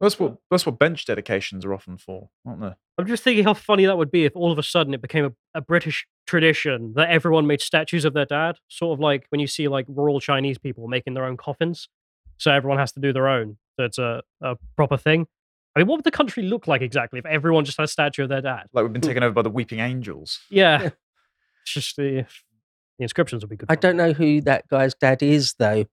That's 0.00 0.18
what 0.18 0.36
that's 0.50 0.66
what 0.66 0.78
bench 0.78 1.06
dedications 1.06 1.64
are 1.64 1.72
often 1.72 1.96
for, 1.96 2.28
aren't 2.46 2.60
they? 2.60 2.72
I'm 2.98 3.06
just 3.06 3.22
thinking 3.22 3.44
how 3.44 3.54
funny 3.54 3.86
that 3.86 3.96
would 3.96 4.10
be 4.10 4.24
if 4.24 4.36
all 4.36 4.52
of 4.52 4.58
a 4.58 4.62
sudden 4.62 4.92
it 4.92 5.00
became 5.00 5.24
a, 5.24 5.32
a 5.54 5.60
British 5.60 6.06
tradition 6.26 6.92
that 6.96 7.10
everyone 7.10 7.46
made 7.46 7.60
statues 7.60 8.04
of 8.04 8.12
their 8.12 8.26
dad. 8.26 8.56
Sort 8.68 8.96
of 8.96 9.00
like 9.00 9.26
when 9.30 9.40
you 9.40 9.46
see 9.46 9.68
like 9.68 9.86
rural 9.88 10.20
Chinese 10.20 10.58
people 10.58 10.86
making 10.88 11.14
their 11.14 11.24
own 11.24 11.36
coffins. 11.36 11.88
So 12.38 12.52
everyone 12.52 12.78
has 12.78 12.92
to 12.92 13.00
do 13.00 13.12
their 13.12 13.28
own. 13.28 13.56
So 13.76 13.84
it's 13.84 13.98
a, 13.98 14.22
a 14.42 14.56
proper 14.76 14.98
thing. 14.98 15.26
I 15.74 15.80
mean, 15.80 15.88
what 15.88 15.96
would 15.96 16.04
the 16.04 16.10
country 16.10 16.42
look 16.42 16.66
like 16.66 16.82
exactly 16.82 17.18
if 17.18 17.26
everyone 17.26 17.64
just 17.64 17.78
had 17.78 17.84
a 17.84 17.88
statue 17.88 18.24
of 18.24 18.28
their 18.28 18.42
dad? 18.42 18.64
Like 18.72 18.84
we've 18.84 18.92
been 18.92 19.02
hmm. 19.02 19.08
taken 19.08 19.22
over 19.22 19.32
by 19.32 19.42
the 19.42 19.50
weeping 19.50 19.80
angels. 19.80 20.40
Yeah. 20.50 20.82
it's 21.62 21.72
just 21.72 21.96
the, 21.96 22.26
the 22.98 23.02
inscriptions 23.02 23.42
would 23.42 23.50
be 23.50 23.56
good. 23.56 23.70
I 23.70 23.76
don't 23.76 23.96
know 23.96 24.12
who 24.12 24.42
that 24.42 24.68
guy's 24.68 24.94
dad 24.94 25.22
is, 25.22 25.54
though. 25.58 25.84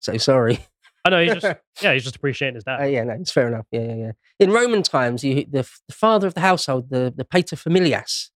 So 0.00 0.16
sorry. 0.16 0.66
I 1.04 1.10
know 1.10 1.22
he's 1.22 1.34
just 1.34 1.58
yeah, 1.82 1.92
he's 1.94 2.04
just 2.04 2.16
appreciating 2.16 2.54
his 2.54 2.64
dad. 2.64 2.80
Uh, 2.80 2.84
yeah, 2.84 3.04
no, 3.04 3.14
it's 3.14 3.32
fair 3.32 3.48
enough. 3.48 3.66
Yeah, 3.70 3.80
yeah, 3.80 3.94
yeah. 3.94 4.12
In 4.38 4.50
Roman 4.50 4.82
times, 4.82 5.24
you 5.24 5.34
the, 5.50 5.68
the 5.88 5.94
father 5.94 6.26
of 6.26 6.34
the 6.34 6.40
household, 6.40 6.90
the 6.90 7.12
the 7.14 7.24
pater 7.24 7.56
familias, 7.56 8.30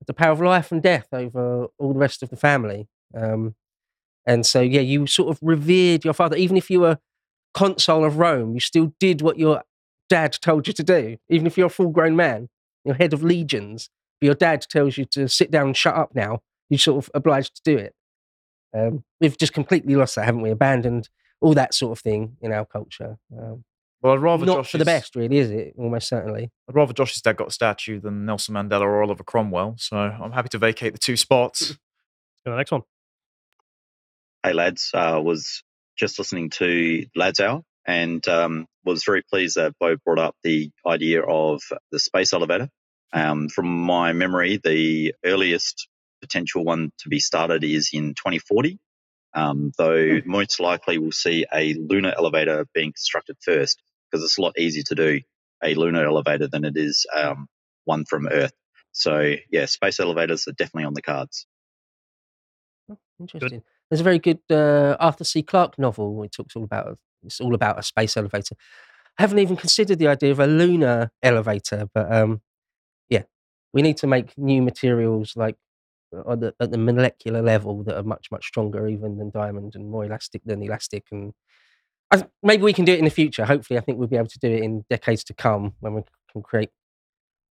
had 0.00 0.06
the 0.06 0.14
power 0.14 0.32
of 0.32 0.40
life 0.40 0.72
and 0.72 0.82
death 0.82 1.08
over 1.12 1.66
all 1.78 1.92
the 1.92 1.98
rest 1.98 2.22
of 2.22 2.30
the 2.30 2.36
family. 2.36 2.88
Um, 3.14 3.54
and 4.26 4.46
so, 4.46 4.60
yeah, 4.60 4.80
you 4.80 5.06
sort 5.06 5.30
of 5.30 5.38
revered 5.42 6.04
your 6.04 6.14
father, 6.14 6.36
even 6.36 6.56
if 6.56 6.70
you 6.70 6.80
were 6.80 6.98
consul 7.54 8.04
of 8.04 8.18
Rome. 8.18 8.54
You 8.54 8.60
still 8.60 8.94
did 8.98 9.20
what 9.22 9.38
your 9.38 9.62
dad 10.08 10.36
told 10.40 10.66
you 10.66 10.72
to 10.74 10.82
do, 10.82 11.16
even 11.28 11.46
if 11.46 11.56
you're 11.56 11.66
a 11.66 11.70
full 11.70 11.88
grown 11.88 12.16
man, 12.16 12.48
you're 12.84 12.94
head 12.94 13.12
of 13.12 13.22
legions. 13.22 13.90
But 14.20 14.26
your 14.26 14.34
dad 14.34 14.66
tells 14.68 14.96
you 14.96 15.04
to 15.06 15.28
sit 15.28 15.50
down 15.50 15.68
and 15.68 15.76
shut 15.76 15.96
up 15.96 16.14
now. 16.14 16.40
You're 16.68 16.78
sort 16.78 17.04
of 17.04 17.10
obliged 17.14 17.56
to 17.56 17.62
do 17.64 17.78
it. 17.78 17.94
Um, 18.74 19.04
we've 19.20 19.36
just 19.36 19.52
completely 19.52 19.96
lost 19.96 20.14
that, 20.16 20.24
haven't 20.24 20.42
we? 20.42 20.50
Abandoned 20.50 21.08
all 21.42 21.54
that 21.54 21.74
sort 21.74 21.98
of 21.98 22.02
thing 22.02 22.36
in 22.40 22.52
our 22.52 22.64
culture. 22.64 23.18
Um, 23.36 23.64
Well, 24.00 24.14
I'd 24.14 24.20
rather 24.20 24.46
not 24.46 24.58
Josh's, 24.58 24.70
for 24.70 24.78
the 24.78 24.84
best, 24.84 25.14
really, 25.16 25.38
is 25.38 25.50
it? 25.50 25.74
Almost 25.76 26.08
certainly. 26.08 26.50
I'd 26.68 26.74
rather 26.74 26.92
Josh's 26.92 27.20
dad 27.20 27.36
got 27.36 27.48
a 27.48 27.52
statue 27.52 28.00
than 28.00 28.24
Nelson 28.24 28.54
Mandela 28.54 28.82
or 28.82 29.02
Oliver 29.02 29.24
Cromwell. 29.24 29.74
So 29.78 29.96
I'm 29.96 30.32
happy 30.32 30.48
to 30.50 30.58
vacate 30.58 30.92
the 30.92 30.98
two 30.98 31.16
spots. 31.16 31.68
Go 31.68 31.74
to 32.46 32.50
the 32.52 32.56
next 32.56 32.72
one. 32.72 32.82
Hey 34.42 34.52
lads, 34.52 34.90
uh, 34.94 35.20
was 35.22 35.62
just 35.96 36.18
listening 36.18 36.50
to 36.50 37.04
Lads 37.14 37.38
Hour 37.38 37.62
and 37.86 38.26
um, 38.28 38.66
was 38.84 39.04
very 39.04 39.22
pleased 39.22 39.56
that 39.56 39.74
Beau 39.78 39.96
brought 40.04 40.18
up 40.18 40.34
the 40.42 40.70
idea 40.86 41.22
of 41.22 41.60
the 41.90 41.98
space 41.98 42.32
elevator. 42.32 42.68
Um, 43.12 43.48
from 43.48 43.66
my 43.68 44.12
memory, 44.12 44.58
the 44.62 45.14
earliest 45.24 45.88
potential 46.20 46.64
one 46.64 46.90
to 47.00 47.08
be 47.08 47.18
started 47.20 47.62
is 47.62 47.90
in 47.92 48.14
2040, 48.14 48.78
um, 49.34 49.72
though 49.78 50.20
most 50.24 50.60
likely 50.60 50.98
we'll 50.98 51.12
see 51.12 51.46
a 51.52 51.74
lunar 51.74 52.12
elevator 52.16 52.66
being 52.74 52.92
constructed 52.92 53.36
first 53.40 53.82
because 54.10 54.24
it's 54.24 54.38
a 54.38 54.42
lot 54.42 54.58
easier 54.58 54.82
to 54.84 54.94
do 54.94 55.20
a 55.62 55.74
lunar 55.74 56.04
elevator 56.04 56.48
than 56.48 56.64
it 56.64 56.76
is 56.76 57.06
um, 57.14 57.48
one 57.84 58.04
from 58.04 58.28
Earth. 58.28 58.52
So 58.92 59.34
yeah, 59.50 59.66
space 59.66 60.00
elevators 60.00 60.46
are 60.48 60.52
definitely 60.52 60.84
on 60.84 60.94
the 60.94 61.02
cards. 61.02 61.46
Interesting. 63.18 63.62
There's 63.90 64.00
a 64.00 64.04
very 64.04 64.18
good 64.18 64.40
uh, 64.50 64.96
Arthur 64.98 65.24
C. 65.24 65.42
Clarke 65.42 65.78
novel. 65.78 66.14
Which 66.14 66.36
talks 66.36 66.56
all 66.56 66.64
about 66.64 66.98
it's 67.24 67.40
all 67.40 67.54
about 67.54 67.78
a 67.78 67.82
space 67.82 68.16
elevator. 68.16 68.56
I 69.18 69.22
haven't 69.22 69.38
even 69.38 69.56
considered 69.56 69.98
the 69.98 70.08
idea 70.08 70.32
of 70.32 70.40
a 70.40 70.46
lunar 70.46 71.10
elevator, 71.22 71.86
but 71.94 72.12
um, 72.12 72.40
yeah, 73.08 73.22
we 73.72 73.82
need 73.82 73.98
to 73.98 74.06
make 74.06 74.36
new 74.36 74.62
materials 74.62 75.34
like 75.36 75.56
on 76.26 76.40
the, 76.40 76.54
at 76.60 76.70
the 76.70 76.78
molecular 76.78 77.42
level 77.42 77.82
that 77.84 77.96
are 77.96 78.02
much 78.02 78.30
much 78.30 78.46
stronger 78.46 78.86
even 78.88 79.18
than 79.18 79.30
diamond 79.30 79.74
and 79.74 79.90
more 79.90 80.04
elastic 80.04 80.42
than 80.44 80.62
elastic. 80.62 81.04
And 81.10 81.32
I, 82.10 82.24
maybe 82.42 82.62
we 82.62 82.72
can 82.72 82.84
do 82.84 82.92
it 82.92 82.98
in 82.98 83.04
the 83.04 83.10
future. 83.10 83.44
Hopefully, 83.44 83.78
I 83.78 83.80
think 83.80 83.98
we'll 83.98 84.08
be 84.08 84.16
able 84.16 84.28
to 84.28 84.38
do 84.38 84.50
it 84.50 84.62
in 84.62 84.84
decades 84.90 85.24
to 85.24 85.34
come 85.34 85.74
when 85.80 85.94
we 85.94 86.02
can 86.30 86.42
create 86.42 86.70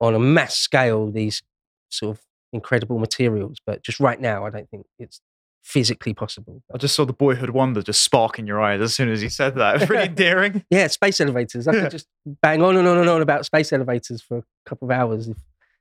on 0.01 0.15
a 0.15 0.19
mass 0.19 0.55
scale 0.55 1.11
these 1.11 1.43
sort 1.89 2.17
of 2.17 2.23
incredible 2.53 2.99
materials. 2.99 3.59
But 3.65 3.83
just 3.83 4.01
right 4.01 4.21
now, 4.21 4.47
I 4.47 4.51
don't 4.51 4.69
think 4.71 4.87
it's 4.99 5.21
physically 5.63 6.15
possible. 6.15 6.63
I 6.73 6.79
just 6.79 6.95
saw 6.95 7.05
the 7.05 7.13
boyhood 7.13 7.51
wonder 7.51 7.83
just 7.83 8.03
spark 8.03 8.39
in 8.39 8.47
your 8.47 8.61
eyes 8.61 8.81
as 8.81 8.95
soon 8.95 9.11
as 9.11 9.23
you 9.23 9.29
said 9.29 9.55
that. 9.57 9.89
Really 9.91 10.07
endearing. 10.07 10.65
Yeah, 10.71 10.87
space 10.87 11.21
elevators. 11.21 11.69
I 11.69 11.73
could 11.73 11.91
just 11.99 12.07
bang 12.25 12.63
on 12.63 12.77
and 12.77 12.89
on 12.89 12.99
and 12.99 13.09
on 13.09 13.21
about 13.21 13.45
space 13.45 13.73
elevators 13.73 14.23
for 14.23 14.39
a 14.39 14.45
couple 14.65 14.91
of 14.91 14.93
hours. 14.93 15.29
If 15.29 15.37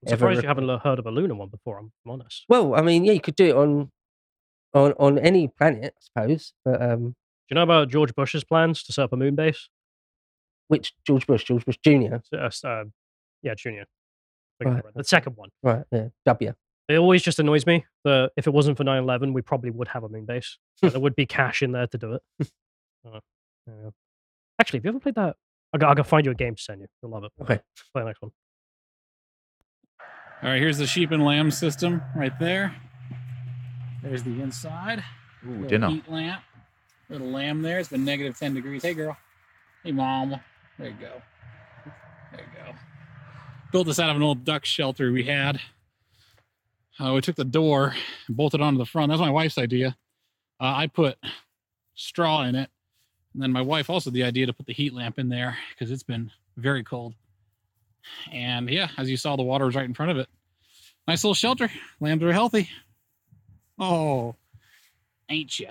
Ever 0.07 0.19
surprised 0.19 0.41
you 0.43 0.47
haven't 0.47 0.67
heard 0.81 0.99
of 0.99 1.05
a 1.05 1.11
lunar 1.11 1.35
one 1.35 1.49
before. 1.49 1.77
I'm 1.79 1.91
I'm 2.05 2.11
honest. 2.11 2.45
Well, 2.49 2.75
I 2.75 2.81
mean, 2.81 3.03
yeah, 3.05 3.13
you 3.13 3.21
could 3.21 3.35
do 3.35 3.45
it 3.47 3.55
on 3.55 3.91
on 4.73 4.93
on 4.99 5.17
any 5.19 5.47
planet, 5.47 5.93
I 6.15 6.21
suppose. 6.23 6.53
But 6.65 6.81
um, 6.81 6.99
Do 7.09 7.15
you 7.51 7.55
know 7.55 7.63
about 7.63 7.89
George 7.89 8.13
Bush's 8.15 8.43
plans 8.43 8.83
to 8.83 8.93
set 8.93 9.03
up 9.03 9.13
a 9.13 9.17
moon 9.17 9.35
base? 9.35 9.69
which 10.69 10.93
George 11.05 11.25
Bush, 11.25 11.45
George 11.45 11.63
Bush 11.65 11.77
Junior, 11.81 12.21
Uh, 12.33 12.49
uh, 12.65 12.83
yeah, 13.41 13.53
Junior. 13.55 13.85
Right. 14.61 14.83
The 14.95 15.03
second 15.05 15.37
one. 15.37 15.47
right? 15.63 15.85
Yeah, 15.93 16.07
W. 16.25 16.53
It 16.89 16.97
always 16.97 17.21
just 17.23 17.39
annoys 17.39 17.65
me 17.65 17.85
that 18.03 18.31
if 18.35 18.47
it 18.47 18.53
wasn't 18.53 18.75
for 18.75 18.83
9 18.83 19.01
11, 19.03 19.31
we 19.31 19.41
probably 19.41 19.69
would 19.71 19.87
have 19.89 20.03
a 20.03 20.09
moon 20.09 20.25
base. 20.25 20.57
there 20.81 20.99
would 20.99 21.15
be 21.15 21.25
cash 21.25 21.61
in 21.61 21.71
there 21.71 21.87
to 21.87 21.97
do 21.97 22.13
it. 22.13 22.21
Uh, 23.05 23.19
yeah. 23.67 23.89
Actually, 24.59 24.79
have 24.79 24.85
you 24.85 24.89
ever 24.89 24.99
played 24.99 25.15
that? 25.15 25.37
I'll, 25.71 25.79
go- 25.79 25.85
I'll 25.87 25.95
go 25.95 26.03
find 26.03 26.25
you 26.25 26.31
a 26.31 26.35
game 26.35 26.55
to 26.55 26.61
send 26.61 26.81
you. 26.81 26.87
You'll 27.01 27.11
love 27.11 27.23
it. 27.23 27.31
Okay. 27.41 27.59
Play 27.93 28.01
the 28.01 28.05
next 28.05 28.21
one. 28.21 28.31
All 30.43 30.49
right, 30.49 30.61
here's 30.61 30.77
the 30.77 30.85
sheep 30.85 31.11
and 31.11 31.23
lamb 31.25 31.49
system 31.49 32.01
right 32.15 32.37
there. 32.39 32.75
There's 34.03 34.23
the 34.23 34.39
inside. 34.41 35.03
Ooh, 35.45 35.51
Little 35.51 35.67
dinner. 35.67 35.89
Heat 35.89 36.09
lamp. 36.09 36.43
Little 37.09 37.29
lamb 37.31 37.61
there. 37.63 37.79
It's 37.79 37.89
been 37.89 38.05
negative 38.05 38.37
10 38.37 38.53
degrees. 38.53 38.83
Hey, 38.83 38.93
girl. 38.93 39.17
Hey, 39.83 39.91
mom. 39.91 40.35
There 40.77 40.89
you 40.89 40.95
go. 40.99 41.21
There 42.31 42.41
you 42.41 42.63
go. 42.65 42.75
Built 43.71 43.87
this 43.87 43.99
out 43.99 44.09
of 44.11 44.15
an 44.15 44.21
old 44.21 44.45
duck 44.45 44.63
shelter 44.65 45.11
we 45.11 45.23
had. 45.23 45.59
Uh, 46.99 47.13
we 47.13 47.21
took 47.21 47.35
the 47.35 47.43
door 47.43 47.95
and 48.27 48.37
bolted 48.37 48.61
onto 48.61 48.77
the 48.77 48.85
front. 48.85 49.09
That's 49.09 49.21
my 49.21 49.29
wife's 49.29 49.57
idea. 49.57 49.97
Uh, 50.59 50.73
I 50.75 50.87
put 50.87 51.17
straw 51.95 52.43
in 52.43 52.55
it. 52.55 52.69
And 53.33 53.41
then 53.41 53.51
my 53.51 53.61
wife 53.61 53.89
also 53.89 54.09
had 54.09 54.15
the 54.15 54.23
idea 54.23 54.45
to 54.45 54.53
put 54.53 54.65
the 54.67 54.73
heat 54.73 54.93
lamp 54.93 55.17
in 55.19 55.29
there 55.29 55.57
because 55.71 55.91
it's 55.91 56.03
been 56.03 56.31
very 56.57 56.83
cold. 56.83 57.13
And 58.31 58.69
yeah, 58.69 58.89
as 58.97 59.09
you 59.09 59.17
saw, 59.17 59.35
the 59.35 59.43
water 59.43 59.65
was 59.65 59.75
right 59.75 59.85
in 59.85 59.93
front 59.93 60.11
of 60.11 60.17
it. 60.17 60.27
Nice 61.07 61.23
little 61.23 61.33
shelter. 61.33 61.69
Lambs 61.99 62.23
are 62.23 62.33
healthy. 62.33 62.69
Oh, 63.79 64.35
ain't 65.29 65.59
you? 65.59 65.69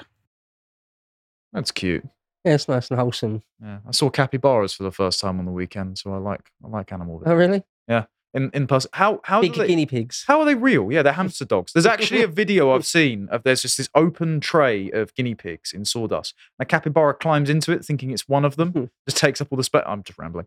That's 1.53 1.71
cute. 1.71 2.07
Yeah, 2.45 2.55
it's 2.55 2.69
nice 2.69 2.91
and 2.91 2.99
wholesome. 2.99 3.43
Yeah, 3.61 3.79
I 3.87 3.91
saw 3.91 4.09
capybaras 4.09 4.73
for 4.73 4.85
the 4.85 4.93
first 4.93 5.21
time 5.21 5.39
on 5.39 5.47
the 5.47 5.53
weekend, 5.53 5.99
so 5.99 6.13
I 6.15 6.19
like 6.19 6.51
I 6.65 6.69
like 6.69 6.93
animal. 6.93 7.23
Oh, 7.27 7.35
really? 7.35 7.63
Yeah, 7.89 8.05
in 8.37 8.51
in 8.55 8.67
person. 8.69 8.91
How 8.95 9.21
how 9.25 9.41
do 9.41 9.49
Big 9.49 9.59
they, 9.59 9.67
guinea 9.67 9.87
pigs. 9.87 10.25
How 10.29 10.39
are 10.39 10.45
they 10.45 10.55
real? 10.55 10.93
Yeah, 10.93 11.03
they're 11.03 11.15
hamster 11.15 11.45
dogs. 11.45 11.73
There's 11.73 11.87
actually 11.87 12.23
a 12.23 12.29
video 12.29 12.73
I've 12.73 12.87
seen 12.87 13.29
of 13.31 13.43
there's 13.43 13.63
just 13.63 13.77
this 13.79 13.89
open 13.95 14.39
tray 14.41 14.91
of 14.91 15.15
guinea 15.15 15.35
pigs 15.35 15.73
in 15.73 15.85
sawdust. 15.85 16.35
And 16.59 16.67
a 16.67 16.69
capybara 16.69 17.15
climbs 17.15 17.51
into 17.51 17.73
it 17.73 17.85
thinking 17.85 18.11
it's 18.13 18.29
one 18.29 18.45
of 18.45 18.55
Hmm. 18.55 18.73
them, 18.73 18.91
just 19.09 19.17
takes 19.17 19.41
up 19.41 19.49
all 19.51 19.57
the 19.57 19.65
space. 19.65 19.83
I'm 19.87 20.03
just 20.05 20.19
rambling. 20.19 20.47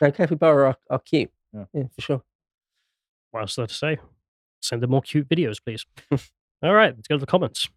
No, 0.00 0.10
capybara 0.10 0.68
are, 0.70 0.76
are 0.90 0.98
cute. 0.98 1.30
Yeah. 1.52 1.64
yeah, 1.72 1.84
for 1.94 2.00
sure. 2.00 2.22
What 3.30 3.40
else 3.40 3.52
is 3.52 3.56
there 3.56 3.66
to 3.66 3.74
say? 3.74 3.98
Send 4.60 4.82
them 4.82 4.90
more 4.90 5.02
cute 5.02 5.28
videos, 5.28 5.58
please. 5.64 5.84
All 6.62 6.72
right, 6.74 6.94
let's 6.96 7.06
go 7.08 7.16
to 7.16 7.20
the 7.20 7.26
comments. 7.26 7.68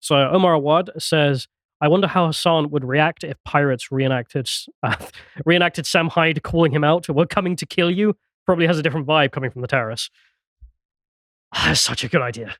So 0.00 0.16
Omar 0.16 0.52
Awad 0.54 0.90
says, 0.98 1.48
"I 1.80 1.88
wonder 1.88 2.06
how 2.06 2.26
Hasan 2.26 2.70
would 2.70 2.84
react 2.84 3.24
if 3.24 3.36
pirates 3.44 3.90
reenacted 3.90 4.48
uh, 4.82 4.94
reenacted 5.44 5.86
Sam 5.86 6.08
Hyde 6.08 6.42
calling 6.42 6.70
him 6.72 6.84
out. 6.84 7.08
We're 7.08 7.26
coming 7.26 7.56
to 7.56 7.66
kill 7.66 7.90
you. 7.90 8.16
Probably 8.46 8.66
has 8.66 8.78
a 8.78 8.82
different 8.82 9.06
vibe 9.06 9.32
coming 9.32 9.50
from 9.50 9.62
the 9.62 9.68
terrace. 9.68 10.10
That's 11.52 11.80
such 11.80 12.04
a 12.04 12.08
good 12.08 12.22
idea. 12.22 12.56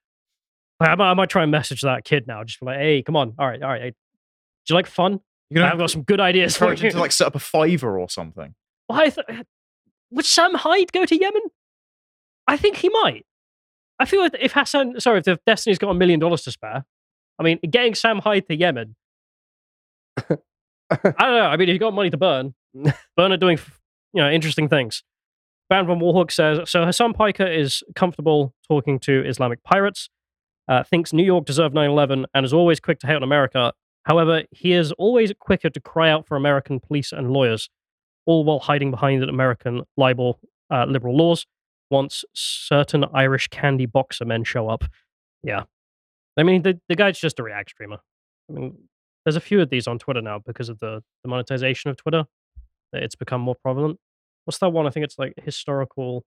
I, 0.81 0.87
I 0.87 0.95
might, 0.95 1.11
I 1.11 1.15
might 1.15 1.31
try 1.31 1.43
and 1.43 1.51
message 1.51 1.83
that 1.83 2.05
kid 2.05 2.27
now. 2.27 2.45
Just 2.45 2.61
be 2.61 2.67
like, 2.67 2.79
hey, 2.79 3.03
come 3.03 3.17
on, 3.17 3.35
all 3.39 3.47
right, 3.47 3.63
all 3.63 3.69
right. 3.71 3.83
Hey, 3.83 3.91
do 3.91 3.95
you 4.73 4.75
like 4.75 4.87
fun? 4.87 5.21
You're 5.51 5.63
gonna 5.63 5.73
I've 5.73 5.79
got 5.79 5.91
some 5.91 6.03
good 6.03 6.21
ideas 6.21 6.57
for 6.57 6.73
you. 6.73 6.91
to 6.91 6.99
like 6.99 7.13
set 7.13 7.29
up 7.29 7.35
a 7.37 7.39
fiver 7.39 7.99
or 7.99 8.11
something. 8.11 8.55
Why 8.89 9.11
th- 9.11 9.45
would 10.11 10.25
Sam 10.25 10.55
Hyde 10.55 10.93
go 10.93 11.05
to 11.05 11.17
Yemen? 11.17 11.43
I 12.47 12.57
think 12.57 12.77
he 12.77 12.89
might. 12.89 13.25
I 13.99 14.05
feel 14.05 14.21
like 14.21 14.37
if 14.41 14.53
Hasan, 14.53 15.01
sorry, 15.01 15.23
if 15.25 15.39
Destiny's 15.47 15.79
got 15.79 15.91
a 15.91 15.95
million 15.95 16.21
dollars 16.21 16.43
to 16.43 16.53
spare, 16.53 16.85
I 17.39 17.43
mean, 17.43 17.59
getting 17.71 17.95
Sam 17.95 18.19
Hyde 18.19 18.47
to 18.49 18.57
Yemen. 18.57 18.97
I 20.19 20.27
don't 20.91 21.15
know. 21.19 21.47
I 21.47 21.57
mean, 21.57 21.69
if 21.69 21.73
you 21.73 21.79
got 21.79 21.95
money 21.95 22.11
to 22.11 22.17
burn, 22.17 22.55
burn 23.17 23.33
it 23.33 23.39
doing, 23.39 23.59
you 24.13 24.23
know, 24.23 24.31
interesting 24.31 24.69
things. 24.69 25.03
Band 25.69 25.89
von 25.89 25.99
Warhawk 25.99 26.31
says 26.31 26.71
so. 26.71 26.85
Hasan 26.85 27.13
Piker 27.13 27.47
is 27.47 27.83
comfortable 27.95 28.55
talking 28.69 28.99
to 29.01 29.25
Islamic 29.27 29.63
pirates. 29.65 30.09
Uh, 30.69 30.83
thinks 30.83 31.13
New 31.13 31.25
York 31.25 31.45
deserved 31.45 31.75
9/11 31.75 32.25
and 32.35 32.45
is 32.45 32.53
always 32.53 32.81
quick 32.81 32.99
to 33.01 33.07
hate 33.07 33.17
on 33.17 33.23
America. 33.23 33.73
However, 34.05 34.45
he 34.53 34.73
is 34.73 34.93
always 34.93 35.33
quicker 35.39 35.71
to 35.71 35.81
cry 35.81 36.11
out 36.11 36.27
for 36.27 36.37
American 36.37 36.79
police 36.79 37.13
and 37.13 37.33
lawyers, 37.33 37.69
all 38.25 38.45
while 38.45 38.61
hiding 38.61 38.91
behind 38.91 39.23
American 39.25 39.83
libel 39.97 40.41
uh, 40.71 40.85
liberal 40.85 41.17
laws. 41.17 41.47
Once 41.89 42.25
certain 42.35 43.05
Irish 43.15 43.47
candy 43.49 43.87
boxer 43.87 44.25
men 44.25 44.43
show 44.43 44.69
up, 44.69 44.85
yeah, 45.43 45.65
I 46.37 46.43
mean 46.43 46.63
the 46.63 46.81
the 46.89 46.97
guy's 46.97 47.19
just 47.19 47.39
a 47.39 47.43
React 47.43 47.71
streamer. 47.71 47.99
I 48.49 48.53
mean, 48.53 48.77
there's 49.25 49.37
a 49.37 49.41
few 49.41 49.61
of 49.61 49.71
these 49.71 49.89
on 49.89 49.99
Twitter 49.99 50.23
now 50.23 50.39
because 50.39 50.69
of 50.69 50.79
the, 50.79 51.03
the 51.25 51.29
monetization 51.29 51.91
of 51.91 51.97
Twitter. 51.97 52.25
It's 52.93 53.17
become 53.17 53.41
more 53.41 53.57
prevalent. 53.57 53.99
What's 54.47 54.59
that 54.59 54.71
one? 54.71 54.87
I 54.87 54.91
think 54.91 55.05
it's 55.05 55.19
like 55.19 55.35
historical 55.37 56.25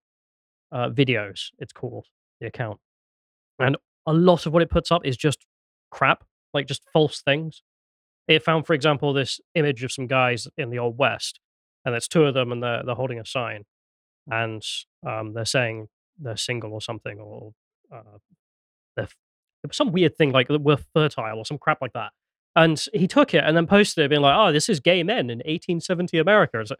uh, 0.71 0.89
videos. 0.89 1.47
It's 1.57 1.73
called 1.73 2.05
the 2.39 2.47
account, 2.47 2.79
and 3.57 3.77
a 4.05 4.13
lot 4.13 4.45
of 4.45 4.53
what 4.53 4.61
it 4.61 4.69
puts 4.69 4.91
up 4.91 5.05
is 5.05 5.17
just 5.17 5.45
crap, 5.89 6.25
like 6.53 6.67
just 6.67 6.83
false 6.93 7.21
things. 7.21 7.63
It 8.27 8.43
found, 8.43 8.67
for 8.67 8.73
example, 8.73 9.13
this 9.13 9.39
image 9.55 9.83
of 9.83 9.91
some 9.91 10.05
guys 10.05 10.47
in 10.57 10.69
the 10.69 10.79
old 10.79 10.97
west, 10.97 11.39
and 11.85 11.93
there's 11.93 12.07
two 12.09 12.25
of 12.25 12.33
them, 12.33 12.51
and 12.51 12.61
they're 12.61 12.83
they're 12.85 12.95
holding 12.95 13.19
a 13.19 13.25
sign, 13.25 13.63
and 14.29 14.61
um, 15.07 15.33
they're 15.33 15.45
saying 15.45 15.87
they're 16.19 16.37
single 16.37 16.73
or 16.73 16.81
something, 16.81 17.19
or 17.19 17.53
uh, 17.91 18.17
they're 18.97 19.07
some 19.71 19.91
weird 19.91 20.17
thing 20.17 20.31
like 20.31 20.47
we're 20.49 20.77
fertile 20.93 21.37
or 21.37 21.45
some 21.45 21.57
crap 21.57 21.81
like 21.81 21.93
that. 21.93 22.11
And 22.55 22.83
he 22.93 23.07
took 23.07 23.33
it 23.33 23.43
and 23.45 23.55
then 23.55 23.65
posted 23.65 24.03
it, 24.03 24.09
being 24.09 24.21
like, 24.21 24.35
"Oh, 24.35 24.51
this 24.51 24.67
is 24.67 24.81
gay 24.81 25.03
men 25.03 25.29
in 25.29 25.37
1870 25.39 26.17
America." 26.17 26.59
It's 26.59 26.71
like, 26.71 26.79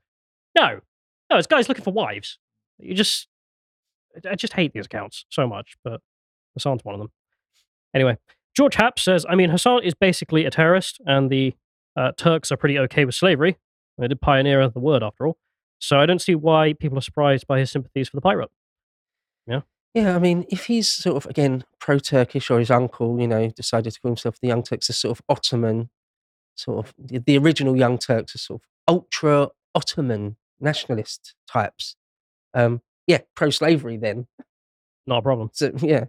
no, 0.57 0.81
no, 1.29 1.37
it's 1.37 1.47
guys 1.47 1.67
looking 1.67 1.83
for 1.83 1.93
wives. 1.93 2.39
You 2.79 2.93
just, 2.93 3.27
I 4.29 4.35
just 4.35 4.53
hate 4.53 4.73
these 4.73 4.85
accounts 4.85 5.25
so 5.29 5.47
much, 5.47 5.75
but 5.83 6.01
Hasan's 6.55 6.83
one 6.83 6.95
of 6.95 6.99
them. 6.99 7.11
Anyway, 7.93 8.17
George 8.55 8.75
Happ 8.75 8.99
says, 8.99 9.25
I 9.29 9.35
mean, 9.35 9.49
Hasan 9.49 9.83
is 9.83 9.93
basically 9.93 10.45
a 10.45 10.51
terrorist, 10.51 10.99
and 11.05 11.29
the 11.29 11.53
uh, 11.95 12.11
Turks 12.17 12.51
are 12.51 12.57
pretty 12.57 12.79
okay 12.79 13.05
with 13.05 13.15
slavery. 13.15 13.57
They 13.97 14.07
did 14.07 14.21
pioneer 14.21 14.67
the 14.69 14.79
word, 14.79 15.03
after 15.03 15.27
all. 15.27 15.37
So 15.79 15.99
I 15.99 16.05
don't 16.05 16.21
see 16.21 16.35
why 16.35 16.73
people 16.73 16.97
are 16.97 17.01
surprised 17.01 17.47
by 17.47 17.59
his 17.59 17.71
sympathies 17.71 18.09
for 18.09 18.17
the 18.17 18.21
pirate. 18.21 18.49
Yeah. 19.47 19.61
Yeah, 19.93 20.15
I 20.15 20.19
mean, 20.19 20.45
if 20.49 20.65
he's 20.65 20.87
sort 20.89 21.17
of 21.17 21.25
again 21.29 21.63
pro-Turkish 21.79 22.51
or 22.51 22.59
his 22.59 22.69
uncle, 22.69 23.19
you 23.19 23.27
know, 23.27 23.49
decided 23.49 23.91
to 23.93 23.99
call 23.99 24.11
himself 24.11 24.39
the 24.39 24.47
Young 24.47 24.63
Turks, 24.63 24.89
a 24.89 24.93
sort 24.93 25.17
of 25.17 25.25
Ottoman, 25.27 25.89
sort 26.55 26.85
of 26.85 26.93
the, 26.97 27.17
the 27.17 27.37
original 27.37 27.75
Young 27.75 27.97
Turks 27.97 28.35
are 28.35 28.39
sort 28.39 28.61
of 28.61 28.67
ultra 28.87 29.49
Ottoman 29.73 30.37
nationalist 30.59 31.35
types. 31.51 31.95
Um, 32.53 32.81
yeah, 33.07 33.19
pro-slavery 33.35 33.97
then. 33.97 34.27
Not 35.07 35.19
a 35.19 35.21
problem. 35.21 35.49
So 35.53 35.71
yeah, 35.77 36.05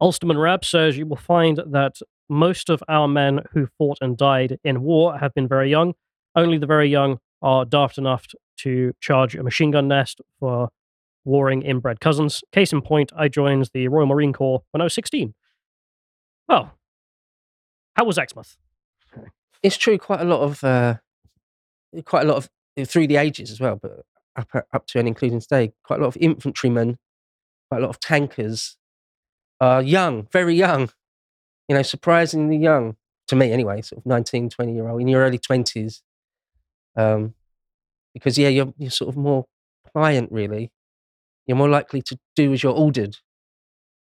Ulsterman 0.00 0.38
Rab 0.38 0.64
says 0.64 0.96
you 0.96 1.06
will 1.06 1.16
find 1.16 1.60
that 1.66 1.96
most 2.28 2.70
of 2.70 2.82
our 2.88 3.08
men 3.08 3.40
who 3.52 3.68
fought 3.78 3.98
and 4.00 4.16
died 4.16 4.58
in 4.64 4.82
war 4.82 5.18
have 5.18 5.34
been 5.34 5.48
very 5.48 5.70
young. 5.70 5.94
Only 6.34 6.58
the 6.58 6.66
very 6.66 6.88
young 6.88 7.18
are 7.42 7.64
daft 7.64 7.98
enough 7.98 8.26
to 8.58 8.92
charge 9.00 9.34
a 9.34 9.42
machine 9.42 9.70
gun 9.70 9.88
nest 9.88 10.20
for 10.38 10.70
warring 11.24 11.62
inbred 11.62 12.00
cousins. 12.00 12.42
Case 12.52 12.72
in 12.72 12.82
point, 12.82 13.12
I 13.16 13.28
joined 13.28 13.68
the 13.74 13.88
Royal 13.88 14.06
Marine 14.06 14.32
Corps 14.32 14.62
when 14.70 14.80
I 14.80 14.84
was 14.84 14.94
16. 14.94 15.34
Well, 16.48 16.72
how 17.96 18.04
was 18.04 18.18
Exmouth? 18.18 18.56
it's 19.62 19.76
true. 19.76 19.98
Quite 19.98 20.20
a 20.20 20.24
lot 20.24 20.40
of, 20.40 20.64
uh, 20.64 20.96
quite 22.04 22.24
a 22.24 22.28
lot 22.28 22.36
of 22.38 22.50
through 22.86 23.06
the 23.06 23.16
ages 23.16 23.50
as 23.50 23.60
well, 23.60 23.76
but 23.76 24.04
up 24.36 24.48
up 24.72 24.86
to 24.88 24.98
and 24.98 25.08
including 25.08 25.40
today, 25.40 25.72
quite 25.84 25.98
a 25.98 26.02
lot 26.02 26.08
of 26.08 26.16
infantrymen, 26.20 26.98
quite 27.70 27.78
a 27.78 27.82
lot 27.82 27.90
of 27.90 28.00
tankers 28.00 28.76
are 29.60 29.82
young, 29.82 30.26
very 30.32 30.54
young. 30.54 30.90
You 31.68 31.76
know, 31.76 31.82
surprisingly 31.82 32.56
young 32.56 32.96
to 33.28 33.36
me 33.36 33.52
anyway. 33.52 33.80
Sort 33.82 33.98
of 33.98 34.06
19, 34.06 34.50
20 34.50 34.74
year 34.74 34.88
old 34.88 35.00
in 35.00 35.08
your 35.08 35.22
early 35.22 35.38
twenties. 35.38 36.02
Um, 36.96 37.34
because 38.14 38.36
yeah, 38.36 38.48
you're 38.48 38.74
you're 38.76 38.90
sort 38.90 39.08
of 39.08 39.16
more 39.16 39.46
pliant, 39.92 40.30
really. 40.32 40.72
You're 41.46 41.56
more 41.56 41.68
likely 41.68 42.02
to 42.02 42.18
do 42.36 42.52
as 42.52 42.62
you're 42.62 42.74
ordered 42.74 43.16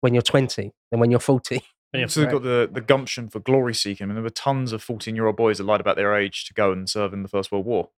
when 0.01 0.13
you're 0.13 0.23
20 0.23 0.73
than 0.91 1.01
when 1.01 1.11
you're 1.11 1.21
40. 1.21 1.63
And 1.93 2.01
you've 2.01 2.11
also 2.17 2.31
got 2.31 2.43
the, 2.43 2.69
the 2.71 2.81
gumption 2.81 3.29
for 3.29 3.41
glory 3.41 3.75
seeking. 3.75 4.05
I 4.05 4.09
mean, 4.09 4.17
there 4.17 4.23
were 4.23 4.31
tons 4.31 4.73
of 4.73 4.83
14 4.83 5.15
year 5.15 5.27
old 5.27 5.37
boys 5.37 5.59
that 5.59 5.65
lied 5.65 5.81
about 5.81 5.97
their 5.97 6.15
age 6.15 6.45
to 6.47 6.55
go 6.55 6.73
and 6.73 6.89
serve 6.89 7.13
in 7.13 7.23
the 7.23 7.29
First 7.29 7.51
World 7.51 7.65
War. 7.65 7.91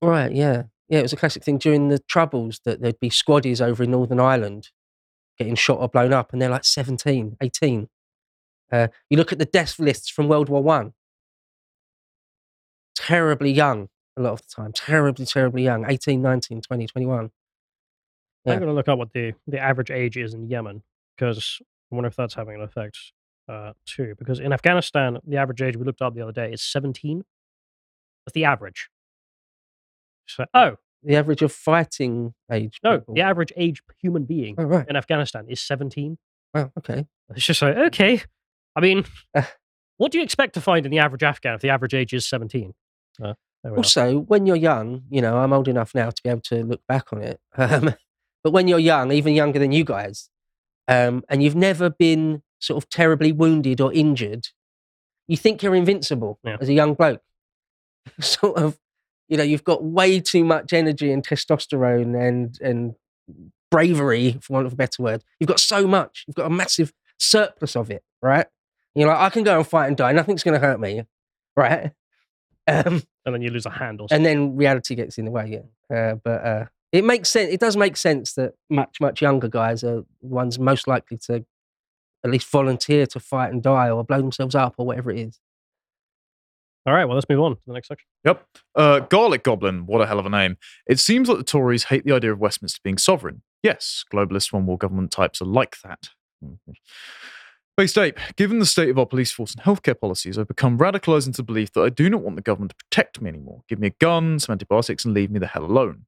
Right, 0.00 0.32
yeah. 0.32 0.64
Yeah, 0.88 0.98
it 0.98 1.02
was 1.02 1.12
a 1.12 1.16
classic 1.16 1.42
thing 1.42 1.58
during 1.58 1.88
the 1.88 1.98
Troubles 2.00 2.60
that 2.64 2.82
there'd 2.82 3.00
be 3.00 3.10
squaddies 3.10 3.60
over 3.60 3.82
in 3.82 3.90
Northern 3.90 4.20
Ireland 4.20 4.70
getting 5.38 5.54
shot 5.54 5.78
or 5.78 5.88
blown 5.88 6.12
up, 6.12 6.32
and 6.32 6.42
they're 6.42 6.50
like 6.50 6.64
17, 6.64 7.36
18. 7.40 7.88
Uh, 8.70 8.88
you 9.08 9.16
look 9.16 9.32
at 9.32 9.38
the 9.38 9.44
death 9.44 9.78
lists 9.78 10.10
from 10.10 10.28
World 10.28 10.48
War 10.48 10.62
One. 10.62 10.92
Terribly 12.94 13.50
young 13.50 13.88
a 14.16 14.22
lot 14.22 14.32
of 14.32 14.42
the 14.42 14.48
time. 14.54 14.72
Terribly, 14.72 15.26
terribly 15.26 15.62
young. 15.62 15.84
18, 15.88 16.20
19, 16.20 16.60
20, 16.60 16.86
21. 16.86 17.30
Yeah. 18.44 18.52
I'm 18.52 18.58
going 18.58 18.68
to 18.68 18.74
look 18.74 18.88
up 18.88 18.98
what 18.98 19.12
the, 19.12 19.32
the 19.46 19.58
average 19.58 19.90
age 19.90 20.16
is 20.16 20.34
in 20.34 20.48
Yemen 20.48 20.82
because 21.16 21.60
I 21.90 21.94
wonder 21.94 22.08
if 22.08 22.16
that's 22.16 22.34
having 22.34 22.56
an 22.56 22.62
effect 22.62 22.98
uh, 23.48 23.72
too. 23.86 24.14
Because 24.18 24.40
in 24.40 24.52
Afghanistan, 24.52 25.18
the 25.26 25.36
average 25.36 25.62
age 25.62 25.76
we 25.76 25.84
looked 25.84 26.02
up 26.02 26.14
the 26.14 26.22
other 26.22 26.32
day 26.32 26.52
is 26.52 26.62
17. 26.62 27.24
That's 28.26 28.34
the 28.34 28.44
average. 28.44 28.88
Oh, 30.54 30.76
The 31.02 31.16
average 31.16 31.42
of 31.42 31.52
fighting 31.52 32.34
age. 32.50 32.78
no, 32.84 32.98
people. 32.98 33.14
the 33.14 33.20
average 33.22 33.52
age 33.56 33.82
human 34.00 34.24
being 34.24 34.54
Oh, 34.58 34.64
right. 34.64 34.86
in 34.88 34.96
Afghanistan 34.96 35.46
is 35.48 35.60
17. 35.60 36.18
Wow, 36.54 36.70
okay. 36.78 37.06
It's 37.34 37.44
just 37.46 37.62
like, 37.62 37.76
okay. 37.76 38.22
I 38.76 38.80
mean, 38.80 39.04
what 39.96 40.12
do 40.12 40.18
you 40.18 40.24
expect 40.24 40.54
to 40.54 40.60
find 40.60 40.84
in 40.86 40.90
the 40.92 40.98
average 40.98 41.22
Afghan 41.22 41.54
if 41.54 41.60
the 41.60 41.70
average 41.70 41.94
age 41.94 42.12
is 42.12 42.26
17? 42.26 42.74
Uh, 43.22 43.34
we 43.64 43.70
are. 43.70 43.76
Also, 43.76 44.18
when 44.20 44.46
you're 44.46 44.56
young, 44.56 45.02
you 45.10 45.20
know, 45.22 45.38
I'm 45.38 45.52
old 45.52 45.68
enough 45.68 45.94
now 45.94 46.10
to 46.10 46.22
be 46.22 46.28
able 46.30 46.40
to 46.42 46.62
look 46.64 46.80
back 46.88 47.12
on 47.12 47.22
it. 47.22 47.40
Um, 47.56 47.94
but 48.44 48.50
when 48.52 48.66
you're 48.66 48.78
young, 48.80 49.12
even 49.12 49.34
younger 49.34 49.60
than 49.60 49.70
you 49.70 49.84
guys, 49.84 50.28
um, 50.88 51.22
and 51.28 51.42
you've 51.44 51.54
never 51.54 51.88
been 51.90 52.42
sort 52.58 52.82
of 52.82 52.90
terribly 52.90 53.30
wounded 53.30 53.80
or 53.80 53.92
injured, 53.92 54.48
you 55.28 55.36
think 55.36 55.62
you're 55.62 55.76
invincible 55.76 56.40
Yeah. 56.42 56.56
as 56.60 56.68
a 56.68 56.72
young 56.72 56.94
bloke. 56.94 57.20
sort 58.20 58.56
of, 58.58 58.78
you 59.28 59.36
know, 59.36 59.42
you've 59.42 59.64
got 59.64 59.82
way 59.82 60.20
too 60.20 60.44
much 60.44 60.72
energy 60.72 61.12
and 61.12 61.26
testosterone 61.26 62.18
and 62.20 62.58
and 62.60 62.94
bravery, 63.70 64.38
for 64.40 64.52
want 64.52 64.66
of 64.66 64.72
a 64.74 64.76
better 64.76 65.02
word. 65.02 65.24
You've 65.40 65.48
got 65.48 65.60
so 65.60 65.86
much. 65.86 66.24
You've 66.26 66.36
got 66.36 66.46
a 66.46 66.50
massive 66.50 66.92
surplus 67.18 67.74
of 67.76 67.90
it, 67.90 68.04
right? 68.20 68.46
You're 68.94 69.08
like, 69.08 69.18
I 69.18 69.30
can 69.30 69.44
go 69.44 69.56
and 69.56 69.66
fight 69.66 69.86
and 69.88 69.96
die. 69.96 70.12
Nothing's 70.12 70.42
going 70.42 70.60
to 70.60 70.64
hurt 70.66 70.78
me, 70.80 71.02
right? 71.56 71.92
Um, 72.68 73.02
and 73.26 73.34
then 73.34 73.42
you 73.42 73.50
lose 73.50 73.66
a 73.66 73.70
hand 73.70 74.00
or 74.00 74.08
something. 74.08 74.24
and 74.24 74.24
then 74.24 74.54
reality 74.54 74.94
gets 74.94 75.18
in 75.18 75.24
the 75.24 75.32
way. 75.32 75.64
Yeah, 75.90 75.96
uh, 75.96 76.14
but 76.14 76.44
uh, 76.46 76.64
it 76.92 77.04
makes 77.04 77.28
sense. 77.28 77.52
It 77.52 77.58
does 77.58 77.76
make 77.76 77.96
sense 77.96 78.34
that 78.34 78.52
much 78.70 79.00
much 79.00 79.20
younger 79.20 79.48
guys 79.48 79.82
are 79.82 80.04
the 80.20 80.28
ones 80.28 80.60
most 80.60 80.86
likely 80.86 81.18
to 81.26 81.44
at 82.24 82.30
least 82.30 82.48
volunteer 82.48 83.04
to 83.06 83.18
fight 83.18 83.52
and 83.52 83.64
die 83.64 83.90
or 83.90 84.04
blow 84.04 84.18
themselves 84.18 84.54
up 84.54 84.74
or 84.78 84.86
whatever 84.86 85.10
it 85.10 85.18
is. 85.18 85.40
All 86.84 86.92
right, 86.92 87.04
well, 87.04 87.14
let's 87.14 87.28
move 87.28 87.40
on 87.40 87.54
to 87.54 87.60
the 87.66 87.72
next 87.72 87.88
section. 87.88 88.06
Yep. 88.24 88.44
Uh, 88.74 89.00
Garlic 89.00 89.44
Goblin, 89.44 89.86
what 89.86 90.00
a 90.00 90.06
hell 90.06 90.18
of 90.18 90.26
a 90.26 90.30
name. 90.30 90.56
It 90.86 90.98
seems 90.98 91.28
that 91.28 91.38
the 91.38 91.44
Tories 91.44 91.84
hate 91.84 92.04
the 92.04 92.12
idea 92.12 92.32
of 92.32 92.40
Westminster 92.40 92.80
being 92.82 92.98
sovereign. 92.98 93.42
Yes, 93.62 94.04
globalist 94.12 94.52
one 94.52 94.66
world 94.66 94.80
government 94.80 95.12
types 95.12 95.40
are 95.40 95.46
like 95.46 95.76
that. 95.84 96.08
Based 97.76 97.96
Ape, 97.96 98.18
given 98.36 98.58
the 98.58 98.66
state 98.66 98.90
of 98.90 98.98
our 98.98 99.06
police 99.06 99.32
force 99.32 99.54
and 99.54 99.64
healthcare 99.64 99.98
policies, 99.98 100.36
I've 100.36 100.48
become 100.48 100.76
radicalized 100.76 101.26
into 101.26 101.38
the 101.38 101.44
belief 101.44 101.72
that 101.72 101.82
I 101.82 101.88
do 101.88 102.10
not 102.10 102.20
want 102.20 102.36
the 102.36 102.42
government 102.42 102.72
to 102.72 102.84
protect 102.84 103.22
me 103.22 103.28
anymore. 103.28 103.62
Give 103.68 103.78
me 103.78 103.86
a 103.86 103.94
gun, 103.98 104.38
some 104.40 104.52
antibiotics, 104.52 105.04
and 105.04 105.14
leave 105.14 105.30
me 105.30 105.38
the 105.38 105.46
hell 105.46 105.64
alone. 105.64 106.04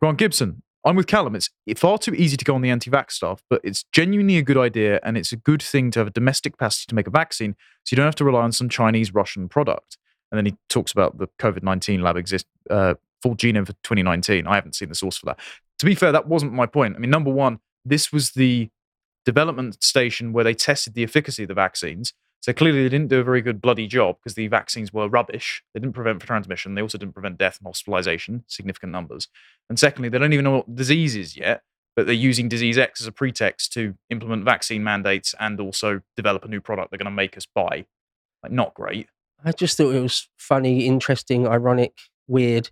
Grant 0.00 0.16
Gibson, 0.16 0.62
I'm 0.84 0.96
with 0.96 1.06
Callum. 1.06 1.36
It's 1.36 1.50
far 1.76 1.98
too 1.98 2.14
easy 2.14 2.36
to 2.36 2.44
go 2.44 2.54
on 2.54 2.62
the 2.62 2.70
anti 2.70 2.90
vax 2.90 3.12
stuff, 3.12 3.42
but 3.50 3.60
it's 3.62 3.84
genuinely 3.92 4.38
a 4.38 4.42
good 4.42 4.56
idea, 4.56 5.00
and 5.02 5.18
it's 5.18 5.32
a 5.32 5.36
good 5.36 5.62
thing 5.62 5.90
to 5.90 6.00
have 6.00 6.06
a 6.06 6.12
domestic 6.12 6.54
capacity 6.54 6.86
to 6.88 6.94
make 6.94 7.06
a 7.06 7.10
vaccine 7.10 7.56
so 7.84 7.92
you 7.92 7.96
don't 7.96 8.06
have 8.06 8.14
to 8.16 8.24
rely 8.24 8.42
on 8.42 8.52
some 8.52 8.68
Chinese 8.68 9.12
Russian 9.12 9.48
product. 9.48 9.98
And 10.32 10.38
then 10.38 10.46
he 10.46 10.56
talks 10.68 10.92
about 10.92 11.18
the 11.18 11.28
COVID 11.38 11.62
19 11.62 12.02
lab 12.02 12.16
exist, 12.16 12.46
uh, 12.70 12.94
full 13.22 13.36
genome 13.36 13.66
for 13.66 13.74
2019. 13.84 14.46
I 14.46 14.54
haven't 14.54 14.74
seen 14.74 14.88
the 14.88 14.94
source 14.94 15.18
for 15.18 15.26
that. 15.26 15.38
To 15.78 15.86
be 15.86 15.94
fair, 15.94 16.10
that 16.10 16.26
wasn't 16.26 16.54
my 16.54 16.66
point. 16.66 16.96
I 16.96 16.98
mean, 16.98 17.10
number 17.10 17.30
one, 17.30 17.60
this 17.84 18.10
was 18.10 18.30
the 18.30 18.70
development 19.26 19.82
station 19.84 20.32
where 20.32 20.42
they 20.42 20.54
tested 20.54 20.94
the 20.94 21.04
efficacy 21.04 21.44
of 21.44 21.48
the 21.48 21.54
vaccines. 21.54 22.14
So 22.40 22.52
clearly 22.52 22.82
they 22.82 22.88
didn't 22.88 23.08
do 23.08 23.20
a 23.20 23.24
very 23.24 23.40
good 23.40 23.60
bloody 23.60 23.86
job 23.86 24.16
because 24.18 24.34
the 24.34 24.48
vaccines 24.48 24.92
were 24.92 25.08
rubbish. 25.08 25.62
They 25.74 25.80
didn't 25.80 25.94
prevent 25.94 26.20
transmission. 26.22 26.74
They 26.74 26.82
also 26.82 26.98
didn't 26.98 27.14
prevent 27.14 27.38
death 27.38 27.58
and 27.58 27.68
hospitalization, 27.68 28.44
significant 28.48 28.90
numbers. 28.90 29.28
And 29.68 29.78
secondly, 29.78 30.08
they 30.08 30.18
don't 30.18 30.32
even 30.32 30.44
know 30.44 30.56
what 30.56 30.74
disease 30.74 31.14
is 31.14 31.36
yet, 31.36 31.62
but 31.94 32.06
they're 32.06 32.14
using 32.14 32.48
disease 32.48 32.78
X 32.78 33.00
as 33.00 33.06
a 33.06 33.12
pretext 33.12 33.72
to 33.74 33.94
implement 34.10 34.44
vaccine 34.44 34.82
mandates 34.82 35.34
and 35.38 35.60
also 35.60 36.00
develop 36.16 36.44
a 36.44 36.48
new 36.48 36.60
product 36.60 36.90
they're 36.90 36.98
going 36.98 37.04
to 37.04 37.12
make 37.12 37.36
us 37.36 37.46
buy. 37.46 37.84
Like, 38.42 38.50
not 38.50 38.74
great. 38.74 39.08
I 39.44 39.52
just 39.52 39.76
thought 39.76 39.94
it 39.94 40.00
was 40.00 40.28
funny, 40.38 40.86
interesting, 40.86 41.46
ironic, 41.46 41.92
weird. 42.28 42.70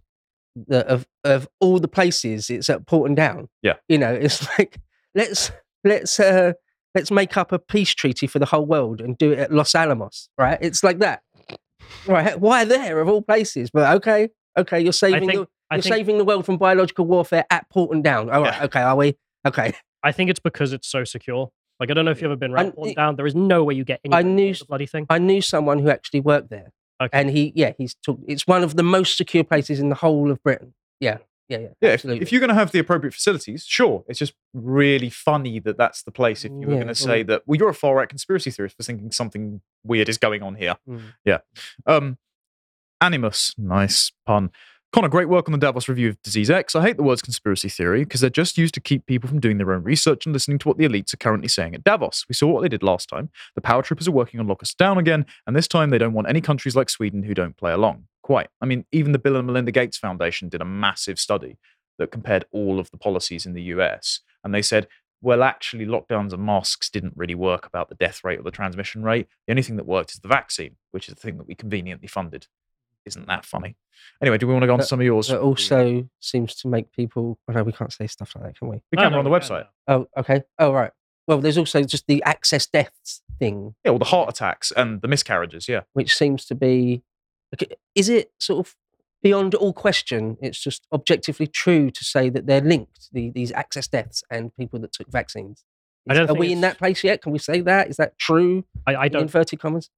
That 0.67 0.87
of 0.89 1.07
of 1.25 1.49
all 1.61 1.79
the 1.79 1.89
places, 1.89 2.51
it's 2.51 2.69
at 2.69 2.87
Porton 2.87 3.15
Down. 3.15 3.49
Yeah. 3.63 3.75
You 3.89 3.99
know, 3.99 4.13
it's 4.13 4.47
like 4.59 4.79
let's 5.15 5.53
let's 5.85 6.19
uh 6.19 6.53
let's 6.95 7.11
make 7.11 7.37
up 7.37 7.53
a 7.53 7.59
peace 7.59 7.95
treaty 7.95 8.27
for 8.27 8.39
the 8.41 8.47
whole 8.47 8.67
world 8.67 9.01
and 9.01 9.17
do 9.17 9.31
it 9.33 9.39
at 9.39 9.53
Los 9.53 9.75
Alamos, 9.77 10.29
right? 10.37 10.59
It's 10.61 10.83
like 10.83 10.99
that, 10.99 11.23
right? 12.07 12.39
Why 12.39 12.65
there 12.65 13.01
of 13.01 13.09
all 13.09 13.23
places? 13.23 13.71
But 13.71 13.95
okay, 13.97 14.29
okay, 14.59 14.81
you're 14.81 14.93
saving 14.93 15.21
think- 15.29 15.33
the 15.33 15.49
you're 15.77 15.83
think- 15.83 15.95
saving 15.95 16.19
the 16.19 16.25
world 16.25 16.45
from 16.47 16.57
biological 16.59 17.07
warfare 17.07 17.45
at 17.51 17.71
Porton 17.71 18.03
Down. 18.03 18.29
All 18.29 18.43
right, 18.43 18.55
Yeah. 18.55 18.65
okay, 18.65 18.81
are 18.81 18.97
we? 18.97 19.17
Okay, 19.47 19.73
I 20.03 20.11
think 20.13 20.31
it's 20.31 20.41
because 20.41 20.73
it's 20.73 20.89
so 20.89 21.05
secure. 21.05 21.51
Like 21.81 21.91
I 21.91 21.95
don't 21.95 22.05
know 22.05 22.11
if 22.11 22.21
you've 22.21 22.31
ever 22.31 22.37
been 22.37 22.53
around 22.53 22.67
And 22.67 22.75
Porton 22.75 22.93
it- 22.93 22.97
down. 22.97 23.17
There 23.17 23.27
is 23.27 23.35
no 23.35 23.65
way 23.65 23.75
you 23.75 23.85
get 23.85 24.01
any 24.05 24.15
I 24.15 24.23
knew 24.23 24.55
the 24.55 24.65
bloody 24.67 24.87
thing. 24.87 25.07
I 25.11 25.19
knew 25.19 25.41
someone 25.41 25.79
who 25.79 25.89
actually 25.91 26.21
worked 26.21 26.51
there, 26.51 26.71
Okay. 27.03 27.19
and 27.19 27.31
he 27.31 27.53
yeah 27.57 27.73
he's 27.79 27.95
talk, 27.95 28.21
it's 28.29 28.47
one 28.47 28.63
of 28.63 28.77
the 28.77 28.83
most 28.83 29.17
secure 29.17 29.43
places 29.45 29.81
in 29.81 29.89
the 29.89 29.95
whole 29.97 30.31
of 30.31 30.43
Britain. 30.43 30.75
Yeah, 31.01 31.19
yeah, 31.49 31.59
yeah. 31.59 31.69
Yeah, 31.81 31.91
if, 31.95 32.05
if 32.05 32.31
you're 32.31 32.41
going 32.41 32.51
to 32.51 32.55
have 32.55 32.71
the 32.73 32.79
appropriate 32.79 33.15
facilities, 33.15 33.65
sure. 33.67 34.05
It's 34.07 34.19
just 34.19 34.35
really 34.53 35.09
funny 35.11 35.59
that 35.61 35.79
that's 35.79 36.03
the 36.03 36.11
place. 36.13 36.45
If 36.45 36.53
you 36.53 36.67
were 36.67 36.75
Yeah, 36.75 36.81
going 36.83 36.89
to 36.89 36.95
say 36.95 37.23
that, 37.23 37.43
well, 37.47 37.57
you're 37.59 37.71
a 37.71 37.75
far 37.75 37.95
right 37.95 38.09
conspiracy 38.09 38.51
theorist 38.51 38.77
for 38.77 38.83
thinking 38.83 39.11
something 39.11 39.63
weird 39.83 40.09
is 40.11 40.19
going 40.19 40.43
on 40.43 40.57
here. 40.57 40.77
Mm. 40.87 41.01
Yeah. 41.25 41.39
Um, 41.87 42.19
Animus, 43.01 43.55
nice 43.57 44.13
pun. 44.27 44.51
Connor, 44.93 45.09
great 45.09 45.29
work 45.29 45.47
on 45.47 45.53
the 45.53 45.59
Davos 45.59 45.89
review 45.89 46.09
of 46.09 46.21
Disease 46.23 46.51
X. 46.51 46.75
I 46.75 46.83
hate 46.83 46.97
the 46.97 47.05
words 47.05 47.23
conspiracy 47.23 47.69
theory 47.69 48.03
because 48.03 48.21
they're 48.21 48.29
just 48.29 48.59
used 48.59 48.75
to 48.75 48.81
keep 48.81 49.07
people 49.07 49.29
from 49.29 49.39
doing 49.39 49.57
their 49.57 49.73
own 49.73 49.85
research 49.85 50.27
and 50.27 50.33
listening 50.33 50.59
to 50.59 50.69
what 50.69 50.79
the 50.79 50.85
elites 50.85 51.15
are 51.15 51.19
currently 51.19 51.47
saying 51.47 51.77
at 51.77 51.85
Davos. 51.85 52.25
We 52.29 52.35
saw 52.35 52.49
what 52.49 52.63
they 52.63 52.69
did 52.69 52.83
last 52.83 53.09
time. 53.09 53.31
The 53.55 53.61
power 53.61 53.83
troopers 53.83 54.09
are 54.09 54.13
working 54.13 54.41
on 54.41 54.49
lock 54.49 54.65
us 54.65 54.75
down 54.75 54.99
again, 54.99 55.27
and 55.47 55.55
this 55.55 55.69
time 55.69 55.91
they 55.91 55.99
don't 55.99 56.13
want 56.13 56.29
any 56.29 56.41
countries 56.41 56.75
like 56.75 56.91
Sweden 56.91 57.23
who 57.23 57.35
don't 57.35 57.57
play 57.57 57.71
along. 57.71 58.07
Quite. 58.25 58.49
I 58.61 58.67
mean, 58.67 58.85
even 58.91 59.13
the 59.13 59.21
Bill 59.21 59.37
and 59.37 59.47
Melinda 59.47 59.71
Gates 59.71 59.97
Foundation 59.97 60.49
did 60.49 60.61
a 60.61 60.65
massive 60.65 61.21
study 61.21 61.57
that 61.99 62.11
compared 62.11 62.47
all 62.51 62.81
of 62.81 62.91
the 62.91 62.99
policies 62.99 63.47
in 63.47 63.53
the 63.53 63.63
US, 63.63 64.23
and 64.43 64.53
they 64.53 64.63
said, 64.63 64.89
well, 65.23 65.45
actually, 65.45 65.87
lockdowns 65.87 66.33
and 66.33 66.43
masks 66.43 66.91
didn't 66.91 67.13
really 67.15 67.37
work 67.37 67.65
about 67.65 67.91
the 67.91 67.95
death 67.95 68.25
rate 68.25 68.41
or 68.41 68.43
the 68.43 68.51
transmission 68.51 69.05
rate. 69.05 69.29
The 69.47 69.53
only 69.53 69.63
thing 69.63 69.77
that 69.77 69.87
worked 69.87 70.11
is 70.11 70.19
the 70.19 70.27
vaccine, 70.27 70.77
which 70.91 71.09
is 71.09 71.15
the 71.15 71.21
thing 71.21 71.37
that 71.37 71.47
we 71.47 71.55
conveniently 71.55 72.09
funded. 72.09 72.49
Isn't 73.07 73.27
that 73.29 73.45
funny? 73.45 73.77
Anyway, 74.23 74.39
do 74.39 74.47
we 74.47 74.53
want 74.53 74.63
to 74.63 74.67
go 74.67 74.75
on 74.75 74.79
to 74.81 74.85
some 74.87 75.01
of 75.01 75.05
yours? 75.07 75.29
That 75.29 75.41
also 75.41 76.09
seems 76.21 76.55
to 76.57 76.69
make 76.69 76.93
people. 76.93 77.39
Oh 77.49 77.53
no, 77.53 77.63
we 77.63 77.73
can't 77.73 77.93
say 77.93 78.07
stuff 78.07 78.35
like 78.35 78.45
that, 78.45 78.59
can 78.59 78.69
we? 78.69 78.77
We 78.93 78.97
No, 78.97 79.03
can 79.03 79.13
no, 79.13 79.19
on 79.19 79.25
the 79.25 79.31
we 79.31 79.41
can 79.41 79.49
website. 79.49 79.67
Oh, 79.89 80.07
okay. 80.17 80.43
Oh, 80.59 80.73
right. 80.73 80.93
Well, 81.27 81.39
there's 81.41 81.59
also 81.59 81.83
just 81.85 82.07
the 82.07 82.23
excess 82.27 82.67
deaths 82.67 83.23
thing, 83.39 83.75
Yeah, 83.85 83.93
all 83.93 83.99
the 83.99 84.05
heart 84.07 84.29
attacks 84.29 84.73
and 84.73 85.01
the 85.01 85.09
miscarriages. 85.09 85.69
Yeah. 85.69 85.83
which 85.93 86.15
seems 86.15 86.45
to 86.47 86.55
be. 86.55 87.03
okay, 87.55 87.75
Is 87.95 88.09
it 88.09 88.33
sort 88.39 88.67
of 88.67 88.75
beyond 89.23 89.55
all 89.55 89.73
question? 89.73 90.37
It's 90.41 90.59
just 90.59 90.87
objectively 90.93 91.47
true 91.47 91.91
to 91.91 92.05
say 92.05 92.31
that 92.31 92.47
they're 92.47 92.61
linked. 92.61 93.09
The, 93.13 93.31
these 93.31 93.53
excess 93.53 93.87
deaths 93.87 94.23
and 94.31 94.55
people 94.57 94.79
that 94.81 94.93
took 94.93 95.11
vaccines. 95.11 95.65
I 96.09 96.15
don't 96.15 96.25
Are 96.25 96.27
think 96.29 96.39
we 96.39 96.53
in 96.53 96.59
it's- 96.59 96.73
that 96.73 96.79
place 96.79 97.05
yet? 97.05 97.23
Can 97.23 97.33
we 97.33 97.39
say 97.39 97.61
that? 97.61 97.89
Is 97.89 97.97
that 97.99 98.19
true? 98.19 98.65
I, 98.87 98.95
I 98.95 99.07
in 99.07 99.13
don't. 99.13 99.23
inverted 99.23 99.61
commas. 99.61 99.91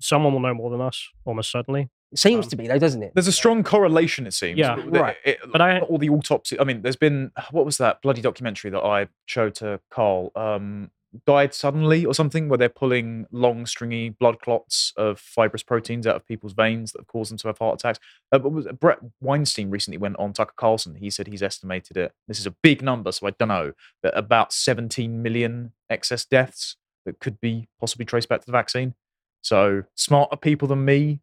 Someone 0.00 0.32
will 0.32 0.40
know 0.40 0.54
more 0.54 0.70
than 0.70 0.80
us, 0.80 1.08
almost 1.24 1.50
certainly. 1.50 1.88
It 2.12 2.18
seems 2.18 2.46
Um, 2.46 2.50
to 2.50 2.56
be 2.56 2.66
though, 2.66 2.78
doesn't 2.78 3.02
it? 3.02 3.12
There's 3.14 3.28
a 3.28 3.32
strong 3.32 3.62
correlation, 3.62 4.26
it 4.26 4.32
seems. 4.34 4.58
Yeah. 4.58 4.76
The- 4.76 4.82
Right. 4.90 5.16
it- 5.24 5.38
But 5.50 5.60
I- 5.60 5.80
all 5.80 5.98
the 5.98 6.08
autopsy. 6.10 6.58
I 6.58 6.64
mean, 6.64 6.82
there's 6.82 6.96
been 6.96 7.30
what 7.52 7.64
was 7.64 7.78
that 7.78 8.02
bloody 8.02 8.20
documentary 8.22 8.70
that 8.72 8.80
I 8.82 9.08
showed 9.26 9.54
to 9.56 9.80
Carl? 9.90 10.32
Um, 10.34 10.90
died 11.26 11.52
suddenly 11.52 12.04
or 12.04 12.14
something, 12.14 12.48
where 12.48 12.56
they're 12.56 12.68
pulling 12.68 13.26
long, 13.32 13.66
stringy 13.66 14.10
blood 14.10 14.38
clots 14.40 14.92
of 14.96 15.18
fibrous 15.18 15.62
proteins 15.64 16.06
out 16.06 16.14
of 16.14 16.24
people's 16.24 16.52
veins 16.52 16.92
that 16.92 17.00
have 17.00 17.08
caused 17.08 17.32
them 17.32 17.38
to 17.38 17.48
have 17.48 17.58
heart 17.58 17.80
attacks. 17.80 17.98
Uh, 18.30 18.38
but 18.38 18.50
was 18.50 18.66
Bret 18.78 19.00
Weinstein 19.20 19.70
recently 19.70 19.98
went 19.98 20.16
on 20.20 20.32
Tucker 20.32 20.54
Carlson. 20.56 20.94
He 20.94 21.10
said 21.10 21.26
he's 21.26 21.42
estimated 21.42 21.96
it. 21.96 22.12
This 22.28 22.38
is 22.38 22.46
a 22.46 22.52
big 22.62 22.80
number, 22.80 23.10
so 23.10 23.26
I 23.26 23.30
don't 23.30 23.48
know, 23.48 23.72
but 24.02 24.16
about 24.16 24.52
17 24.52 25.20
million 25.20 25.72
excess 25.88 26.24
deaths 26.24 26.76
that 27.04 27.18
could 27.18 27.40
be 27.40 27.66
possibly 27.80 28.04
traced 28.04 28.28
back 28.28 28.40
to 28.40 28.46
the 28.46 28.52
vaccine. 28.52 28.94
So 29.42 29.84
smarter 29.96 30.36
people 30.36 30.68
than 30.68 30.84
me 30.84 31.22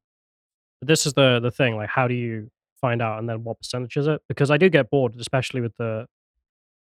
But 0.82 0.88
this 0.88 1.06
is 1.06 1.14
the 1.14 1.40
the 1.40 1.52
thing. 1.52 1.76
Like, 1.76 1.90
how 1.90 2.08
do 2.08 2.14
you 2.14 2.50
find 2.80 3.02
out, 3.02 3.20
and 3.20 3.28
then 3.28 3.44
what 3.44 3.60
percentage 3.60 3.98
is 3.98 4.08
it? 4.08 4.22
Because 4.30 4.52
I 4.52 4.58
do 4.58 4.70
get 4.70 4.90
bored, 4.90 5.16
especially 5.20 5.62
with 5.62 5.74
the. 5.78 6.06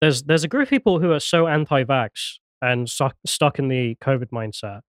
There's 0.01 0.23
there's 0.23 0.45
a 0.45 0.49
group 0.49 0.65
of 0.65 0.71
people 0.71 1.01
who 1.01 1.13
are 1.13 1.21
so 1.21 1.47
anti-vax 1.47 2.39
and 2.63 2.89
stuck 2.89 3.17
stuck 3.27 3.59
in 3.59 3.69
the 3.69 3.97
COVID 4.03 4.31
mindset. 4.33 4.81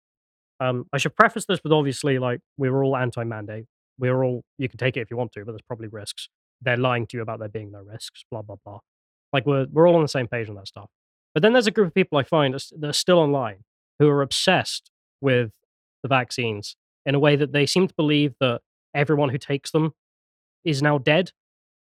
Um, 0.60 0.86
I 0.92 0.98
should 0.98 1.16
preface 1.16 1.46
this 1.46 1.60
with 1.64 1.72
obviously, 1.72 2.18
like, 2.18 2.40
we 2.56 2.70
were 2.70 2.84
all 2.84 2.96
anti-mandate. 2.96 3.64
We're 3.98 4.24
all 4.24 4.42
you 4.58 4.68
can 4.68 4.78
take 4.78 4.96
it 4.96 5.00
if 5.00 5.10
you 5.10 5.16
want 5.16 5.32
to, 5.32 5.44
but 5.44 5.52
there's 5.52 5.62
probably 5.66 5.88
risks. 5.88 6.28
They're 6.62 6.76
lying 6.76 7.06
to 7.08 7.16
you 7.16 7.22
about 7.22 7.40
there 7.40 7.48
being 7.48 7.70
no 7.70 7.80
risks. 7.80 8.24
Blah 8.30 8.42
blah 8.42 8.56
blah. 8.64 8.78
Like 9.32 9.46
we're 9.46 9.66
we're 9.70 9.88
all 9.88 9.96
on 9.96 10.02
the 10.02 10.08
same 10.08 10.28
page 10.28 10.48
on 10.48 10.54
that 10.56 10.68
stuff. 10.68 10.88
But 11.34 11.42
then 11.42 11.52
there's 11.52 11.66
a 11.66 11.72
group 11.72 11.88
of 11.88 11.94
people 11.94 12.16
I 12.18 12.22
find 12.22 12.54
that 12.54 12.88
are 12.88 12.92
still 12.92 13.18
online 13.18 13.64
who 13.98 14.08
are 14.08 14.22
obsessed 14.22 14.90
with 15.20 15.50
the 16.02 16.08
vaccines 16.08 16.76
in 17.06 17.14
a 17.14 17.18
way 17.18 17.34
that 17.36 17.52
they 17.52 17.66
seem 17.66 17.88
to 17.88 17.94
believe 17.94 18.34
that 18.40 18.60
everyone 18.94 19.28
who 19.28 19.38
takes 19.38 19.70
them 19.70 19.92
is 20.64 20.82
now 20.82 20.98
dead. 20.98 21.32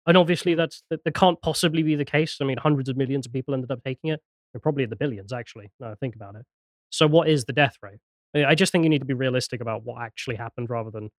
And 0.07 0.17
obviously, 0.17 0.55
that's 0.55 0.83
that, 0.91 1.05
that 1.05 1.15
can't 1.15 1.41
possibly 1.43 1.83
be 1.83 1.95
the 1.95 2.05
case. 2.05 2.39
I 2.41 2.45
mean, 2.45 2.57
hundreds 2.59 2.89
of 2.89 2.97
millions 2.97 3.27
of 3.27 3.33
people 3.33 3.55
ended 3.55 3.71
up 3.71 3.81
taking 3.85 4.11
it. 4.11 4.21
They're 4.53 4.61
probably 4.61 4.85
in 4.85 4.91
the 4.91 4.97
billions, 4.97 5.33
actually. 5.33 5.71
Now 5.79 5.93
I 5.93 5.95
think 5.95 6.17
about 6.17 6.35
it. 6.37 6.43
So, 6.91 7.07
what 7.07 7.29
is 7.29 7.45
the 7.45 7.53
death 7.53 7.77
rate? 7.83 7.99
I 8.35 8.55
just 8.55 8.73
think 8.73 8.85
you 8.85 8.91
need 8.91 9.01
to 9.01 9.07
be 9.07 9.15
realistic 9.15 9.61
about 9.61 9.85
what 9.85 10.01
actually 10.01 10.37
happened 10.37 10.71
rather 10.71 10.91
than 10.91 11.11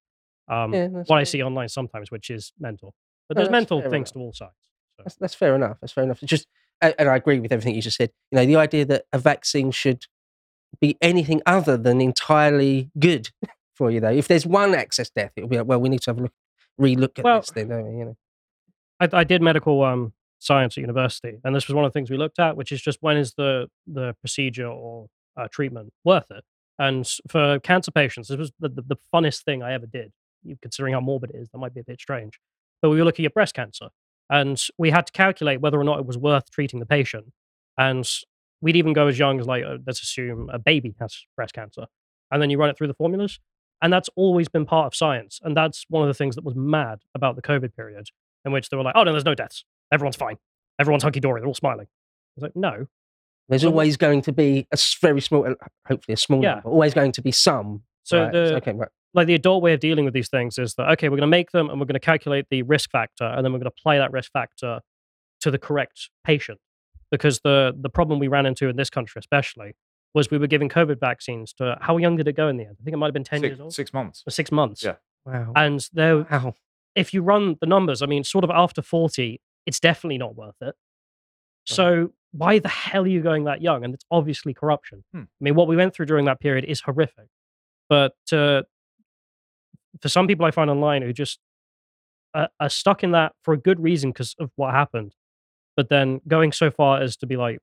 um, 0.47 0.73
Yeah, 0.73 0.88
what 0.88 1.18
I 1.18 1.23
see 1.23 1.43
online 1.43 1.69
sometimes, 1.69 2.09
which 2.09 2.30
is 2.30 2.53
mental. 2.59 2.93
But 3.27 3.38
No, 3.38 3.43
there's 3.43 3.51
mental 3.51 3.81
things 3.81 3.93
enough. 3.93 4.13
to 4.13 4.19
all 4.19 4.34
sides. 4.34 4.51
So. 4.97 5.03
That's, 5.03 5.15
that's 5.15 5.35
fair 5.35 5.55
enough. 5.55 5.77
That's 5.81 5.93
fair 5.93 6.03
enough. 6.05 6.22
It's 6.23 6.30
just, 6.30 6.47
and 6.81 7.09
I 7.09 7.15
agree 7.15 7.39
with 7.39 7.51
everything 7.51 7.76
you 7.76 7.81
just 7.81 7.97
said. 7.97 8.11
You 8.31 8.38
know, 8.38 8.45
the 8.45 8.55
idea 8.55 8.85
that 8.85 9.05
a 9.11 9.19
vaccine 9.19 9.72
should 9.72 10.05
be 10.80 10.97
anything 11.01 11.41
other 11.45 11.77
than 11.77 12.01
entirely 12.01 12.89
good 12.97 13.30
for 13.82 13.90
you, 13.90 13.99
though. 13.99 14.12
If 14.12 14.28
there's 14.28 14.45
one 14.45 14.76
excess 14.76 15.10
death, 15.10 15.32
it'll 15.36 15.49
be 15.49 15.58
like, 15.58 15.66
well, 15.66 15.82
we 15.82 15.90
need 15.90 16.02
to 16.02 16.12
have 16.12 16.20
a 16.20 16.22
look, 16.22 16.34
re-look 16.78 17.18
at 17.18 17.26
Well, 17.26 17.40
this. 17.40 17.49
Then, 17.49 17.70
don't 17.70 17.91
we? 17.91 17.98
You 17.98 18.06
know, 18.06 18.18
I, 18.99 19.10
I 19.12 19.24
did 19.24 19.41
medical 19.41 19.82
um, 19.84 20.14
science 20.38 20.78
at 20.78 20.82
university, 20.82 21.40
and 21.44 21.56
this 21.56 21.68
was 21.68 21.74
one 21.74 21.84
of 21.84 21.91
the 21.91 21.98
things 21.98 22.12
we 22.12 22.18
looked 22.18 22.38
at, 22.38 22.56
which 22.56 22.72
is 22.72 22.80
just 22.80 22.99
when 23.02 23.18
is 23.18 23.34
the 23.34 23.68
the 23.88 24.16
procedure 24.20 24.68
or 24.68 25.08
uh, 25.36 25.48
treatment 25.52 25.91
worth 26.03 26.30
it? 26.30 26.44
And 26.78 27.10
for 27.28 27.60
cancer 27.62 27.90
patients, 27.90 28.28
this 28.28 28.38
was 28.38 28.52
the, 28.60 28.70
the, 28.70 28.84
the 28.84 28.98
funnest 29.12 29.44
thing 29.44 29.64
I 29.64 29.74
ever 29.74 29.88
did. 29.88 30.12
Considering 30.62 30.94
how 30.94 30.99
morbid 31.02 31.32
it 31.32 31.38
is, 31.38 31.49
that 31.49 31.58
might 31.58 31.74
be 31.74 31.80
a 31.80 31.84
bit 31.84 31.99
strange. 31.99 32.40
But 32.84 32.91
we 32.91 32.98
were 32.98 33.06
looking 33.06 33.26
at 33.26 33.34
breast 33.34 33.56
cancer, 33.56 33.90
and 34.30 34.62
we 34.78 34.91
had 34.91 35.08
to 35.08 35.12
calculate 35.12 35.62
whether 35.62 35.80
or 35.80 35.84
not 35.84 35.98
it 35.98 36.06
was 36.06 36.20
worth 36.20 36.52
treating 36.52 36.80
the 36.80 36.86
patient. 36.86 37.26
And 37.78 38.08
we'd 38.62 38.76
even 38.76 38.94
go 38.94 39.08
as 39.08 39.18
young 39.18 39.40
as 39.40 39.48
like, 39.48 39.64
uh, 39.64 39.78
let's 39.88 40.03
assume 40.03 40.49
a 40.53 40.60
baby 40.60 40.94
has 40.99 41.26
breast 41.36 41.53
cancer, 41.53 41.86
and 42.30 42.40
then 42.40 42.52
you 42.52 42.60
run 42.60 42.70
it 42.70 42.78
through 42.78 42.88
the 42.88 42.94
formulas. 42.94 43.40
And 43.82 43.91
that's 43.91 44.10
always 44.16 44.48
been 44.48 44.66
part 44.66 44.88
of 44.88 44.95
science. 44.95 45.40
And 45.44 45.58
that's 45.58 45.86
one 45.90 46.03
of 46.03 46.08
the 46.08 46.14
things 46.14 46.36
that 46.36 46.44
was 46.44 46.56
mad 46.56 46.99
about 47.16 47.36
the 47.36 47.41
COVID 47.41 47.76
period, 47.76 48.08
in 48.45 48.52
which 48.52 48.70
they 48.70 48.78
were 48.78 48.84
like, 48.84 48.95
oh, 48.95 49.03
no, 49.03 49.12
there's 49.12 49.26
no 49.26 49.36
deaths. 49.36 49.66
Everyone's 49.91 50.16
fine. 50.16 50.38
Everyone's 50.80 51.03
hunky 51.03 51.20
dory. 51.20 51.41
They're 51.41 51.48
all 51.48 51.53
smiling. 51.53 51.88
I 51.88 52.34
was 52.36 52.44
like, 52.44 52.56
no. 52.56 52.88
there's 53.49 53.66
always 53.66 53.98
going 53.98 54.22
to 54.24 54.32
be 54.32 54.68
a 54.72 54.78
very 55.02 55.20
small, 55.20 55.44
hopefully 55.88 56.14
a 56.14 56.18
small 56.18 56.41
Yeah. 56.41 56.56
number, 56.56 56.70
always 56.70 56.94
going 56.94 57.12
to 57.14 57.22
be 57.22 57.32
some. 57.32 57.84
So 58.03 58.24
right? 58.24 58.32
the 58.32 58.56
okay, 58.56 58.72
right. 58.74 58.90
like 59.14 59.28
the 59.28 59.36
adult 59.36 59.62
way 59.62 59.74
of 59.74 59.80
dealing 59.80 60.06
with 60.06 60.14
these 60.14 60.30
things 60.30 60.58
is 60.58 60.74
that 60.76 60.90
okay, 60.91 61.10
we're 61.10 61.18
going 61.18 61.22
to 61.22 61.28
make 61.28 61.52
them 61.52 61.70
and 61.70 61.80
we're 61.80 61.86
going 61.86 61.94
to 61.94 61.99
calculate 61.99 62.45
the 62.49 62.64
risk 62.64 62.90
factor, 62.91 63.26
and 63.26 63.45
then 63.45 63.52
we're 63.52 63.60
going 63.60 63.70
to 63.70 63.76
apply 63.80 63.98
that 63.98 64.12
risk 64.12 64.32
factor 64.32 64.80
to 65.41 65.52
the 65.52 65.60
correct 65.60 66.10
patient. 66.24 66.60
Because 67.12 67.41
the 67.44 67.74
the 67.80 67.90
problem 67.90 68.20
we 68.20 68.28
ran 68.28 68.45
into 68.45 68.70
in 68.70 68.78
this 68.78 68.90
country, 68.90 69.20
especially, 69.20 69.74
was 70.13 70.29
we 70.29 70.38
were 70.38 70.47
giving 70.47 70.69
COVID 70.69 70.99
vaccines 70.99 71.53
to 71.53 71.77
how 71.81 71.97
young 71.97 72.17
did 72.17 72.27
it 72.27 72.33
go 72.33 72.47
in 72.47 72.57
the 72.57 72.65
end? 72.65 72.77
I 72.79 72.83
think 72.83 72.93
it 72.93 72.97
might 72.97 73.07
have 73.07 73.13
been 73.13 73.23
ten 73.23 73.39
six, 73.39 73.49
years 73.49 73.59
old, 73.59 73.73
six 73.73 73.93
months. 73.93 74.23
or 74.27 74.31
six 74.31 74.51
months. 74.51 74.83
Yeah. 74.83 74.95
Wow. 75.25 75.53
And 75.55 75.88
there, 75.93 76.25
wow. 76.29 76.55
if 76.95 77.13
you 77.13 77.21
run 77.21 77.57
the 77.61 77.67
numbers, 77.67 78.01
I 78.01 78.05
mean, 78.07 78.23
sort 78.23 78.43
of 78.43 78.49
after 78.49 78.81
40, 78.81 79.39
it's 79.65 79.79
definitely 79.79 80.17
not 80.17 80.35
worth 80.35 80.55
it. 80.61 80.75
So 81.65 82.11
why 82.31 82.59
the 82.59 82.69
hell 82.69 83.03
are 83.03 83.07
you 83.07 83.21
going 83.21 83.43
that 83.45 83.61
young? 83.61 83.83
And 83.83 83.93
it's 83.93 84.05
obviously 84.09 84.53
corruption. 84.53 85.03
Hmm. 85.13 85.21
I 85.21 85.41
mean, 85.41 85.55
what 85.55 85.67
we 85.67 85.75
went 85.75 85.93
through 85.93 86.07
during 86.07 86.25
that 86.25 86.39
period 86.39 86.65
is 86.65 86.81
horrific. 86.81 87.27
But 87.89 88.15
uh, 88.31 88.63
for 90.01 90.09
some 90.09 90.27
people 90.27 90.45
I 90.45 90.51
find 90.51 90.69
online 90.69 91.01
who 91.01 91.13
just 91.13 91.39
uh, 92.33 92.47
are 92.59 92.69
stuck 92.69 93.03
in 93.03 93.11
that 93.11 93.33
for 93.43 93.53
a 93.53 93.57
good 93.57 93.79
reason 93.79 94.11
because 94.11 94.35
of 94.39 94.49
what 94.55 94.73
happened, 94.73 95.13
but 95.75 95.89
then 95.89 96.21
going 96.27 96.51
so 96.51 96.71
far 96.71 97.01
as 97.01 97.17
to 97.17 97.27
be 97.27 97.38
like, 97.38 97.59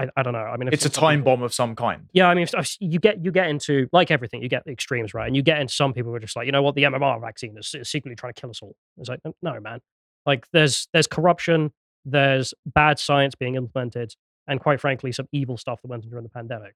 I, 0.00 0.08
I 0.16 0.22
don't 0.22 0.32
know. 0.32 0.38
I 0.40 0.56
mean, 0.56 0.68
It's 0.72 0.86
a 0.86 0.90
time 0.90 1.20
people- 1.20 1.36
bomb 1.36 1.42
of 1.42 1.52
some 1.52 1.76
kind. 1.76 2.08
Yeah, 2.12 2.28
I 2.28 2.34
mean, 2.34 2.44
if, 2.44 2.54
if 2.54 2.76
you 2.80 2.98
get 2.98 3.24
you 3.24 3.30
get 3.30 3.48
into 3.48 3.88
like 3.92 4.10
everything, 4.10 4.42
you 4.42 4.48
get 4.48 4.64
the 4.64 4.72
extremes, 4.72 5.12
right? 5.14 5.26
And 5.26 5.36
you 5.36 5.42
get 5.42 5.60
into 5.60 5.74
some 5.74 5.92
people 5.92 6.10
who 6.10 6.16
are 6.16 6.20
just 6.20 6.36
like, 6.36 6.46
you 6.46 6.52
know 6.52 6.62
what, 6.62 6.74
the 6.74 6.84
MMR 6.84 7.20
vaccine 7.20 7.56
is, 7.58 7.74
is 7.74 7.88
secretly 7.90 8.16
trying 8.16 8.32
to 8.32 8.40
kill 8.40 8.50
us 8.50 8.60
all. 8.62 8.74
It's 8.98 9.08
like, 9.08 9.20
no, 9.42 9.60
man. 9.60 9.80
Like, 10.26 10.46
there's 10.52 10.88
there's 10.92 11.06
corruption, 11.06 11.72
there's 12.04 12.54
bad 12.66 12.98
science 12.98 13.34
being 13.34 13.54
implemented, 13.56 14.14
and 14.48 14.60
quite 14.60 14.80
frankly, 14.80 15.12
some 15.12 15.26
evil 15.32 15.56
stuff 15.56 15.80
that 15.82 15.88
went 15.88 16.04
on 16.04 16.10
during 16.10 16.24
the 16.24 16.30
pandemic. 16.30 16.74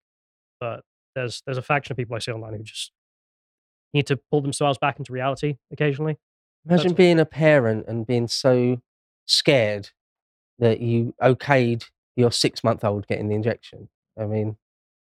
But 0.60 0.82
there's 1.14 1.42
there's 1.46 1.58
a 1.58 1.62
faction 1.62 1.92
of 1.92 1.96
people 1.96 2.16
I 2.16 2.18
see 2.18 2.32
online 2.32 2.54
who 2.54 2.62
just 2.62 2.92
need 3.92 4.06
to 4.08 4.18
pull 4.30 4.40
themselves 4.40 4.76
back 4.78 4.98
into 4.98 5.12
reality 5.12 5.56
occasionally. 5.72 6.16
Imagine 6.66 6.88
That's- 6.88 6.96
being 6.96 7.20
a 7.20 7.26
parent 7.26 7.84
and 7.86 8.06
being 8.06 8.26
so 8.28 8.80
scared 9.26 9.90
that 10.58 10.80
you 10.80 11.14
okayed 11.22 11.84
your 12.16 12.32
six 12.32 12.62
month 12.64 12.84
old 12.84 13.06
getting 13.06 13.28
the 13.28 13.34
injection. 13.34 13.88
I 14.18 14.26
mean, 14.26 14.56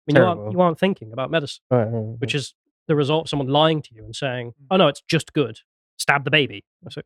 I 0.07 0.13
mean, 0.13 0.15
you 0.15 0.23
aren't, 0.23 0.51
you 0.51 0.61
aren't 0.61 0.79
thinking 0.79 1.11
about 1.11 1.31
medicine, 1.31 1.63
right, 1.69 1.83
right, 1.83 1.91
right. 1.91 2.19
which 2.19 2.35
is 2.35 2.53
the 2.87 2.95
result 2.95 3.25
of 3.25 3.29
someone 3.29 3.47
lying 3.47 3.81
to 3.81 3.93
you 3.93 4.03
and 4.05 4.15
saying, 4.15 4.49
mm. 4.49 4.67
"Oh 4.71 4.77
no, 4.77 4.87
it's 4.87 5.01
just 5.07 5.33
good." 5.33 5.59
Stab 5.97 6.23
the 6.25 6.31
baby. 6.31 6.65
That's 6.83 6.97
it. 6.97 7.05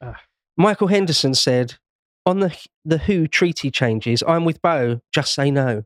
Ah. 0.00 0.20
Michael 0.56 0.88
Henderson 0.88 1.34
said, 1.34 1.74
on 2.24 2.40
the 2.40 2.56
the 2.84 2.98
WHO 2.98 3.28
treaty 3.28 3.70
changes, 3.70 4.22
I'm 4.26 4.44
with 4.44 4.60
Beau. 4.60 5.00
Just 5.12 5.34
say 5.34 5.50
no. 5.50 5.84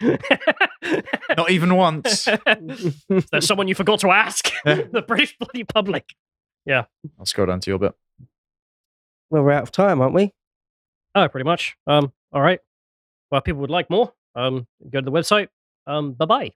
Not 0.00 1.50
even 1.50 1.74
once. 1.74 2.24
There's 3.08 3.46
someone 3.46 3.68
you 3.68 3.74
forgot 3.74 4.00
to 4.00 4.10
ask. 4.10 4.50
the 4.64 5.04
British 5.06 5.36
bloody 5.38 5.64
public. 5.64 6.14
Yeah. 6.64 6.84
I'll 7.18 7.26
scroll 7.26 7.46
down 7.46 7.60
to 7.60 7.70
your 7.70 7.78
bit. 7.78 7.94
Well, 9.30 9.42
we're 9.42 9.52
out 9.52 9.62
of 9.62 9.72
time, 9.72 10.00
aren't 10.00 10.14
we? 10.14 10.32
Oh, 11.14 11.28
pretty 11.28 11.44
much. 11.44 11.76
Um. 11.86 12.12
All 12.32 12.42
right. 12.42 12.60
Well, 13.30 13.38
if 13.40 13.44
people 13.44 13.60
would 13.62 13.70
like 13.70 13.90
more. 13.90 14.12
Um. 14.34 14.66
Go 14.90 15.00
to 15.00 15.04
the 15.04 15.12
website. 15.12 15.48
Um. 15.86 16.12
Bye 16.14 16.26
bye. 16.26 16.52